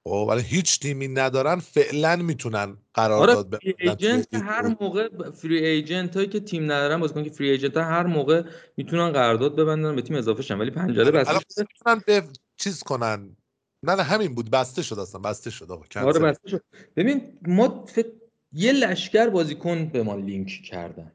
خب 0.04 0.26
ولی 0.30 0.42
هیچ 0.42 0.80
تیمی 0.80 1.08
ندارن 1.08 1.60
فعلا 1.60 2.16
می‌تونن 2.16 2.78
قرارداد 2.94 3.56
آره 3.56 3.62
فری 3.62 3.76
ایجنت 3.80 4.28
هر 4.34 4.76
موقع 4.82 5.32
فری 5.32 5.66
ایجنت 5.66 6.16
هایی 6.16 6.28
که 6.28 6.40
تیم 6.40 6.64
ندارن 6.64 7.00
بازیکن 7.00 7.24
که 7.24 7.30
فری 7.30 7.50
ایجنت 7.50 7.78
ها 7.78 7.84
هر 7.84 8.04
موقع 8.04 8.44
می‌تونن 8.78 9.12
قرارداد 9.12 9.56
ببندن 9.56 9.96
به 9.96 10.02
تیم 10.02 10.16
اضافه 10.16 10.42
شن. 10.44 10.58
ولی 10.58 10.72
پنجره 10.72 11.08
آره، 11.08 11.12
بسته 11.12 11.40
شده. 11.54 11.66
می‌تونن 11.74 12.02
به 12.08 12.28
چیز 12.58 12.84
کنن؟ 12.84 13.38
نه 13.84 13.96
نه 13.96 14.04
همین 14.04 14.36
بود. 14.36 14.50
بسته 14.52 14.82
شد 14.82 15.00
اصلا. 15.00 15.22
بسته 15.22 15.50
شد 15.50 15.72
آقا 15.72 15.84
آره 16.08 16.20
بسته 16.20 16.50
شد. 16.50 16.64
ببین 16.96 17.40
ما 17.48 17.86
یه 18.54 18.72
لشکر 18.72 19.30
بازیکن 19.30 19.86
به 19.86 20.04
ما 20.04 20.16
لینک 20.16 20.62
کردن. 20.66 21.12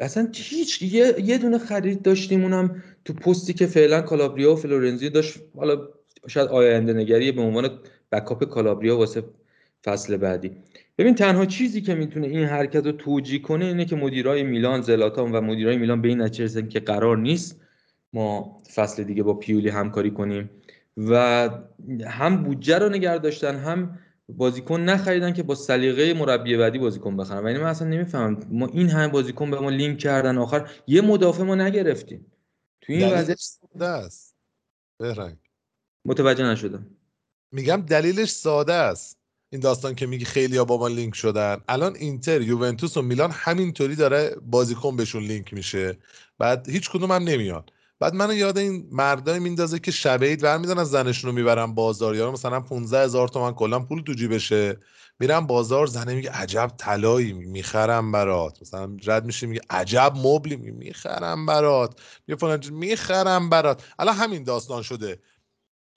اصلا 0.00 0.28
هیچ 0.34 0.82
یه, 0.82 1.14
یه 1.24 1.38
دونه 1.38 1.58
خرید 1.58 2.02
داشتیم 2.02 2.42
اونم 2.42 2.82
تو 3.04 3.12
پستی 3.12 3.52
که 3.52 3.66
فعلا 3.66 4.00
کالابریا 4.00 4.52
و 4.52 4.56
فلورنزی 4.56 5.10
داشت 5.10 5.38
حالا 5.56 5.88
شاید 6.28 6.48
آینده 6.48 6.92
نگری 6.92 7.32
به 7.32 7.42
عنوان 7.42 7.70
بکاپ 8.12 8.44
کالابریا 8.44 8.98
واسه 8.98 9.24
فصل 9.84 10.16
بعدی. 10.16 10.52
ببین 10.98 11.14
تنها 11.14 11.46
چیزی 11.46 11.80
که 11.80 11.94
می‌تونه 11.94 12.26
این 12.26 12.44
حرکت 12.44 12.86
رو 12.86 12.92
توجیه 12.92 13.38
کنه 13.38 13.64
اینه 13.64 13.84
که 13.84 13.96
مدیرای 13.96 14.42
میلان 14.42 14.80
زلاتان 14.80 15.32
و 15.32 15.40
مدیرای 15.40 15.76
میلان 15.76 16.02
به 16.02 16.08
این 16.08 16.22
نتیجه 16.22 16.68
که 16.68 16.80
قرار 16.80 17.16
نیست 17.16 17.60
ما 18.12 18.62
فصل 18.74 19.02
دیگه 19.04 19.22
با 19.22 19.34
پیولی 19.34 19.68
همکاری 19.68 20.10
کنیم 20.10 20.50
و 20.96 21.50
هم 22.06 22.42
بودجه 22.42 22.78
رو 22.78 22.88
نگه 22.88 23.18
داشتن 23.18 23.56
هم 23.56 23.98
بازیکن 24.36 24.80
نخریدن 24.80 25.32
که 25.32 25.42
با 25.42 25.54
سلیقه 25.54 26.14
مربی 26.14 26.56
بعدی 26.56 26.78
بازیکن 26.78 27.16
بخرن. 27.16 27.46
یعنی 27.46 27.58
من 27.58 27.68
اصلا 27.68 27.88
نمی‌فهمم. 27.88 28.40
ما 28.50 28.66
این 28.66 28.88
همه 28.88 29.08
بازیکن 29.08 29.50
به 29.50 29.60
ما 29.60 29.70
لینک 29.70 29.98
کردن 29.98 30.38
آخر 30.38 30.70
یه 30.86 31.00
مدافع 31.00 31.42
ما 31.42 31.54
نگرفتیم. 31.54 32.26
تو 32.80 32.92
این 32.92 33.08
وضعیت 33.08 33.38
است. 33.80 34.34
متوجه 36.04 36.44
نشدم. 36.44 36.86
میگم 37.52 37.82
دلیلش 37.88 38.30
ساده 38.30 38.72
است. 38.72 39.18
این 39.50 39.60
داستان 39.60 39.94
که 39.94 40.06
میگی 40.06 40.24
خیلی 40.24 40.56
ها 40.56 40.64
با 40.64 40.78
ما 40.78 40.88
لینک 40.88 41.14
شدن. 41.14 41.56
الان 41.68 41.96
اینتر 41.96 42.40
یوونتوس 42.40 42.96
و 42.96 43.02
میلان 43.02 43.30
همینطوری 43.30 43.96
داره 43.96 44.36
بازیکن 44.42 44.96
بهشون 44.96 45.22
لینک 45.22 45.54
میشه. 45.54 45.98
بعد 46.38 46.68
هیچ 46.68 46.90
کدوم 46.90 47.12
هم 47.12 47.22
نمیاد 47.22 47.72
بعد 48.02 48.14
منو 48.14 48.34
یاد 48.34 48.58
این 48.58 48.88
مردای 48.92 49.38
میندازه 49.38 49.78
که 49.78 49.90
شب 49.90 50.24
عید 50.24 50.44
از 50.44 50.90
زنشون 50.90 51.30
رو 51.30 51.36
می‌برن 51.36 51.74
بازار. 51.74 52.16
یا 52.16 52.30
مثلا 52.30 52.60
15 52.60 53.04
هزار 53.04 53.28
تومن 53.28 53.52
کلا 53.52 53.80
پول 53.80 54.02
تو 54.02 54.12
جیبشه. 54.12 54.76
میرم 55.20 55.46
بازار 55.46 55.86
زنه 55.86 56.14
میگه 56.14 56.30
عجب 56.30 56.70
طلایی 56.78 57.32
می‌خرم 57.32 58.12
برات. 58.12 58.62
مثلا 58.62 58.96
رد 59.04 59.24
میشه 59.24 59.46
میگه 59.46 59.60
عجب 59.70 60.12
مبلی 60.16 60.56
می‌خرم 60.56 61.46
برات. 61.46 62.00
میگه 62.26 62.38
فلان 62.38 62.64
می‌خرم 62.70 63.50
برات. 63.50 63.82
الان 63.98 64.14
همین 64.14 64.44
داستان 64.44 64.82
شده. 64.82 65.20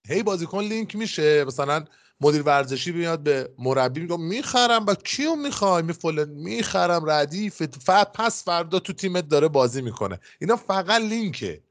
هی 0.08 0.24
بازیکن 0.24 0.64
لینک 0.64 0.96
میشه. 0.96 1.44
مثلا 1.44 1.86
مدیر 2.22 2.42
ورزشی 2.42 2.92
بیاد 2.92 3.20
به 3.24 3.50
مربی 3.60 4.00
میگه 4.02 4.18
می‌خرم 4.18 4.86
با 4.86 4.96
کیو 4.96 5.36
می‌خوای؟ 5.36 5.84
می 5.84 5.94
می‌خرم. 6.26 7.10
ردیف 7.10 7.62
پس 8.14 8.44
فردا 8.44 8.80
تو 8.80 8.94
تیمت 8.94 9.28
داره 9.28 9.48
بازی 9.48 9.82
می‌کنه. 9.82 10.20
اینا 10.42 10.56
فقط 10.56 11.02
لینکه. 11.02 11.62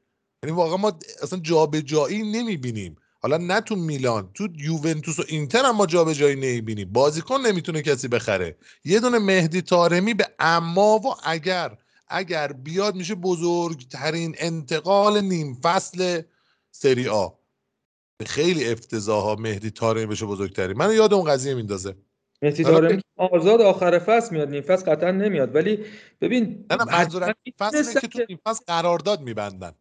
یعنی 0.43 0.55
واقعا 0.55 0.77
ما 0.77 0.99
اصلا 1.21 1.39
جابجایی 1.39 2.23
نمی‌بینیم. 2.23 2.95
حالا 3.21 3.37
نه 3.37 3.61
تو 3.61 3.75
میلان 3.75 4.29
تو 4.33 4.47
یوونتوس 4.57 5.19
و 5.19 5.23
اینتر 5.27 5.65
هم 5.65 5.75
ما 5.75 5.85
جابجایی 5.85 6.35
نمی‌بینیم. 6.35 6.93
بازیکن 6.93 7.41
نمی‌تونه 7.41 7.81
کسی 7.81 8.07
بخره. 8.07 8.57
یه 8.85 8.99
دونه 8.99 9.19
مهدی 9.19 9.61
تارمی 9.61 10.13
به 10.13 10.27
اما 10.39 10.97
و 10.97 11.15
اگر 11.23 11.77
اگر 12.07 12.53
بیاد 12.53 12.95
میشه 12.95 13.15
بزرگترین 13.15 14.35
انتقال 14.39 15.21
نیم 15.21 15.59
فصل 15.63 16.21
سری 16.71 17.07
آ. 17.07 17.27
خیلی 18.25 18.71
افتضاح 18.71 19.23
ها 19.23 19.35
مهدی 19.35 19.71
تارمی 19.71 20.05
بشه 20.05 20.25
بزرگترین 20.25 20.77
من 20.77 20.95
یاد 20.95 21.13
اون 21.13 21.31
قضیه 21.31 21.53
میندازه. 21.53 21.95
مهدی 22.41 22.63
تارمی 22.63 23.01
آزاد 23.17 23.61
آخر 23.61 23.99
فصل 23.99 24.35
میاد 24.35 24.49
نیم 24.49 24.61
فصل 24.61 24.91
قطعا 24.91 25.11
نمیاد. 25.11 25.55
ولی 25.55 25.85
ببین 26.21 26.65
نه 26.71 26.77
نه 27.19 27.35
فصل 27.59 27.99
که 27.99 28.07
تو 28.07 28.19
نیم 28.29 28.39
فصل 28.45 28.63
قرارداد 28.67 29.21
میبندن. 29.21 29.71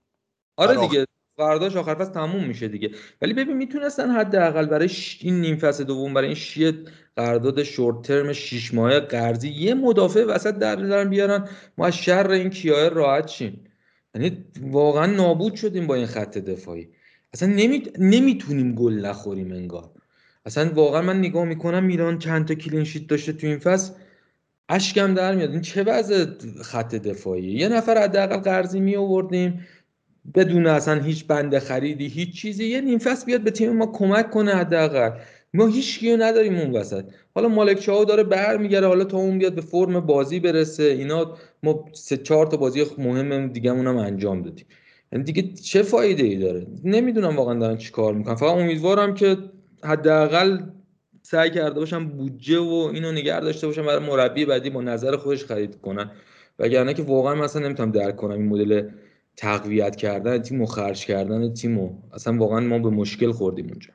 آره 0.56 0.88
دیگه 0.88 1.06
قراردادش 1.36 1.76
آخر 1.76 1.94
فصل 1.94 2.12
تموم 2.12 2.44
میشه 2.44 2.68
دیگه. 2.68 2.90
ولی 3.22 3.34
ببین 3.34 3.56
می‌تونستن 3.56 4.10
حداقل 4.10 4.66
برای 4.66 4.90
این 5.20 5.40
نیم 5.40 5.56
فصل 5.56 5.84
دوم 5.84 6.14
برای 6.14 6.26
این 6.26 6.36
شیه 6.36 6.72
قرارداد 7.16 7.62
شورت 7.62 8.02
ترم 8.02 8.32
6 8.32 8.74
ماهه 8.74 9.00
قرضی 9.00 9.48
یه 9.48 9.74
مدافع 9.74 10.24
وسط 10.24 10.54
در 10.54 11.04
بیارن 11.04 11.48
ما 11.78 11.86
از 11.86 11.96
شر 11.96 12.30
این 12.30 12.50
کیاه 12.50 12.88
راحت 12.88 13.28
شیم. 13.28 13.64
یعنی 14.14 14.44
واقعا 14.60 15.06
نابود 15.06 15.54
شدیم 15.54 15.86
با 15.86 15.94
این 15.94 16.06
خط 16.06 16.38
دفاعی. 16.38 16.88
اصلا 17.32 17.48
نمی... 17.48 17.82
نمی‌تونیم 17.98 18.74
گل 18.74 18.92
نخوریم 18.92 19.52
انگار. 19.52 19.90
اصلا 20.46 20.70
واقعا 20.74 21.02
من 21.02 21.18
نگاه 21.18 21.44
می‌کنم 21.44 21.84
میلان 21.84 22.18
چند 22.18 22.48
تا 22.48 22.54
کلین 22.54 22.84
شیت 22.84 23.06
داشته 23.06 23.32
تو 23.32 23.46
این 23.46 23.58
فصل 23.58 23.92
اشکم 24.68 25.14
در 25.14 25.34
میاد. 25.34 25.50
این 25.50 25.60
چه 25.60 25.82
وضع 25.82 26.26
خط 26.62 26.94
دفاعی؟ 26.94 27.52
یه 27.52 27.68
نفر 27.68 28.02
حداقل 28.02 28.36
قرضی 28.36 28.80
می 28.80 28.96
آوردیم 28.96 29.66
بدون 30.34 30.66
اصلا 30.66 31.02
هیچ 31.02 31.26
بند 31.26 31.58
خریدی 31.58 32.06
هیچ 32.06 32.40
چیزی. 32.40 32.64
یه 32.64 32.80
نیم 32.80 32.98
فصل 32.98 33.26
بیاد 33.26 33.40
به 33.40 33.50
تیم 33.50 33.72
ما 33.72 33.86
کمک 33.86 34.30
کنه 34.30 34.54
حداقل. 34.54 35.10
ما 35.54 35.66
هیچ 35.66 35.98
کیو 35.98 36.16
نداریم 36.16 36.58
اون 36.58 36.70
وسط. 36.70 37.04
حالا 37.34 37.48
مالک 37.48 37.78
چاو 37.78 38.04
داره 38.04 38.22
برمیگره 38.22 38.86
حالا 38.86 39.04
تا 39.04 39.18
اون 39.18 39.38
بیاد 39.38 39.54
به 39.54 39.60
فرم 39.60 40.00
بازی 40.00 40.40
برسه 40.40 40.82
اینا 40.82 41.36
ما 41.62 41.84
سه 41.92 42.16
چهار 42.16 42.46
تا 42.46 42.56
بازی 42.56 42.84
مهم 42.98 43.48
دیگه 43.48 43.70
هم 43.70 43.96
انجام 43.96 44.42
دادیم. 44.42 44.66
یعنی 45.12 45.24
دیگه 45.24 45.42
چه 45.42 45.82
فایده 45.82 46.22
ای 46.22 46.36
داره؟ 46.36 46.66
نمی‌دونم 46.84 47.36
واقعا 47.36 47.58
دارن 47.58 47.76
چیکار 47.76 48.14
می‌کنن. 48.14 48.34
فقط 48.34 48.50
امیدوارم 48.50 49.14
که 49.14 49.36
حداقل 49.84 50.58
سعی 51.22 51.50
کرده 51.50 51.80
باشم 51.80 52.08
بودجه 52.08 52.58
و 52.58 52.90
اینو 52.94 53.12
نگه 53.12 53.40
داشته 53.40 53.66
باشم 53.66 53.86
برای 53.86 54.06
مربی 54.06 54.44
بعدی 54.44 54.70
با 54.70 54.80
نظر 54.80 55.16
خودش 55.16 55.44
خرید 55.44 55.80
کنن. 55.80 56.10
وگرنه 56.58 56.94
که 56.94 57.02
واقعا 57.02 57.34
مثلا 57.34 57.62
نمی‌تونم 57.66 57.90
درک 57.90 58.16
کنم 58.16 58.30
این 58.32 58.48
مدل 58.48 58.88
تقویت 59.36 59.96
کردن 59.96 60.42
تیم 60.42 60.62
و 60.62 60.66
خرج 60.66 61.06
کردن 61.06 61.54
تیم 61.54 62.02
اصلا 62.12 62.38
واقعا 62.38 62.60
ما 62.60 62.78
به 62.78 62.90
مشکل 62.90 63.32
خوردیم 63.32 63.66
اونجا. 63.66 63.92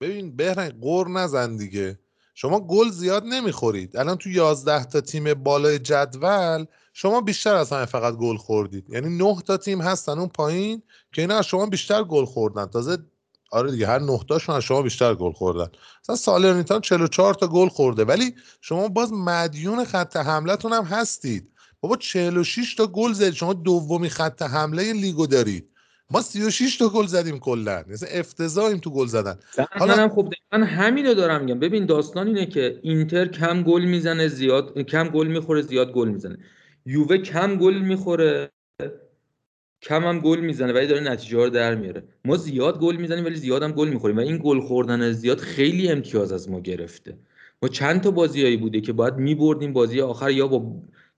ببین 0.00 0.36
بهرنگ 0.36 0.80
قور 0.80 1.08
نزن 1.08 1.56
دیگه. 1.56 1.98
شما 2.34 2.60
گل 2.60 2.90
زیاد 2.90 3.24
نمی‌خورید. 3.24 3.96
الان 3.96 4.16
تو 4.16 4.30
11 4.30 4.84
تا 4.84 5.00
تیم 5.00 5.34
بالای 5.34 5.78
جدول 5.78 6.64
شما 6.92 7.20
بیشتر 7.20 7.54
از 7.54 7.72
همه 7.72 7.84
فقط 7.84 8.14
گل 8.14 8.36
خوردید. 8.36 8.90
یعنی 8.90 9.16
9 9.16 9.36
تا 9.46 9.56
تیم 9.56 9.80
هستن 9.80 10.18
اون 10.18 10.28
پایین 10.28 10.82
که 11.12 11.22
اینا 11.22 11.38
از 11.38 11.46
شما 11.46 11.66
بیشتر 11.66 12.04
گل 12.04 12.24
خوردن. 12.24 12.66
تازه 12.66 12.98
آره 13.50 13.70
دیگه 13.70 13.86
هر 13.86 13.98
9 13.98 14.18
تاشون 14.28 14.54
از 14.54 14.62
شما 14.62 14.82
بیشتر 14.82 15.14
گل 15.14 15.32
خوردن. 15.32 15.68
مثلا 16.02 16.16
سالرنیتان 16.16 16.80
44 16.80 17.34
تا 17.34 17.46
گل 17.46 17.68
خورده 17.68 18.04
ولی 18.04 18.34
شما 18.60 18.88
باز 18.88 19.12
مدیون 19.12 19.84
خط 19.84 20.16
حملتون 20.16 20.72
هم 20.72 20.84
هستید. 20.84 21.53
بابا 21.84 21.96
46 21.96 22.74
تا 22.74 22.86
گل 22.86 23.12
زدید 23.12 23.34
شما 23.34 23.52
دومی 23.52 24.08
خط 24.08 24.42
حمله 24.42 24.92
لیگو 24.92 25.26
دارید 25.26 25.68
ما 26.10 26.20
36 26.22 26.76
تا 26.76 26.88
گل 26.88 27.06
زدیم 27.06 27.38
کلا. 27.38 27.84
مثلا 27.88 28.08
افتضاحیم 28.08 28.78
تو 28.78 28.90
گل 28.90 29.06
زدن. 29.06 29.38
حالا 29.70 29.96
منم 29.96 30.08
خب 30.08 30.32
من 30.52 30.62
همینو 30.62 31.14
دارم 31.14 31.44
میگم. 31.44 31.58
ببین 31.58 31.86
داستان 31.86 32.26
اینه 32.26 32.46
که 32.46 32.78
اینتر 32.82 33.26
کم 33.26 33.62
گل 33.62 33.84
می‌زنه 33.84 34.28
زیاد 34.28 34.78
کم 34.78 35.08
گل 35.08 35.26
می‌خوره 35.26 35.62
زیاد 35.62 35.92
گل 35.92 36.08
می‌زنه. 36.08 36.38
یووه 36.86 37.18
کم 37.18 37.56
گل 37.56 37.74
می‌خوره 37.74 38.50
کم 39.82 40.04
هم 40.04 40.20
گل 40.20 40.40
می‌زنه 40.40 40.72
ولی 40.72 40.86
داره 40.86 41.00
نتیجه 41.00 41.36
رو 41.36 41.50
در 41.50 41.74
میاره. 41.74 42.02
ما 42.24 42.36
زیاد 42.36 42.80
گل 42.80 42.96
می‌زنیم 42.96 43.24
ولی 43.24 43.36
زیاد 43.36 43.62
هم 43.62 43.72
گل 43.72 43.88
می‌خوریم 43.88 44.16
و 44.16 44.20
این 44.20 44.40
گل 44.44 44.60
خوردن 44.60 45.12
زیاد 45.12 45.38
خیلی 45.38 45.88
امتیاز 45.88 46.32
از 46.32 46.50
ما 46.50 46.60
گرفته. 46.60 47.18
ما 47.62 47.68
چند 47.68 48.00
تا 48.00 48.10
بازیایی 48.10 48.56
بوده 48.56 48.80
که 48.80 48.92
باید 48.92 49.14
میبردیم 49.14 49.72
بازی 49.72 50.00
آخر 50.00 50.30
یا 50.30 50.46
با 50.46 50.72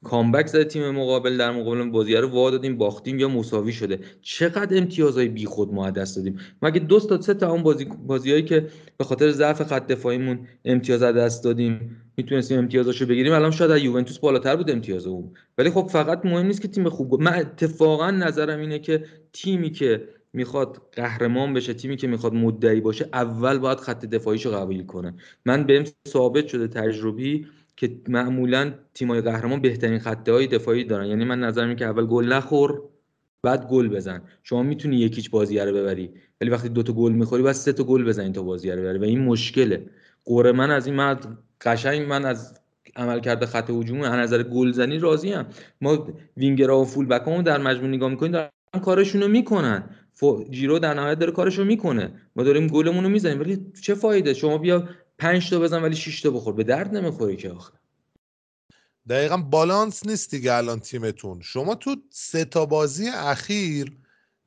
کامبک 0.07 0.47
زده 0.47 0.65
تیم 0.65 0.91
مقابل 0.91 1.37
در 1.37 1.51
مقابل 1.51 1.91
بازی 1.91 2.15
رو 2.15 2.29
وا 2.29 2.51
دادیم 2.51 2.79
باختیم 2.79 3.19
یا 3.19 3.29
مساوی 3.29 3.73
شده. 3.73 4.01
چقدر 4.23 4.79
امتیازهای 4.79 5.29
بیخود 5.29 5.75
ما 5.75 5.91
دست 5.91 6.17
دادیم؟ 6.17 6.39
مگه 6.63 6.81
دو 6.81 7.01
تا 7.01 7.21
سه 7.21 7.35
تا 7.35 7.51
اون 7.53 7.63
بازی 7.63 7.85
بازیایی 7.85 8.43
که 8.43 8.67
به 8.97 9.05
خاطر 9.05 9.31
ضعف 9.31 9.63
خط 9.63 9.87
دفاعیمون 9.87 10.39
امتیاز 10.65 11.03
دست 11.03 11.45
دادیم 11.45 12.03
می‌تونستیم 12.17 12.59
امتیازاشو 12.59 13.07
بگیریم؟ 13.07 13.33
الان 13.33 13.51
شاید 13.51 13.71
از 13.71 13.83
یوونتوس 13.83 14.19
بالاتر 14.19 14.57
بود 14.57 14.71
امتیاز 14.71 15.07
اون. 15.07 15.31
ولی 15.59 15.71
خب 15.71 15.89
فقط 15.93 16.25
مهم 16.25 16.47
نیست 16.47 16.63
که 16.63 16.69
تیم 16.69 16.89
خوب 16.89 17.23
من 17.23 17.35
اتفاقا 17.35 18.11
نظرم 18.11 18.61
اینه 18.61 18.79
که 18.79 19.05
تیمی 19.33 19.71
که 19.71 20.09
می‌خواد 20.33 20.83
قهرمان 20.93 21.55
بشه 21.55 21.75
تیمی 21.75 21.97
که 21.97 22.07
می‌خواد 22.07 22.35
مدعی 22.35 22.81
باشه 22.81 23.09
اول 23.13 23.59
باید 23.59 23.79
خط 23.79 24.05
دفاعیشو 24.05 24.51
قبول 24.51 24.87
کنه. 24.87 25.15
من 25.47 25.65
بهم 25.65 25.85
ثابت 26.09 26.47
شده 26.47 26.69
تجربی 26.69 27.47
که 27.77 28.01
معمولا 28.09 28.75
تیمای 28.95 29.21
قهرمان 29.21 29.61
بهترین 29.61 29.99
خطه 29.99 30.33
های 30.33 30.47
دفاعی 30.47 30.85
دارن. 30.85 31.07
یعنی 31.07 31.25
من 31.25 31.41
نظرم 31.41 31.77
که 31.77 31.85
اول 31.85 32.07
گل 32.07 32.33
نخور 32.33 32.83
بعد 33.43 33.69
گل 33.69 33.89
بزن. 33.89 34.23
شما 34.43 34.63
می‌تونی 34.63 34.97
یکیچ 34.97 35.31
بازی 35.31 35.59
رو 35.59 35.73
ببری. 35.73 36.11
ولی 36.41 36.51
وقتی 36.51 36.69
دو 36.69 36.83
تا 36.83 36.93
گل 36.93 37.13
می‌خوری 37.13 37.43
بعد 37.43 37.53
سه 37.53 37.73
تا 37.73 37.85
گل 37.85 38.05
بزنی 38.05 38.33
تا 38.33 38.43
بازی 38.43 38.71
رو 38.71 38.83
ببری. 38.83 38.99
و 38.99 39.05
این 39.05 39.21
مشکله. 39.21 39.87
قوره 40.25 40.53
من 40.53 40.71
از 40.71 40.87
این 40.87 40.97
من 40.97 41.19
قشنگ 41.61 42.09
من 42.09 42.25
از 42.25 42.61
عمل 42.97 43.21
کرده 43.21 43.47
خط 43.47 43.71
هجومی 43.71 44.05
از 44.05 44.13
نظر 44.13 44.43
گلزنی 44.43 44.99
راضی 44.99 45.33
ام. 45.33 45.47
ما 45.81 46.09
وینگرها 46.37 46.81
و 46.81 46.85
فول 46.85 47.07
بک 47.07 47.45
در 47.45 47.59
مجموع 47.59 47.89
نگاه 47.89 48.11
می‌کنیم 48.11 48.33
دارن 48.33 48.49
کارشون 48.85 49.23
رو 49.23 49.29
می‌کنن 49.29 49.85
جیرو 50.51 50.79
در 50.79 50.95
نهایت 50.95 51.19
داره 51.19 51.33
کارشو 51.33 51.65
می‌کنه. 51.65 52.11
ما 52.37 52.43
داریم 52.43 52.67
گلمون 52.67 53.05
رو 53.05 53.11
می‌زنیم. 53.11 53.41
ولی 53.41 53.59
چه 53.83 53.95
فایده؟ 53.95 54.35
شما 54.35 54.59
بیا 54.59 54.89
5 55.19 55.51
تا 55.51 55.59
بزن 55.59 55.83
ولی 55.83 55.97
6 55.97 56.21
تا 56.21 56.31
بخور. 56.31 56.53
به 56.53 56.65
درد 56.65 56.97
نمی‌خوری 56.97 57.37
که 57.37 57.51
آخه. 57.51 57.73
دقیقا 59.09 59.37
بالانس 59.37 60.07
نیست 60.07 60.31
دیگه 60.31 60.55
الان 60.55 60.81
تیمتون. 60.81 61.41
شما 61.41 61.75
تو 61.75 61.97
سه 62.11 62.45
تا 62.45 62.67
بازی 62.67 63.09
اخیر 63.09 63.93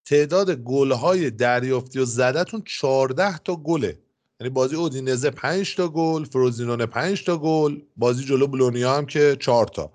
تعداد 0.06 0.56
گل‌های 0.56 1.30
دریافتی 1.30 2.00
و 2.00 2.06
زدتون 2.06 2.62
14 2.66 3.38
تا 3.38 3.56
گله. 3.56 4.00
یعنی 4.40 4.50
بازی 4.50 4.76
اودینزه 4.76 5.30
5 5.30 5.76
تا 5.76 5.88
گل 5.88 6.24
فروزینونه 6.26 6.86
5 6.86 7.24
تا 7.26 7.38
گل 7.38 7.82
بازی 7.98 8.26
جلو 8.26 8.48
بلونیا 8.48 8.98
هم 8.98 9.06
که 9.06 9.38
4 9.40 9.68
تا. 9.68 9.92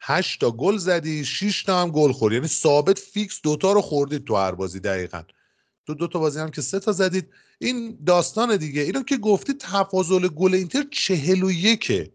8 0.00 0.40
تا 0.40 0.50
گل 0.50 0.76
زدی 0.76 1.24
6 1.24 1.62
تا 1.62 1.82
هم 1.82 1.90
گل 1.90 2.12
خوردی. 2.12 2.36
یعنی 2.36 2.48
ثابت 2.48 2.98
فیکس 2.98 3.40
دوتا 3.42 3.72
رو 3.72 3.80
خوردید 3.80 4.24
تو 4.24 4.36
هر 4.36 4.52
بازی 4.52 4.80
دقیقا. 4.80 5.22
تو 5.88 5.94
دو 5.94 6.06
تا 6.06 6.18
بازی 6.18 6.40
هم 6.40 6.50
که 6.50 6.60
سه 6.60 6.80
تا 6.80 6.92
زدید. 6.92 7.28
این 7.58 7.98
داستان 8.06 8.56
دیگه. 8.56 8.82
اینو 8.82 9.02
که 9.02 9.16
گفتی 9.16 9.52
تفاضل 9.52 10.28
گل 10.28 10.54
اینتر 10.54 10.84
41 10.90 12.10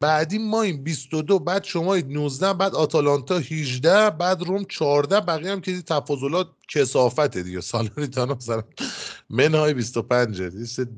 بعدی 0.00 0.38
ما 0.38 0.62
این 0.62 0.84
22 0.84 1.38
بعد 1.38 1.64
شما 1.64 1.96
19 1.96 2.52
بعد 2.52 2.74
آتالانتا 2.74 3.38
18 3.38 4.10
بعد 4.10 4.42
روم 4.42 4.64
14 4.64 5.20
بقیه 5.20 5.52
هم 5.52 5.60
که 5.60 5.82
تفاضلات 5.82 6.46
کسافته 6.68 7.42
دیگه. 7.42 7.60
سالانیتانا 7.60 8.34
مثلا 8.34 8.62
منهای 9.30 9.74
25 9.74 10.42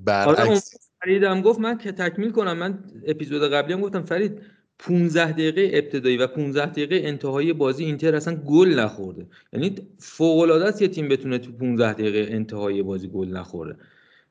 برعکس. 0.05 0.75
فریدم 1.01 1.43
گفت 1.43 1.61
من 1.61 1.79
که 1.79 1.93
تکمیل 1.93 2.31
کنم. 2.31 2.59
من 2.59 2.79
اپیزود 3.07 3.53
قبلی 3.53 3.73
هم 3.73 3.81
گفتم 3.81 4.03
فرید 4.03 4.41
15 4.79 5.33
دقیقه 5.33 5.71
ابتدایی 5.73 6.17
و 6.17 6.27
15 6.27 6.67
دقیقه 6.67 7.01
انتهایی 7.05 7.53
بازی 7.53 7.85
اینتر 7.85 8.15
اصلا 8.15 8.35
گل 8.35 8.69
نخورده. 8.69 9.27
یعنی 9.53 9.75
فوق 9.99 10.39
العاده 10.39 10.83
یه 10.83 10.89
تیم 10.89 11.09
بتونه 11.09 11.39
تو 11.39 11.53
15 11.53 11.93
دقیقه 11.93 12.35
انتهایی 12.35 12.83
بازی 12.83 13.09
گل 13.09 13.29
نخوره. 13.29 13.77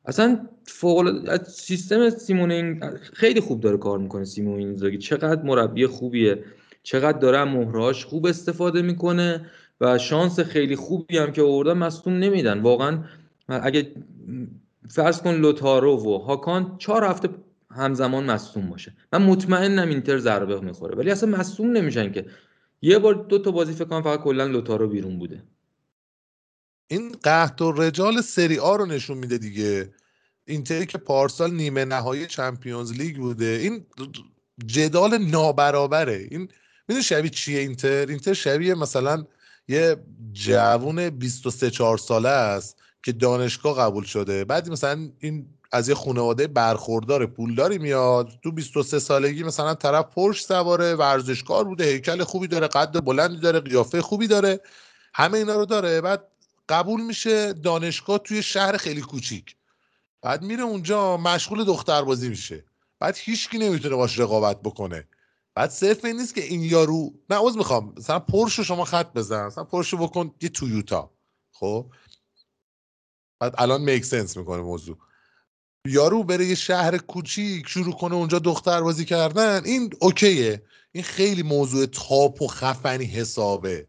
اصلا 0.06 0.40
فوق 0.66 1.38
سیستم 1.44 2.10
سیمون 2.10 2.80
خیلی 3.14 3.40
خوب 3.40 3.62
داره 3.62 3.78
کار 3.78 3.98
می‌کنه 4.00 4.26
سیمون 4.26 4.60
اینزاگی. 4.60 4.98
چقدر 4.98 5.42
مربی 5.42 5.88
خوبیه. 5.88 6.44
چقدر 6.84 7.20
داره 7.20 7.44
مهرهاش 7.44 8.06
خوب 8.06 8.26
استفاده 8.26 8.82
می‌کنه 8.82 9.46
و 9.82 9.98
شانس 9.98 10.40
خیلی 10.40 10.76
خوبی 10.76 11.18
هم 11.18 11.32
که 11.32 11.42
آوردن 11.42 11.74
مصدوم 11.74 12.14
نمیدن. 12.14 12.60
واقعا 12.60 13.04
اگه 13.48 13.88
فرض 14.90 15.22
کن 15.22 15.36
لوتارو 15.36 15.98
و 15.98 16.18
هاکان 16.18 16.76
چهار 16.78 17.04
هفته 17.04 17.30
همزمان 17.78 18.26
مصوم 18.26 18.70
باشه. 18.70 18.96
من 19.14 19.22
مطمئنم 19.22 19.90
اینتر 19.90 20.18
ضربه 20.18 20.60
می‌خوره. 20.60 20.96
ولی 20.96 21.12
اصلا 21.12 21.30
مصوم 21.30 21.72
نمیشن 21.72 22.12
که. 22.12 22.26
یه 22.82 23.00
بار 23.00 23.14
دو 23.14 23.40
تا 23.40 23.52
بازی 23.52 23.74
فکر 23.74 23.86
کنم 23.86 24.02
فقط 24.02 24.20
کلا 24.20 24.46
لوتارو 24.46 24.88
بیرون 24.88 25.20
بوده. 25.20 25.44
این 26.88 27.12
قهط 27.24 27.62
و 27.62 27.72
رجال 27.72 28.22
سری 28.22 28.60
آ 28.60 28.76
رو 28.76 28.86
نشون 28.86 29.18
میده 29.18 29.38
دیگه. 29.38 29.94
اینتری 30.46 30.86
که 30.86 30.98
پارسال 30.98 31.54
نیمه 31.54 31.86
نهایی 31.86 32.26
چمپیونز 32.26 32.94
لیگ 32.94 33.18
بوده. 33.18 33.46
این 33.46 33.86
جدال 34.66 35.18
نابرابره. 35.18 36.28
این 36.32 36.50
می‌دونی 36.88 37.04
شبیه 37.04 37.30
چیه 37.30 37.60
اینتر؟ 37.60 38.06
اینتر 38.08 38.34
شبیه 38.34 38.76
مثلا 38.76 39.26
یه 39.68 39.96
جوون 40.32 41.10
23 41.10 41.72
4 41.72 41.98
ساله 41.98 42.30
است 42.30 42.78
که 43.04 43.12
دانشگاه 43.12 43.78
قبول 43.78 44.04
شده. 44.04 44.46
بعد 44.46 44.70
مثلا 44.70 45.10
این 45.20 45.46
از 45.72 45.90
یه 45.90 45.96
خانواده 45.96 46.48
برخوردار 46.48 47.26
پولداری 47.26 47.78
میاد 47.78 48.30
تو 48.44 48.52
23 48.52 49.00
سالگی 49.00 49.44
مثلا 49.44 49.74
طرف 49.74 50.06
پرش 50.06 50.46
سواره 50.46 50.96
ورزشکار 50.96 51.64
بوده 51.64 51.84
هیکل 51.84 52.24
خوبی 52.24 52.48
داره 52.48 52.68
قد 52.68 53.06
بلندی 53.06 53.40
داره 53.40 53.60
قیافه 53.60 54.02
خوبی 54.02 54.28
داره 54.28 54.60
همه 55.14 55.38
اینا 55.38 55.56
رو 55.56 55.66
داره. 55.66 56.02
بعد 56.02 56.28
قبول 56.70 57.02
میشه 57.02 57.54
دانشگاه 57.54 58.18
توی 58.18 58.44
شهر 58.44 58.78
خیلی 58.78 59.02
کوچیک. 59.02 59.56
بعد 60.22 60.42
میره 60.42 60.64
اونجا 60.64 61.18
مشغول 61.18 61.64
دختربازی 61.64 62.30
میشه. 62.30 62.66
بعد 63.00 63.18
هیچکی 63.18 63.58
نمی‌تونه 63.58 63.96
باش 63.96 64.20
رقابت 64.20 64.62
بکنه. 64.62 65.08
بعد 65.56 65.70
صرف 65.70 66.06
این 66.06 66.18
نیست 66.18 66.36
که 66.36 66.44
این 66.44 66.62
یارو 66.62 67.14
نه 67.30 67.36
عوض 67.36 67.58
می‌خوام 67.58 67.94
مثلا 67.98 68.20
پرشو 68.20 68.64
شما 68.64 68.86
خط 68.86 69.14
بزن 69.14 69.46
مثلا 69.46 69.64
پرشو 69.64 69.98
بکن 69.98 70.34
یه 70.42 70.50
تویوتا 70.50 71.12
خب؟ 71.52 71.92
بعد 73.40 73.56
الان 73.58 73.82
میک 73.82 74.06
سنس 74.06 74.38
می‌کنه 74.38 74.62
موضوع. 74.62 74.98
یارو 75.88 76.24
بره 76.24 76.46
یه 76.46 76.56
شهر 76.56 76.98
کوچیک 76.98 77.68
شروع 77.68 77.94
کنه 77.94 78.16
اونجا 78.16 78.40
دختر 78.40 78.82
بازی 78.82 79.06
کردن 79.06 79.62
این 79.66 79.90
اوکیه. 80.02 80.62
این 80.92 81.04
خیلی 81.04 81.44
موضوع 81.44 81.86
تاپ 81.86 82.42
و 82.42 82.48
خفنی 82.48 83.06
حسابه. 83.06 83.88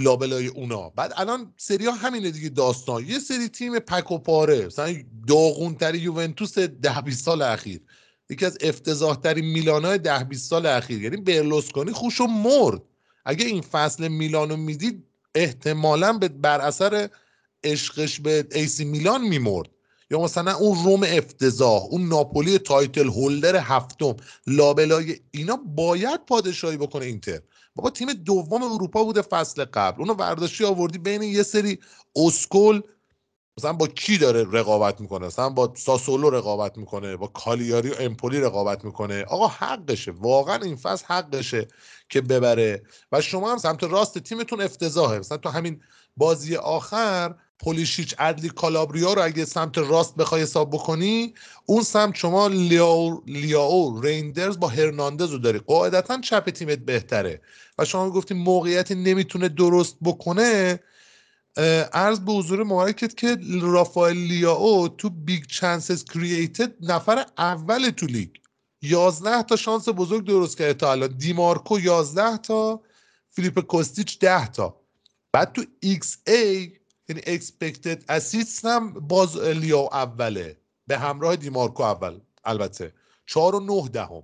لابلای 0.00 0.46
اونا. 0.46 0.88
بعد 0.90 1.12
الان 1.16 1.52
سری 1.56 1.86
ها 1.86 1.92
همینه 1.92 2.30
دیگه 2.30 2.48
داستان. 2.48 3.04
یه 3.06 3.18
سری 3.18 3.48
تیم 3.48 3.78
پک 3.78 4.10
و 4.10 4.18
پاره. 4.18 4.66
مثلا 4.66 4.94
داغونترین 5.28 5.98
یوونتوس 5.98 6.58
ده 6.58 7.00
20 7.00 7.24
سال 7.24 7.42
اخیر. 7.42 7.80
یکی 8.30 8.46
از 8.46 8.58
افتضاح 8.60 9.16
ترین 9.16 9.44
میلانای 9.44 9.98
ده 9.98 10.24
20 10.24 10.50
سال 10.50 10.66
اخیر. 10.66 11.02
یعنی 11.02 11.16
برلوسکونی 11.16 11.92
خوب 11.92 12.11
شد 12.11 12.26
مرد. 12.26 12.82
اگه 13.24 13.46
این 13.46 13.60
فصل 13.60 14.08
میلانو 14.08 14.56
می‌دید 14.56 15.04
احتمالا 15.34 16.18
بر 16.18 16.60
اثر 16.60 17.08
عشقش 17.64 18.20
به 18.20 18.46
ایسی 18.52 18.84
میلان 18.84 19.28
میمرد. 19.28 19.68
یا 20.10 20.20
مثلا 20.20 20.54
اون 20.54 20.84
روم 20.84 21.02
افتضاح 21.02 21.82
اون 21.82 22.08
ناپولی 22.08 22.58
title 22.58 23.08
holder 23.08 23.56
هفتم 23.56 24.16
لابلای 24.46 25.20
اینا 25.30 25.56
باید 25.66 26.26
پادشاهی 26.26 26.76
بکنه 26.76 27.04
اینتر. 27.04 27.40
بابا 27.74 27.90
تیم 27.90 28.12
دوم 28.12 28.62
اروپا 28.62 29.04
بوده 29.04 29.22
فصل 29.22 29.64
قبل. 29.64 30.00
اونو 30.00 30.14
ورداشتی 30.14 30.64
آوردی 30.64 30.98
بین 30.98 31.22
یه 31.22 31.42
سری 31.42 31.78
اسکل 32.16 32.80
مثلا 33.58 33.72
با 33.72 33.86
کی 33.86 34.18
داره 34.18 34.46
رقابت 34.52 35.00
می‌کنه؟ 35.00 35.26
مثلا 35.26 35.48
با 35.48 35.72
ساسولو 35.76 36.30
رقابت 36.30 36.78
می‌کنه 36.78 37.16
با 37.16 37.26
کالیاری 37.26 37.90
و 37.90 37.94
امپولی 37.98 38.40
رقابت 38.40 38.84
می‌کنه. 38.84 39.24
آقا 39.24 39.46
حقشه. 39.46 40.10
واقعا 40.10 40.56
این 40.56 40.76
فصل 40.76 41.04
حقشه 41.06 41.68
که 42.08 42.20
ببره. 42.20 42.82
و 43.12 43.20
شما 43.20 43.52
هم 43.52 43.58
سمت 43.58 43.84
راست 43.84 44.18
تیمتون 44.18 44.60
افتضاحه. 44.60 45.18
مثلا 45.18 45.38
تو 45.38 45.48
همین 45.48 45.80
بازی 46.16 46.56
آخر 46.56 47.34
پولیشیچ 47.58 48.14
ادلی 48.18 48.48
کالابریا 48.48 49.12
رو 49.12 49.24
اگه 49.24 49.44
سمت 49.44 49.78
راست 49.78 50.14
بخوای 50.14 50.42
حساب 50.42 50.70
بکنی 50.70 51.34
اون 51.66 51.82
سمت 51.82 52.14
شما 52.14 52.48
لیاو, 52.48 53.22
لیاو 53.26 54.00
ریندرز 54.00 54.58
با 54.58 54.68
هرناندز 54.68 55.30
رو 55.30 55.38
داری. 55.38 55.58
قاعدتا 55.58 56.20
چپ 56.20 56.50
تیمت 56.50 56.78
بهتره. 56.78 57.40
و 57.78 57.84
شما 57.84 58.10
گفتی 58.10 58.34
موقعیتی 58.34 58.94
نمی‌تونه 58.94 59.48
درست 59.48 59.96
بکنه. 60.04 60.80
عرض 61.92 62.20
به 62.20 62.32
حضور 62.32 62.64
مبارکت 62.64 63.16
که 63.16 63.38
رافائل 63.60 64.16
لیاو 64.16 64.88
تو 64.88 65.10
big 65.10 65.44
chances 65.46 66.04
created 66.04 66.72
نفر 66.80 67.26
اول 67.38 67.90
تو 67.90 68.06
لیگ. 68.06 68.28
11 68.82 69.42
تا 69.42 69.56
شانس 69.56 69.88
بزرگ 69.88 70.24
درست 70.26 70.58
کرده 70.58 70.74
تا 70.74 70.92
الان. 70.92 71.08
دیمارکو 71.18 71.80
11 71.80 72.36
تا 72.36 72.80
فیلیپ 73.30 73.60
کوستیچ 73.60 74.18
10 74.18 74.48
تا. 74.48 74.80
بعد 75.32 75.52
تو 75.52 75.64
xA 75.80 76.72
یعنی 77.08 77.22
expected 77.26 78.04
assist 78.08 78.64
هم 78.64 78.92
باز 78.92 79.38
لیاو 79.38 79.88
اوله. 79.94 80.56
به 80.86 80.98
همراه 80.98 81.36
دیمارکو 81.36 81.82
اول. 81.82 82.18
البته. 82.44 82.92
4 83.26 83.54
و 83.54 83.60
9 83.60 83.88
دهم. 83.88 84.22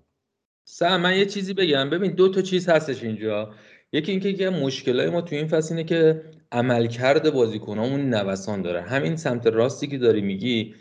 سم 0.64 1.00
من 1.00 1.16
یه 1.18 1.26
چیزی 1.26 1.54
بگم. 1.54 1.90
ببین 1.90 2.12
دو 2.12 2.28
تا 2.28 2.42
چیز 2.42 2.68
هستش 2.68 3.02
اینجا. 3.02 3.54
یکی 3.92 4.10
اینکه 4.10 4.32
که 4.32 4.50
مشکلای 4.50 5.10
ما 5.10 5.20
تو 5.20 5.36
این 5.36 5.48
فصل 5.48 5.74
اینه 5.74 5.88
که 5.88 6.22
عملکرد 6.52 7.30
بازیکنامون 7.30 8.14
نوسان 8.14 8.62
داره. 8.62 8.82
همین 8.82 9.16
سمت 9.16 9.46
راستی 9.46 9.86
که 9.86 9.98
داری 9.98 10.20
میگی 10.20 10.74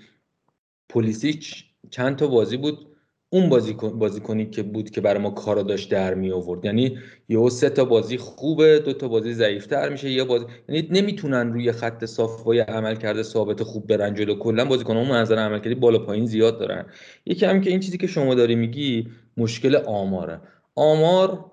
پلیسیچ 0.89 1.65
چند 1.89 2.15
تا 2.15 2.27
بازی 2.27 2.57
بود 2.57 2.90
اون 3.33 3.49
بازیکن 3.49 3.99
بازیکنی 3.99 4.45
که 4.45 4.63
بود 4.63 4.89
که 4.89 5.01
برای 5.01 5.21
ما 5.21 5.29
کارا 5.29 5.63
داشت 5.63 5.91
در 5.91 6.13
می 6.13 6.31
آورد. 6.31 6.65
یعنی 6.65 6.97
یهو 7.29 7.49
سه 7.49 7.69
تا 7.69 7.85
بازی 7.85 8.17
خوبه 8.17 8.79
دو 8.79 8.93
تا 8.93 9.07
بازی 9.07 9.33
ضعیفتر 9.33 9.89
میشه 9.89 10.09
یه 10.11 10.23
بازی 10.23 10.45
یعنی 10.69 10.87
نمی‌تونن 10.91 11.53
روی 11.53 11.71
خط 11.71 12.05
صاف 12.05 12.43
با 12.43 12.53
عمل 12.53 12.95
کرده 12.95 13.23
ثابت 13.23 13.63
خوب 13.63 13.87
برن 13.87 14.13
جلو. 14.13 14.35
کلا 14.35 14.65
بازیکنامون 14.65 15.17
نظر 15.17 15.37
عملکردی 15.37 15.75
بالا 15.75 15.99
پایین 15.99 16.25
زیاد 16.25 16.59
دارن. 16.59 16.85
یکی 17.25 17.45
هم 17.45 17.61
که 17.61 17.69
این 17.69 17.79
چیزی 17.79 17.97
که 17.97 18.07
شما 18.07 18.35
داری 18.35 18.55
میگی 18.55 19.07
مشکل 19.37 19.75
آماره. 19.75 20.41
آمار 20.75 21.50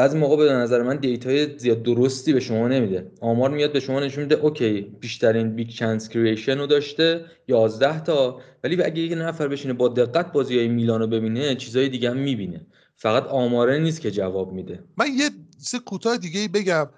بعضی 0.00 0.18
موقع 0.18 0.36
به 0.36 0.52
نظر 0.52 0.82
من 0.82 0.96
دیتای 0.96 1.58
زیاد 1.58 1.82
درستی 1.82 2.32
به 2.32 2.40
شما 2.40 2.68
نمیده. 2.68 3.10
آمار 3.20 3.50
میاد 3.50 3.72
به 3.72 3.80
شما 3.80 4.00
نشون 4.00 4.22
میده 4.22 4.34
okay 4.34 4.80
بیشترین 4.80 5.54
big 5.54 5.68
chance 5.68 6.08
creation 6.08 6.58
رو 6.58 6.66
داشته 6.66 7.24
11 7.48 8.00
تا 8.00 8.40
ولی 8.64 8.82
اگه 8.82 9.02
یک 9.02 9.12
نفر 9.12 9.48
بشینه 9.48 9.74
با 9.74 9.88
دقت 9.88 10.32
بازی 10.32 10.58
های 10.58 10.68
میلان 10.68 11.00
رو 11.00 11.06
ببینه 11.06 11.54
چیزای 11.54 11.88
دیگه 11.88 12.10
هم 12.10 12.16
می‌بینه. 12.16 12.66
فقط 12.96 13.26
آماره 13.26 13.78
نیست 13.78 14.00
که 14.00 14.10
جواب 14.10 14.52
میده. 14.52 14.84
من 14.96 15.06
یه 15.06 15.30
سه 15.58 15.78
کوتاه 15.78 16.16
دیگه 16.16 16.48
بگم. 16.48 16.88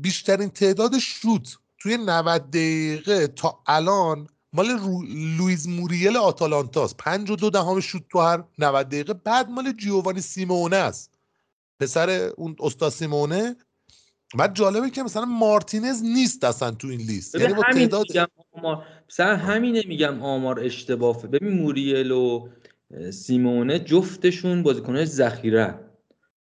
بیشترین 0.00 0.48
تعداد 0.48 0.98
شوت 0.98 1.56
توی 1.78 1.96
90 1.96 2.50
دقیقه 2.50 3.26
تا 3.26 3.58
الان 3.66 4.26
مال 4.52 4.66
رو... 4.66 5.02
لویز 5.38 5.68
موریل 5.68 6.16
آتالانتاست. 6.16 6.96
5 6.96 7.30
و 7.30 7.36
دو 7.36 7.50
دهم 7.50 7.80
شوت 7.80 8.02
تو 8.10 8.18
هر 8.18 8.44
90 8.58 8.88
دقیقه. 8.88 9.14
بعد 9.14 9.50
مال 9.50 9.72
جیووانی 9.72 10.20
سیمونه 10.20 10.76
است. 10.76 11.15
پسر 11.80 12.30
اون 12.36 12.56
استاد 12.60 12.92
سیمونه. 12.92 13.56
بعد 14.38 14.54
جالبه 14.54 14.90
که 14.90 15.02
مثلا 15.02 15.24
مارتینز 15.24 16.02
نیست 16.02 16.44
اصلا 16.44 16.70
تو 16.70 16.88
این 16.88 17.00
لیست. 17.00 17.34
یعنی 17.34 17.54
با 17.54 17.62
تعداد 17.62 18.06
آمار. 18.52 18.84
مثلا 19.10 19.36
همینه 19.36 19.82
میگم 19.88 20.22
آمار 20.22 20.60
اشتباهه 20.60 21.26
ببین 21.26 21.52
موریل 21.52 22.10
و 22.10 22.48
سیمونه 23.10 23.78
جفتشون 23.78 24.62
بازیکنه 24.62 25.04
ذخیره. 25.04 25.74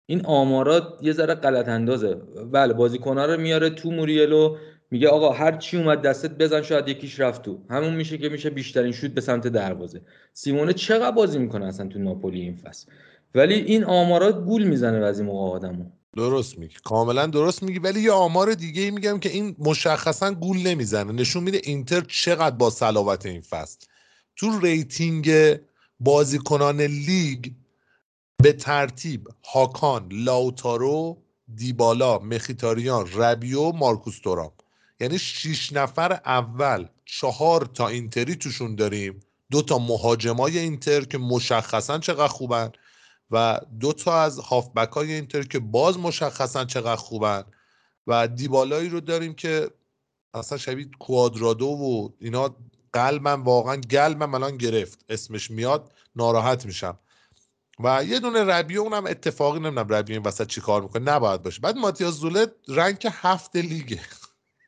این 0.07 0.27
آمارات 0.27 0.99
یه 1.03 1.13
ذره 1.13 1.35
غلط 1.35 1.69
اندازه. 1.69 2.15
بله 2.53 2.73
بازیکن‌ها 2.73 3.25
رو 3.25 3.41
میاره 3.41 3.71
تو 3.71 3.91
موریلو 3.91 4.57
میگه 4.91 5.09
آقا 5.09 5.33
هر 5.33 5.57
چی 5.57 5.77
اومد 5.77 6.03
دستت 6.03 6.31
بزن 6.31 6.63
شاید 6.63 6.89
یکیش 6.89 7.21
رفت 7.21 7.43
تو. 7.43 7.63
همون 7.71 7.95
میشه 7.95 8.19
که 8.19 8.29
میشه 8.29 8.51
بیشترین 8.51 8.93
شوت 8.93 9.11
به 9.11 9.21
سمت 9.21 9.47
دروازه. 9.47 10.01
سیمئونه 10.33 10.73
چقدر 10.73 11.11
بازی 11.11 11.39
می‌کنه 11.39 11.67
اصلا 11.67 11.89
تو 11.89 11.99
ناپولی 11.99 12.41
این 12.41 12.57
فصل؟ 12.57 12.87
ولی 13.35 13.55
این 13.55 13.85
آمارات 13.85 14.45
گول 14.45 14.65
می‌زنه 14.65 15.01
بعضی 15.01 15.23
موقع 15.23 15.57
آدمو. 15.57 15.85
درست 16.17 16.59
میگی. 16.59 16.75
کاملا 16.85 17.27
درست 17.27 17.63
میگی. 17.63 17.79
ولی 17.79 18.01
یه 18.01 18.13
آمار 18.13 18.55
دیگه 18.55 18.91
میگم 18.91 19.19
که 19.19 19.29
این 19.29 19.57
مشخصا 19.59 20.35
گول 20.35 20.57
نمی‌زنه. 20.57 21.13
نشون 21.13 21.43
میده 21.43 21.61
اینتر 21.65 22.01
چقدر 22.01 22.57
با 22.57 22.71
صلابت 22.71 23.27
این 23.27 23.41
فصل. 23.41 23.79
تو 24.37 24.61
rating 24.61 25.57
بازیکنان 26.01 26.81
لیگ 26.81 27.47
به 28.43 28.53
ترتیب 28.53 29.29
هاکان 29.53 30.09
لاوتارو 30.13 31.19
دیبالا 31.55 32.19
مخیتاریان 32.19 33.13
ربیو 33.13 33.73
مارکوس 33.73 34.21
تورام. 34.21 34.53
یعنی 35.01 35.19
شیش 35.19 35.73
نفر 35.73 36.13
اول 36.13 36.87
چهار 37.05 37.71
تا 37.75 37.89
اینتری 37.89 38.37
توشون 38.37 38.75
داریم. 38.75 39.21
دو 39.51 39.63
تا 39.63 39.79
مهاجمای 39.79 40.59
اینتر 40.59 41.01
که 41.01 41.19
مشخصا 41.19 41.99
چقدر 41.99 42.29
خوبن. 42.29 42.73
و 43.31 43.61
دو 43.81 43.93
تا 43.93 44.21
از 44.23 44.39
هافبک 44.39 44.93
های 44.93 45.13
اینتر 45.13 45.43
که 45.43 45.59
باز 45.59 45.99
مشخصا 45.99 46.65
چقدر 46.65 46.97
خوبن 46.97 47.45
و 48.07 48.29
دیبالایی 48.29 48.89
رو 48.89 49.01
داریم 49.01 49.35
که 49.35 49.71
اصلا 50.35 50.59
شبیه 50.59 50.89
کوادرادو 50.99 51.67
و 51.67 52.09
اینا 52.21 52.57
قلبم 52.93 53.45
واقعا 53.45 53.77
گلبم 53.77 54.35
الان 54.35 54.57
گرفت. 54.57 55.05
اسمش 55.09 55.51
میاد 55.51 55.93
ناراحت 56.17 56.67
میشم. 56.67 56.99
و 57.85 58.05
یه 58.05 58.21
دونه 58.21 58.45
ربیو 58.45 58.81
اونم 58.81 59.07
اتفاقی 59.07 59.61
نمی‌دونم 59.61 59.89
ربیو 59.89 60.17
این 60.17 60.27
وسط 60.27 60.47
چی 60.47 60.61
کار 60.61 60.83
می‌کنه. 60.83 61.03
نباید 61.03 61.43
باشه. 61.43 61.61
بعد 61.61 61.77
ماتیاس 61.77 62.15
زوله 62.15 62.47
رنگ 62.69 63.09
هفت 63.11 63.57
لیگه. 63.57 64.01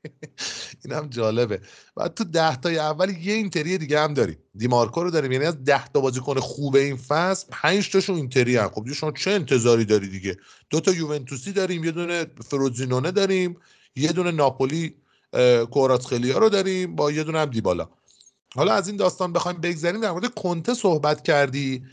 این 0.85 0.95
هم 0.95 1.07
جالبه. 1.07 1.61
و 1.97 2.09
تو 2.09 2.25
ده 2.25 2.57
تای 2.57 2.79
اول 2.79 3.11
یه 3.11 3.35
اینتری 3.35 3.79
دیگه 3.79 4.01
هم 4.01 4.15
داریم. 4.15 4.39
دیمارکو 4.55 5.03
رو 5.03 5.11
داریم. 5.11 5.33
یعنی 5.33 5.45
از 5.45 5.65
ده 5.65 5.89
تا 5.89 6.01
بازیکن 6.01 6.41
خوب 6.41 6.77
این 6.77 6.97
فصل 6.97 7.47
پنج 7.51 7.91
تاشون 7.91 8.17
اینتری 8.17 8.57
هم. 8.57 8.69
خب 8.69 8.93
شما 8.93 9.13
چه 9.13 9.31
انتظاری 9.31 9.85
داری 9.85 10.09
دیگه؟ 10.09 10.37
دو 10.71 10.81
تا 10.81 10.93
یوونتوسی 10.93 11.53
داریم 11.53 11.85
یه 11.85 11.91
دونه 11.91 12.27
فروزینونه 12.45 13.11
داریم 13.11 13.57
یه 13.97 14.13
دونه 14.13 14.31
ناپولی 14.31 14.95
کوراتخلیا 15.71 16.39
رو 16.39 16.49
داریم 16.49 16.97
با 16.97 17.13
یه 17.13 17.25
دونه 17.25 17.39
هم 17.39 17.51
دیبالا. 17.51 17.89
حالا 18.55 18.73
از 18.73 18.89
این 18.89 18.97
داستان 18.97 19.33
بخوایم 19.33 19.61
بگذریم 19.61 20.01
در 20.01 20.11
مورد 20.11 20.35
کنته 20.35 20.75
صحبت 20.75 21.23
کردی. 21.23 21.85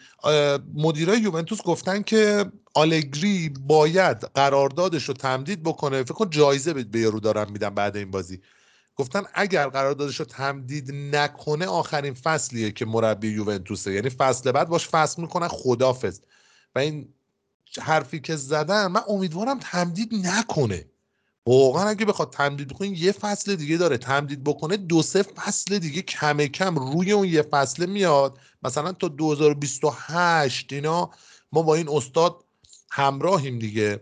مدیرای 0.73 1.19
یوونتوس 1.19 1.61
گفتن 1.61 2.01
که 2.01 2.45
آلگری 2.73 3.49
باید 3.49 4.17
قراردادش 4.17 5.03
رو 5.03 5.13
تمدید 5.13 5.63
بکنه. 5.63 6.03
فکر 6.03 6.13
کن 6.13 6.29
جایزه 6.29 6.73
به 6.73 6.99
یارو 6.99 7.19
دارم 7.19 7.51
میدم 7.51 7.69
بعد 7.69 7.97
این 7.97 8.11
بازی. 8.11 8.41
گفتن 8.95 9.23
اگر 9.33 9.67
قراردادش 9.69 10.19
رو 10.19 10.25
تمدید 10.25 10.91
نکنه 11.15 11.65
آخرین 11.65 12.13
فصلیه 12.13 12.71
که 12.71 12.85
مربی 12.85 13.27
یوونتوسه. 13.27 13.91
یعنی 13.93 14.09
فصل 14.09 14.51
بعد 14.51 14.69
باش 14.69 14.87
فصل 14.87 15.21
می‌کنن 15.21 15.47
خدافظ. 15.47 16.19
و 16.75 16.79
این 16.79 17.13
حرفی 17.81 18.19
که 18.19 18.35
زدن 18.35 18.87
من 18.87 19.01
امیدوارم 19.07 19.59
تمدید 19.59 20.09
نکنه. 20.13 20.85
واقعا 21.47 21.89
اگه 21.89 22.05
بخواد 22.05 22.29
تمدید 22.29 22.67
بکنه 22.67 22.87
یه 22.87 23.11
فصل 23.11 23.55
دیگه 23.55 23.77
داره. 23.77 23.97
تمدید 23.97 24.43
بکنه 24.43 24.77
دو 24.77 25.01
سه 25.01 25.23
فصل 25.23 25.79
دیگه 25.79 26.01
کم 26.01 26.45
کم 26.45 26.75
روی 26.75 27.11
اون 27.11 27.27
یه 27.27 27.41
فصله 27.41 27.85
میاد. 27.85 28.39
مثلا 28.63 28.91
تا 28.91 29.07
2028 29.07 30.73
اینا 30.73 31.09
ما 31.51 31.61
با 31.61 31.75
این 31.75 31.89
استاد 31.89 32.43
همراهیم 32.91 33.59
دیگه. 33.59 34.01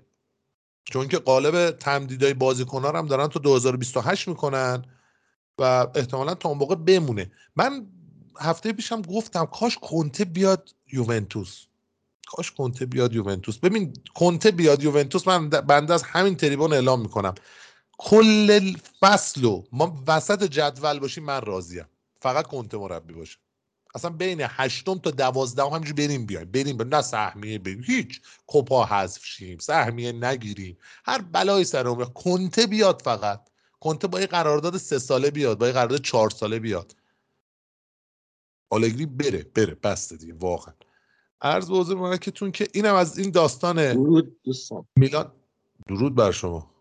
چون 0.85 1.07
که 1.07 1.17
قالب 1.17 1.72
تمدیدهای 1.72 2.34
بازیکن‌ها 2.34 2.91
هم 2.91 3.07
دارن 3.07 3.27
تا 3.27 3.39
2028 3.39 4.27
می‌کنن 4.27 4.85
و 5.59 5.88
احتمالا 5.95 6.35
تا 6.35 6.49
اون 6.49 6.57
موقع 6.57 6.76
بمونه. 6.76 7.31
من 7.55 7.88
هفته 8.39 8.73
پیشم 8.73 9.01
گفتم 9.01 9.45
کاش 9.45 9.77
کنته 9.81 10.26
بیاد 10.26 10.76
یوونتوس. 10.93 11.65
کاش 12.27 12.52
کنته 12.52 12.85
بیاد 12.85 13.14
یوونتوس. 13.14 13.57
ببین 13.57 13.93
کنته 14.15 14.52
بیاد 14.52 14.84
یوونتوس 14.84 15.27
من 15.27 15.49
بنده 15.49 15.93
از 15.93 16.03
همین 16.03 16.35
تریبون 16.35 16.73
اعلام 16.73 17.02
می‌کنم. 17.02 17.35
کل 17.97 18.77
فصل 19.02 19.61
ما 19.72 20.03
وسط 20.07 20.43
جدول 20.43 20.99
باشیم 20.99 21.23
من 21.23 21.41
راضیم. 21.41 21.85
فقط 22.22 22.47
کنته 22.47 22.77
مربی 22.77 23.14
باشه. 23.14 23.38
اصلا 23.95 24.11
بین 24.11 24.38
هشتم 24.41 24.97
تا 24.99 25.11
دوازدهم 25.11 25.68
همینجوری 25.68 26.07
بریم 26.07 26.26
بیایم. 26.26 26.52
بریم 26.52 26.81
نه 26.95 27.02
سهمیه 27.02 27.60
بریم. 27.60 27.84
هیچ. 27.84 28.22
کپا 28.47 28.85
حذف 28.85 29.26
شیم 29.26 29.57
سهمیه 29.57 30.11
نگیریم. 30.11 30.77
هر 31.06 31.22
بلایی 31.22 31.65
سر 31.65 31.88
اون 31.88 32.06
کنته 32.06 32.68
بیاد 32.68 33.02
فقط. 33.02 33.49
کنته 33.80 34.07
با 34.07 34.22
یه 34.22 34.27
قرارداد 34.27 34.77
سه 34.77 34.99
ساله 34.99 35.31
بیاد 35.31 35.57
با 35.60 35.68
یه 35.68 35.73
قرارداد 35.73 36.02
چهار 36.02 36.30
ساله 36.30 36.60
بیاد. 36.60 36.95
آلگری 38.69 39.06
بره 39.06 39.43
بره. 39.43 39.76
بسته 39.76 40.18
دیگه 40.18 40.34
واقعا. 40.34 40.73
عرض 41.45 41.69
به 41.69 41.77
حضور 41.77 42.17
تون 42.17 42.51
که 42.51 42.67
اینم 42.73 42.95
از 42.95 43.19
این 43.19 43.31
داستان 43.31 43.93
درود 43.93 44.41
دوستان. 44.43 44.88
میلان 44.95 45.31
درود 45.88 46.15
بر 46.15 46.31
شما. 46.31 46.72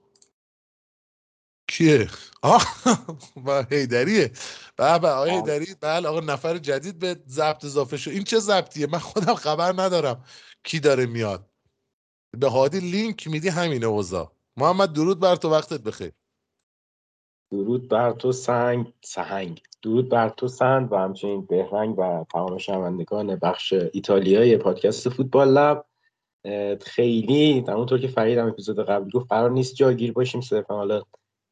کیه؟ 1.69 2.09
آه 2.43 2.66
و 3.47 3.65
هیدریه 3.70 4.32
به 4.77 4.99
به 4.99 5.09
آقای 5.09 5.31
هیدری 5.31 5.66
بله 5.81 6.09
آقا 6.09 6.20
نفر 6.20 6.59
جدید 6.59 6.99
به 6.99 7.23
ضبط 7.28 7.65
اضافه 7.65 7.97
شد. 7.97 8.11
این 8.11 8.24
چه 8.24 8.39
ضبطیه؟ 8.39 8.86
من 8.86 8.99
خودم 8.99 9.35
خبر 9.35 9.73
ندارم 9.82 10.24
کی 10.65 10.81
داره 10.81 11.07
میاد. 11.07 11.51
به 12.39 12.49
هادی 12.49 12.81
لینک 12.81 13.27
میدی 13.27 13.49
همینه 13.49 13.86
اوضاع. 13.86 14.32
محمد 14.57 14.93
درود 14.93 15.20
بر 15.20 15.36
تو 15.36 15.51
وقتت 15.51 15.81
بخیر. 15.81 16.12
درود 17.51 17.89
بر 17.89 18.12
تو 18.12 18.32
سنگ 18.32 18.93
سهنگ. 19.05 19.62
درود 19.85 20.09
بر 20.09 20.28
تو 20.28 20.48
سند 20.48 20.93
و 20.93 20.97
همچنین 20.97 21.47
بهرنگ 21.47 21.98
و 21.98 22.24
تمام 22.32 22.59
شنوندگان 22.59 23.36
بخش 23.36 23.74
ایتالیای 23.93 24.56
پادکست 24.56 25.09
فوتبال 25.09 25.48
لب. 25.48 25.85
خیلی 26.81 27.65
همونطور 27.69 27.98
که 27.98 28.09
فرید 28.09 28.39
هم 28.39 28.48
اپیزود 28.48 28.81
قبل 28.81 29.11
گفت 29.11 29.27
قرار 29.28 29.51
نیست 29.51 29.74
جاگیر 29.74 30.12
باشیم 30.12 30.40
صرفا. 30.40 30.74
حالا 30.77 31.02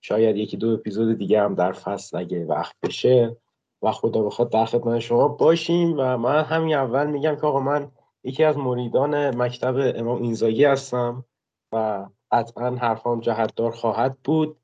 شاید 0.00 0.36
یکی 0.36 0.56
دو 0.56 0.70
اپیزود 0.70 1.18
دیگه 1.18 1.40
هم 1.40 1.54
در 1.54 1.72
فصل 1.72 2.18
اگه 2.18 2.44
وقت 2.44 2.76
بشه 2.82 3.36
و 3.82 3.92
خدا 3.92 4.22
بخواد 4.22 4.50
در 4.50 4.64
خدمت 4.64 4.98
شما 4.98 5.28
باشیم. 5.28 5.94
و 5.98 6.16
من 6.16 6.44
همین 6.44 6.74
اول 6.74 7.06
میگم 7.06 7.36
که 7.36 7.46
آقا 7.46 7.60
من 7.60 7.90
یکی 8.24 8.44
از 8.44 8.56
مریدان 8.58 9.36
مکتب 9.36 9.74
امام 9.96 10.22
اینزاگی 10.22 10.64
هستم 10.64 11.24
و 11.72 12.06
قطعا 12.30 12.76
حرفام 12.76 13.20
جهتدار 13.20 13.70
خواهد 13.70 14.16
بود. 14.24 14.56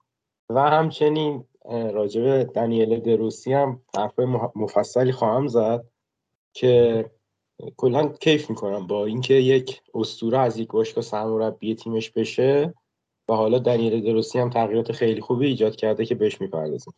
و 0.50 0.60
همچنین 0.60 1.44
راجب 1.68 2.42
دنیل 2.42 3.00
دروسی 3.00 3.52
هم 3.52 3.82
حرف 3.96 4.18
مفصلی 4.54 5.12
خواهم 5.12 5.46
زد 5.46 5.84
که 6.54 7.04
کلا 7.76 8.08
کیف 8.08 8.50
می‌کنم 8.50 8.86
با 8.86 9.06
اینکه 9.06 9.34
یک 9.34 9.82
اسطوره 9.94 10.38
از 10.38 10.58
یک 10.58 10.68
باشگاه 10.68 11.04
سرمربی 11.04 11.74
تیمش 11.74 12.10
بشه 12.10 12.74
و 13.28 13.34
حالا 13.34 13.58
دنیل 13.58 14.04
دروسی 14.04 14.38
هم 14.38 14.50
تغییرات 14.50 14.92
خیلی 14.92 15.20
خوبی 15.20 15.46
ایجاد 15.46 15.76
کرده 15.76 16.06
که 16.06 16.14
بهش 16.14 16.40
می‌پردازیم. 16.40 16.94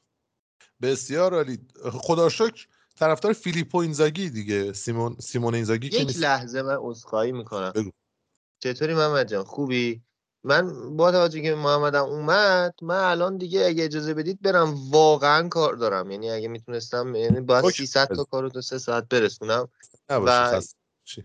بسیار 0.83 1.35
عالی. 1.35 1.59
خدا 1.93 2.29
شکر 2.29 2.67
طرفدار 2.99 3.33
فیلیپو 3.33 3.79
اینزاگی 3.79 4.31
دیگه. 4.31 4.73
سیمون 4.73 5.17
سیمون 5.19 5.55
اینزاگی 5.55 5.87
یک 5.87 6.19
لحظه 6.19 6.63
من 6.63 6.79
عذرخواهی 6.81 7.33
می‌کنم. 7.33 7.73
بگو. 7.75 7.91
چطوری 8.63 8.95
محمد 8.95 9.29
جان؟ 9.29 9.45
خوبی؟ 9.45 10.03
من 10.45 10.97
با 10.97 11.13
توجه 11.13 11.43
که 11.43 11.55
محمدم 11.55 12.05
اومد 12.05 12.75
من 12.83 13.05
الان 13.05 13.37
دیگه 13.37 13.67
اگه 13.67 13.85
اجازه 13.85 14.15
بدید 14.15 14.43
برم 14.43 14.91
واقعا 14.91 15.49
کار 15.49 15.75
دارم. 15.75 16.11
یعنی 16.11 16.31
اگه 16.31 16.49
می‌تونستم 16.49 17.15
یعنی 17.15 17.41
باید 17.41 17.65
300 17.65 18.09
تا 18.09 18.25
کارو 18.25 18.49
تو 18.49 18.61
سه 18.61 18.79
ساعت 18.79 19.09
برسونم 19.09 19.69
و 20.09 20.61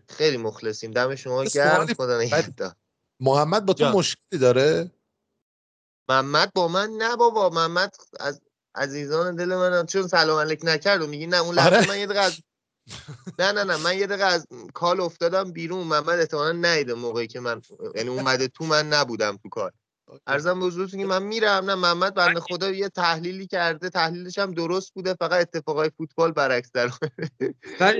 خیلی 0.08 0.38
مخلصیم. 0.38 0.92
دم 0.92 1.16
شما 1.16 1.44
گرم. 1.44 1.86
خدا 1.86 2.20
محمد 3.20 3.66
با 3.66 3.74
تو 3.74 3.86
مشکلی 3.86 4.40
داره؟ 4.40 4.92
محمد 6.10 6.52
با 6.56 6.68
من 6.68 6.90
نه 6.90 7.16
بابا. 7.16 7.50
محمد 7.50 7.96
از 8.20 8.42
عزیزان 8.76 9.36
دل 9.36 9.56
من 9.56 9.86
چون 9.86 10.08
سلام 10.08 10.40
علیک 10.40 10.60
نکرد 10.64 11.02
و 11.02 11.08
میگی 11.08 11.28
نه 11.28 11.38
اون 11.38 11.56
لحظه 11.56 11.76
آره. 11.76 11.88
من 11.88 12.00
یه 12.00 12.06
دقیقه 12.06 12.36
نه 13.40 13.52
نه 13.52 13.64
نه 13.64 13.78
من 13.78 13.98
یه 13.98 14.08
دقیقه 14.08 14.24
از 14.24 14.48
کال 14.76 15.02
افتادم 15.02 15.52
بیرون 15.52 15.88
محمد 15.88 16.20
احتمالا 16.20 16.52
نیده 16.52 16.94
موقعی 16.94 17.28
که 17.28 17.40
من 17.40 17.62
یعنی 17.96 18.10
اومده 18.10 18.48
تو 18.48 18.66
من 18.66 18.88
نبودم 18.88 19.38
تو 19.44 19.50
کار 19.50 19.72
ارزم 20.28 20.60
به 20.60 20.66
حضورتون 20.66 21.00
که 21.00 21.06
من 21.06 21.24
میرم 21.24 21.66
نه 21.66 21.76
محمد 21.76 22.14
بنده 22.14 22.40
خدا 22.40 22.72
یه 22.72 22.90
تحلیلی 22.90 23.48
کرده 23.48 23.90
تحلیلش 23.90 24.38
هم 24.38 24.54
درست 24.54 24.94
بوده 24.94 25.14
فقط 25.14 25.42
اتفاقای 25.42 25.90
فوتبال 25.98 26.32
برعکس 26.32 26.72
در 26.72 26.90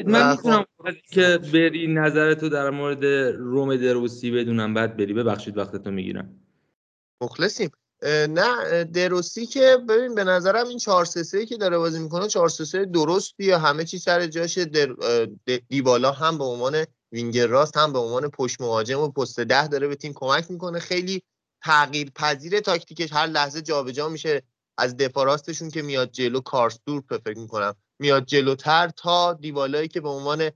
من 0.06 0.32
می‌تونم 0.32 0.66
که 1.12 1.40
بری 1.54 1.88
نظرتو 1.88 2.50
در 2.50 2.70
مورد 2.70 3.06
روم 3.36 3.76
دروسی 3.76 4.32
بدونم 4.32 4.74
بعد 4.74 4.98
بری 4.98 5.14
ببخشید 5.14 5.58
وقتتو 5.58 5.92
می‌گیرم. 5.92 6.40
مخلصیم. 7.22 7.72
نه 8.04 8.84
دروسی 8.84 9.46
که 9.46 9.78
ببین 9.90 10.16
به 10.16 10.24
نظرم 10.24 10.68
این 10.68 10.78
4 10.78 11.06
3 11.06 11.46
که 11.46 11.58
داره 11.58 11.78
بازی 11.78 12.00
می‌کنه 12.00 12.28
4 12.28 12.50
3 12.50 12.86
درستیه 12.86 13.58
همه 13.58 13.86
چی 13.86 13.98
سر 14.00 14.28
جاشه 14.28 14.66
دیبالا 15.70 16.12
هم 16.12 16.38
به 16.38 16.44
عنوان 16.44 16.86
وینگر 17.12 17.48
راست 17.48 17.78
هم 17.78 17.94
به 17.94 18.00
عنوان 18.00 18.30
پشت 18.30 18.62
مهاجم 18.62 19.00
و 19.00 19.10
پست 19.10 19.40
ده 19.40 19.68
داره 19.68 19.88
به 19.88 19.96
تیم 19.96 20.14
کمک 20.16 20.52
می‌کنه. 20.52 20.80
خیلی 20.80 21.24
تغییر 21.64 22.12
پذیر 22.16 22.60
تاکتیکش 22.60 23.14
هر 23.14 23.28
لحظه 23.28 23.62
جابجا 23.62 24.10
میشه 24.10 24.42
از 24.78 24.98
دفاع 24.98 25.26
راستشون 25.26 25.70
که 25.70 25.82
میاد 25.82 26.12
جلو 26.12 26.42
کارستور 26.42 27.04
فکر 27.10 27.38
می‌کنم 27.38 27.76
میاد 28.00 28.26
جلوتر 28.26 28.90
تا 28.98 29.34
دیوالایی 29.34 29.88
که 29.88 30.02
به 30.02 30.10
عنوان 30.10 30.52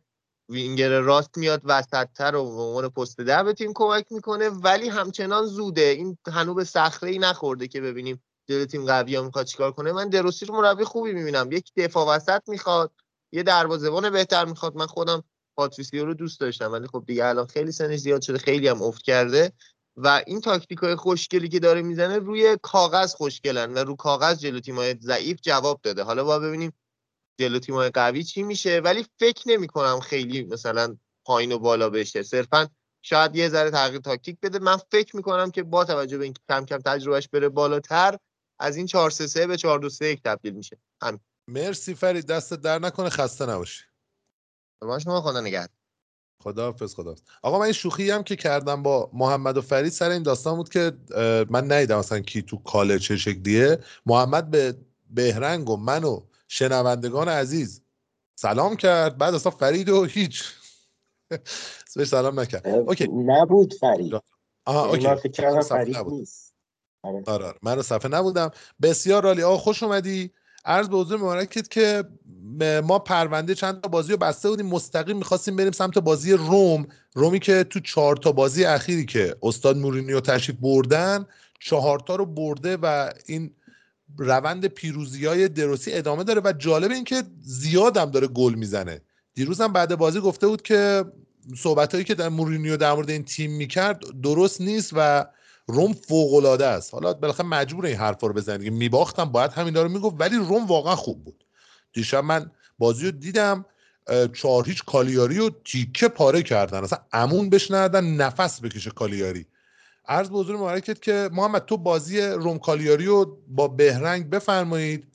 وینگر 0.50 1.00
راست 1.00 1.38
میاد 1.38 1.62
وسطتر 1.64 2.36
و 2.36 2.44
به 2.44 2.62
عنوان 2.62 2.90
پست 2.90 3.22
ده 3.22 3.44
به 3.44 3.54
تیم 3.54 3.72
کمک 3.76 4.06
می‌کنه 4.12 4.50
ولی 4.50 4.90
همچنان 4.90 5.46
زوده. 5.46 5.82
این 5.82 6.18
هنوز 6.28 6.56
به 6.56 6.64
صخره 6.64 7.10
ای 7.10 7.20
نخورده 7.20 7.68
که 7.68 7.82
ببینیم 7.82 8.24
جلو 8.50 8.66
تیم 8.66 8.86
قوی 8.86 9.16
ها 9.16 9.24
می‌خواد 9.24 9.46
چیکار 9.46 9.72
کنه. 9.72 9.92
من 9.92 10.10
دروسی 10.10 10.46
رو 10.46 10.56
مربی 10.56 10.84
خوبی 10.84 11.14
می‌بینم. 11.14 11.52
یک 11.52 11.72
دفاع 11.78 12.16
وسط 12.16 12.42
می‌خواد 12.48 12.92
یه 13.32 13.44
دروازه‌بان 13.44 14.10
بهتر 14.10 14.46
می‌خواد. 14.46 14.76
من 14.76 14.88
خودم 14.88 15.24
پاتریسیو 15.58 16.06
رو 16.06 16.14
دوست 16.14 16.40
داشتم 16.40 16.72
ولی 16.72 16.88
خب 16.88 17.04
دیگه 17.08 17.26
الان 17.26 17.48
خیلی 17.48 17.72
سنش 17.72 18.00
زیاد 18.00 18.22
شده 18.22 18.38
خیلی 18.38 18.68
هم 18.68 18.82
افت 18.82 19.02
کرده 19.02 19.52
و 19.96 20.24
این 20.28 20.42
تاکتیک 20.42 20.78
های 20.78 20.96
خوشگلی 20.96 21.50
که 21.50 21.60
داره 21.60 21.82
می‌زنه 21.82 22.18
روی 22.18 22.58
کاغذ 22.62 23.14
خوشگلن 23.14 23.74
و 23.74 23.78
رو 23.78 23.96
کاغذ 23.96 24.40
جلو 24.40 24.60
تیمای 24.60 24.96
ضعیف 25.02 25.40
جواب 25.42 25.80
داده. 25.84 26.04
حالا 26.04 26.24
با 26.24 26.40
ببینیم 26.40 26.74
جلو 27.40 27.60
تیمای 27.60 27.90
قوی 27.90 28.24
چی 28.24 28.44
میشه؟ 28.44 28.80
ولی 28.80 29.06
فکر 29.20 29.44
نمی 29.50 29.68
کنم 29.68 30.00
خیلی 30.00 30.44
مثلا 30.44 30.98
پایین 31.26 31.52
و 31.52 31.60
بالا 31.60 31.90
بشه. 31.90 32.24
صرفا 32.24 32.70
شاید 33.02 33.36
یه 33.36 33.50
ذره 33.50 33.72
تغییر 33.72 34.02
تاکتیک 34.02 34.38
بده. 34.42 34.60
من 34.60 34.78
فکر 34.92 35.16
می‌کنم 35.16 35.52
که 35.52 35.64
با 35.64 35.86
توجه 35.86 36.18
به 36.18 36.24
اینکه 36.24 36.42
کم 36.50 36.66
کم 36.66 36.78
تجربهش 36.78 37.28
بره 37.28 37.50
بالاتر 37.50 38.18
از 38.60 38.78
این 38.78 38.86
4 38.86 39.10
3 39.10 39.28
3 39.28 39.48
به 39.48 39.58
4 39.58 39.80
2 39.80 39.90
3 39.90 40.06
1 40.06 40.22
تبدیل 40.24 40.54
میشه. 40.54 40.78
همین. 41.02 41.20
مرسی 41.48 41.94
فرید. 41.94 42.28
دست 42.28 42.54
در 42.54 42.80
نکنه 42.80 43.10
خسته 43.10 43.46
نباشی. 43.46 43.84
شما 45.04 45.22
خدا 45.22 45.42
نگهدار. 45.42 45.76
خداحافظ 46.44 46.96
خدا 46.96 47.16
آقا 47.44 47.58
من 47.58 47.64
این 47.64 47.74
شوخی 47.74 48.12
هم 48.12 48.24
که 48.24 48.36
کردم 48.36 48.84
با 48.84 49.10
محمد 49.14 49.58
و 49.58 49.62
فرید 49.62 49.92
سر 49.92 50.10
این 50.10 50.24
داستان 50.24 50.56
بود 50.56 50.70
که 50.70 50.92
من 51.50 51.72
ندیدم 51.72 52.00
مثلا 52.00 52.20
کی 52.20 52.42
تو 52.42 52.58
کاله 52.58 53.00
چه 53.00 53.18
شکلیه. 53.18 53.80
محمد 54.06 54.52
به 54.52 54.76
بهرنگ 55.10 55.70
و 55.70 55.78
من 55.78 56.04
و 56.04 56.22
شنوندگان 56.52 57.30
عزیز. 57.30 57.82
سلام 58.36 58.76
کرد. 58.76 59.18
بعد 59.18 59.34
اصلا 59.34 59.52
فرید 59.52 59.90
و 59.90 60.06
هیچ. 60.06 60.44
بهش 61.96 62.08
سلام 62.08 62.40
نکرد. 62.40 62.68
OK. 62.68 63.08
نبود 63.08 63.74
فرید. 63.74 64.14
آها 64.66 64.86
OK. 64.90 65.16
فکر 65.16 65.62
فرید 65.62 65.98
نیست. 65.98 66.54
آره. 67.04 67.24
آره 67.28 67.46
آره. 67.46 67.58
من 67.62 67.76
رو 67.76 67.82
صفحه 67.82 68.12
نبودم. 68.12 68.52
بسیار 68.82 69.24
عالی 69.24 69.44
آقا 69.44 69.58
خوش 69.58 69.84
اومدی. 69.84 70.32
عرض 70.66 70.90
به 70.90 70.98
حضور 70.98 71.18
مبارکت 71.20 71.70
که 71.70 72.04
ما 72.84 73.00
پرونده 73.00 73.56
چند 73.56 73.82
تا 73.82 73.90
بازی 73.90 74.12
رو 74.12 74.18
بسته 74.18 74.50
بودیم. 74.50 74.66
مستقیم 74.66 75.18
می‌خواستیم 75.18 75.56
بریم 75.56 75.72
سمت 75.72 75.98
بازی 75.98 76.34
روم. 76.34 76.88
رومی 77.14 77.40
که 77.40 77.64
تو 77.64 77.80
چهار 77.80 78.16
تا 78.16 78.32
بازی 78.32 78.66
اخیری 78.66 79.06
که 79.06 79.36
استاد 79.44 79.78
مورینیو 79.78 80.20
تشریف 80.20 80.58
بردن 80.62 81.26
چهار 81.60 82.00
تا 82.00 82.16
رو 82.16 82.26
برده 82.26 82.78
و 82.78 83.14
این 83.26 83.56
روند 84.18 84.66
پیروزی 84.66 85.26
های 85.26 85.48
دروسی 85.48 85.94
ادامه 85.94 86.24
داره 86.24 86.42
و 86.44 86.54
جالب 86.58 86.92
این 86.92 87.04
که 87.04 87.24
زیاد 87.42 87.98
هم 87.98 88.12
داره 88.12 88.28
گل 88.28 88.54
می‌زنه. 88.54 89.02
دیروز 89.34 89.62
هم 89.62 89.74
بعد 89.74 89.96
بازی 89.96 90.20
گفته 90.20 90.48
بود 90.48 90.62
که 90.62 91.06
صحبت 91.58 91.94
هایی 91.94 92.04
که 92.04 92.16
در 92.16 92.30
مورینیو 92.30 92.78
در 92.78 92.94
مورد 92.94 93.10
این 93.10 93.24
تیم 93.24 93.52
می‌کرد 93.52 94.22
درست 94.22 94.62
نیست 94.62 94.92
و 94.96 95.26
روم 95.68 95.94
فوق 95.94 96.34
العاده 96.34 96.66
است. 96.66 96.94
حالا 96.94 97.14
بالاخره 97.14 97.46
مجبور 97.46 97.86
این 97.86 97.98
حرفا 97.98 98.28
رو 98.28 98.34
بزنید 98.34 98.74
میباختم 98.74 99.26
باید 99.26 99.52
همین 99.52 99.76
رو 99.76 99.90
می‌گفت 99.90 100.16
ولی 100.20 100.36
روم 100.38 100.66
واقعا 100.66 100.96
خوب 100.96 101.24
بود. 101.24 101.44
دیشب 101.94 102.24
من 102.24 102.52
بازی 102.78 103.06
رو 103.06 103.12
دیدم 103.12 103.66
چهار 104.34 104.66
هیچ 104.66 104.84
کالیاری 104.86 105.38
رو 105.38 105.50
تیکه 105.66 106.08
پاره 106.08 106.44
کردن. 106.44 106.84
اصلا 106.84 107.00
امون 107.14 107.50
بهش 107.50 107.72
نفس 107.72 108.62
بکشه 108.62 108.92
کالیاری. 108.92 109.46
عرض 110.10 110.30
به 110.30 110.38
حضور 110.38 110.56
مبارکت 110.56 111.02
که 111.02 111.30
محمد 111.34 111.66
تو 111.66 111.78
بازی 111.78 112.22
روم 112.22 112.60
کالیاری 112.60 113.06
رو 113.06 113.38
با 113.48 113.68
بهرنگ 113.68 114.30
بفرمایید. 114.30 115.08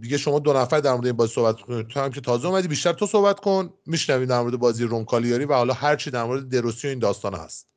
دیگه 0.00 0.18
شما 0.18 0.38
دو 0.38 0.52
نفر 0.52 0.80
در 0.80 0.92
مورد 0.92 1.06
این 1.06 1.16
بازی 1.16 1.32
صحبت 1.32 1.60
کنید. 1.60 1.86
تو 1.86 2.00
هم 2.00 2.10
که 2.10 2.20
تازه 2.20 2.48
اومدی 2.48 2.68
بیشتر 2.68 2.92
تو 2.92 3.06
صحبت 3.06 3.40
کن. 3.40 3.72
میشنویم 3.86 4.28
در 4.28 4.40
مورد 4.40 4.56
بازی 4.56 4.84
روم 4.84 5.04
کالیاری 5.04 5.44
و 5.44 5.54
حالا 5.54 5.74
هر 5.74 5.96
چی 5.96 6.10
در 6.10 6.24
مورد 6.24 6.48
دروسی 6.48 6.86
و 6.86 6.90
این 6.90 6.98
داستان 6.98 7.34
هست. 7.34 7.68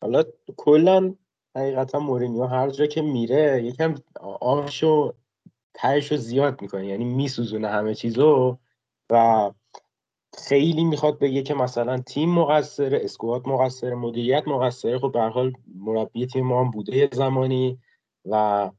حالا 0.00 0.24
کلا 0.56 1.14
حقیقتا 1.56 1.98
مورینیو 1.98 2.44
هر 2.44 2.70
جا 2.70 2.86
که 2.86 3.02
میره 3.02 3.62
یکم 3.64 3.94
آشو 4.40 5.14
تهش 5.74 6.12
رو 6.12 6.16
زیاد 6.16 6.62
می‌کنه. 6.62 6.86
یعنی 6.86 7.04
میسوزونه 7.04 7.68
همه 7.68 7.94
چیزو 7.94 8.58
و 9.10 9.50
خیلی 10.38 10.84
می‌خواد 10.84 11.18
بگه 11.18 11.42
که 11.42 11.54
مثلا 11.54 11.98
تیم 11.98 12.30
مقصر 12.30 12.94
اسکوات 13.02 13.48
مقصر 13.48 13.94
مدیریت 13.94 14.48
مقصره 14.48 14.98
خب 14.98 15.12
به 15.12 15.20
حال 15.20 15.52
مربی 15.74 16.26
تیم 16.26 16.46
ما 16.46 16.64
هم 16.64 16.70
بوده 16.70 16.96
یه 16.96 17.08
زمانی 17.12 17.78
و 18.24 18.70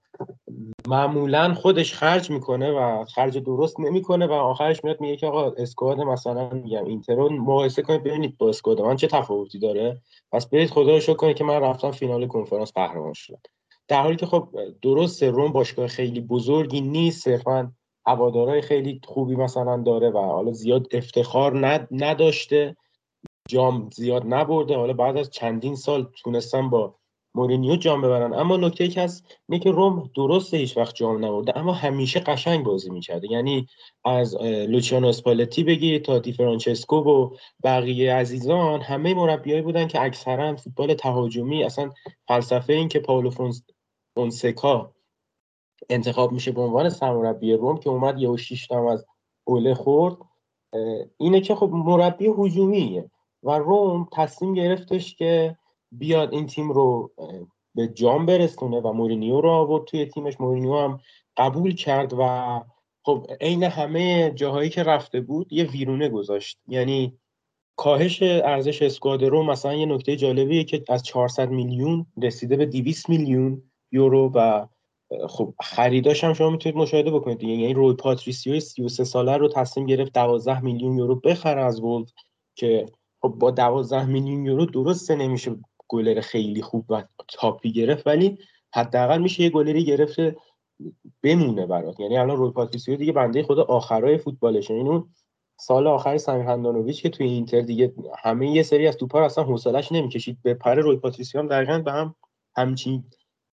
معمولا 0.88 1.54
خودش 1.54 1.94
خرج 1.94 2.32
می‌کنه 2.32 2.72
و 2.72 3.06
خرج 3.06 3.38
درست 3.38 3.80
نمی‌کنه 3.80 4.28
و 4.28 4.32
آخرش 4.32 4.84
میاد 4.84 5.02
میگه 5.02 5.18
که 5.18 5.28
آقا 5.28 5.52
اسکواد 5.52 6.00
مثلا 6.00 6.50
میگم 6.50 6.86
اینتر 6.86 7.16
رو 7.16 7.30
مقایسه 7.30 7.82
کنید 7.82 8.04
ببینید 8.04 8.38
با 8.38 8.50
اسکواد 8.50 8.82
من 8.82 8.96
چه 8.96 9.08
تفاوتی 9.08 9.60
داره. 9.60 10.02
پس 10.32 10.50
برید 10.50 10.70
خدا 10.70 10.98
رو 10.98 11.14
کنید 11.14 11.38
که 11.38 11.44
من 11.44 11.60
رفتم 11.60 11.92
فینال 11.92 12.28
کنفرانس 12.28 12.72
قهرمان 12.74 13.14
شدم. 13.14 13.42
در 13.88 14.02
حالی 14.02 14.16
که 14.16 14.26
خب 14.26 14.50
درست 14.82 15.24
روم 15.24 15.52
باشگاه 15.52 15.88
خیلی 15.88 16.22
بزرگی 16.22 16.82
نیست 16.82 17.24
صرفا 17.24 17.74
هوادارهای 18.06 18.62
خیلی 18.62 19.02
خوبی 19.04 19.36
مثلا 19.36 19.78
داره 19.78 20.10
و 20.10 20.18
حالا 20.18 20.52
زیاد 20.52 20.88
افتخار 20.92 21.66
نداشته 21.92 22.76
جام 23.50 23.90
زیاد 23.94 24.24
نبرده. 24.26 24.78
حالا 24.78 24.94
بعد 24.94 25.18
از 25.18 25.30
چندین 25.30 25.76
سال 25.76 26.08
تونستن 26.24 26.70
با 26.70 26.96
مورینیو 27.36 27.76
جام 27.76 28.02
ببرن. 28.02 28.34
اما 28.34 28.58
نکته 28.58 28.88
که 28.88 29.02
هست 29.02 29.38
اینه 29.50 29.64
که 29.64 29.72
روم 29.72 30.10
درسته 30.16 30.58
هیچ 30.58 30.78
وقت 30.78 30.96
جام 30.96 31.26
نبرده 31.26 31.58
اما 31.58 31.74
همیشه 31.74 32.20
قشنگ 32.20 32.66
بازی 32.66 32.90
می‌کرده. 32.90 33.32
یعنی 33.32 33.68
از 34.06 34.36
لوچیانو 34.44 35.08
اسپالتی 35.08 35.64
بگی 35.64 36.00
تا 36.00 36.20
دی 36.20 36.34
فرانچسکو 36.34 36.96
و 36.96 37.30
بقیه 37.64 38.14
عزیزان 38.14 38.82
همه 38.82 39.14
مربیایی 39.14 39.62
بودن 39.62 39.88
که 39.88 40.02
اکثرا 40.02 40.56
فوتبال 40.56 40.94
تهاجمی 40.94 41.64
اصلا 41.64 41.90
فلسفه 42.28 42.74
این 42.74 42.88
که 42.88 43.00
پاولو 43.00 43.32
فونسکا 44.16 44.94
انتخاب 45.90 46.32
میشه 46.32 46.52
به 46.52 46.62
عنوان 46.62 46.90
سرمربی 46.90 47.54
روم 47.54 47.78
که 47.78 47.90
اومد 47.90 48.20
یه 48.20 48.30
و 48.72 48.74
از 48.74 49.06
اوله 49.44 49.74
خورد 49.74 50.18
اینه 51.18 51.42
که 51.42 51.56
خب 51.56 51.70
مربی 51.74 52.34
هجومیه 52.38 53.12
و 53.44 53.52
روم 53.52 54.08
تصمیم 54.12 54.54
گرفتش 54.54 55.16
که 55.16 55.58
بیاد 55.92 56.34
این 56.34 56.48
تیم 56.48 56.72
رو 56.72 57.12
به 57.76 57.88
جام 57.88 58.26
برسونه 58.26 58.80
و 58.80 58.94
مورینیو 58.94 59.42
رو 59.42 59.50
آورد 59.50 59.86
توی 59.86 60.06
تیمش. 60.06 60.42
مورینیو 60.42 60.78
هم 60.78 61.00
قبول 61.38 61.76
کرد 61.76 62.14
و 62.18 62.62
خب 63.04 63.28
عین 63.42 63.64
همه 63.64 64.32
جاهایی 64.32 64.70
که 64.70 64.84
رفته 64.84 65.22
بود 65.22 65.54
یه 65.54 65.64
ویرونه 65.64 66.10
گذاشت. 66.10 66.60
یعنی 66.68 67.18
کاهش 67.76 68.22
ارزش 68.24 68.82
اسکواد 68.82 69.24
رو 69.24 69.44
مثلا 69.44 69.74
یه 69.74 69.86
نکته 69.86 70.16
جالبیه 70.16 70.64
که 70.64 70.84
از 70.90 71.04
400 71.04 71.50
میلیون 71.50 72.06
رسیده 72.22 72.56
به 72.56 72.66
200 72.66 73.10
میلیون 73.10 73.64
یورو 73.92 74.32
و 74.36 74.68
خب 75.30 75.54
خریداش 75.62 76.24
هم 76.24 76.34
شما 76.34 76.50
می‌تونید 76.50 76.78
مشاهده 76.78 77.12
بکنید 77.12 77.44
یعنی 77.44 77.74
روی 77.74 77.94
پاتریسیو 77.94 78.60
33 78.60 79.04
ساله 79.04 79.38
رو 79.38 79.48
تصمیم 79.48 79.86
گرفت 79.86 80.14
12 80.14 80.60
میلیون 80.60 80.98
یورو 80.98 81.16
بخره 81.20 81.62
از 81.62 81.82
ولف 81.82 82.10
که 82.56 82.86
خب 83.22 83.30
با 83.30 83.52
12 83.52 84.06
میلیون 84.06 84.46
یورو 84.46 84.66
درسته 84.66 85.16
نمیشه 85.16 85.56
گلر 85.88 86.22
خیلی 86.22 86.62
خوب 86.62 86.86
و 86.90 87.04
top 87.28 87.61
ی 87.61 87.72
گرفت 87.72 88.08
ولی 88.08 88.38
حداقل 88.74 89.22
میشه 89.22 89.44
یه 89.44 89.50
گلری 89.50 89.86
گرفته 89.86 90.36
بمونه 91.24 91.66
برات. 91.66 92.00
یعنی 92.00 92.18
الان 92.18 92.38
روی 92.38 92.52
پاتریسیو 92.52 92.96
دیگه 92.96 93.12
بنده 93.12 93.44
خدا 93.44 93.64
آخرای 93.64 94.18
فوتبالشه. 94.18 94.74
این 94.74 94.88
اون 94.88 95.10
سال 95.60 95.88
آخر 95.88 96.18
سمیر 96.18 96.46
هندانویچ 96.46 97.02
که 97.02 97.10
توی 97.10 97.28
اینتر 97.28 97.62
دیگه 97.62 97.94
همه 98.24 98.52
یه 98.52 98.64
سری 98.64 98.88
از 98.88 98.98
توپا 98.98 99.26
اصلا 99.26 99.44
حوصلش 99.44 99.92
نمی‌کشید. 99.92 100.38
به 100.44 100.54
پر 100.54 100.76
روی 100.76 100.98
پاتریسیو 100.98 101.42
هم 101.42 101.48
دقیقاً 101.48 101.80
به 101.80 101.92
هم 101.92 102.16
همچین 102.56 103.04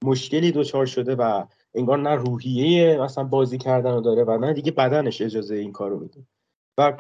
مشکلی 0.03 0.52
دوچار 0.52 0.86
شده 0.86 1.15
و 1.15 1.45
انگار 1.76 1.98
نه 1.98 2.15
روحیه 2.15 2.98
مثلا 3.02 3.24
بازی 3.24 3.57
کردن 3.57 3.91
رو 3.91 4.02
داره 4.02 4.24
و 4.24 4.38
نه 4.38 4.53
دیگه 4.53 4.72
بدنش 4.72 5.22
اجازه 5.22 5.56
این 5.56 5.72
کارو 5.72 5.99
میده. 5.99 6.28
و 6.78 6.98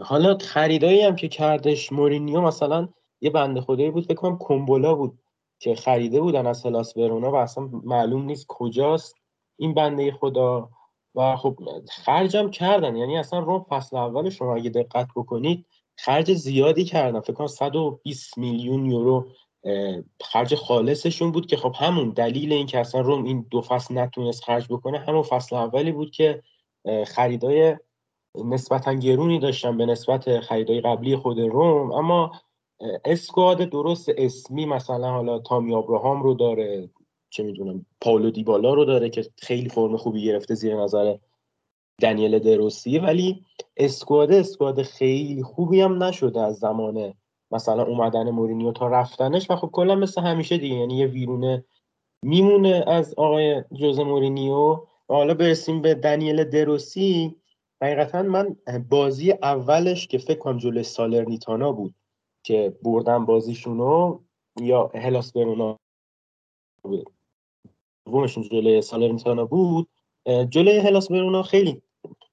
حالا 0.00 0.38
خریدایی 0.38 1.02
هم 1.02 1.16
که 1.16 1.28
کردش 1.28 1.92
مورینیو 1.92 2.40
مثلا 2.40 2.88
یه 3.20 3.30
بنده 3.30 3.60
خدایی 3.60 3.90
بود 3.90 4.04
فکر 4.04 4.14
کنم 4.14 4.38
کومبولا 4.38 4.94
بود 4.94 5.18
که 5.58 5.74
خریده 5.74 6.20
بودن 6.20 6.46
از 6.46 6.66
هلاس 6.66 6.96
ورونا 6.96 7.32
و 7.32 7.34
اصلا 7.34 7.68
معلوم 7.84 8.24
نیست 8.24 8.46
کجاست 8.48 9.14
این 9.56 9.74
بنده 9.74 10.12
خدا. 10.12 10.70
و 11.14 11.36
خب 11.36 11.58
خرجم 11.90 12.50
کردن 12.50 12.96
یعنی 12.96 13.18
اصلا 13.18 13.38
روم 13.38 13.66
فصل 13.68 13.96
اول 13.96 14.30
شما 14.30 14.54
اگه 14.54 14.70
دقت 14.70 15.08
بکنید 15.16 15.66
خرج 15.96 16.32
زیادی 16.32 16.84
کردن. 16.84 17.20
فکر 17.20 17.32
کنم 17.32 17.46
120 17.46 18.38
میلیون 18.38 18.86
یورو 18.86 19.26
خرج 20.22 20.54
خالصشون 20.54 21.32
بود 21.32 21.46
که 21.46 21.56
خب 21.56 21.74
همون 21.76 22.10
دلیل 22.10 22.52
این 22.52 22.66
که 22.66 22.78
اصلا 22.78 23.00
روم 23.00 23.24
این 23.24 23.46
دو 23.50 23.60
فصل 23.60 23.98
نتونست 23.98 24.44
خرج 24.44 24.66
بکنه 24.70 24.98
همون 24.98 25.22
فصل 25.22 25.56
اولی 25.56 25.92
بود 25.92 26.10
که 26.10 26.42
خریدای 27.06 27.76
نسبتا 28.44 28.94
گرونی 28.94 29.38
داشتن 29.38 29.76
به 29.76 29.86
نسبت 29.86 30.40
خریدای 30.40 30.80
قبلی 30.80 31.16
خود 31.16 31.40
روم. 31.40 31.92
اما 31.92 32.32
اسکواد 33.04 33.58
درست 33.58 34.08
اسمی 34.16 34.66
مثلا 34.66 35.10
حالا 35.10 35.38
تامی 35.38 35.74
ابراهام 35.74 36.22
رو 36.22 36.34
داره 36.34 36.90
چه 37.30 37.42
می‌دونم 37.42 37.86
پاولو 38.00 38.30
دیبالا 38.30 38.74
رو 38.74 38.84
داره 38.84 39.10
که 39.10 39.24
خیلی 39.38 39.68
فرم 39.68 39.96
خوبی 39.96 40.24
گرفته 40.24 40.54
زیر 40.54 40.76
نظر 40.76 41.16
دنیل 42.00 42.38
دروسی 42.38 42.98
ولی 42.98 43.44
اسکواد 43.76 44.32
اسکواد 44.32 44.82
خیلی 44.82 45.42
خوبی 45.42 45.80
هم 45.80 46.02
نشده 46.02 46.40
از 46.40 46.56
زمان 46.56 47.14
مثلا 47.52 47.82
اومدن 47.82 48.30
مورینیو 48.30 48.72
تا 48.72 48.88
رفتنش 48.88 49.50
و 49.50 49.56
خب 49.56 49.70
کلا 49.72 49.94
مثل 49.94 50.20
همیشه 50.20 50.58
دیگه 50.58 50.74
یعنی 50.74 50.96
یه 50.96 51.06
ویرونه 51.06 51.64
میمونه 52.24 52.84
از 52.86 53.14
آقای 53.14 53.64
جوز 53.72 53.98
مورینیو. 53.98 54.86
و 55.08 55.14
حالا 55.14 55.34
برسیم 55.34 55.82
به 55.82 55.94
دنیل 55.94 56.44
دروسی. 56.44 57.36
حقیقتا 57.82 58.22
من 58.22 58.56
بازی 58.90 59.32
اولش 59.32 60.06
که 60.06 60.18
فکر 60.18 60.38
کنم 60.38 60.58
جلوی 60.58 60.82
سالرنیتانا 60.82 61.72
بود 61.72 61.94
که 62.42 62.78
بردن 62.82 63.24
بازیشونو 63.24 64.20
یا 64.60 64.90
هلاس 64.94 65.32
برونا 65.32 65.78
دومشون 68.06 68.42
جلوی 68.42 68.82
سالرنیتانا 68.82 69.44
بود. 69.44 69.88
جلوی 70.48 70.78
هلاس 70.78 71.08
برونا 71.08 71.42
خیلی 71.42 71.82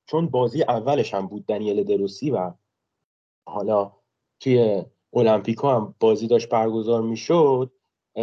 چون 0.05 0.27
بازی 0.27 0.63
اولش 0.63 1.13
هم 1.13 1.27
بود 1.27 1.45
دنیل 1.45 1.83
دروسی 1.83 2.31
و 2.31 2.53
حالا 3.47 3.91
توی 4.39 4.85
المپیکو 5.14 5.68
هم 5.68 5.95
بازی 5.99 6.27
داشت 6.27 6.49
برگزار 6.49 7.02
می‌شد 7.02 7.72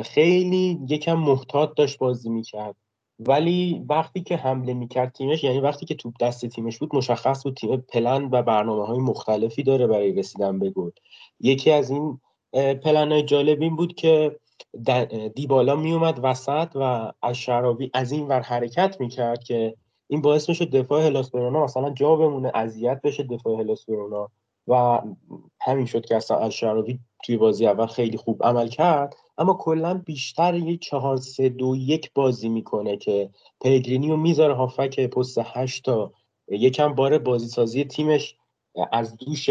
خیلی 0.05 0.81
یکم 0.89 1.15
محتاط 1.15 1.71
داشت 1.77 1.99
بازی 1.99 2.31
می‌کرد. 2.31 2.77
ولی 3.19 3.85
وقتی 3.89 4.23
که 4.23 4.37
حمله 4.37 4.75
می‌کرد 4.75 5.13
تیمش 5.13 5.45
یعنی 5.45 5.61
وقتی 5.61 5.87
که 5.87 5.95
توپ 5.95 6.15
دست 6.21 6.47
تیمش 6.47 6.79
بود 6.79 6.95
مشخص 6.95 7.43
بود 7.43 7.55
تیم 7.57 7.77
پلن 7.77 8.29
و 8.33 8.43
برنامه 8.43 8.87
های 8.87 8.99
مختلفی 8.99 9.63
داره 9.63 9.87
برای 9.87 10.13
رسیدن 10.13 10.59
به 10.59 10.71
گل. 10.71 10.91
یکی 11.41 11.71
از 11.71 11.91
این 11.91 12.21
پلن 12.53 13.13
های 13.13 13.23
جالب 13.23 13.63
این 13.63 13.77
بود 13.77 13.95
که 13.95 14.37
دیبالا 15.35 15.77
میومد 15.77 16.21
وسط 16.23 16.69
و 16.75 17.13
از 17.23 17.37
شرابی 17.37 17.91
از 17.95 18.13
این 18.13 18.29
ور 18.29 18.41
حرکت 18.41 18.97
می‌کرد 19.01 19.45
که 19.45 19.77
این 20.09 20.21
باعث 20.21 20.49
میشه 20.49 20.65
دفاع 20.65 21.03
هلاس 21.07 21.35
مثلا 21.35 21.91
جا 21.91 22.17
بمونه 22.17 22.51
اذیت 22.55 23.01
بشه 23.05 23.23
دفاع 23.23 23.61
هلاس 23.61 23.87
و 24.69 25.01
همین 25.67 25.87
شد 25.87 26.07
که 26.07 26.17
اصلا 26.17 26.39
الشراوی 26.39 26.99
توی 27.25 27.37
بازی 27.37 27.67
اول 27.67 27.87
خیلی 27.87 28.17
خوب 28.17 28.45
عمل 28.45 28.69
کرد. 28.69 29.17
اما 29.39 29.55
کلا 29.55 29.95
بیشتر 29.95 30.55
یه 30.55 30.77
چهار 30.77 31.17
سه 31.17 31.49
دو 31.49 31.77
یک 31.77 32.11
بازی 32.15 32.49
می‌کنه 32.49 32.97
که 32.97 33.31
پلگرینی 33.61 34.11
رو 34.11 34.17
می‌ذاره 34.17 34.55
هافک 34.55 35.01
پست 35.07 35.39
هشت 35.45 35.85
تا. 35.85 36.13
یکم 36.49 36.95
بار 36.95 37.19
بازی 37.19 37.49
سازی 37.49 37.85
تیمش 37.85 38.37
از 38.93 39.17
دوش 39.17 39.51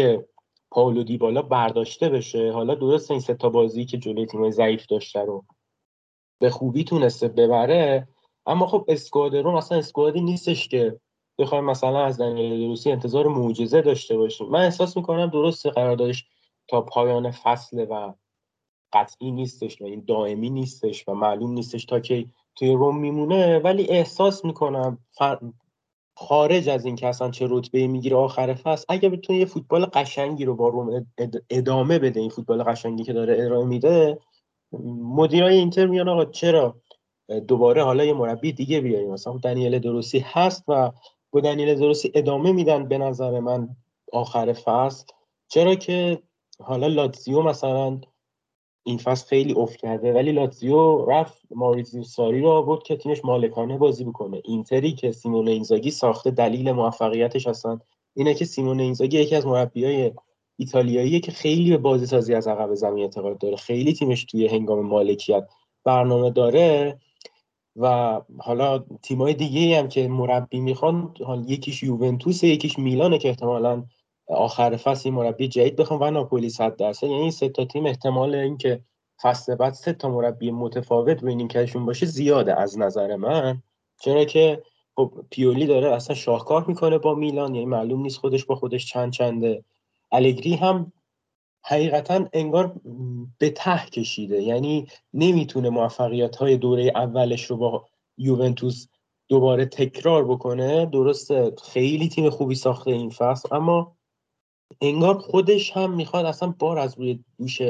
پاولو 0.70 1.02
دیبالا 1.02 1.42
برداشته 1.42 2.08
بشه. 2.08 2.52
حالا 2.52 2.74
درست 2.74 3.10
این 3.10 3.20
سه 3.20 3.34
تا 3.34 3.48
بازی 3.48 3.84
که 3.84 3.98
جلوی 3.98 4.26
تیم 4.26 4.50
ضعیف 4.50 4.86
داشته 4.86 5.20
رو 5.20 5.44
به 6.40 6.50
خوبی 6.50 6.84
تونسته 6.84 7.28
ببره. 7.28 8.08
اما 8.46 8.66
خب 8.66 8.84
اسکواد 8.88 9.36
رو 9.36 9.56
مثلا 9.56 9.78
اسکوادی 9.78 10.20
نیستش 10.20 10.68
که 10.68 11.00
بخوایم 11.38 11.64
مثلا 11.64 12.04
از 12.04 12.20
دنیل 12.20 12.68
روسی 12.68 12.92
انتظار 12.92 13.26
معجزه 13.28 13.82
داشته 13.82 14.16
باشیم 14.16 14.48
من 14.48 14.64
احساس 14.64 14.96
می‌کنم 14.96 15.26
درست 15.26 15.66
قراردادش 15.66 16.26
تا 16.68 16.80
پایان 16.80 17.30
فصله 17.30 17.84
و 17.84 18.12
قطعی 18.92 19.30
نیستش 19.30 19.82
و 19.82 19.84
این 19.84 20.04
دائمی 20.06 20.50
نیستش 20.50 21.08
و 21.08 21.14
معلوم 21.14 21.52
نیستش 21.52 21.84
تا 21.84 22.00
که 22.00 22.26
توی 22.56 22.72
روم 22.72 22.98
میمونه 22.98 23.58
ولی 23.58 23.86
احساس 23.90 24.44
می‌کنم 24.44 24.98
خارج 26.16 26.68
از 26.68 26.84
این 26.84 26.96
که 26.96 27.06
اصلا 27.06 27.30
چه 27.30 27.46
رتبه 27.50 27.86
می‌گیره 27.86 28.16
آخر 28.16 28.54
فصل 28.54 28.84
اگه 28.88 29.08
بتونه 29.08 29.38
یه 29.38 29.44
فوتبال 29.44 29.86
قشنگی 29.86 30.44
رو 30.44 30.56
با 30.56 30.68
روم 30.68 31.06
ادامه 31.50 31.98
بده 31.98 32.20
این 32.20 32.30
فوتبال 32.30 32.62
قشنگی 32.62 33.04
که 33.04 33.12
داره 33.12 33.44
ارائه 33.44 33.64
میده 33.64 34.18
مدیرای 34.98 35.56
اینتر 35.56 35.86
میان 35.86 36.08
آقا 36.08 36.24
چرا؟ 36.24 36.76
دوباره 37.48 37.84
حالا 37.84 38.04
یه 38.04 38.12
مربی 38.12 38.52
دیگه 38.52 38.80
بیاریم. 38.80 39.10
مثلا 39.10 39.36
دنیل 39.36 39.78
دروسی 39.78 40.18
هست 40.18 40.64
و 40.68 40.92
با 41.30 41.40
دنیل 41.40 41.74
درستی 41.74 42.12
ادامه 42.14 42.52
میدن 42.52 42.88
به 42.88 42.98
نظر 42.98 43.40
من 43.40 43.68
آخر 44.12 44.52
فصل. 44.52 45.06
چرا 45.48 45.74
که 45.74 46.22
حالا 46.60 46.86
لاتزیو 46.86 47.42
مثلا 47.42 48.00
این 48.86 48.98
فصل 48.98 49.26
خیلی 49.26 49.54
افت 49.54 49.76
کرده 49.76 50.12
ولی 50.12 50.32
لاتزیو 50.32 51.04
رفت 51.04 51.42
ماریزیو 51.50 52.02
ساری 52.02 52.40
رو 52.40 52.48
آورد 52.48 52.82
که 52.82 52.96
تیمش 52.96 53.24
مالکانه 53.24 53.78
بازی 53.78 54.04
بکنه. 54.04 54.42
اینتری 54.44 54.92
که 54.92 55.12
سیمون 55.12 55.48
اینزاگی 55.48 55.90
ساخته 55.90 56.30
دلیل 56.30 56.72
موفقیتش 56.72 57.46
هستن 57.46 57.80
اینه 58.14 58.34
که 58.34 58.44
سیمون 58.44 58.80
اینزاگی 58.80 59.18
یکی 59.18 59.36
از 59.36 59.46
مربیای 59.46 60.12
ایتالیاییه 60.56 61.20
که 61.20 61.32
خیلی 61.32 61.70
به 61.70 61.76
بازی 61.76 62.06
سازی 62.06 62.34
از 62.34 62.48
عقب 62.48 62.74
زمین 62.74 63.04
اعتقاد 63.04 63.38
داره. 63.38 63.56
خیلی 63.56 63.92
تیمش 63.92 64.24
توی 64.24 64.46
هنگام 64.46 64.86
مالکیت 64.86 65.48
برنامه 65.84 66.30
داره. 66.30 66.98
و 67.76 68.20
حالا 68.38 68.84
تیمای 69.02 69.34
دیگه 69.34 69.78
هم 69.78 69.88
که 69.88 70.08
مربی 70.08 70.60
می‌خوان 70.60 71.14
یکیش 71.46 71.82
یوونتوس 71.82 72.44
یکیش 72.44 72.78
میلانه 72.78 73.18
که 73.18 73.28
احتمالا 73.28 73.84
آخر 74.28 74.76
فصل 74.76 75.10
مربی 75.10 75.48
جدید 75.48 75.76
بخوام 75.76 76.00
و 76.00 76.10
ناپولی 76.10 76.50
100 76.50 76.76
درصد. 76.76 77.06
یعنی 77.06 77.20
این 77.22 77.30
سه 77.30 77.48
تا 77.48 77.64
تیم 77.64 77.86
احتمال 77.86 78.34
اینکه 78.34 78.80
فصل 79.22 79.54
بعد 79.54 79.72
سه 79.72 79.92
تا 79.92 80.08
مربی 80.08 80.50
متفاوت 80.50 81.22
روی 81.22 81.34
نیمکتشون 81.34 81.86
باشه 81.86 82.06
زیاده 82.06 82.60
از 82.60 82.78
نظر 82.78 83.16
من. 83.16 83.62
چرا 84.00 84.24
که 84.24 84.62
خب 84.96 85.12
پیولی 85.30 85.66
داره 85.66 85.94
اصلا 85.94 86.16
شاهکار 86.16 86.64
می‌کنه 86.68 86.98
با 86.98 87.14
میلان 87.14 87.54
یعنی 87.54 87.66
معلوم 87.66 88.02
نیست 88.02 88.18
خودش 88.18 88.44
با 88.44 88.54
خودش 88.54 88.86
چند 88.86 89.12
چنده. 89.12 89.64
الگری 90.12 90.54
هم 90.54 90.92
حقیقتا 91.68 92.28
انگار 92.32 92.80
به 93.38 93.50
ته 93.50 93.86
کشیده. 93.92 94.42
یعنی 94.42 94.86
نمی‌تونه 95.14 95.70
موفقیت 95.70 96.36
های 96.36 96.56
دوره 96.56 96.92
اولش 96.94 97.44
رو 97.44 97.56
با 97.56 97.86
یوونتوس 98.18 98.86
دوباره 99.28 99.66
تکرار 99.66 100.24
بکنه. 100.24 100.86
درسته 100.86 101.52
خیلی 101.62 102.08
تیم 102.08 102.30
خوبی 102.30 102.54
ساخته 102.54 102.90
این 102.90 103.10
فصل 103.10 103.54
اما 103.54 103.96
انگار 104.80 105.18
خودش 105.18 105.70
هم 105.70 105.92
می‌خواد 105.92 106.24
اصلا 106.24 106.54
بار 106.58 106.78
از 106.78 106.98
روی 106.98 107.24
دوش 107.38 107.60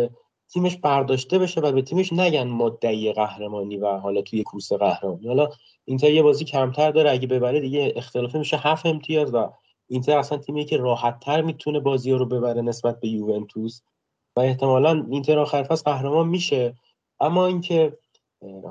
تیمش 0.48 0.76
برداشته 0.76 1.38
بشه 1.38 1.60
و 1.60 1.72
به 1.72 1.82
تیمش 1.82 2.12
نگن 2.12 2.46
مدعی 2.46 3.12
قهرمانی 3.12 3.76
و 3.76 3.98
حالا 3.98 4.22
توی 4.22 4.42
کورس 4.42 4.72
قهرمانی. 4.72 5.26
حالا 5.26 5.48
اینتر 5.84 6.10
یه 6.10 6.22
بازی 6.22 6.44
کمتر 6.44 6.90
داره 6.90 7.10
اگه 7.10 7.26
ببره 7.26 7.60
دیگه 7.60 7.92
اختلافه 7.96 8.38
میشه. 8.38 8.56
هفت 8.56 8.86
امتیاز 8.86 9.34
و 9.34 9.48
اینتر 9.88 10.18
اصلا 10.18 10.38
تیمی 10.38 10.64
که 10.64 10.76
راحت 10.76 11.20
تر 11.20 11.42
می‌تونه 11.42 11.80
بازی 11.80 12.12
رو 12.12 12.26
ببره 12.26 12.62
نسبت 12.62 13.00
به 13.00 13.08
یوونتوس 13.08 13.80
و 14.36 14.40
احتمالا 14.40 15.06
اینتر 15.10 15.38
آخر 15.38 15.62
فصل 15.62 15.90
قهرمان 15.90 16.28
میشه. 16.28 16.74
اما 17.20 17.46
اینکه 17.46 17.98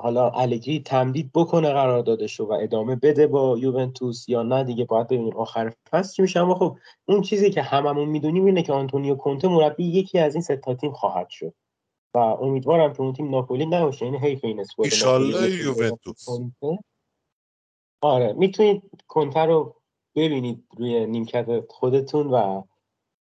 حالا 0.02 0.30
الگری 0.30 0.80
تمدید 0.80 1.30
بکنه 1.34 1.72
قراردادش 1.72 2.40
رو 2.40 2.46
و 2.46 2.52
ادامه 2.52 2.96
بده 2.96 3.26
با 3.26 3.58
یوونتوس 3.58 4.28
یا 4.28 4.42
نه 4.42 4.64
دیگه 4.64 4.84
باید 4.84 5.06
ببینیم 5.06 5.36
آخر 5.36 5.72
فصل 5.90 6.12
چی 6.12 6.22
میشه. 6.22 6.40
اما 6.40 6.54
خب 6.54 6.78
اون 7.08 7.22
چیزی 7.22 7.50
که 7.50 7.62
هممون 7.62 8.08
می‌دونیم 8.08 8.44
اینه 8.44 8.62
که 8.62 8.72
آنتونیو 8.72 9.14
کونته 9.14 9.48
مربی 9.48 9.84
یکی 9.84 10.18
از 10.18 10.34
این 10.34 10.42
سه 10.42 10.56
تیم 10.56 10.92
خواهد 10.92 11.28
شد 11.30 11.54
و 12.14 12.18
امیدوارم 12.18 12.92
که 12.92 13.00
اون 13.00 13.12
تیم 13.12 13.30
ناپولی 13.30 13.66
نباشه. 13.66 14.04
یعنی 14.04 14.18
حیف 14.18 14.44
این 14.44 14.60
اسکواد 14.60 14.92
یوونتوس. 15.48 16.26
آره 18.00 18.32
می‌تونید 18.32 18.82
کنته 19.06 19.40
رو 19.40 19.74
ببینید 20.16 20.64
روی 20.76 21.06
نیمکت 21.06 21.64
خودتون 21.68 22.26
و 22.26 22.62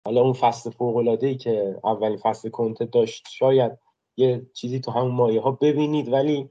حالا 0.05 0.21
اون 0.21 0.33
فصل 0.33 0.69
فوق 0.69 0.97
العاده 0.97 1.27
ای 1.27 1.35
که 1.35 1.79
اولین 1.83 2.17
فصل 2.17 2.49
کنته 2.49 2.85
داشت 2.85 3.27
شاید 3.31 3.71
یه 4.17 4.45
چیزی 4.53 4.79
تو 4.79 4.91
همون 4.91 5.11
مایه 5.11 5.41
ها 5.41 5.51
ببینید 5.51 6.13
ولی 6.13 6.49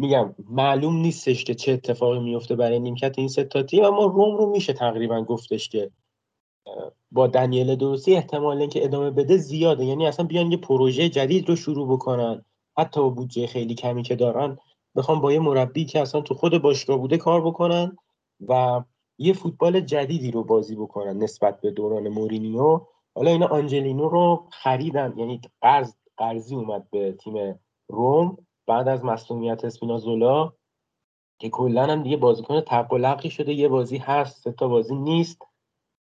میگم 0.00 0.34
معلوم 0.50 0.96
نیستش 0.96 1.44
که 1.44 1.54
چه 1.54 1.72
اتفاقی 1.72 2.18
میفته 2.18 2.56
برای 2.56 2.80
نیمکت 2.80 3.18
این 3.18 3.28
ستا 3.28 3.62
تیم 3.62 3.84
اما 3.84 4.04
روم 4.04 4.36
رو 4.36 4.50
میشه 4.50 4.72
تقریبا 4.72 5.22
گفتش 5.22 5.68
که 5.68 5.90
با 7.12 7.26
دنیل 7.26 7.76
درستی 7.76 8.14
احتمال 8.14 8.60
اینکه 8.60 8.84
ادامه 8.84 9.10
بده 9.10 9.36
زیاده. 9.36 9.84
یعنی 9.84 10.06
اصلا 10.06 10.26
بیان 10.26 10.52
یه 10.52 10.56
پروژه 10.56 11.08
جدید 11.08 11.48
رو 11.48 11.56
شروع 11.56 11.92
بکنن 11.92 12.44
حتی 12.78 13.00
با 13.00 13.08
بودجه 13.08 13.46
خیلی 13.46 13.74
کمی 13.74 14.02
که 14.02 14.16
دارن 14.16 14.58
بخوام 14.96 15.20
با 15.20 15.32
یه 15.32 15.38
مربی 15.38 15.84
که 15.84 16.00
اصلا 16.00 16.20
تو 16.20 16.34
خود 16.34 16.62
باشگاه 16.62 16.98
بوده 16.98 17.16
کار 17.16 17.46
بکنن. 17.46 17.96
و 18.48 18.82
یه 19.18 19.32
فوتبال 19.32 19.80
جدیدی 19.80 20.30
رو 20.30 20.44
بازی 20.44 20.76
بکنن 20.76 21.18
نسبت 21.22 21.60
به 21.60 21.70
دوران 21.70 22.08
مورینیو. 22.08 22.80
حالا 23.14 23.30
اینا 23.30 23.46
آنجلینو 23.46 24.08
رو 24.08 24.48
خریدن 24.50 25.14
یعنی 25.16 25.40
قرض 25.60 25.94
قرضی 26.16 26.54
اومد 26.54 26.90
به 26.90 27.12
تیم 27.12 27.60
روم 27.88 28.36
بعد 28.66 28.88
از 28.88 29.04
مصونیت 29.04 29.64
اسپینازولا 29.64 30.52
که 31.38 31.50
کلا 31.50 31.86
هم 31.86 32.02
دیگه 32.02 32.16
بازیکن 32.16 32.60
تقلقی 32.60 33.30
شده 33.30 33.52
یه 33.52 33.68
بازی 33.68 33.98
هست 33.98 34.42
سه 34.42 34.52
تا 34.52 34.68
بازی 34.68 34.94
نیست. 34.94 35.42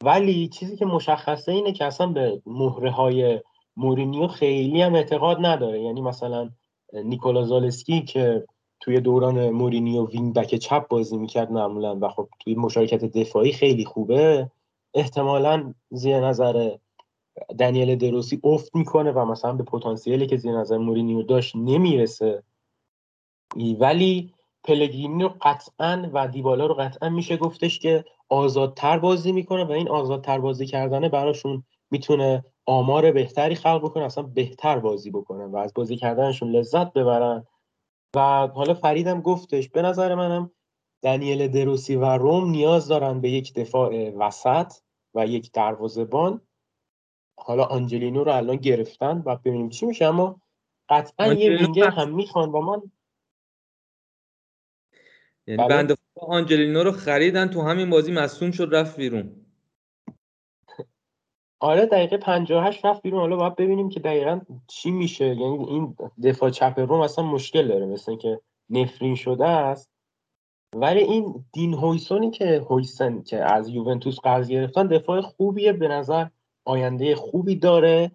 ولی 0.05 0.49
چیزی 0.49 0.77
که 0.77 0.87
مشخصه 0.87 1.53
اینه 1.53 1.73
که 1.73 1.85
اصلا 1.85 2.07
به 2.07 2.43
مهره 2.47 2.91
های 2.91 3.41
مورینیو 3.77 4.27
خیلی 4.27 4.83
هم 4.83 4.95
اعتقاد 4.95 5.37
نداره. 5.41 5.83
یعنی 5.83 6.01
مثلا 6.01 6.51
نیکولا 6.93 7.45
زالسکی 7.45 8.03
که 8.03 8.47
توی 8.83 9.01
دوران 9.01 9.51
مورینیو 9.51 10.07
wing 10.07 10.35
back 10.35 10.55
چپ 10.55 10.89
بازی 10.89 11.17
می‌کرد 11.17 11.53
معمولا 11.53 11.99
و 12.01 12.09
خب 12.09 12.29
توی 12.41 12.55
مشارکت 12.55 13.05
دفاعی 13.05 13.53
خیلی 13.53 13.85
خوبه 13.85 14.51
احتمالا 14.95 15.75
زیر 15.91 16.21
نظر 16.21 16.77
دنیل 17.59 17.97
دروسی 17.97 18.41
افت 18.45 18.77
می‌کنه 18.77 19.13
و 19.13 19.25
مثلا 19.25 19.53
به 19.53 19.63
پتانسیلی 19.65 20.27
که 20.27 20.37
زیر 20.37 20.59
نظر 20.59 20.79
مورینیو 20.79 21.23
داشت 21.23 21.57
نمی‌رسه. 21.57 22.43
ولی 23.81 24.35
پلگرینی 24.65 25.23
رو 25.23 25.35
قطعا 25.43 26.11
و 26.13 26.29
دیبالا 26.29 26.67
رو 26.67 26.75
قطعا 26.75 27.09
میشه 27.09 27.37
گفتش 27.37 27.79
که 27.79 28.05
آزادتر 28.29 28.99
بازی 28.99 29.33
می‌کنه 29.33 29.65
و 29.65 29.73
این 29.73 29.89
آزادتر 29.89 30.39
بازی 30.39 30.67
کردنه 30.67 31.09
براشون 31.09 31.65
می‌تونه 31.91 32.45
آمار 32.67 33.13
بهتری 33.13 33.55
خلق 33.55 33.85
بکنه 33.85 34.05
اصلا 34.05 34.25
بهتر 34.25 34.79
بازی 34.79 35.11
بکنه 35.11 35.47
و 35.47 35.57
از 35.57 35.73
بازی 35.75 35.97
کردنشون 35.97 36.51
لذت 36.51 36.93
ببرن. 36.93 37.47
و 38.17 38.21
حالا 38.47 38.75
فریدم 38.75 39.21
گفتش 39.21 39.69
به 39.69 39.83
نظر 39.83 40.15
منم 40.15 40.51
دنیل 41.03 41.49
دروسی 41.49 41.97
و 41.97 42.05
روم 42.05 42.51
نیاز 42.51 42.89
دارن 42.89 43.21
به 43.21 43.31
یک 43.31 43.55
دفاع 43.55 44.11
وسط 44.11 44.73
و 45.15 45.27
یک 45.27 45.53
دروازه‌بان. 45.53 46.41
حالا 47.37 47.65
آنجلینو 47.65 48.25
رو 48.25 48.33
الان 48.33 48.57
گرفتن 48.57 49.23
و 49.27 49.37
ببینیم 49.37 49.69
چی 49.69 49.87
میشه 49.87 50.05
اما 50.05 50.41
قطعا 50.89 51.33
یه 51.33 51.51
وینگر 51.51 51.91
هم 51.91 52.15
می‌خوان 52.15 52.49
و 52.49 52.61
من. 52.61 52.83
یعنی 55.47 55.59
بله. 55.59 55.69
بنده 55.69 55.97
آنجلینو 56.17 56.83
رو 56.83 56.93
خریدن 56.93 57.49
تو 57.49 57.63
همین 57.63 57.91
بازی 57.91 58.13
مصوم 58.13 58.51
شد 58.51 58.69
رفت 58.73 58.97
بیرون. 58.97 59.42
آره 61.63 61.87
دقیقه 61.87 62.17
58 62.17 62.85
رفت 62.85 63.03
بیرون. 63.03 63.21
حالا 63.21 63.37
باید 63.37 63.57
ببینیم 63.57 63.89
که 63.89 64.01
دقیقا 64.01 64.41
چی 64.69 64.91
میشه. 64.91 65.27
یعنی 65.27 65.67
این 65.67 65.97
دفاع 66.25 66.51
چپ 66.51 66.79
روم 66.79 67.01
اصلا 67.01 67.25
مشکل 67.25 67.69
داره 67.69 67.87
مثل 67.87 68.17
که 68.17 68.41
نفرین 68.71 69.15
شده 69.15 69.47
است. 69.47 69.91
ولی 70.77 71.01
این 71.01 71.45
دین 71.53 71.75
هویسونی 71.75 72.31
که 72.31 72.67
هویسن 72.71 73.23
که 73.23 73.53
از 73.53 73.69
یوونتوس 73.69 74.21
قرض 74.21 74.49
گرفتن 74.49 74.87
دفاع 74.87 75.21
خوبیه 75.21 75.73
به 75.73 75.89
نظر 75.89 76.27
آینده 76.65 77.15
خوبی 77.15 77.57
داره. 77.57 78.13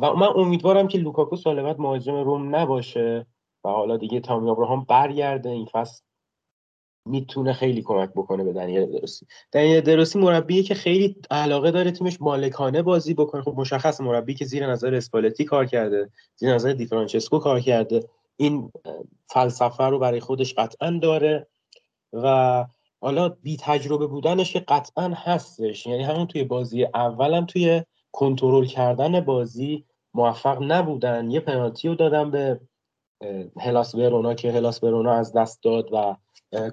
و 0.00 0.14
من 0.14 0.28
امیدوارم 0.36 0.88
که 0.88 0.98
لوکاکو 0.98 1.36
سال 1.36 1.62
بعد 1.62 1.80
مهاجم 1.80 2.14
روم 2.14 2.56
نباشه 2.56 3.26
و 3.64 3.68
حالا 3.68 3.96
دیگه 3.96 4.20
تامی 4.20 4.50
ابراهام 4.50 4.84
برگرده. 4.84 5.50
این 5.50 5.66
فصل 5.66 6.02
می‌تونه 7.06 7.52
خیلی 7.52 7.82
کمک 7.82 8.10
بکنه 8.10 8.44
به 8.44 8.52
دنیل 8.52 8.86
دروسی 8.86 9.26
دنیل 9.52 9.80
دروسی 9.80 10.18
مربیه 10.18 10.62
که 10.62 10.74
خیلی 10.74 11.16
علاقه 11.30 11.70
داره 11.70 11.90
تیمش 11.90 12.20
مالکانه 12.20 12.82
بازی 12.82 13.14
بکنه. 13.14 13.42
خب 13.42 13.54
مشخص 13.56 14.00
مربی 14.00 14.34
که 14.34 14.44
زیر 14.44 14.66
نظر 14.66 14.94
اسپالتی 14.94 15.44
کار 15.44 15.66
کرده 15.66 16.10
زیر 16.36 16.54
نظر 16.54 16.72
دی 16.72 16.86
فرانچسکو 16.86 17.38
کار 17.38 17.60
کرده. 17.60 18.04
این 18.36 18.72
فلسفه 19.26 19.84
رو 19.84 19.98
برای 19.98 20.20
خودش 20.20 20.54
قطعا 20.54 20.98
داره 21.02 21.46
و 22.12 22.66
حالا 23.00 23.28
بی 23.28 23.56
تجربه 23.60 24.06
بودنش 24.06 24.56
قطعا 24.56 25.12
هستش. 25.14 25.86
یعنی 25.86 26.02
همون 26.02 26.26
توی 26.26 26.44
بازی 26.44 26.84
اولم 26.84 27.46
توی 27.46 27.82
کنترل 28.12 28.66
کردن 28.66 29.20
بازی 29.20 29.84
موفق 30.14 30.58
نبودن. 30.62 31.30
یه 31.30 31.40
پنالتی 31.40 31.88
رو 31.88 31.94
دادن 31.94 32.30
به 32.30 32.60
هلاس 33.60 33.94
ورونا 33.94 34.34
که 34.34 34.52
هلاس 34.52 34.84
ورونا 34.84 35.12
از 35.12 35.32
دست 35.32 35.62
داد 35.62 35.88
و 35.92 36.16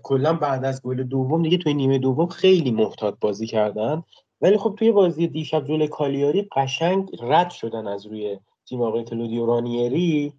کلا 0.04 0.34
بعد 0.34 0.66
از 0.66 0.82
گل 0.82 1.04
دوم 1.04 1.44
دیگه 1.44 1.58
توی 1.58 1.74
نیمه 1.74 1.98
دوم 1.98 2.28
خیلی 2.28 2.72
محتاط 2.72 3.16
بازی 3.22 3.48
کردن. 3.48 4.04
ولی 4.42 4.58
خب 4.58 4.76
توی 4.80 4.92
بازی 4.92 5.28
دیشب 5.28 5.68
جلوی 5.68 5.88
کالیاری 5.88 6.50
قشنگ 6.56 7.10
رد 7.22 7.50
شدن 7.50 7.88
از 7.88 8.06
روی 8.06 8.40
تیم 8.66 8.82
آقای 8.82 9.04
کلودیو 9.04 9.46
رانیری 9.46 10.34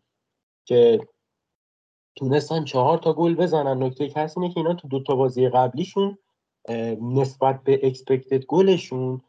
که 0.64 1.00
تونستن 2.16 2.64
چهار 2.64 2.98
تا 2.98 3.12
گل 3.12 3.34
بزنن. 3.34 3.82
نکته 3.82 4.08
کسی 4.08 4.40
اینه 4.40 4.54
که 4.54 4.60
اینا 4.60 4.74
تو 4.74 4.88
دو 4.88 5.02
تا 5.02 5.16
بازی 5.16 5.48
قبلیشون 5.48 6.18
نسبت 7.02 7.62
به 7.64 7.80
expected 7.82 8.44
goal 8.44 8.82
شون 8.82 9.20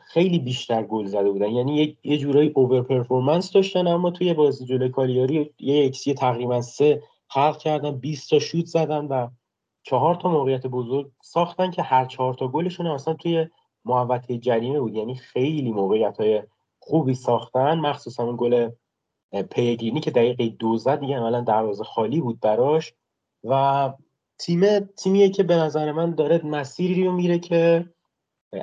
خیلی 0.00 0.38
بیشتر 0.38 0.82
گل 0.82 1.06
زده 1.06 1.30
بودن. 1.30 1.48
یعنی 1.48 1.96
یه 2.04 2.18
جورایی 2.18 2.52
over 2.54 2.82
performance 2.82 3.52
داشتن 3.52 3.86
اما 3.86 4.10
توی 4.10 4.34
بازی 4.34 4.64
جلوی 4.64 4.88
کالیاری 4.88 5.54
یه 5.58 5.84
اکسی 5.84 6.14
تقریبا 6.14 6.60
سه 6.60 7.02
خلق 7.32 7.58
کردن 7.58 7.96
20 7.96 8.30
تا 8.30 8.38
شوت 8.38 8.66
زدن 8.66 9.06
و 9.06 9.28
چهار 9.82 10.14
تا 10.14 10.28
موقعیت 10.28 10.66
بزرگ 10.66 11.10
ساختن 11.22 11.70
که 11.70 11.82
هر 11.82 12.04
چهار 12.04 12.34
تا 12.34 12.48
گلشون 12.48 12.86
اصلا 12.86 13.14
توی 13.14 13.46
محوطه 13.84 14.38
جریمه 14.38 14.80
بود. 14.80 14.94
یعنی 14.94 15.14
خیلی 15.14 15.72
موقعیت 15.72 16.20
های 16.20 16.42
خوبی 16.78 17.14
ساختن. 17.14 17.78
مخصوصا 17.78 18.24
اون 18.24 18.36
گل 18.36 18.70
پیگینی 19.50 20.00
که 20.00 20.10
دقیقه 20.10 20.48
دو 20.48 20.76
زد 20.76 21.00
دیگه 21.00 21.16
عملا 21.16 21.40
دروازه 21.40 21.84
خالی 21.84 22.20
بود 22.20 22.40
براش. 22.40 22.94
و 23.44 23.92
تیم 24.38 24.78
تیمیه 24.78 25.28
که 25.28 25.42
به 25.42 25.56
نظر 25.56 25.92
من 25.92 26.14
داره 26.14 26.46
مسیری 26.46 27.04
رو 27.04 27.12
میره 27.12 27.38
که 27.38 27.88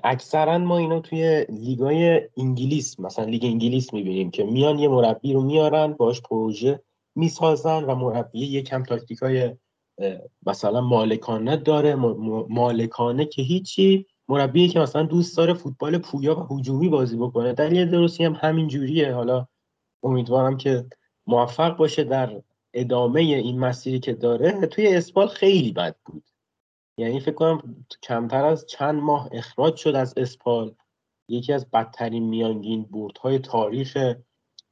اکثرا 0.03 0.57
ما 0.57 0.77
اینا 0.77 0.99
توی 0.99 1.45
لیگای 1.49 2.21
انگلیس 2.37 2.99
مثلا 2.99 3.25
لیگ 3.25 3.45
انگلیس 3.45 3.93
می‌بینیم 3.93 4.31
که 4.31 4.43
میان 4.43 4.79
یه 4.79 4.87
مربی 4.87 5.33
رو 5.33 5.41
میارن 5.41 5.93
باش 5.93 6.21
پروژه 6.21 6.83
می‌سازن 7.17 7.83
و 7.83 7.95
مربی 7.95 8.39
یکم 8.39 8.83
تاکتیک 8.83 9.17
های 9.19 9.55
مثلا 10.45 10.81
مالکانه 10.81 11.57
داره 11.57 11.95
مالکانه 12.49 13.25
که 13.25 13.41
هیچی 13.41 14.05
مربی 14.29 14.67
که 14.67 14.79
مثلا 14.79 15.03
دوست 15.03 15.37
داره 15.37 15.53
فوتبال 15.53 15.97
پویا 15.97 16.39
و 16.39 16.57
هجومی 16.57 16.89
بازی 16.89 17.17
بکنه. 17.17 17.53
دلیل 17.53 17.91
درستی 17.91 18.23
هم 18.23 18.37
همین 18.41 18.67
جوریه. 18.67 19.13
حالا 19.13 19.47
امیدوارم 20.03 20.57
که 20.57 20.85
موفق 21.27 21.77
باشه 21.77 22.03
در 22.03 22.41
ادامه 22.73 23.21
این 23.21 23.59
مسیری 23.59 23.99
که 23.99 24.13
داره. 24.13 24.67
توی 24.67 24.95
اسپال 24.95 25.27
خیلی 25.27 25.71
بد 25.71 25.95
بود. 26.05 26.23
یعنی 26.97 27.19
فکر 27.19 27.31
کنم 27.31 27.85
کمتر 28.03 28.45
از 28.45 28.65
چند 28.65 29.01
ماه 29.01 29.29
اخراج 29.31 29.75
شد 29.75 29.95
از 29.95 30.13
اسپال. 30.17 30.75
یکی 31.29 31.53
از 31.53 31.71
بدترین 31.71 32.23
میانگین 32.23 32.83
بردهای 32.83 33.39
تاریخ 33.39 34.15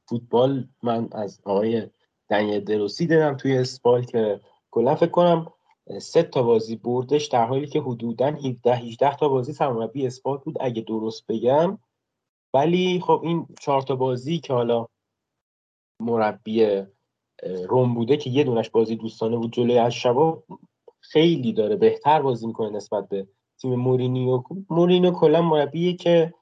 فوتبال. 0.08 0.68
من 0.82 1.08
از 1.12 1.40
آقای 1.44 1.86
دنیل 2.28 2.60
دروسی 2.60 3.06
دیدم 3.06 3.36
توی 3.36 3.58
اسپال 3.58 4.04
که 4.04 4.40
کلا 4.70 4.94
فکر 4.94 5.10
کنم 5.10 5.52
سه 6.00 6.22
تا 6.22 6.42
بازی 6.42 6.76
بردش 6.76 7.26
در 7.26 7.46
حالی 7.46 7.66
که 7.66 7.80
حدودا 7.80 8.26
17 8.26 8.74
18 8.74 9.16
تا 9.16 9.28
بازی 9.28 9.52
سرمربی 9.52 10.06
اسپال 10.06 10.38
بود 10.38 10.56
اگه 10.60 10.82
درست 10.82 11.26
بگم. 11.26 11.78
ولی 12.54 13.00
خب 13.00 13.20
این 13.24 13.46
چهار 13.60 13.82
تا 13.82 13.96
بازی 13.96 14.38
که 14.38 14.52
حالا 14.52 14.86
مربی 16.00 16.82
روم 17.68 17.94
بوده 17.94 18.16
که 18.16 18.30
یه 18.30 18.44
دونش 18.44 18.70
بازی 18.70 18.96
دوستانه 18.96 19.36
بود 19.36 19.52
جلوی 19.52 19.78
از 19.78 19.94
شبا 19.94 20.42
خیلی 21.00 21.52
داره 21.52 21.76
بهتر 21.76 22.22
بازی 22.22 22.46
می‌کنه 22.46 22.70
نسبت 22.70 23.08
به 23.08 23.28
تیم 23.58 23.74
مورینیو. 23.74 24.42
مورینیو 24.70 25.10
کلا 25.10 25.42
مربیه 25.42 25.92
که 25.92 26.34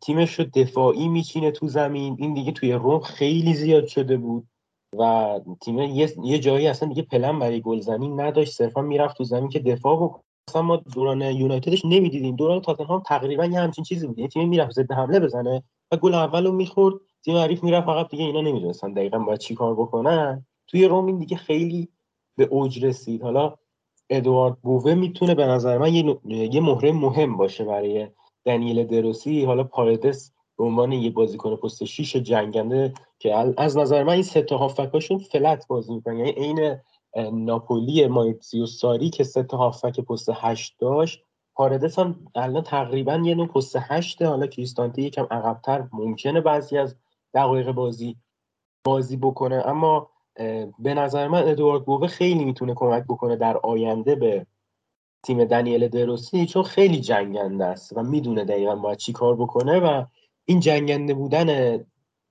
تیمش 0.00 0.38
رو 0.38 0.44
دفاعی 0.44 1.08
میچینه 1.08 1.50
تو 1.50 1.68
زمین. 1.68 2.16
این 2.18 2.34
دیگه 2.34 2.52
توی 2.52 2.72
روم 2.72 3.00
خیلی 3.00 3.54
زیاد 3.54 3.86
شده 3.86 4.16
بود. 4.16 4.48
و 4.92 5.40
تیم 5.60 5.78
یه, 5.78 6.12
یه 6.24 6.38
جایی 6.38 6.66
اصلا 6.66 6.88
دیگه 6.88 7.02
پلن 7.02 7.38
برای 7.38 7.60
گل 7.60 7.80
زمین 7.80 8.20
نداشت 8.20 8.52
صرفا 8.52 8.82
می‌رفت 8.82 9.16
تو 9.16 9.24
زمین 9.24 9.48
که 9.48 9.58
دفاع 9.58 9.96
بکنه. 9.96 10.22
اصلا 10.48 10.62
ما 10.62 10.76
دوران 10.76 11.22
یونایتدش 11.22 11.84
نمی‌دیدیم. 11.84 12.36
دوران 12.36 12.60
تاتنهام 12.60 13.02
تقریبا 13.06 13.44
یه 13.46 13.60
همچین 13.60 13.84
چیزی 13.84 14.06
بود. 14.06 14.18
یه 14.18 14.28
تیم 14.28 14.48
می‌رفت 14.48 14.72
ضد 14.72 14.92
حمله 14.92 15.20
بزنه 15.20 15.62
و 15.92 15.96
گل 15.96 16.14
اول 16.14 16.46
رو 16.46 16.52
می‌خورد. 16.52 16.94
تیم 17.24 17.36
حریف 17.36 17.64
می‌رفت 17.64 17.86
فقط 17.86 18.08
دیگه 18.08 18.24
اینا 18.24 18.40
نمی‌دونستن 18.40 18.92
دقیقا 18.92 19.18
باید 19.18 19.38
چی 19.38 19.54
کار 19.54 19.74
بکنن. 19.74 20.46
توی 20.66 20.84
روم 20.84 21.06
این 21.06 21.18
دیگه 21.18 21.36
خیلی 21.36 21.88
به 22.36 22.44
اوج 22.44 22.84
رسید. 22.84 23.22
حالا 23.22 23.54
ادوارد 24.10 24.56
بووه 24.62 24.94
می‌تونه 24.94 25.34
به 25.34 25.46
نظر 25.46 25.78
من 25.78 25.94
یه, 25.94 26.18
یه 26.24 26.60
مهره 26.60 26.92
مهم 26.92 27.36
باشه 27.36 27.64
برای 27.64 28.08
دنیل 28.44 28.84
دروسی. 28.84 29.44
حالا 29.44 29.64
پاردس 29.64 30.32
به 30.58 30.64
عنوان 30.64 30.92
یه 30.92 31.10
بازیکن 31.10 31.56
پست 31.56 31.84
6 31.84 32.16
جنگنده 32.16 32.94
که 33.18 33.54
از 33.56 33.76
نظر 33.76 34.02
من 34.02 34.12
این 34.12 34.22
سه 34.22 34.42
تا 34.42 34.58
هافکاشون 34.58 35.18
فلت 35.18 35.66
بازی 35.66 35.94
می‌کنن. 35.94 36.16
یعنی 36.16 36.30
عین 36.30 36.80
ناپولی 37.32 38.06
مایتزیو 38.06 38.66
ساری 38.66 39.10
که 39.10 39.24
سه 39.24 39.42
تا 39.42 39.56
هافک 39.56 40.00
پست 40.00 40.28
8 40.34 40.76
داشت 40.78 41.24
پاردس 41.54 41.98
هم 41.98 42.26
الان 42.34 42.62
تقریبا 42.62 43.22
یه 43.24 43.34
نوع 43.34 43.46
پست 43.46 43.76
8 43.80 44.22
حالا 44.22 44.46
کریستانته 44.46 45.02
یکم 45.02 45.26
عقبتر 45.30 45.88
ممکنه 45.92 46.40
بعضی 46.40 46.78
از 46.78 46.96
دقایق 47.34 47.72
بازی 47.72 48.16
بازی 48.84 49.16
بکنه. 49.16 49.62
اما 49.66 50.10
به 50.78 50.94
نظر 50.94 51.28
من 51.28 51.48
ادوارد 51.48 51.84
بووه 51.84 52.06
خیلی 52.06 52.44
می‌تونه 52.44 52.74
کمک 52.74 53.04
بکنه 53.04 53.36
در 53.36 53.56
آینده 53.56 54.14
به 54.14 54.46
تیم 55.22 55.44
دنیل 55.44 55.88
دروسی 55.88 56.46
چون 56.46 56.62
خیلی 56.62 57.00
جنگنده 57.00 57.64
است 57.64 57.96
و 57.96 58.02
می‌دونه 58.02 58.44
دقیقا 58.44 58.76
باید 58.76 58.98
چی 58.98 59.12
کار 59.12 59.36
بکنه 59.36 59.80
و 59.80 60.04
این 60.44 60.60
جنگنده 60.60 61.14
بودن 61.14 61.78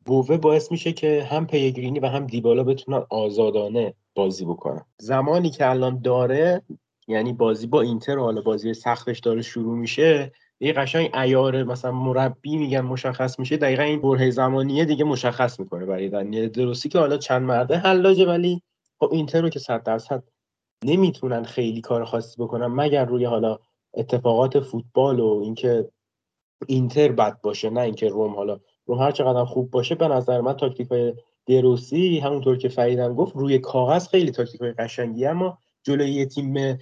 بووه 0.08 0.38
باعث 0.38 0.72
میشه 0.72 0.94
که 0.94 1.24
هم 1.24 1.48
پیگرینی 1.48 2.00
و 2.00 2.06
هم 2.06 2.28
دیبالا 2.28 2.64
بتونن 2.64 3.04
آزادانه 3.10 3.94
بازی 4.16 4.46
بکنن. 4.46 4.86
زمانی 4.98 5.50
که 5.50 5.70
الان 5.70 6.02
داره 6.02 6.62
یعنی 7.08 7.34
بازی 7.34 7.68
با 7.68 7.82
اینتر 7.82 8.18
حالا 8.18 8.42
بازی 8.42 8.74
سختش 8.74 9.20
داره 9.20 9.42
شروع 9.42 9.78
میشه 9.78 10.32
یه 10.60 10.74
قشنگ 10.74 11.16
ایار 11.16 11.64
مثلا 11.64 11.92
مربی 11.92 12.58
میگن 12.58 12.82
مشخص 12.82 13.40
میشه. 13.40 13.58
دقیقا 13.58 13.84
این 13.84 14.02
بره 14.02 14.30
زمانیه 14.30 14.86
دیگه 14.86 15.04
مشخص 15.04 15.60
می‌کنه 15.60 15.86
برای 15.86 16.10
دنیل 16.10 16.50
دروسی 16.50 16.90
که 16.90 17.00
حالا 17.00 17.18
چند 17.18 17.42
مرده 17.42 17.78
حلاجه 17.78 18.26
ولی 18.26 18.62
خب 19.00 19.10
اینتر 19.12 19.42
رو 19.42 19.50
که 19.50 19.60
صد 19.60 19.84
درصد 19.84 20.24
نمی‌تونن 20.84 21.44
خیلی 21.44 21.82
کار 21.82 22.06
خاصی 22.06 22.42
بکنن 22.42 22.68
مگر 22.68 23.06
روی 23.06 23.26
حالا 23.26 23.60
اتفاقات 23.94 24.60
فوتبال 24.60 25.20
و 25.20 25.40
اینکه 25.44 25.90
اینتر 26.68 27.12
بد 27.12 27.42
باشه 27.42 27.70
نه 27.70 27.82
اینکه 27.82 28.10
روم 28.10 28.36
حالا 28.36 28.60
روم 28.88 29.02
هر 29.02 29.12
چقدر 29.12 29.46
خوب 29.46 29.72
باشه 29.72 29.96
به 29.96 30.08
نظر 30.08 30.42
من 30.42 30.54
تاکتیک 30.54 30.88
های 30.88 31.14
دروسی 31.46 32.20
همونطور 32.20 32.58
که 32.58 32.70
فریدم 32.70 33.14
گفت 33.14 33.36
روی 33.36 33.60
کاغذ 33.60 34.08
خیلی 34.08 34.32
تاکتیک 34.32 34.62
های 34.62 34.72
قشنگی 34.72 35.26
اما 35.26 35.58
جلوی 35.84 36.12
یه 36.12 36.26
تیم 36.26 36.78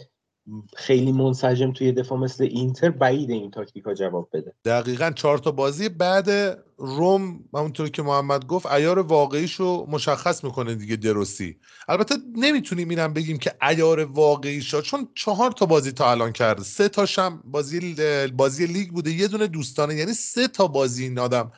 خیلی 0.76 1.12
منسجم 1.12 1.72
توی 1.72 1.92
دفاع 1.92 2.18
مثل 2.18 2.44
اینتر 2.44 2.90
بعید 2.90 3.32
این 3.32 3.52
تاکتیک 3.52 3.84
ها 3.84 3.94
جواب 3.94 4.30
بده. 4.34 4.54
دقیقا 4.66 5.12
چهار 5.12 5.38
تا 5.38 5.52
بازی 5.52 5.90
بعد 5.90 6.30
روم 6.78 7.40
همونطور 7.54 7.90
که 7.90 8.02
محمد 8.02 8.46
گفت 8.46 8.66
عیار 8.66 9.00
واقعیشو 9.00 9.86
مشخص 9.90 10.44
می‌کنه 10.44 10.76
دیگه 10.76 10.96
دروسی. 10.96 11.58
البته 11.88 12.16
نمی‌تونیم 12.36 12.90
اینم 12.90 13.14
بگیم 13.14 13.38
که 13.38 13.52
عیار 13.70 14.00
واقعیشه 14.00 14.82
چون 14.82 15.08
چهار 15.16 15.52
تا 15.52 15.66
بازی 15.66 15.92
تا 15.92 16.12
الان 16.12 16.32
کرده. 16.32 16.64
سه 16.64 16.90
تاشم 16.90 17.42
بازی 17.46 17.96
بازی 18.38 18.66
لیگ 18.66 18.90
بوده. 18.90 19.12
یه 19.12 19.28
دونه 19.28 19.48
دوستانه. 19.48 19.96
یعنی 19.96 20.14
سه 20.14 20.48
تا 20.48 20.68
بازی 20.68 21.04
این 21.04 21.20
آدم 21.20 21.52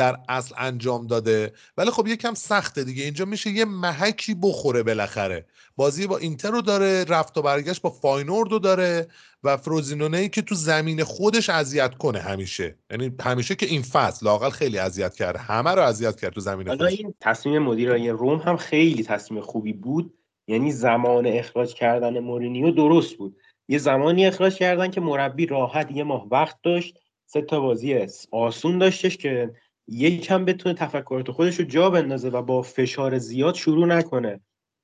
در 0.00 0.18
اصل 0.28 0.54
انجام 0.58 1.06
داده. 1.06 1.52
ولی 1.76 1.90
خب 1.90 2.06
یکم 2.06 2.34
سخته 2.34 2.84
دیگه. 2.84 3.04
اینجا 3.04 3.24
میشه 3.24 3.50
یه 3.50 3.64
محکی 3.64 4.34
بخوره 4.34 4.82
بالاخره. 4.82 5.46
بازی 5.76 6.06
با 6.06 6.18
اینتر 6.18 6.50
رو 6.50 6.62
داره 6.62 7.04
رفت 7.04 7.38
و 7.38 7.42
برگشت 7.42 7.82
با 7.82 7.90
فاینورد 7.90 8.52
رو 8.52 8.58
داره 8.58 9.08
و 9.44 9.56
فروزینونه 9.56 10.18
ای 10.18 10.28
که 10.28 10.42
تو 10.42 10.54
زمین 10.54 11.04
خودش 11.04 11.50
اذیت 11.50 11.94
کنه 11.94 12.18
همیشه. 12.18 12.76
یعنی 12.90 13.12
همیشه 13.20 13.54
که 13.54 13.66
این 13.66 13.82
فصل 13.82 14.26
لاقل 14.26 14.50
خیلی 14.50 14.78
اذیت 14.78 15.14
کرده 15.14 15.38
همه 15.38 15.70
رو 15.70 15.82
اذیت 15.82 16.20
کرد 16.20 16.32
تو 16.32 16.40
زمین 16.40 16.68
خودش. 16.68 16.92
این 16.92 17.14
تصمیم 17.20 17.62
مدیرای 17.62 18.10
روم 18.10 18.38
هم 18.38 18.56
خیلی 18.56 19.02
تصمیم 19.02 19.40
خوبی 19.40 19.72
بود. 19.72 20.14
یعنی 20.48 20.72
زمان 20.72 21.26
اخراج 21.26 21.74
کردن 21.74 22.18
مورینیو 22.18 22.70
درست 22.70 23.16
بود. 23.16 23.36
یه 23.68 23.78
زمانی 23.78 24.26
اخراج 24.26 24.54
کردن 24.54 24.90
که 24.90 25.00
مربی 25.00 25.46
راحت 25.46 25.90
یه 25.90 26.04
ماه 26.04 26.28
وقت 26.30 26.56
داشت. 26.62 26.98
سه 27.26 27.42
تا 27.42 27.60
بازی 27.60 28.06
آسون 28.32 28.78
داشتش 28.78 29.16
که 29.16 29.50
یکم 29.88 30.44
بتونه 30.44 30.74
تفکرات 30.74 31.30
خودش 31.30 31.60
رو 31.60 31.64
جا 31.64 31.90
بندازه 31.90 32.28
و 32.28 32.42
با 32.42 32.62
فشار 32.62 33.18
زیاد 33.18 33.54
شروع 33.54 33.86
نکنه. 33.86 34.40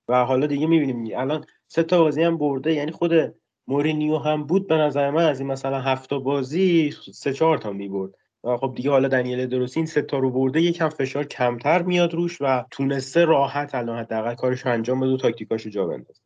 و 0.09 0.24
حالا 0.24 0.47
دیگه 0.47 0.66
می‌بینیم 0.66 1.18
الان 1.18 1.44
سه 1.68 1.82
تا 1.82 1.98
بازی 1.98 2.23
هم 2.23 2.39
برده 2.39 2.74
یعنی 2.74 2.90
خود 2.90 3.35
مورینیو 3.66 4.18
هم 4.18 4.44
بود 4.44 4.68
به 4.68 4.74
نظر 4.74 5.10
من 5.10 5.24
از 5.24 5.40
این 5.40 5.48
مثلا 5.48 5.81
هفت 5.81 6.14
بازی 6.14 6.94
سه 7.14 7.32
چهار 7.32 7.59
تا 7.59 7.73
می‌برد. 7.73 8.12
و 8.44 8.56
خب 8.56 8.73
دیگه 8.77 8.90
حالا 8.90 9.09
دنیل 9.09 9.47
دروسی 9.47 9.81
این 9.81 9.86
سه 9.86 10.02
تا 10.02 10.18
رو 10.18 10.31
برده 10.31 10.60
یکم 10.60 10.89
فشار 10.89 11.24
کمتر 11.24 11.82
میاد 11.82 12.14
روش 12.14 12.39
و 12.40 12.64
تونسته 12.70 13.24
راحت 13.24 13.74
الان 13.74 13.98
حداقل 13.98 14.35
کارش 14.35 14.66
انجام 14.66 15.01
بده 15.01 15.10
و 15.10 15.16
تاکتیکاشو 15.16 15.70
جا 15.70 15.86
بندازه. 15.86 16.26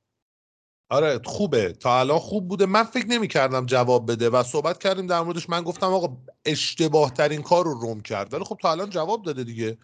آره 0.91 1.21
خوبه. 1.25 1.73
تا 1.73 2.01
الان 2.01 2.19
خوب 2.19 2.49
بوده. 2.49 2.67
من 2.67 2.83
فکر 2.83 3.07
نمی 3.07 3.29
کردم 3.29 3.67
جواب 3.67 4.13
بده 4.13 4.31
و 4.31 4.43
صحبت 4.43 4.79
کردیم 4.79 5.07
در 5.07 5.21
موردش. 5.21 5.51
من 5.51 5.63
گفتم 5.63 5.87
آقا 5.87 6.17
اشتباه 6.45 7.11
ترین 7.11 7.43
کار 7.43 7.65
رو 7.65 7.75
روم 7.75 8.01
کرد. 8.01 8.35
ولی 8.35 8.45
خب 8.45 8.59
تا 8.63 8.71
الان 8.71 8.91
جواب 8.91 9.23
داده 9.23 9.45
دیگه. 9.45 9.77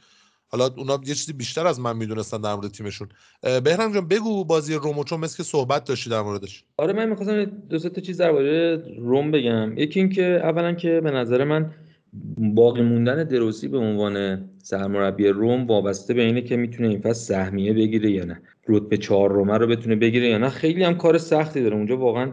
حالا 0.48 0.70
اونا 0.76 1.00
یه 1.04 1.14
چیزی 1.14 1.32
بیشتر 1.32 1.66
از 1.66 1.80
من 1.80 1.96
می‌دونستن 1.96 2.40
در 2.40 2.54
مورد 2.54 2.70
تیمشون. 2.70 3.08
بهرام 3.64 3.92
جان 3.92 4.08
بگو 4.08 4.44
بازی 4.44 4.74
رومو 4.74 5.04
چون 5.04 5.20
مثل 5.20 5.36
که 5.36 5.42
صحبت 5.42 5.84
داشتی 5.84 6.10
در 6.10 6.22
موردش. 6.22 6.64
آره 6.76 6.92
من 6.92 7.08
می‌خواستم 7.08 7.44
دو 7.44 7.78
تا 7.78 8.00
چیز 8.00 8.20
درباره 8.20 8.76
روم 8.98 9.30
بگم. 9.30 9.78
یکی 9.78 10.00
اینکه 10.00 10.40
اولا 10.42 10.72
که 10.72 11.00
به 11.04 11.10
نظر 11.10 11.44
من 11.44 11.74
باقی 12.38 12.82
موندن 12.82 13.24
دروسی 13.24 13.68
به 13.68 13.78
عنوان 13.78 14.48
سرمربی 14.66 15.28
روم 15.28 15.66
وابسته 15.66 16.14
به 16.14 16.22
اینه 16.22 16.42
که 16.42 16.56
می‌تونه 16.56 16.88
این 16.88 17.00
فصل 17.00 17.34
سهمیه 17.34 17.72
بگیره 17.72 18.10
یا 18.10 18.24
نه. 18.24 18.40
رتبه 18.68 18.96
چهار 18.96 19.32
رومه 19.32 19.58
رو 19.58 19.66
بتونه 19.66 19.96
بگیره 19.96 20.28
یا 20.28 20.38
نه. 20.38 20.48
خیلی 20.48 20.84
هم 20.84 20.96
کار 20.96 21.18
سختی 21.18 21.62
داره. 21.62 21.76
اونجا 21.76 21.96
واقعا 21.96 22.32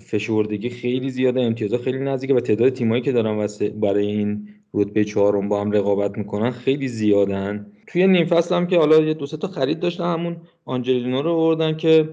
فشردگی 0.00 0.68
خیلی 0.70 1.10
زیاده 1.10 1.40
امتیازها 1.40 1.78
خیلی 1.78 1.98
نزدیکه 1.98 2.34
و 2.34 2.40
تعداد 2.40 2.72
تیمایی 2.72 3.02
که 3.02 3.12
دارن 3.12 3.46
برای 3.80 4.06
این 4.06 4.48
رتبه 4.74 5.04
چهارم 5.04 5.48
با 5.48 5.60
هم 5.60 5.70
رقابت 5.70 6.18
می‌کنن 6.18 6.50
خیلی 6.50 6.88
زیادن. 6.88 7.66
توی 7.86 8.06
نیم 8.06 8.26
فصل 8.26 8.54
هم 8.54 8.66
که 8.66 8.78
حالا 8.78 9.00
یه 9.00 9.14
دو 9.14 9.26
تا 9.26 9.48
خرید 9.48 9.80
داشتن 9.80 10.04
همون 10.04 10.36
آنجلینو 10.64 11.22
رو 11.22 11.30
آوردن 11.30 11.76
که 11.76 12.08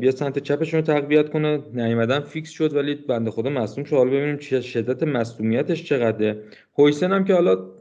بیا 0.00 0.10
سمت 0.10 0.38
چپشون 0.38 0.80
رو 0.80 0.86
تقویت 0.86 1.30
کنه. 1.30 1.60
نیومدن 1.74 2.20
فیکس 2.20 2.50
شد 2.50 2.74
ولی 2.74 2.94
بنده 2.94 3.30
خدا 3.30 3.50
مصدوم 3.50 3.84
شد. 3.84 3.96
حالا 3.96 4.10
ببینیم 4.10 4.36
چه 4.36 4.60
شدت 4.60 5.02
مصدومیتش 5.02 5.84
چقدره. 5.84 6.42
هویسن 6.78 7.12
هم 7.12 7.24
که 7.24 7.34
حالا 7.34 7.75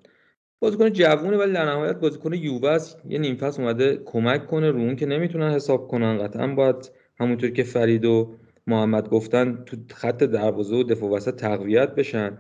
بازیکن 0.60 0.90
جوونه 0.90 1.38
ولی 1.38 1.54
در 1.54 1.66
نهایت 1.66 2.00
بازیکن 2.00 2.34
یووه 2.34 2.70
است. 2.70 3.02
یه 3.10 3.20
نیم 3.20 3.36
فصل 3.36 3.62
اومده 3.62 4.02
کمک 4.06 4.48
کنه 4.48 4.72
رو 4.72 4.80
اون 4.80 4.96
که 4.96 5.06
نمی‌تونن 5.06 5.54
حساب 5.54 5.88
کنن. 5.88 6.18
قطعا 6.18 6.48
باید 6.48 6.92
همونطور 7.20 7.50
که 7.50 7.64
فرید 7.64 8.06
و 8.06 8.36
محمد 8.68 9.10
گفتن 9.10 9.64
تو 9.66 9.78
خط 9.94 10.24
دروازه 10.24 10.76
و 10.76 10.84
دفاع 10.84 11.10
وسط 11.10 11.36
تقویت 11.36 11.96
بشن. 11.96 12.38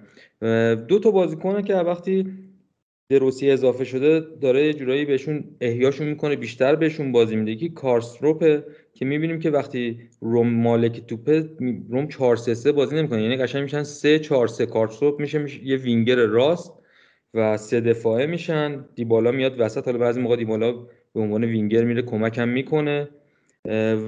دو 0.87 0.99
تا 0.99 1.11
بازیکنه 1.11 1.63
که 1.63 1.75
وقتی 1.75 2.33
دروسی 3.09 3.51
اضافه 3.51 3.83
شده 3.83 4.19
داره 4.41 4.65
یه 4.65 4.73
جورایی 4.73 5.05
بهشون 5.05 5.43
احیاشون 5.61 6.07
می‌کنه 6.07 6.35
بیشتر 6.35 6.75
بهشون 6.75 7.11
بازی 7.11 7.35
میده. 7.35 7.55
که 7.55 7.69
کارستروپه 7.69 8.63
که 8.93 9.05
می‌بینیم 9.05 9.39
که 9.39 9.49
وقتی 9.49 9.99
روم 10.21 10.49
مالک 10.49 11.05
توپه 11.07 11.49
روم 11.89 12.07
4 12.07 12.35
3 12.35 12.53
3 12.53 12.71
بازی 12.71 12.95
نمی‌کنه. 12.95 13.23
یعنی 13.23 13.37
قشنگ 13.37 13.63
میشن 13.63 13.83
3 13.83 14.19
4 14.19 14.47
3 14.47 14.65
کارستروپ 14.65 15.19
میشه, 15.19 15.39
میشه 15.39 15.63
یه 15.63 15.77
وینگر 15.77 16.15
راست. 16.15 16.84
و 17.35 17.57
سه 17.57 17.81
دفاعه 17.81 18.25
میشن. 18.25 18.85
دیبالا 18.95 19.31
میاد 19.31 19.55
وسط 19.59 19.85
حالا 19.85 19.97
بعضی 19.97 20.21
موقع 20.21 20.35
دیبالا 20.35 20.71
به 21.13 21.21
عنوان 21.21 21.43
وینگر 21.43 21.83
میره 21.83 22.01
کمکم 22.01 22.49
می‌کنه. 22.49 23.07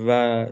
و 0.07 0.45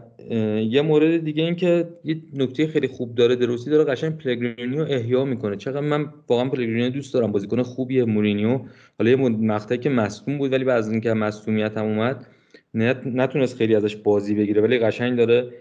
یه 0.60 0.82
مورد 0.82 1.24
دیگه 1.24 1.42
این 1.42 1.56
که 1.56 1.88
یه 2.04 2.16
نکته 2.34 2.66
خیلی 2.66 2.86
خوب 2.88 3.14
داره 3.14 3.36
دروسی 3.36 3.70
داره 3.70 3.84
قشنگ 3.84 4.18
پلگرینیو 4.18 4.80
احیا 4.80 5.24
می‌کنه. 5.24 5.56
چقدر 5.56 5.80
من 5.80 6.06
واقعا 6.28 6.48
پلگرینیو 6.48 6.90
دوست 6.90 7.14
دارم 7.14 7.32
بازیکن 7.32 7.62
خوبیه 7.62 8.04
مورینیو. 8.04 8.60
حالا 8.98 9.10
یه 9.10 9.16
مقطعی 9.16 9.78
که 9.78 9.90
مصدوم 9.90 10.38
بود 10.38 10.52
ولی 10.52 10.64
بعد 10.64 10.78
از 10.78 10.90
اینکه 10.90 11.12
مصدومیت 11.12 11.78
هم 11.78 11.84
اومد 11.84 12.26
نتونست 13.04 13.56
خیلی 13.56 13.74
ازش 13.74 13.96
بازی 13.96 14.34
بگیره 14.34 14.62
ولی 14.62 14.78
قشنگ 14.78 15.16
داره 15.16 15.52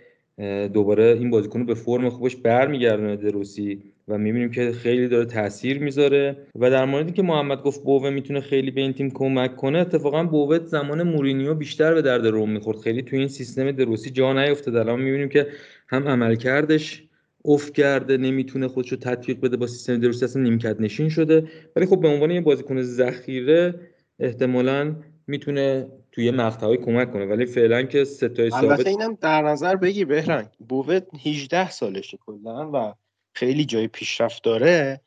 دوباره 0.74 1.04
این 1.04 1.30
بازیکن 1.30 1.60
رو 1.60 1.66
به 1.66 1.74
فرم 1.74 2.10
خوبش 2.10 2.36
برمیگردونه 2.36 3.16
دروسی 3.16 3.82
و 4.08 4.18
می‌بینیم 4.18 4.52
که 4.52 4.72
خیلی 4.72 5.08
داره 5.08 5.26
تاثیر 5.26 5.80
می‌ذاره 5.80 6.38
و 6.60 6.70
در 6.72 6.86
موردی 6.86 7.12
که 7.12 7.22
محمد 7.22 7.62
گفت 7.62 7.84
بوه 7.84 8.10
می‌تونه 8.10 8.42
خیلی 8.42 8.72
به 8.72 8.82
این 8.82 8.94
تیم 8.94 9.12
کمک 9.12 9.56
کنه 9.56 9.80
اتفاقا 9.80 10.24
بوه 10.24 10.60
زمان 10.60 11.04
مورینیو 11.04 11.54
بیشتر 11.54 11.94
به 11.94 12.02
درد 12.02 12.28
روم 12.28 12.52
می‌خورد. 12.52 12.80
خیلی 12.80 13.02
تو 13.02 13.16
این 13.16 13.28
سیستم 13.28 13.72
دروسی 13.72 14.10
جا 14.10 14.34
نیفتاد. 14.34 14.76
الان 14.76 15.02
می‌بینیم 15.02 15.30
که 15.30 15.48
هم 15.88 16.08
عملکردش 16.08 17.04
افت 17.46 17.74
کرده 17.74 18.18
نمی‌تونه 18.18 18.68
خودش 18.68 18.92
رو 18.92 18.98
تطبیق 18.98 19.40
بده 19.42 19.58
با 19.58 19.68
سیستم 19.68 19.98
دروسی 19.98 20.26
اصلا 20.26 20.42
نیمکت 20.42 20.82
نشین 20.82 21.10
شده. 21.10 21.48
ولی 21.76 21.86
خب 21.86 22.02
به 22.02 22.08
عنوان 22.08 22.32
یه 22.32 22.42
بازیکن 22.42 22.82
ذخیره 22.82 23.76
احتمالا 24.20 24.96
می‌تونه 25.28 25.88
توی 26.16 26.32
مقطعی 26.32 26.78
کمک 26.78 27.14
کنه. 27.14 27.26
ولی 27.26 27.46
فعلا 27.46 27.84
که 27.84 28.04
ستای 28.04 28.50
ثابت 28.50 28.64
البته 28.64 28.90
اینم 28.90 29.18
در 29.22 29.42
نظر 29.42 29.76
بگی 29.76 30.06
بهرنگ. 30.06 30.48
بووت 30.70 31.08
18 31.26 31.70
سالشه 31.70 32.18
کلا 32.26 32.72
و 32.74 32.94
خیلی 33.34 33.66
جای 33.66 33.88
پیشرفت 33.88 34.44
داره 34.44 35.02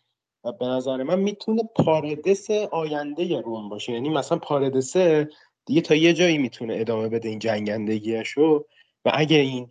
و 0.45 0.53
به 0.53 0.67
نظر 0.67 1.03
من 1.03 1.21
می‌تونه 1.21 1.63
پاردس 1.77 2.51
آینده 2.51 3.41
روم 3.41 3.69
باشه. 3.69 3.93
یعنی 3.93 4.09
مثلا 4.09 4.39
پاردسه 4.39 5.29
دیگه 5.67 5.81
تا 5.81 5.95
یه 5.95 6.13
جایی 6.13 6.39
می‌تونه 6.39 6.77
ادامه 6.77 7.09
بده 7.09 7.29
این 7.29 7.39
جنگندگیشو 7.39 8.67
و 9.05 9.11
اگه 9.15 9.37
این 9.37 9.71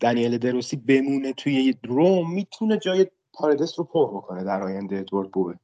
دنیل 0.00 0.38
دروسی 0.38 0.76
بمونه 0.76 1.32
توی 1.32 1.74
روم 1.84 2.34
می‌تونه 2.34 2.78
جای 2.78 3.06
پاردس 3.32 3.78
رو 3.78 3.84
پر 3.84 4.06
بکنه 4.06 4.44
در 4.44 4.62
آینده 4.62 4.98
ادوارد 4.98 5.30
بوه 5.30 5.54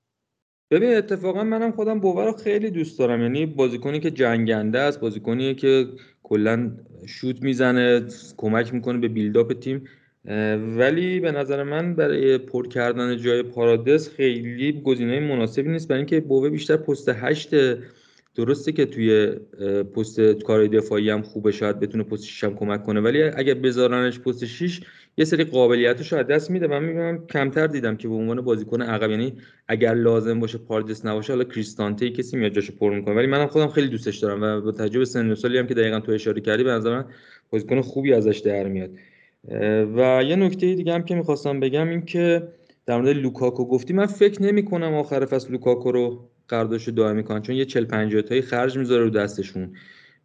ببین 0.71 0.95
اتفاقا 0.95 1.45
منم 1.45 1.73
خودم 1.73 2.01
بوور 2.01 2.27
رو 2.27 2.33
خیلی 2.33 2.71
دوست 2.71 2.99
دارم. 2.99 3.23
یعنی 3.23 3.47
بازیکنی 3.47 4.01
که 4.01 4.11
جنگنده 4.11 4.79
است 4.79 5.01
بازیکنیه 5.01 5.55
که 5.55 5.87
کلا 6.23 6.71
شوت 7.07 7.43
می‌زنه 7.43 8.03
کمک 8.37 8.75
می‌کنه 8.75 8.99
به 8.99 9.09
بیلداپ 9.09 9.53
تیم. 9.53 9.85
ولی 10.77 11.21
به 11.21 11.33
نظر 11.33 11.63
من 11.63 11.95
برای 11.95 12.39
پر 12.39 12.69
کردن 12.69 13.17
جای 13.17 13.43
پارادس 13.43 14.09
خیلی 14.09 14.83
گزینه 14.85 15.21
مناسبی 15.21 15.69
نیست. 15.69 15.89
برای 15.89 15.99
اینکه 15.99 16.21
بوه 16.21 16.51
بیشتر 16.51 16.77
پست 16.77 17.09
هشت 17.09 17.51
درسته 18.35 18.73
که 18.73 18.87
توی 18.87 19.27
پست 19.97 20.21
کار 20.21 20.67
دفاعی 20.67 21.11
هم 21.11 21.23
خوبه 21.23 21.53
شاید 21.53 21.81
بتونه 21.81 22.05
پست 22.05 22.25
6 22.25 22.45
هم 22.45 22.55
کمک 22.55 22.83
کنه 22.83 23.01
ولی 23.01 23.23
اگه 23.23 23.55
بذارنش 23.55 24.21
پست 24.21 24.45
6 24.45 24.81
یه 25.17 25.25
سری 25.25 25.45
قابلیتش 25.45 26.13
رو 26.13 26.19
از 26.19 26.27
دست 26.27 26.51
میده. 26.51 26.67
من 26.67 26.85
می‌بینم 26.85 27.27
کمتر 27.27 27.67
دیدم 27.67 27.97
که 27.97 28.09
به 28.09 28.15
عنوان 28.15 28.41
بازیکن 28.41 28.83
عقب 28.83 29.11
یعنی 29.11 29.33
اگر 29.69 29.95
لازم 29.95 30.41
باشه 30.41 30.59
پاردس 30.59 31.07
نباشه 31.07 31.33
حالا 31.33 31.45
کریستانته 31.45 32.11
کسی 32.11 32.37
میاد 32.37 32.53
جاشو 32.53 32.73
پر 32.81 32.95
می‌کنه. 32.95 33.15
ولی 33.15 33.27
منم 33.27 33.47
خودم 33.47 33.69
خیلی 33.69 33.89
دوستش 33.89 34.19
دارم 34.19 34.43
و 34.43 34.61
با 34.61 34.73
تجربه 34.73 35.05
سن 35.05 35.31
و 35.31 35.35
سالی 35.35 35.59
هم 35.59 35.67
که 35.67 35.75
دقیقا 35.75 36.01
تو 36.01 36.13
اشاره 36.13 36.41
کردی 36.41 36.65
به 36.65 36.71
نظر 36.71 36.91
من 36.91 37.05
بازیکن 37.51 37.81
خوبی 37.81 38.13
ازش 38.13 38.39
در 38.39 38.69
میاد. 38.69 38.91
و 39.97 40.23
یه 40.25 40.37
نکته 40.37 40.75
دیگه 40.75 40.93
هم 40.93 41.03
که 41.03 41.15
می‌خواستم 41.15 41.61
بگم 41.61 41.89
این 41.89 42.03
که 42.05 42.49
در 42.87 43.01
مورد 43.01 43.17
لوکاکو 43.17 43.65
گفتی 43.65 43.93
من 43.93 44.07
فکر 44.07 44.43
نمی 44.43 44.65
کنم 44.65 44.95
آخر 44.95 45.25
فصل 45.25 45.53
لوکاکو 45.53 45.93
رو 45.93 46.29
قراردادش 46.49 46.89
دائمی 46.89 47.25
کنن 47.25 47.43
چون 47.43 47.57
یه 47.57 47.65
40 47.65 47.85
50 47.85 48.23
تایی 48.23 48.43
خرج 48.43 48.79
می‌ذاره 48.79 49.05
رو 49.05 49.11
دستشون. 49.11 49.71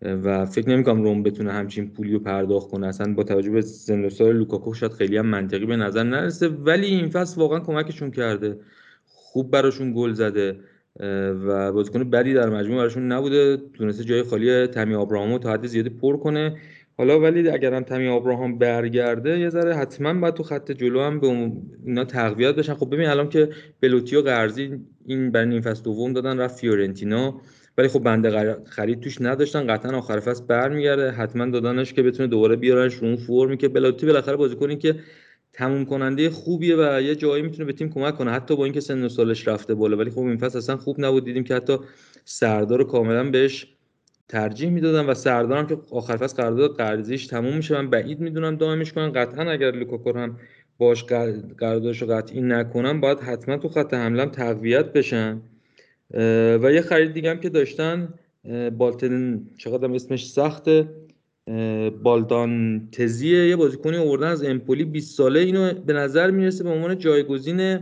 و 0.01 0.45
فکر 0.45 0.69
نمی‌کنم 0.69 1.03
روم 1.03 1.23
بتونه 1.23 1.51
همچین 1.51 1.89
پولی 1.89 2.13
رو 2.13 2.19
پرداخت 2.19 2.71
کنه. 2.71 2.87
اصلا 2.87 3.13
با 3.13 3.23
توجه 3.23 3.51
به 3.51 3.61
سن 3.61 4.09
سال 4.09 4.35
لوکاکو 4.35 4.73
شاید 4.73 4.91
خیلی 4.91 5.17
هم 5.17 5.25
منطقی 5.25 5.65
به 5.65 5.75
نظر 5.75 6.03
نرسه. 6.03 6.47
ولی 6.47 6.85
این 6.85 7.09
فصل 7.09 7.41
واقعا 7.41 7.59
کمکشون 7.59 8.11
کرده. 8.11 8.59
خوب 9.05 9.51
براشون 9.51 9.93
گل 9.95 10.13
زده. 10.13 10.59
و 11.45 11.71
بازیکن 11.71 12.09
بدی 12.09 12.33
در 12.33 12.49
مجموع 12.49 12.77
براشون 12.77 13.11
نبوده. 13.11 13.57
تونسته 13.73 14.03
جای 14.03 14.23
خالی 14.23 14.67
تمی 14.67 14.95
آبراهامو 14.95 15.39
تا 15.39 15.53
حد 15.53 15.65
زیادی 15.65 15.89
پر 15.89 16.17
کنه. 16.17 16.57
حالا 16.97 17.19
ولی 17.19 17.49
اگر 17.49 17.73
هم 17.73 17.83
تمی 17.83 18.07
آبراهام 18.07 18.57
برگرده 18.57 19.39
یه 19.39 19.49
ذره 19.49 19.75
حتما 19.75 20.13
باید 20.13 20.33
تو 20.33 20.43
خط 20.43 20.71
جلو 20.71 21.01
هم 21.01 21.19
به 21.19 21.51
اینا 21.85 22.05
تقویت 22.05 22.55
بشن. 22.55 22.73
خب 22.73 22.93
ببین 22.93 23.07
الان 23.07 23.29
که 23.29 23.49
بلوتی 23.81 24.15
و 24.15 24.21
قرضی 24.21 24.79
این 25.09 25.31
برای 25.31 25.47
نیم 25.47 25.61
فصل 25.61 25.83
دوم 25.83 26.13
دادن 26.13 26.39
رفت 26.39 26.59
فیورنتینا. 26.59 27.41
ولی 27.77 27.87
خب 27.87 27.99
بنده 27.99 28.57
خرید 28.65 28.99
توش 28.99 29.21
نداشتن 29.21 29.67
قطعا 29.67 29.97
آخر 29.97 30.19
فصل 30.19 30.43
برمیگرده. 30.45 31.11
حتما 31.11 31.45
دادنش 31.45 31.93
که 31.93 32.03
بتونه 32.03 32.27
دوباره 32.27 32.55
بیارنش 32.55 32.93
رو 32.93 33.07
اون 33.07 33.15
فرمی 33.15 33.57
که 33.57 33.67
بلوتی 33.67 34.05
بالاخره 34.05 34.35
بازیکنی 34.35 34.75
که 34.75 34.95
تموم 35.53 35.85
کننده 35.85 36.29
خوبیه 36.29 36.75
و 36.75 37.01
یه 37.01 37.15
جایی 37.15 37.43
می‌تونه 37.43 37.65
به 37.65 37.73
تیم 37.73 37.89
کمک 37.89 38.15
کنه. 38.15 38.31
حتی 38.31 38.55
با 38.55 38.63
اینکه 38.63 38.79
سن 38.79 39.03
و 39.03 39.09
سالش 39.09 39.47
رفته 39.47 39.75
بالا 39.75 39.97
ولی 39.97 40.09
خب 40.09 40.19
این 40.19 40.37
فصل 40.37 40.57
اصلا 40.57 40.77
خوب 40.77 40.95
نبود. 40.99 41.25
دیدیم 41.25 41.43
که 41.43 41.55
حتی 41.55 41.77
سردار 42.25 42.83
کاملا 42.83 43.29
بهش 43.29 43.67
ترجیح 44.27 44.69
می‌دادم 44.69 45.09
و 45.09 45.13
سردارم 45.13 45.67
که 45.67 45.77
آخر 45.91 46.17
فصل 46.17 46.37
قرارداد 46.37 46.77
قرضیش 46.77 47.27
تموم 47.27 47.55
میشه. 47.55 47.75
من 47.75 47.89
بعید 47.89 48.19
می‌دونم 48.19 48.55
دائمش 48.55 48.93
کنن. 48.93 49.11
قطعا 49.11 49.51
اگر 49.51 49.71
لوکاکو 49.71 50.17
هم 50.17 50.37
باش 50.79 51.03
قراردادش 51.03 52.01
رو 52.01 52.07
قطعی 52.07 52.41
نکنم 52.41 53.01
باید 53.01 53.19
حتما 53.19 53.57
تو 53.57 53.69
خط 53.69 53.93
حمله 53.93 54.25
تقویت 54.25 54.93
بشن 54.93 55.41
و 56.61 56.71
یه 56.73 56.81
خرید 56.81 57.13
دیگه 57.13 57.29
هم 57.29 57.39
که 57.39 57.49
داشتن 57.49 58.13
بالتن 58.77 59.47
چقدر 59.57 59.91
اسمش 59.91 60.31
سخته 60.31 60.89
بالدان 62.03 62.81
تزیه 62.91 63.47
یه 63.47 63.55
بازیکنی 63.55 63.97
آوردن 63.97 64.27
از 64.27 64.43
امپولی 64.43 64.83
20 64.83 65.17
ساله. 65.17 65.39
اینو 65.39 65.73
به 65.73 65.93
نظر 65.93 66.31
می‌رسه 66.31 66.63
به 66.63 66.69
عنوان 66.69 66.97
جایگزین 66.97 67.79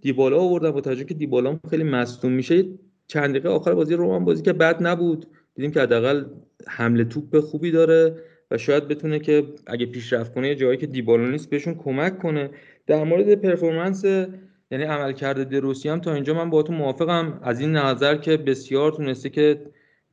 دیبالا 0.00 0.40
آوردن. 0.40 0.70
با 0.70 0.80
توجه 0.80 1.04
که 1.04 1.14
دیبالا 1.14 1.58
خیلی 1.70 1.84
مصدوم 1.84 2.32
میشه. 2.32 2.64
چند 3.06 3.30
دقیقه 3.30 3.48
آخر 3.48 3.74
بازی 3.74 3.94
رومان 3.94 4.24
بازی 4.24 4.42
که 4.42 4.52
بد 4.52 4.86
نبود. 4.86 5.26
دیدیم 5.54 5.70
که 5.70 5.80
حداقل 5.80 6.24
حمله 6.66 7.04
توپ 7.04 7.40
خوبی 7.40 7.70
داره. 7.70 8.14
و 8.52 8.58
شاید 8.58 8.88
بتونه 8.88 9.18
که 9.18 9.44
اگه 9.66 9.86
پیشرفت 9.86 10.34
کنه 10.34 10.54
جایی 10.54 10.78
که 10.78 10.86
دیبالا 10.86 11.30
نیست 11.30 11.50
بهشون 11.50 11.74
کمک 11.74 12.18
کنه. 12.18 12.50
در 12.86 13.04
مورد 13.04 13.34
پرفورمنس 13.34 14.04
یعنی 14.70 14.84
عملکرد 14.84 15.48
دروسی 15.48 15.88
هم 15.88 16.00
تا 16.00 16.14
اینجا 16.14 16.34
من 16.34 16.50
با 16.50 16.62
تو 16.62 16.72
موافقم. 16.72 17.40
از 17.42 17.60
این 17.60 17.72
نظر 17.72 18.16
که 18.16 18.36
بسیار 18.36 18.92
تونسته 18.92 19.30
که 19.30 19.60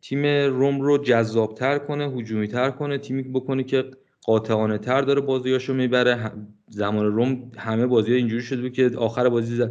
تیم 0.01 0.25
روم 0.25 0.81
رو 0.81 0.97
جذابتر 0.97 1.77
کنه 1.77 2.09
هجومی 2.09 2.47
تر 2.47 2.69
کنه 2.69 2.97
تیمی 2.97 3.23
بکنه 3.23 3.63
که 3.63 3.83
قاطعانه 4.25 4.77
تر 4.77 5.01
داره 5.01 5.21
بازیاشو 5.21 5.73
می‌بره. 5.73 6.31
زمان 6.67 7.05
روم 7.05 7.51
همه 7.57 7.85
بازی 7.87 8.13
اینجوری 8.13 8.41
شده 8.43 8.61
بود 8.61 8.73
که 8.73 8.91
آخر 8.97 9.29
بازی 9.29 9.65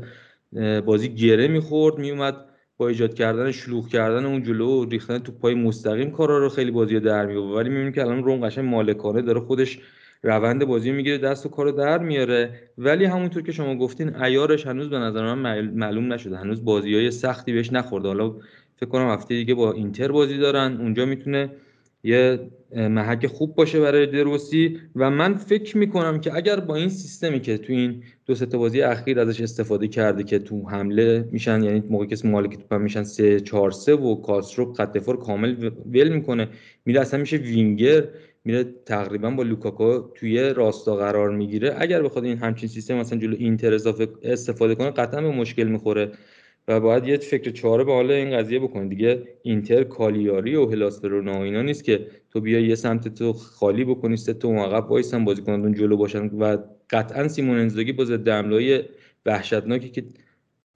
بازی 0.87 1.09
گره 1.09 1.49
می‌خورد 1.49 1.99
میومد 1.99 2.48
با 2.79 2.89
ایجاد 2.89 3.15
کردن 3.15 3.51
شلوغ 3.51 3.89
کردن 3.89 4.27
اون 4.27 4.43
جلو 4.43 4.67
و 4.67 4.85
ریختن 4.85 5.19
تو 5.19 5.33
پای 5.33 5.55
مستقیم 5.55 6.11
کارا 6.11 6.39
رو 6.39 6.49
خیلی 6.49 6.71
بازی 6.71 7.01
در 7.01 7.27
میاره 7.27 7.55
ولی 7.55 7.69
می‌بینیم 7.69 7.93
که 7.93 8.03
الان 8.03 8.25
روم 8.25 8.47
قشنگ 8.47 8.65
مالکانه 8.65 9.23
داره 9.23 9.41
خودش 9.41 9.79
روند 10.23 10.65
بازی 10.65 10.91
می‌گیره 10.93 11.19
دست 11.19 11.47
و 11.47 11.49
کارو 11.49 11.73
در 11.73 11.99
میاره. 11.99 12.61
ولی 12.79 13.05
همونطور 13.05 13.43
که 13.43 13.53
شما 13.53 13.77
گفتین 13.77 14.17
ایارش 14.17 14.67
هنوز 14.67 14.91
به 14.91 14.99
نظر 14.99 15.35
من 15.35 15.61
معلوم 15.61 16.13
نشده. 16.13 16.37
هنوز 16.37 16.65
بازی 16.65 16.95
های 16.95 17.11
سختی 17.11 17.53
بهش 17.53 17.73
نخورده. 17.73 18.09
حالا 18.09 18.35
فکر 18.77 18.91
کنم 18.91 19.09
هفته 19.11 19.35
دیگه 19.35 19.55
با 19.55 19.73
اینتر 19.73 20.13
بازی 20.13 20.39
دارن. 20.39 20.77
اونجا 20.81 21.05
می‌تونه 21.07 21.51
یه 22.05 22.51
محک 22.77 23.27
خوب 23.27 23.55
باشه 23.55 23.81
برای 23.81 24.07
دروسی 24.07 24.79
و 24.97 25.11
من 25.11 25.35
فکر 25.35 25.79
می‌کنم 25.79 26.21
که 26.21 26.35
اگر 26.35 26.61
با 26.61 26.77
این 26.77 26.89
سیستمی 26.89 27.41
که 27.41 27.59
تو 27.59 27.73
این 27.73 28.03
دو 28.27 28.35
سه 28.35 28.47
بازی 28.47 28.83
اخیر 28.83 29.21
ازش 29.21 29.41
استفاده 29.41 29.89
کرده 29.89 30.25
که 30.25 30.39
تو 30.39 30.69
حمله 30.69 31.29
میشن 31.33 31.63
یعنی 31.63 31.83
موقعی 31.91 32.09
که 32.09 32.29
مالک 32.29 32.59
توپ 32.59 32.75
میشن 32.75 33.05
3 33.05 33.41
4 33.41 33.71
3 33.71 33.95
و 33.95 34.15
کاسترو 34.15 34.73
خط 34.73 34.93
دفاع 34.93 35.17
کامل 35.17 35.71
ول 35.93 36.09
می‌کنه. 36.09 36.49
میره 36.85 37.01
اصلا 37.01 37.21
میشه 37.21 37.37
وینگر 37.37 38.05
میره 38.45 38.65
تقریبا 38.87 39.31
با 39.31 39.43
لوکاکو 39.43 40.01
توی 40.15 40.41
راستا 40.41 40.97
قرار 40.97 41.31
می‌گیره. 41.31 41.75
اگر 41.79 42.03
بخواد 42.03 42.25
این 42.25 42.39
همچین 42.39 42.69
سیستم 42.69 42.95
مثلا 42.95 43.19
جلو 43.19 43.37
اینتر 43.39 43.75
اضافه 43.75 44.09
استفاده 44.23 44.75
کنه 44.75 44.91
قطعا 44.91 45.21
به 45.21 45.31
مشکل 45.31 45.65
می‌خوره. 45.69 46.11
و 46.69 46.81
باید 46.81 47.07
یه 47.09 47.17
فکر 47.17 47.51
چاره 47.51 47.85
به 47.85 47.93
حال 47.93 48.11
این 48.11 48.37
قضیه 48.37 48.59
بکنید 48.59 48.91
دیگه 48.91 49.23
اینتر 49.43 49.85
کالیاری 49.85 50.57
و 50.57 50.67
هلاس 50.71 51.05
و 51.05 51.29
اینا 51.29 51.63
نیست 51.63 51.85
که 51.85 52.07
تو 52.31 52.41
بیا 52.41 52.61
یه 52.61 52.75
سمت 52.75 53.09
تو 53.09 53.33
خالی 53.33 53.85
بکنی 53.85 54.17
سه 54.17 54.33
تو 54.33 54.55
عقب 54.55 54.91
وایسن 54.91 55.25
بازیکنان 55.25 55.75
جلو 55.75 55.97
باشن 55.97 56.27
و 56.27 56.57
قطعا 56.91 57.29
سیمون 57.29 57.59
انزاگی 57.59 57.93
با 57.93 58.05
ضد 58.05 58.29
حمله‌ای 58.29 58.83
وحشتناکی 59.27 59.89
که 59.89 60.05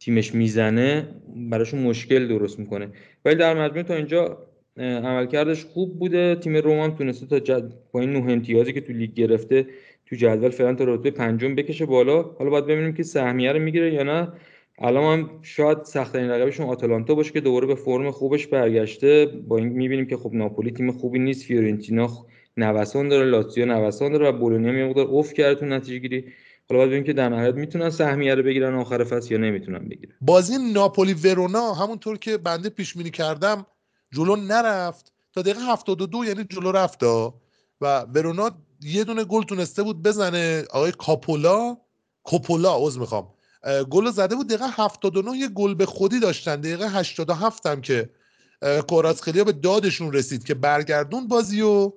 تیمش 0.00 0.34
می‌زنه 0.34 1.08
براشون 1.50 1.82
مشکل 1.82 2.28
درست 2.28 2.58
می‌کنه. 2.58 2.88
ولی 3.24 3.34
در 3.34 3.64
مجموع 3.64 3.82
تا 3.82 3.94
اینجا 3.94 4.38
عملکردش 4.78 5.64
خوب 5.64 5.98
بوده. 5.98 6.34
تیم 6.34 6.56
روم 6.56 6.78
هم 6.78 6.90
تونسته 6.90 7.26
تا 7.26 7.38
جد... 7.38 7.72
با 7.92 8.00
این 8.00 8.12
نه 8.12 8.32
امتیازی 8.32 8.72
که 8.72 8.80
تو 8.80 8.92
لیگ 8.92 9.14
گرفته 9.14 9.66
تو 10.06 10.16
جدول 10.16 10.50
فعلا 10.50 10.74
تا 10.74 10.84
رتبه 10.84 11.10
پنجم 11.10 11.54
بکشه 11.54 11.86
بالا. 11.86 12.22
حالا 12.22 12.50
باید 12.50 12.66
ببینیم 12.66 12.94
که 12.94 13.02
سهمیه 13.02 13.52
رو 13.52 13.58
می‌گیره 13.58 13.94
یا 13.94 14.02
نه. 14.02 14.28
الان 14.78 15.18
هم 15.18 15.42
شاید 15.42 15.84
سختترین 15.84 16.30
رقیبشون 16.30 16.66
آتالانتا 16.66 17.14
باشه 17.14 17.32
که 17.32 17.40
دوباره 17.40 17.66
به 17.66 17.74
فرم 17.74 18.10
خوبش 18.10 18.46
برگشته. 18.46 19.26
با 19.26 19.56
این 19.58 19.68
می‌بینیم 19.68 20.06
که 20.06 20.16
خب 20.16 20.30
ناپولی 20.32 20.70
تیم 20.70 20.92
خوبی 20.92 21.18
نیست. 21.18 21.44
فیورنتینا 21.44 22.08
نوسان 22.56 23.08
داره 23.08 23.30
لاتزیو 23.30 23.66
نوسان 23.66 24.12
داره 24.12 24.28
و 24.28 24.32
بولونیا 24.32 24.72
یه 24.72 24.84
مقدار 24.84 25.06
افت 25.10 25.32
کرده 25.32 25.54
تو 25.54 25.66
نتیجه 25.66 25.98
گیری 25.98 26.24
حالا 26.68 26.78
باید 26.78 26.86
ببینیم 26.88 27.04
که 27.04 27.12
در 27.12 27.28
نهایت 27.28 27.54
می‌تونن 27.54 27.90
سهمیه 27.90 28.34
رو 28.34 28.42
بگیرن 28.42 28.74
آخر 28.74 29.04
فصل 29.04 29.32
یا 29.32 29.38
نمی‌تونن 29.40 29.88
بگیرن. 29.88 30.12
بازی 30.20 30.72
ناپولی 30.72 31.14
ورونا 31.14 31.72
همونطور 31.72 32.18
که 32.18 32.36
بنده 32.36 32.68
پیش 32.68 32.96
بینی 32.96 33.10
کردم 33.10 33.66
جلو 34.12 34.36
نرفت. 34.36 35.12
تا 35.32 35.42
دقیقه 35.42 35.60
72 35.60 36.24
یعنی 36.24 36.44
جلو 36.44 36.72
رفت 36.72 37.02
و 37.02 37.32
ورونا 38.14 38.50
یه 38.82 39.04
دونه 39.04 39.24
گل 39.24 39.42
تونسته 39.42 39.82
بود 39.82 40.02
بزنه. 40.02 40.64
آقای 40.70 40.92
کاپولا 40.98 41.76
کوپولا 42.22 42.76
عذر 42.78 43.00
می‌خوام. 43.00 43.28
گل 43.90 44.10
زده 44.10 44.34
بود 44.34 44.48
دقیقه 44.48 44.66
79 44.68 45.36
یه 45.36 45.48
گل 45.48 45.74
به 45.74 45.86
خودی 45.86 46.20
داشتن. 46.20 46.56
دقیقه 46.56 46.88
87 46.88 47.66
هم 47.66 47.80
که 47.80 48.10
خیلی 49.22 49.44
به 49.44 49.52
دادشون 49.52 50.12
رسید 50.12 50.44
که 50.44 50.54
برگردون 50.54 51.28
بازی 51.28 51.60
و 51.60 51.92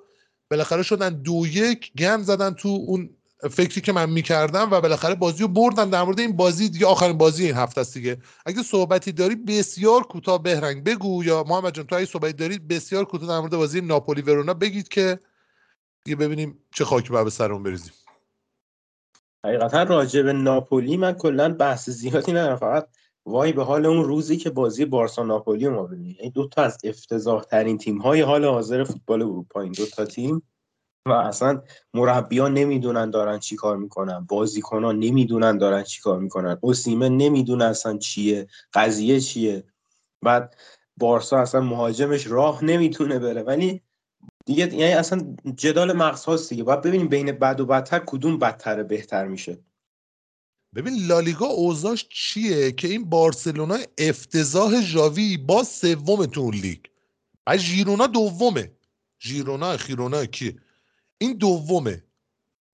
بالاخره 0.52 0.84
شدن 0.84 1.10
دو 1.10 1.48
یک 1.48 1.92
گن 1.94 2.22
زدن 2.22 2.54
تو 2.54 2.70
اون 2.88 3.10
فکری 3.52 3.82
که 3.82 3.92
من 3.92 4.10
می‌کردم 4.10 4.72
و 4.72 4.82
بالاخره 4.82 5.16
بازی 5.16 5.42
رو 5.42 5.48
بردن 5.48 5.90
در 5.90 6.04
مورد 6.04 6.20
این 6.20 6.36
بازی 6.36 6.70
دیگه. 6.70 6.86
آخرین 6.86 7.18
بازی 7.18 7.46
این 7.46 7.56
هفته 7.56 7.82
است 7.82 7.94
دیگه. 7.94 8.18
اگه 8.46 8.64
صحبتی 8.64 9.12
داری 9.12 9.36
بسیار 9.36 10.04
کوتاه 10.04 10.44
بهرنگ 10.44 10.84
بگو 10.84 11.24
یا 11.24 11.44
محمد 11.48 11.74
جان 11.74 11.86
تو 11.86 11.96
اگه 11.96 12.06
صحبتی 12.06 12.34
دارید 12.34 12.68
بسیار 12.68 13.06
کوتاه 13.06 13.30
در 13.30 13.40
مورد 13.40 13.56
بازی 13.56 13.82
ناپولی 13.82 14.22
ورونا 14.22 14.54
بگید 14.54 14.88
که 14.88 15.20
دیگه 16.04 16.16
ببینیم 16.16 16.60
چه 16.76 16.86
خاکی 16.86 17.10
به 17.10 17.30
سرمون 17.30 17.64
بریزیم. 17.64 17.94
حقیقتا 19.46 19.84
راجع 19.84 20.22
به 20.22 20.34
ناپولی 20.34 20.98
من 20.98 21.14
کلا 21.14 21.54
بحث 21.54 21.90
زیادی 21.90 22.32
ندارم. 22.32 22.56
فقط 22.56 22.88
وای 23.26 23.54
به 23.54 23.64
حال 23.64 23.86
اون 23.86 24.04
روزی 24.04 24.38
که 24.38 24.50
بازی 24.50 24.86
بارسا 24.86 25.24
ناپولی 25.24 25.68
ما 25.68 25.84
ببینیم. 25.84 26.18
این 26.20 26.32
دو 26.36 26.48
تا 26.48 26.62
از 26.64 26.78
افتضاح 26.84 27.44
ترین 27.44 27.78
تیم 27.78 27.98
های 27.98 28.22
حال 28.22 28.46
حاضر 28.46 28.84
فوتبال 28.84 29.22
اروپا 29.22 29.62
این 29.62 29.72
دو 29.72 29.86
تا 29.86 30.06
تیم. 30.06 30.42
و 31.08 31.12
اصلا 31.12 31.62
مربیا 31.94 32.48
نمی‌دونن 32.48 33.10
دارن 33.10 33.40
چی 33.40 33.56
کار 33.56 33.78
می‌کنن. 33.78 34.28
ها 34.72 34.92
نمی‌دونن 34.92 35.58
دارن 35.58 35.84
چی 35.84 36.02
کار 36.02 36.20
می‌کنن. 36.20 36.58
اوسیمه 36.62 37.10
نمی‌دونه 37.10 37.66
اصلا 37.66 37.98
چیه. 37.98 38.48
قضیه 38.74 39.20
چیه. 39.20 39.64
بعد 40.22 40.56
بارسا 40.98 41.38
اصلا 41.38 41.62
مهاجمش 41.62 42.28
راه 42.28 42.64
نمی‌تونه 42.64 43.20
بره. 43.20 43.44
ولی 43.44 43.82
دیگه 44.46 44.74
یعنی 44.74 44.94
اصلا 44.94 45.36
جدال 45.56 45.94
مغز 45.94 46.24
هاست 46.24 46.50
دیگه. 46.50 46.64
باید 46.64 46.82
ببینیم 46.82 47.08
بین 47.08 47.32
بد 47.32 47.60
و 47.60 47.66
بدتر 47.66 48.00
کدوم 48.06 48.40
بدتر 48.40 48.84
بهتر 48.84 49.28
میشه. 49.28 49.64
ببین 50.76 51.08
لالیگا 51.08 51.46
اوضاعش 51.46 52.08
چیه 52.10 52.72
که 52.72 52.88
این 52.88 53.10
بارسلونا 53.10 53.78
افتضاح 53.98 54.82
ژاوی 54.82 55.38
با 55.38 55.64
سوم 55.64 56.26
تو 56.26 56.52
لیگ. 56.52 56.80
و 57.48 57.58
ژیرونا 57.58 58.08
دومه. 58.08 58.72
ژیرونا 59.22 59.78
خیرونا 59.78 60.26
کی؟ 60.26 60.60
این 61.18 61.38
دومه. 61.38 62.04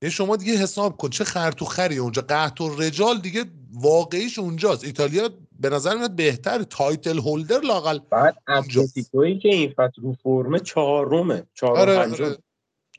یعنی 0.02 0.12
شما 0.12 0.36
دیگه 0.36 0.54
حساب 0.54 0.98
کن 0.98 1.10
چه 1.10 1.24
خر 1.24 1.52
تو 1.52 1.66
خری 1.66 1.98
اونجا. 1.98 2.22
قحط‌الرجال 2.22 3.20
دیگه 3.20 3.46
واقعیش 3.74 4.40
اونجاست. 4.40 4.84
ایتالیا 4.84 5.30
به 5.60 5.70
نظر 5.70 5.98
میاد 5.98 6.16
بهتر 6.16 6.64
title 6.64 7.18
holder 7.18 7.60
لاقل 7.60 8.00
بعد 8.10 8.36
اتلتیکویی 8.48 9.40
که 9.40 9.50
این 9.50 9.74
فصل 9.78 10.02
رو 10.02 10.16
فرمه 10.24 10.60
چهارمه. 10.60 11.44
چهارم 11.54 11.80
آره 11.80 11.98
آره. 11.98 12.38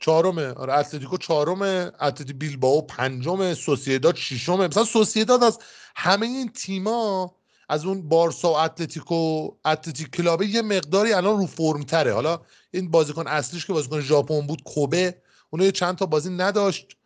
چهارمه. 0.01 0.53
آره 0.53 0.73
اتلتیکو 0.73 1.17
چهارمه 1.17 1.91
اتلتی 2.01 2.33
بیلبائو 2.33 2.81
پنجمه 2.81 3.53
سوسییداد 3.53 4.15
ششمه. 4.15 4.67
مثلا 4.67 4.83
سوسییداد 4.83 5.43
از 5.43 5.59
همه 5.95 6.25
این 6.25 6.49
تیما 6.49 7.35
از 7.69 7.85
اون 7.85 8.09
بارسا 8.09 8.51
و 8.51 8.57
اتلتیکو 8.57 9.49
اتلتیک 9.65 10.09
کلابه 10.09 10.47
یه 10.47 10.61
مقداری 10.61 11.13
الان 11.13 11.37
رو 11.37 11.45
فرم 11.45 11.83
تره 11.83 12.13
حالا 12.13 12.39
این 12.71 12.91
بازیکن 12.91 13.27
اصلیش 13.27 13.65
که 13.65 13.73
بازیکن 13.73 13.99
ژاپن 13.99 14.41
بود 14.41 14.63
کوبه. 14.63 15.22
اونو 15.53 15.65
یه 15.65 15.71
چند 15.71 15.95
تا 15.95 16.05
بازی 16.05 16.29
نداشت 16.29 16.97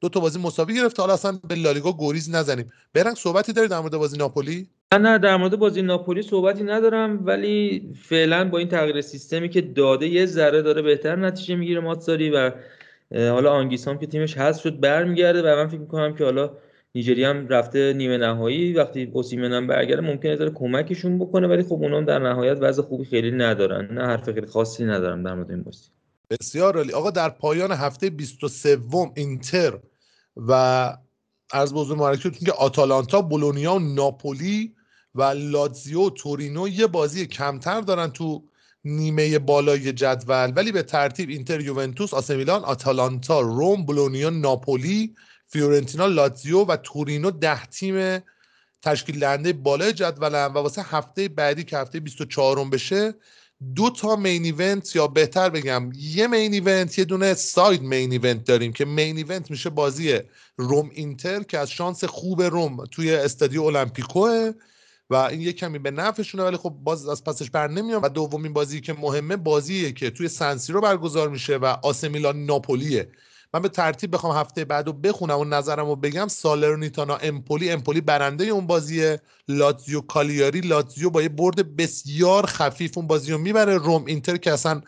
دو 0.00 0.08
تا 0.08 0.20
بازی 0.20 0.38
مساوی 0.38 0.74
گرفت. 0.74 1.00
حالا 1.00 1.14
اصلا 1.14 1.38
به 1.48 1.54
لالیگا 1.54 1.96
گریز 1.98 2.34
نزنیم. 2.34 2.72
برنگ 2.94 3.14
صحبتی 3.16 3.52
داری 3.52 3.68
در 3.68 3.80
مورد 3.80 3.96
بازی 3.96 4.18
ناپولی؟ 4.18 4.68
نه 4.92 5.18
در 5.18 5.36
مورد 5.36 5.56
بازی 5.56 5.82
ناپولی 5.82 6.22
صحبتی 6.22 6.64
ندارم 6.64 7.26
ولی 7.26 7.88
فعلا 8.02 8.48
با 8.48 8.58
این 8.58 8.68
تغییر 8.68 9.00
سیستمی 9.00 9.48
که 9.48 9.60
داده 9.60 10.08
یه 10.08 10.26
ذره 10.26 10.62
داره 10.62 10.82
بهتر 10.82 11.16
نتیجه 11.16 11.56
می‌گیره 11.56 11.80
ماتساری 11.80 12.30
و 12.30 12.52
حالا 13.14 13.52
آنگیسام 13.52 13.98
که 13.98 14.06
تیمش 14.06 14.38
حذف 14.38 14.62
شد 14.62 14.80
برمیگرده 14.80 15.42
و 15.42 15.56
من 15.56 15.66
فکر 15.66 15.80
می‌کنم 15.80 16.14
که 16.14 16.24
حالا 16.24 16.50
نیجریه 16.94 17.28
هم 17.28 17.48
رفته 17.48 17.92
نیمه 17.92 18.16
نهایی. 18.16 18.72
وقتی 18.72 19.10
اوسیمن 19.12 19.52
هم 19.52 19.66
برگرده 19.66 20.02
ممکنه 20.02 20.36
داره 20.36 20.50
کمکشون 20.50 21.18
بکنه 21.18 21.46
ولی 21.46 21.62
خب 21.62 21.72
اونام 21.72 22.04
در 22.04 22.18
نهایت 22.18 22.58
وضع 22.60 22.82
خوبی 22.82 23.04
خیلی 23.04 23.30
ندارن. 23.30 23.94
نه 23.94 24.06
حرف 24.06 24.24
خیلی 24.32 24.46
خاصی 24.46 24.84
ندارم 24.84 25.22
در 25.22 25.34
مورد 25.34 25.50
این 25.50 25.62
بازی. 25.62 25.95
بسیار 26.30 26.76
عالی. 26.76 26.92
آقا 26.92 27.10
در 27.10 27.28
پایان 27.28 27.72
هفته 27.72 28.10
23 28.10 28.78
اینتر 29.14 29.78
و 30.36 30.52
از 31.50 31.74
بزرگ 31.74 31.98
معرکتون 31.98 32.32
که 32.32 32.52
آتالانتا 32.52 33.22
بولونیا 33.22 33.74
و 33.74 33.78
ناپولی 33.78 34.74
و 35.14 35.22
لاتزیو 35.22 36.10
تورینو 36.10 36.68
یه 36.68 36.86
بازی 36.86 37.26
کمتر 37.26 37.80
دارن 37.80 38.10
تو 38.10 38.44
نیمه 38.84 39.38
بالای 39.38 39.92
جدول. 39.92 40.52
ولی 40.56 40.72
به 40.72 40.82
ترتیب 40.82 41.28
اینتر 41.28 41.60
یوونتوس 41.60 42.14
آسمیلان 42.14 42.64
آتالانتا 42.64 43.40
روم 43.40 43.86
بولونیا 43.86 44.30
ناپولی 44.30 45.14
فیورنتینا 45.46 46.06
لاتزیو 46.06 46.64
و 46.64 46.76
تورینو 46.76 47.30
ده 47.30 47.66
تیم 47.66 48.22
تشکیل 48.82 49.18
دهنده 49.18 49.52
بالای 49.52 49.92
جدولن. 49.92 50.46
و 50.46 50.58
واسه 50.58 50.82
هفته 50.82 51.28
بعدی 51.28 51.64
که 51.64 51.78
هفته 51.78 52.00
24 52.00 52.64
بشه 52.70 53.14
دو 53.74 53.90
تا 53.90 54.16
main 54.16 54.44
event 54.44 54.96
یا 54.96 55.06
بهتر 55.06 55.50
بگم 55.50 55.90
یه 55.94 56.26
main 56.26 56.52
event 56.52 56.98
یه 56.98 57.04
دونه 57.04 57.34
side 57.34 57.82
main 57.82 58.12
event 58.12 58.44
داریم 58.44 58.72
که 58.72 58.84
main 58.84 59.16
event 59.16 59.50
میشه 59.50 59.70
بازی 59.70 60.18
روم 60.56 60.90
اینتر 60.94 61.42
که 61.42 61.58
از 61.58 61.70
شانس 61.70 62.04
خوب 62.04 62.42
روم 62.42 62.84
توی 62.84 63.14
استادیو 63.14 63.62
المپیکوه 63.62 64.52
و 65.10 65.14
این 65.14 65.40
یه 65.40 65.52
کمی 65.52 65.78
به 65.78 65.90
نفعشونه 65.90 66.44
ولی 66.44 66.56
خب 66.56 66.70
باز 66.70 67.08
از 67.08 67.24
پسش 67.24 67.50
بر 67.50 67.68
نمیام 67.68 68.02
و 68.02 68.08
دومین 68.08 68.52
بازی 68.52 68.80
که 68.80 68.92
مهمه 68.92 69.36
بازیه 69.36 69.92
که 69.92 70.10
توی 70.10 70.28
سن‌سیرو 70.28 70.80
برگزار 70.80 71.28
میشه 71.28 71.56
و 71.56 71.64
آسمیلان 71.64 72.44
ناپولیه. 72.44 73.08
من 73.54 73.62
به 73.62 73.68
ترتیب 73.68 74.14
بخوام 74.14 74.36
هفته 74.36 74.64
بعد 74.64 74.86
رو 74.86 74.92
بخونم 74.92 75.38
و 75.38 75.44
نظرم 75.44 75.86
رو 75.86 75.96
بگم 75.96 76.28
سالرنیتانا 76.28 77.16
امپولی 77.16 77.70
امپولی 77.70 78.00
برنده 78.00 78.44
اون 78.44 78.66
بازی 78.66 79.16
لاتزیو 79.48 80.00
کالیاری 80.00 80.60
لاتزیو 80.60 81.10
با 81.10 81.22
یه 81.22 81.28
برد 81.28 81.76
بسیار 81.76 82.46
خفیف 82.46 82.98
اون 82.98 83.06
بازی 83.06 83.32
رو 83.32 83.38
می‌بره. 83.38 83.78
روم 83.78 84.04
اینتر 84.04 84.36
که 84.36 84.52
اصلا 84.52 84.82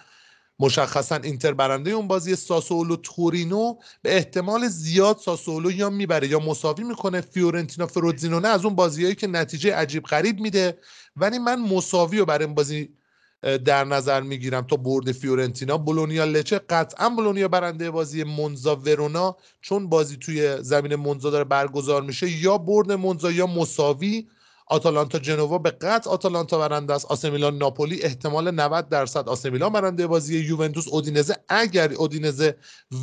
مشخصا 0.61 1.17
اینتر 1.17 1.55
برنده 1.55 1.91
اون 1.91 2.09
بازی 2.09 2.37
ساسولو 2.37 2.97
تورینو 2.97 3.75
به 4.03 4.17
احتمال 4.17 4.69
زیاد 4.69 5.17
ساسولو 5.17 5.71
یا 5.71 5.91
می‌بره 5.91 6.29
یا 6.29 6.39
مساوی 6.39 6.85
می‌کنه. 6.85 7.21
فیورنتینا 7.21 7.87
فروزینونه 7.87 8.49
از 8.49 8.65
اون 8.65 8.75
بازیهایی 8.75 9.15
که 9.15 9.27
نتیجه 9.27 9.75
عجیب 9.75 10.03
غریب 10.03 10.41
میده. 10.41 10.79
ولی 11.17 11.39
من 11.39 11.61
مساوی 11.61 12.19
رو 12.19 12.25
برای 12.25 12.45
این 12.47 12.55
بازی 12.55 12.98
در 13.43 13.85
نظر 13.85 14.21
می‌گیرم 14.21 14.63
تا 14.67 14.77
برد 14.77 15.13
فیورنتینا. 15.13 15.79
بولونیا 15.79 16.25
لچه 16.25 16.59
قطعا 16.59 17.09
بولونیا 17.09 17.49
برنده 17.49 17.91
بازی 17.91 18.25
مونزا 18.25 18.77
ورونا 18.77 19.37
چون 19.61 19.89
بازی 19.89 20.17
توی 20.17 20.63
زمین 20.63 20.95
مونزا 20.95 21.31
داره 21.31 21.45
برگزار 21.45 22.03
میشه 22.03 22.31
یا 22.31 22.59
برد 22.59 22.93
مونزا 22.93 23.31
یا 23.31 23.47
مساوی. 23.47 24.29
آتالانتا 24.71 25.19
جنوا 25.19 25.59
به 25.59 25.71
قطع 25.71 26.11
آتالانتا 26.11 26.59
برنده 26.59 26.95
است. 26.95 27.07
آسمیلان 27.07 27.59
ناپولی 27.59 28.03
احتمال 28.03 28.51
90 28.51 28.89
درصد 28.89 29.29
آسمیلان 29.29 29.73
برنده 29.73 30.07
بازی 30.07 30.39
یوونتوس. 30.39 30.89
اودینزه 30.89 31.37
اگر 31.49 31.93
اودینزه 31.93 32.57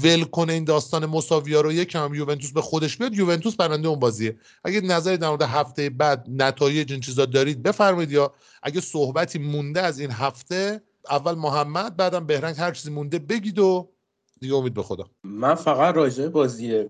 ول 0.03 0.23
کنه 0.23 0.53
این 0.53 0.63
داستان 0.63 1.05
مساویا 1.05 1.61
رو 1.61 1.71
یکم 1.71 2.13
یوونتوس 2.13 2.51
به 2.51 2.61
خودش 2.61 2.97
بیاد 2.97 3.13
یوونتوس 3.13 3.55
برنده 3.55 3.87
اون 3.87 3.99
بازیه. 3.99 4.37
اگه 4.63 4.81
نظری 4.81 5.17
در 5.17 5.29
مورد 5.29 5.41
هفته 5.41 5.89
بعد 5.89 6.25
نتایج 6.29 6.91
این 6.91 7.01
چیزا 7.01 7.25
دارید 7.25 7.63
بفرمایید 7.63 8.11
یا 8.11 8.33
اگه 8.63 8.81
صحبتی 8.81 9.39
مونده 9.39 9.81
از 9.81 9.99
این 9.99 10.11
هفته 10.11 10.81
اول 11.09 11.35
محمد 11.35 11.97
بعدم 11.97 12.25
بهرنگ 12.25 12.55
هر 12.57 12.71
چیزی 12.71 12.91
مونده 12.91 13.19
بگید 13.19 13.59
و 13.59 13.89
دیگه 14.41 14.55
امید 14.55 14.73
به 14.73 14.83
خدا. 14.83 15.09
من 15.23 15.55
فقط 15.55 15.95
راجع 15.95 16.27
بازی 16.27 16.85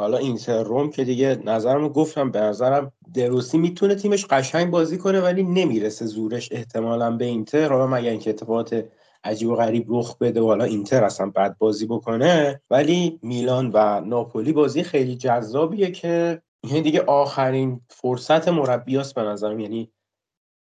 حالا 0.00 0.18
اینتر 0.18 0.62
روم 0.62 0.90
که 0.90 1.04
دیگه 1.04 1.38
نظرمو 1.44 1.88
گفتم 1.88 2.30
به 2.30 2.40
نظرم 2.40 2.92
دروسی 3.14 3.58
می‌تونه 3.58 3.94
تیمش 3.94 4.26
قشنگ 4.26 4.70
بازی 4.70 4.98
کنه 4.98 5.20
ولی 5.20 5.42
نمی‌رسه 5.42 6.06
زورش 6.06 6.48
احتمالا 6.52 7.10
به 7.10 7.24
اینتر. 7.24 7.68
حالا 7.68 7.86
مگر 7.86 8.10
اینکه 8.10 8.30
اتفاقات 8.30 8.84
عجیب 9.24 9.48
و 9.48 9.54
غریب 9.54 9.86
رخ 9.88 10.18
بده 10.18 10.40
و 10.40 10.46
حالا 10.46 10.64
اینتر 10.64 11.04
اصلا 11.04 11.30
بد 11.36 11.56
بازی 11.58 11.86
بکنه 11.86 12.60
ولی 12.70 13.18
میلان 13.22 13.70
و 13.74 14.00
ناپولی 14.00 14.52
بازی 14.52 14.82
خیلی 14.82 15.16
جذابیه 15.16 15.90
که 15.90 16.42
یعنی 16.64 16.82
دیگه 16.82 17.00
آخرین 17.00 17.80
فرصت 17.88 18.48
مربیاست 18.48 19.14
به 19.14 19.22
نظرم. 19.22 19.60
یعنی 19.60 19.92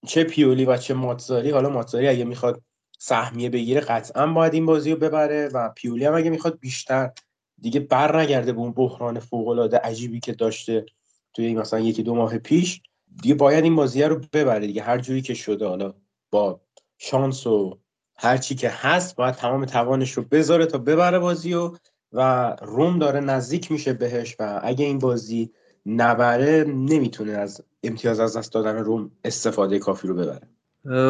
چه 0.06 0.24
پیولی 0.24 0.64
و 0.64 0.76
چه 0.76 0.94
ماتزاری. 0.94 1.50
حالا 1.50 1.68
ماتزاری 1.68 2.08
اگه 2.08 2.24
می‌خواد 2.24 2.62
سهمیه 2.98 3.50
بگیره 3.50 3.80
قطعا 3.80 4.26
باید 4.26 4.54
این 4.54 4.66
بازی 4.66 4.92
رو 4.92 4.98
ببره 4.98 5.48
و 5.54 5.70
پیولی 5.76 6.04
هم 6.04 6.14
اگه 6.14 6.30
می‌خواد 6.30 6.58
بیشتر 6.60 7.10
دیگه 7.60 7.80
بر 7.80 8.20
نگرده 8.20 8.52
به 8.52 8.58
اون 8.58 8.72
بحران 8.72 9.18
فوق 9.18 9.48
العاده 9.48 9.78
عجیبی 9.78 10.20
که 10.20 10.32
داشته 10.32 10.86
توی 11.34 11.54
مثلا 11.54 11.80
یکی 11.80 12.02
دو 12.02 12.14
ماه 12.14 12.38
پیش. 12.38 12.82
دیگه 13.22 13.34
باید 13.34 13.64
این 13.64 13.76
بازی 13.76 14.02
رو 14.02 14.20
ببره 14.32 14.66
دیگه. 14.66 14.82
هر 14.82 14.98
جوری 14.98 15.22
که 15.22 15.34
شده 15.34 15.66
حالا 15.66 15.94
با 16.30 16.60
شانس 16.98 17.46
و 17.46 17.78
هر 18.16 18.36
چی 18.36 18.54
که 18.54 18.68
هست 18.68 19.16
باید 19.16 19.34
تمام 19.34 19.64
توانش 19.64 20.12
رو 20.12 20.22
بذاره 20.22 20.66
تا 20.66 20.78
ببره 20.78 21.18
بازی 21.18 21.54
و 21.54 21.72
و 22.12 22.50
روم 22.62 22.98
داره 22.98 23.20
نزدیک 23.20 23.72
میشه 23.72 23.92
بهش 23.92 24.36
و 24.38 24.60
اگه 24.62 24.84
این 24.84 24.98
بازی 24.98 25.50
نبره 25.86 26.64
نمی‌تونه 26.64 27.32
از 27.32 27.64
امتیاز 27.82 28.20
از 28.20 28.36
دست 28.36 28.52
دادن 28.52 28.76
روم 28.76 29.10
استفاده 29.24 29.78
کافی 29.78 30.08
رو 30.08 30.14
ببره. 30.14 30.48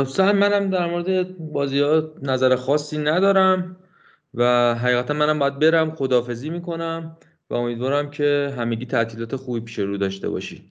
سن 0.05 0.33
منم 0.33 0.71
در 0.71 0.91
مورد 0.91 1.39
بازی 1.39 1.81
ها 1.81 2.03
نظر 2.23 2.57
خاصی 2.57 2.99
ندارم. 2.99 3.77
و 4.35 4.75
حقیقتا 4.75 5.15
منم 5.15 5.39
باید 5.39 5.59
برم 5.59 5.95
خدافزی 5.95 6.51
می‌کنم 6.51 7.17
و 7.51 7.55
امیدوارم 7.55 8.11
که 8.11 8.55
همگی 8.59 8.87
تعطیلات 8.87 9.37
خوبی 9.37 9.61
پیش 9.61 9.79
رو 9.79 9.99
داشته 9.99 10.29
باشی. 10.29 10.71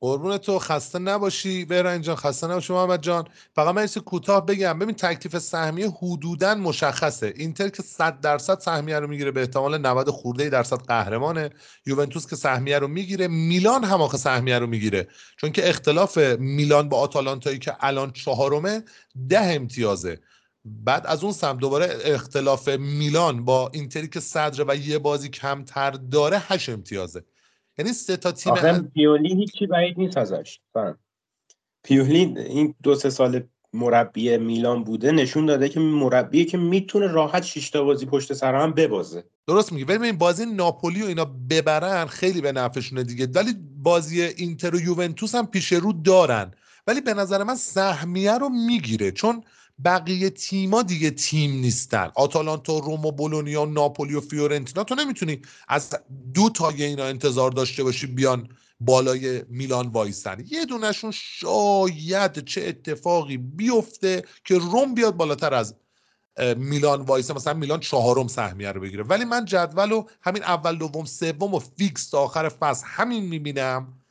قربون 0.00 0.38
تو 0.38 0.58
خسته 0.58 0.98
نباشی. 0.98 1.64
برن 1.64 2.00
جان 2.00 2.16
خسته 2.16 2.46
نباشی 2.46 2.72
محمد 2.72 3.02
جان. 3.02 3.24
فقط 3.54 3.74
من 3.74 3.86
کوتاه 3.86 4.46
بگم. 4.46 4.78
ببین 4.78 4.94
تکلیف 4.94 5.38
سهمیه 5.38 5.88
حدودا 5.90 6.54
مشخصه. 6.54 7.32
اینتر 7.36 7.68
که 7.68 7.82
100 7.82 8.20
درصد 8.20 8.58
سهمیه 8.58 8.98
رو 8.98 9.06
می‌گیره 9.06 9.30
به 9.30 9.40
احتمال 9.40 9.78
90 9.78 10.10
خورده 10.10 10.48
درصد 10.48 10.76
قهرمانه. 10.76 11.50
یوونتوس 11.86 12.26
که 12.26 12.36
سهمیه 12.36 12.78
رو 12.78 12.88
می‌گیره 12.88 13.28
میلان 13.28 13.84
هم 13.84 14.02
آخه 14.02 14.16
سهمیه 14.16 14.58
رو 14.58 14.66
می‌گیره. 14.66 15.08
چون 15.36 15.52
که 15.52 15.68
اختلاف 15.68 16.18
میلان 16.38 16.88
با 16.88 16.98
آتالانتایی 16.98 17.58
که 17.58 17.76
الان 17.80 18.10
چهارمه 18.10 18.82
ده 19.28 19.40
امتیازه. 19.40 20.18
بعد 20.64 21.06
از 21.06 21.24
اون 21.24 21.32
سمت 21.32 21.58
دوباره 21.58 21.98
اختلاف 22.04 22.68
میلان 22.68 23.44
با 23.44 23.70
اینتری 23.74 24.08
که 24.08 24.20
صدر 24.20 24.64
و 24.68 24.74
یه 24.74 24.98
بازی 24.98 25.28
کمتر 25.28 25.90
داره 25.90 26.38
هشت 26.38 26.68
امتیازه. 26.68 27.24
یعنی 27.78 27.92
سه 27.92 28.16
تا 28.16 28.32
تیم 28.32 28.52
آخه 28.52 28.78
پیولی 28.80 29.34
هیچی 29.34 29.66
بعید 29.66 29.98
نیست 29.98 30.16
ازش. 30.16 30.60
فهم. 30.74 30.98
پیولی 31.82 32.18
این 32.38 32.74
دو 32.82 32.94
سه 32.94 33.10
سال 33.10 33.42
مربی 33.72 34.36
میلان 34.36 34.84
بوده 34.84 35.12
نشون 35.12 35.46
داده 35.46 35.68
که 35.68 35.80
مربی 35.80 36.44
که 36.44 36.58
می‌تونه 36.58 37.06
راحت 37.06 37.42
شش 37.42 37.70
تا 37.70 37.84
بازی 37.84 38.06
پشت 38.06 38.32
سر 38.32 38.54
هم 38.54 38.72
ببازه. 38.72 39.24
درست 39.46 39.72
میگی. 39.72 39.84
ولی 39.84 40.06
این 40.06 40.18
بازی 40.18 40.46
ناپولی 40.46 41.02
و 41.02 41.06
اینا 41.06 41.24
ببرن 41.24 42.06
خیلی 42.06 42.40
به 42.40 42.52
نفعشونه 42.52 43.02
دیگه. 43.02 43.26
ولی 43.34 43.54
بازی 43.76 44.22
اینتر 44.22 44.74
و 44.74 44.80
یوونتوس 44.80 45.34
هم 45.34 45.46
پیش 45.46 45.72
رو 45.72 45.92
دارن. 45.92 46.50
ولی 46.86 47.00
به 47.00 47.14
نظر 47.14 47.42
من 47.42 47.54
سهمیه 47.54 48.38
رو 48.38 48.48
می‌گیره. 48.48 49.10
چون 49.10 49.44
بقیه 49.84 50.30
تیما 50.30 50.82
دیگه 50.82 51.10
تیم 51.10 51.52
نیستن. 51.52 52.10
آتالانتا 52.14 52.78
روم 52.78 53.06
و 53.06 53.12
بولونیا 53.12 53.64
ناپولی 53.64 54.14
و 54.14 54.20
فیورنتینا. 54.20 54.84
تو 54.84 54.94
نمی‌تونی 54.94 55.40
از 55.68 55.94
دو 56.34 56.50
تا 56.50 56.68
اینا 56.68 57.04
انتظار 57.04 57.50
داشته 57.50 57.84
باشی 57.84 58.06
بیان 58.06 58.48
بالای 58.80 59.44
میلان 59.48 59.88
وایستن 59.88 60.44
یه 60.50 60.64
دونشون 60.64 61.10
شاید 61.10 62.44
چه 62.44 62.62
اتفاقی 62.62 63.36
بیفته 63.36 64.24
که 64.44 64.58
روم 64.58 64.94
بیاد 64.94 65.16
بالاتر 65.16 65.54
از 65.54 65.74
میلان 66.56 67.00
وایسه. 67.02 67.34
مثلا 67.34 67.54
میلان 67.54 67.80
چهارم 67.80 68.28
سهمیه 68.28 68.72
رو 68.72 68.80
بگیره. 68.80 69.04
ولی 69.04 69.24
من 69.24 69.44
جدول 69.44 69.92
و 69.92 70.04
همین 70.22 70.42
اول 70.42 70.78
دوم 70.78 71.04
سوم 71.04 71.54
و 71.54 71.58
فیکس 71.58 72.10
تا 72.10 72.18
آخر 72.18 72.48
فصل 72.48 72.86
همین 72.86 73.24
می‌بینم. 73.24 74.03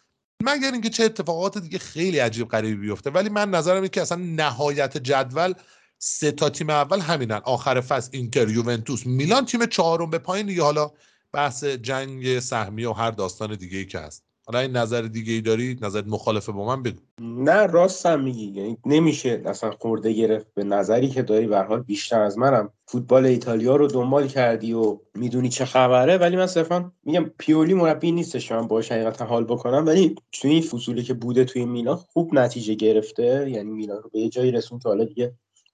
مگر 0.44 0.72
اینکه 0.72 0.90
چه 0.90 1.04
اتفاقات 1.04 1.58
دیگه 1.58 1.80
خیلی 1.80 2.20
عجیب 2.20 2.48
غریبی 2.50 2.82
بیفته. 2.88 3.10
ولی 3.10 3.30
من 3.30 3.50
نظرم 3.50 3.76
اینه 3.76 3.90
که 3.90 4.02
اصلا 4.02 4.18
نهایت 4.18 4.98
جدول 4.98 5.54
سه 6.00 6.32
تا 6.32 6.50
تیم 6.50 6.70
اول 6.70 7.00
همینن. 7.00 7.42
آخر 7.44 7.82
فصل 7.82 8.10
اینتر 8.14 8.50
یوونتوس 8.50 9.06
میلان 9.06 9.46
تیم 9.46 9.66
چهارم 9.66 10.10
به 10.10 10.18
پایین 10.20 10.46
دیگه. 10.48 10.64
حالا 10.64 10.92
بحث 11.34 11.64
جنگ 11.64 12.40
سهمیه 12.40 12.90
و 12.90 12.94
هر 12.94 13.12
داستان 13.12 13.56
دیگه 13.56 13.78
ای 13.78 13.86
که 13.86 14.00
هست. 14.00 14.24
حالا 14.46 14.60
این 14.60 14.72
نظر 14.72 15.02
دیگه 15.02 15.34
ای 15.34 15.42
داری؟ 15.42 15.78
نظر 15.82 16.04
مخالفه 16.08 16.52
با 16.52 16.66
من 16.66 16.84
بگو 16.84 17.00
نه 17.22 17.66
راستم 17.66 18.20
میگی. 18.20 18.46
یعنی 18.46 18.78
نمیشه 18.86 19.42
اصلا 19.46 19.72
خورده 19.72 20.14
گرفت 20.14 20.48
به 20.54 20.64
نظری 20.64 21.10
که 21.10 21.22
داری. 21.22 21.48
به 21.48 21.60
حال 21.60 21.80
بیشتر 21.80 22.22
از 22.22 22.38
منم. 22.38 22.70
فوتبال 22.88 23.26
ایتالیا 23.26 23.76
رو 23.76 23.88
دنبال 23.88 24.28
کردی 24.28 24.74
و 24.74 25.00
می‌دونی 25.16 25.50
چه 25.50 25.66
خبره. 25.66 26.18
ولی 26.18 26.36
من 26.36 26.48
صرفا 26.48 26.92
میگم 27.04 27.32
پیولی 27.38 27.74
مربی 27.74 28.12
نیستش. 28.12 28.52
من 28.52 28.68
باش 28.68 28.92
حقیقتا 28.92 29.26
حال 29.26 29.44
بکنم. 29.44 29.86
ولی 29.86 30.16
توی 30.32 30.52
این 30.52 30.62
فصولی 30.62 31.04
که 31.04 31.14
بوده 31.14 31.46
توی 31.46 31.66
میلان 31.66 31.96
خوب 31.96 32.34
نتیجه 32.34 32.74
گرفته. 32.74 33.50
یعنی 33.50 33.72
میلان 33.72 34.04
رو 34.04 34.10
به 34.10 34.20
یه 34.20 34.30
جایی 34.30 34.52
رسون 34.52 34.80
که 34.80 34.90
حالا 34.90 35.06
دیگه 35.06 35.34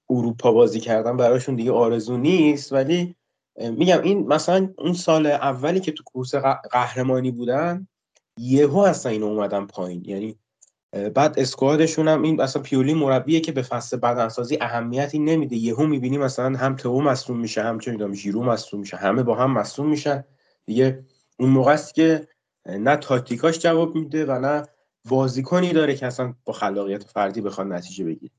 اروپا 0.09 0.51
بازی 0.51 0.79
کردن 0.79 1.17
براشون 1.17 1.55
دیگه 1.55 1.71
آرزو 1.71 2.17
نیست. 2.17 2.73
ولی 2.73 3.15
میگم 3.59 4.01
این 4.01 4.27
مثلا 4.27 4.69
اون 4.77 4.93
سال 4.93 5.25
اولی 5.25 5.79
که 5.79 5.91
تو 5.91 6.03
کورس 6.03 6.35
قهرمانی 6.71 7.31
بودن 7.31 7.87
یهو 8.39 8.77
اصلا 8.77 9.11
این 9.11 9.23
اومدن 9.23 9.65
پایین. 9.65 10.05
یعنی 10.05 10.39
بعد 11.13 11.39
اسکوادشون 11.39 12.07
هم 12.07 12.21
این 12.21 12.41
اصلا 12.41 12.61
پیولی 12.61 12.93
مربیه 12.93 13.39
که 13.39 13.51
به 13.51 13.61
فصل 13.61 13.97
بدنسازی 13.97 14.57
اهمیتی 14.61 15.19
نمیده. 15.19 15.55
یهو 15.55 15.85
می‌بینی 15.85 16.17
مثلا 16.17 16.57
هم 16.57 16.75
تو 16.75 17.01
مصدوم 17.01 17.39
میشه 17.39 17.63
هم 17.63 17.79
چه 17.79 17.91
می‌دونم 17.91 18.13
ژیرو 18.13 18.43
مصدوم 18.43 18.79
میشه 18.79 18.97
همه 18.97 19.23
با 19.23 19.35
هم 19.35 19.51
مصدوم 19.51 19.89
میشن. 19.89 20.23
دیگه 20.65 21.05
اون 21.39 21.49
موقع 21.49 21.71
است 21.71 21.95
که 21.95 22.27
نه 22.65 22.95
تاکتیکاش 22.95 23.59
جواب 23.59 23.95
میده 23.95 24.25
و 24.25 24.39
نه 24.39 24.63
بازیکنی 25.09 25.73
داره 25.73 25.95
که 25.95 26.05
اصلا 26.05 26.33
با 26.45 26.53
خلاقیت 26.53 27.03
فردی 27.03 27.41
بخواد 27.41 27.67
نتیجه 27.67 28.05
بگیره. 28.05 28.33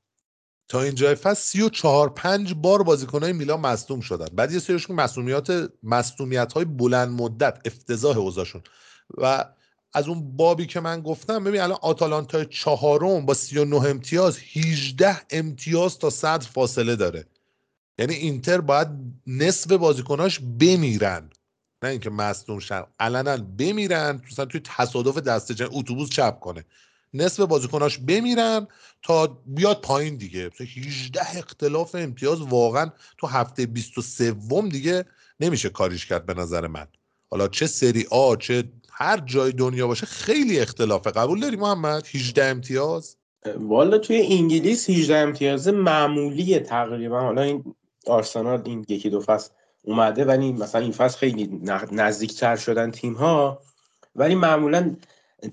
تا 0.67 0.81
اینجای 0.81 1.15
فصل 1.15 1.41
34 1.41 2.09
5 2.09 2.53
بار 2.53 2.83
بازیکنای 2.83 3.33
میلان 3.33 3.59
مصدوم 3.59 3.99
شدن. 3.99 4.27
بعد 4.35 4.51
یه 4.51 4.59
سریشون 4.59 4.95
مصدومیت 4.95 5.47
مصدومیت 5.83 6.53
های 6.53 6.65
بلند 6.65 7.21
مدت 7.21 7.59
افتضاح 7.65 8.17
اوضاعشون. 8.17 8.61
و 9.17 9.45
از 9.93 10.07
اون 10.07 10.37
بابی 10.37 10.65
که 10.65 10.79
من 10.79 11.01
گفتم 11.01 11.43
ببین 11.43 11.61
الان 11.61 11.77
آتالانتا 11.81 12.43
چهارم 12.43 13.25
با 13.25 13.33
39 13.33 13.75
امتیاز 13.75 14.37
18 14.53 15.21
امتیاز 15.29 15.99
تا 15.99 16.09
صدر 16.09 16.47
فاصله 16.47 16.95
داره. 16.95 17.25
یعنی 17.99 18.13
اینتر 18.13 18.61
باید 18.61 18.87
نصف 19.27 19.71
بازیکناش 19.71 20.39
بمیرن. 20.39 21.29
نه 21.83 21.89
اینکه 21.89 22.09
مصدوم 22.09 22.59
شن 22.59 22.83
علنا 22.99 23.37
بمیرن 23.37 24.21
مثلا 24.31 24.45
توی 24.45 24.61
تصادف 24.63 25.17
دسته 25.17 25.53
جن 25.53 25.67
اتوبوس 25.71 26.09
چپ 26.09 26.39
کنه. 26.39 26.65
نصف 27.13 27.39
بازیکناش 27.39 27.97
بمیرن 27.97 28.67
تا 29.03 29.27
بیاد 29.45 29.81
پایین 29.81 30.15
دیگه. 30.15 30.49
18 30.59 31.37
اختلاف 31.37 31.95
امتیاز 31.95 32.41
واقعا 32.41 32.91
تو 33.17 33.27
هفته 33.27 33.65
23 33.65 34.31
دیگه 34.71 35.05
نمیشه 35.39 35.69
کاریش 35.69 36.05
کرد 36.05 36.25
به 36.25 36.33
نظر 36.33 36.67
من. 36.67 36.87
حالا 37.31 37.47
چه 37.47 37.67
سری 37.67 38.07
آ 38.11 38.35
چه 38.35 38.63
هر 39.01 39.19
جای 39.25 39.51
دنیا 39.51 39.87
باشه 39.87 40.05
خیلی 40.05 40.59
اختلافه. 40.59 41.11
قبول 41.11 41.39
داری 41.39 41.55
محمد؟ 41.55 42.07
18 42.13 42.45
امتیاز؟ 42.45 43.17
والا 43.59 43.97
توی 43.97 44.27
انگلیس 44.29 44.89
18 44.89 45.17
امتیاز 45.17 45.67
معمولیه 45.67 46.59
تقریبا. 46.59 47.21
حالا 47.21 47.41
این 47.41 47.75
آرسنال 48.07 48.61
این 48.65 48.85
یکی 48.89 49.09
دو 49.09 49.21
فصل 49.21 49.49
اومده 49.83 50.25
ولی 50.25 50.53
مثلا 50.53 50.81
این 50.81 50.91
فصل 50.91 51.17
خیلی 51.17 51.61
نزدیکتر 51.91 52.55
شدن 52.55 52.91
تیم 52.91 53.13
ها 53.13 53.61
ولی 54.15 54.35
معمولا 54.35 54.95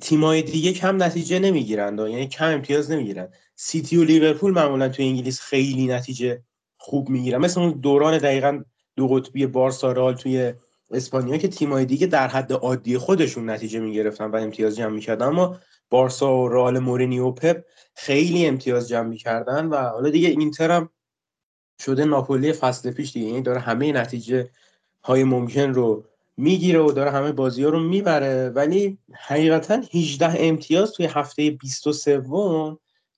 تیم 0.00 0.24
های 0.24 0.42
دیگه 0.42 0.72
کم 0.72 1.02
نتیجه 1.02 1.38
نمی‌گیرند 1.38 2.00
یعنی 2.00 2.28
کم 2.28 2.46
امتیاز 2.46 2.90
نمی‌گیرن. 2.90 3.28
سیتی 3.56 3.96
و 3.96 4.04
لیورپول 4.04 4.52
معمولا 4.52 4.88
توی 4.88 5.04
انگلیس 5.04 5.40
خیلی 5.40 5.86
نتیجه 5.86 6.42
خوب 6.76 7.08
می‌گیرن. 7.08 7.38
مثل 7.38 7.70
دوران 7.70 8.18
دقیقا 8.18 8.62
دو 8.96 9.08
قطبی 9.08 9.46
بارسا 9.46 9.92
رال 9.92 10.14
توی 10.14 10.52
اسپانیا 10.90 11.36
که 11.36 11.48
تیمای 11.48 11.84
دیگه 11.84 12.06
در 12.06 12.28
حد 12.28 12.52
عادی 12.52 12.98
خودشون 12.98 13.50
نتیجه 13.50 13.80
می‌گرفتن 13.80 14.24
و 14.24 14.36
امتیاز 14.36 14.76
جمع 14.76 14.92
می‌کردن. 14.92 15.26
اما 15.26 15.58
بارسا 15.90 16.36
و 16.36 16.48
رئال 16.48 16.78
مورینیو 16.78 17.26
و 17.26 17.32
پپ 17.32 17.64
خیلی 17.94 18.46
امتیاز 18.46 18.88
جمع 18.88 19.08
می‌کردن 19.08 19.66
و 19.66 19.76
حالا 19.76 20.10
دیگه 20.10 20.28
اینتر 20.28 20.70
هم 20.70 20.90
شده 21.80 22.04
ناپولی 22.04 22.52
فصل 22.52 22.90
پیش 22.90 23.12
دیگه. 23.12 23.26
یعنی 23.26 23.42
داره 23.42 23.60
همه 23.60 23.92
نتیجه 23.92 24.50
های 25.02 25.24
ممکن 25.24 25.74
رو 25.74 26.04
می‌گیره 26.36 26.80
و 26.80 26.92
داره 26.92 27.10
همه 27.10 27.32
بازی 27.32 27.64
ها 27.64 27.70
رو 27.70 27.80
می‌بره. 27.80 28.48
ولی 28.48 28.98
حقیقتا 29.12 29.82
18 29.94 30.34
امتیاز 30.38 30.92
توی 30.92 31.06
هفته 31.06 31.50
23 31.50 32.22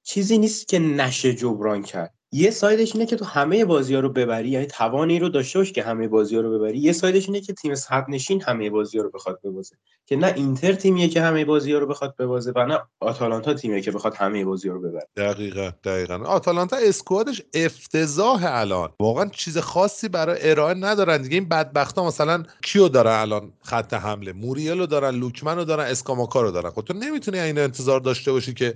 چیزی 0.02 0.38
نیست 0.38 0.68
که 0.68 0.78
نشه 0.78 1.34
جبران 1.34 1.82
کرد. 1.82 2.14
یه 2.32 2.50
side 2.50 2.79
ش 2.79 2.94
اینه 2.94 3.06
که 3.06 3.16
تو 3.16 3.24
همه 3.24 3.64
بازی 3.64 3.94
ها 3.94 4.00
رو 4.00 4.08
ببری 4.08 4.48
یعنی 4.48 4.66
توانی 4.66 5.18
رو 5.18 5.28
داشته 5.28 5.58
باشی 5.58 5.72
که 5.72 5.82
همه 5.82 6.08
بازی 6.08 6.36
ها 6.36 6.40
رو 6.40 6.58
ببری. 6.58 6.78
یه 6.78 6.92
side 6.92 7.15
ش 7.15 7.26
اینه 7.26 7.40
که 7.40 7.52
تیم 7.52 7.74
صدرنشین 7.74 8.42
همه 8.42 8.70
بازی 8.70 8.98
ها 8.98 9.04
رو 9.04 9.10
بخواد 9.10 9.40
ببازه. 9.44 9.76
که 10.06 10.16
نه 10.16 10.32
اینتر 10.36 10.72
تیمیه 10.72 11.08
که 11.08 11.22
همه 11.22 11.44
بازی 11.44 11.72
ها 11.72 11.78
رو 11.78 11.86
بخواد 11.86 12.14
ببازه 12.18 12.52
و 12.56 12.66
نه 12.66 12.80
آتالانتا 13.00 13.54
تیمیه 13.54 13.80
که 13.80 13.90
بخواد 13.90 14.14
همه 14.14 14.44
بازی 14.44 14.68
ها 14.68 14.74
رو 14.74 14.80
ببره. 14.80 15.08
دقیقا 15.16 15.70
دقیقا. 15.84 16.14
آتالانتا 16.14 16.76
squad 16.76 17.23
ش 17.23 17.42
افتضاح 17.54 18.40
الان. 18.44 18.90
واقعا 19.00 19.28
چیز 19.28 19.58
خاصی 19.58 20.08
برای 20.08 20.50
ارائه 20.50 20.74
ندارن. 20.74 21.22
دیگه 21.22 21.34
این 21.34 21.48
بدبختا 21.48 22.06
مثلا 22.06 22.42
کیو 22.62 22.88
دارن 22.88 23.20
الان 23.20 23.52
خط 23.62 23.94
حمله؟ 23.94 24.32
موریلو 24.32 24.86
دارن 24.86 25.14
لوکمن 25.14 25.56
رو 25.56 25.64
دارن 25.64 25.84
اسکاماکا 25.84 26.42
رو 26.42 26.50
دارن. 26.50 26.70
خب 26.70 26.82
تو 26.82 26.94
نمی‌تونی 26.94 27.40
این 27.40 27.58
انتظار 27.58 28.00
داشته 28.00 28.32
باشی 28.32 28.54
که 28.54 28.74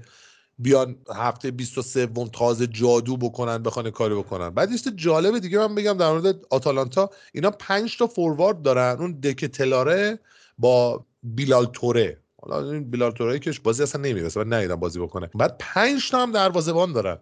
بیان 0.59 0.97
هفته 1.15 1.51
23 1.51 2.09
تازه 2.33 2.67
جادو 2.67 3.17
بکنن 3.17 3.63
بخوان 3.63 3.91
کاری 3.91 4.15
بکنن. 4.15 4.51
بعد 4.51 4.73
یه 4.73 4.79
جالب 4.97 5.39
دیگه 5.39 5.59
من 5.59 5.75
بگم 5.75 5.93
در 5.93 6.13
مورد 6.13 6.47
آتالانتا 6.51 7.11
اینا 7.33 7.51
5 7.51 7.99
تا 7.99 8.07
فوروارد 8.07 8.63
دارن. 8.63 8.97
اون 9.01 9.13
دک 9.13 9.45
تلاره 9.45 10.19
با 10.59 11.05
بیلال 11.23 11.67
توره 11.67 12.19
حالا 12.43 12.71
این 12.73 12.91
بیلال 12.91 13.11
توره 13.11 13.39
کش 13.39 13.61
بازی 13.61 13.83
اصلا 13.83 14.01
نمی‌رسه 14.01 14.45
من 14.45 14.53
ندیدم 14.53 14.75
بازی 14.77 15.01
بکنه. 15.01 15.31
بعد 15.35 15.57
5 15.59 16.11
تا 16.11 16.23
هم 16.23 16.33
دروازه‌بان 16.33 16.93
دارن. 16.93 17.19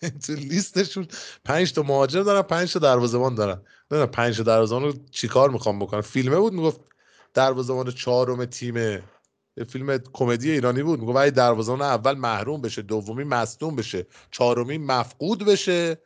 تو 0.26 0.32
لیستشون 0.34 1.06
5 1.44 1.72
تا 1.72 1.82
مهاجم 1.82 2.22
دارن 2.22 2.42
5 2.42 2.72
تا 2.72 2.78
دروازه‌بان 2.78 3.34
دارن. 3.34 3.60
نه 3.90 4.06
5 4.06 4.36
تا 4.36 4.42
دروازه‌بان 4.42 4.82
رو 4.82 4.92
چیکار 5.10 5.50
می‌خوام 5.50 5.78
بکنن 5.78 6.00
فیلمه 6.00 6.36
بود 6.36 6.52
می‌گفت 6.52 6.80
دروازه‌بان 7.34 7.90
چهارم 7.90 8.44
تیم 8.44 9.02
فیلم 9.64 9.98
کمدی 10.12 10.50
ایرانی 10.50 10.82
بود. 10.82 11.00
میگه 11.00 11.12
ولی 11.12 11.30
دروازه‌بان 11.30 11.82
اول 11.82 12.14
محروم 12.14 12.60
بشه 12.60 12.82
دومی 12.82 13.24
مصدوم 13.24 13.76
بشه 13.76 14.06
چهارمی 14.30 14.78
مفقود 14.78 15.44
بشه. 15.44 15.98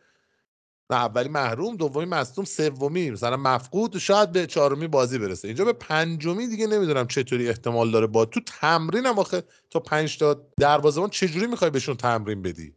نه 0.90 0.96
اولی 0.96 1.28
محروم 1.28 1.76
دومی 1.76 2.06
مصدوم 2.06 2.44
سومی 2.44 3.10
مثلا 3.10 3.36
مفقود 3.36 3.98
شاید 3.98 4.32
به 4.32 4.46
چهارمی 4.46 4.86
بازی 4.86 5.18
برسه. 5.18 5.48
اینجا 5.48 5.64
به 5.64 5.72
پنجمی 5.72 6.46
دیگه 6.46 6.66
نمی‌دونم 6.66 7.06
چطوری 7.06 7.48
احتمال 7.48 7.90
داره. 7.90 8.06
با 8.06 8.24
تو 8.24 8.40
تمرین 8.60 9.06
هم 9.06 9.18
آخه 9.18 9.42
تا 9.70 9.80
پنج 9.80 10.18
تا 10.18 10.42
دروازه‌بان 10.60 11.10
چجوری 11.10 11.46
می‌خوای 11.46 11.70
بهشون 11.70 11.96
تمرین 11.96 12.42
بدی؟ 12.42 12.74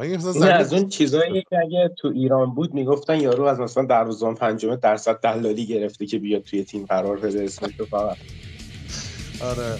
این 0.00 0.20
از 0.42 0.72
اون 0.72 0.88
چیزایی 0.88 1.44
که 1.50 1.58
اگه 1.66 1.94
تو 1.98 2.08
ایران 2.08 2.54
بود 2.54 2.74
می‌گفتن 2.74 3.20
یارو 3.20 3.44
از 3.44 3.60
مثلا 3.60 3.84
دروازه‌بان 3.84 4.34
پنجم 4.34 4.76
درصد 4.76 5.20
دلالی 5.20 5.66
گرفته 5.66 6.06
که 6.06 6.18
بیاد 6.18 6.42
توی 6.42 6.64
تیم 6.64 6.86
قرار 6.86 7.16
بده. 7.16 7.44
اسمش 7.44 7.72
فقط. 7.90 8.16
آره. 9.40 9.78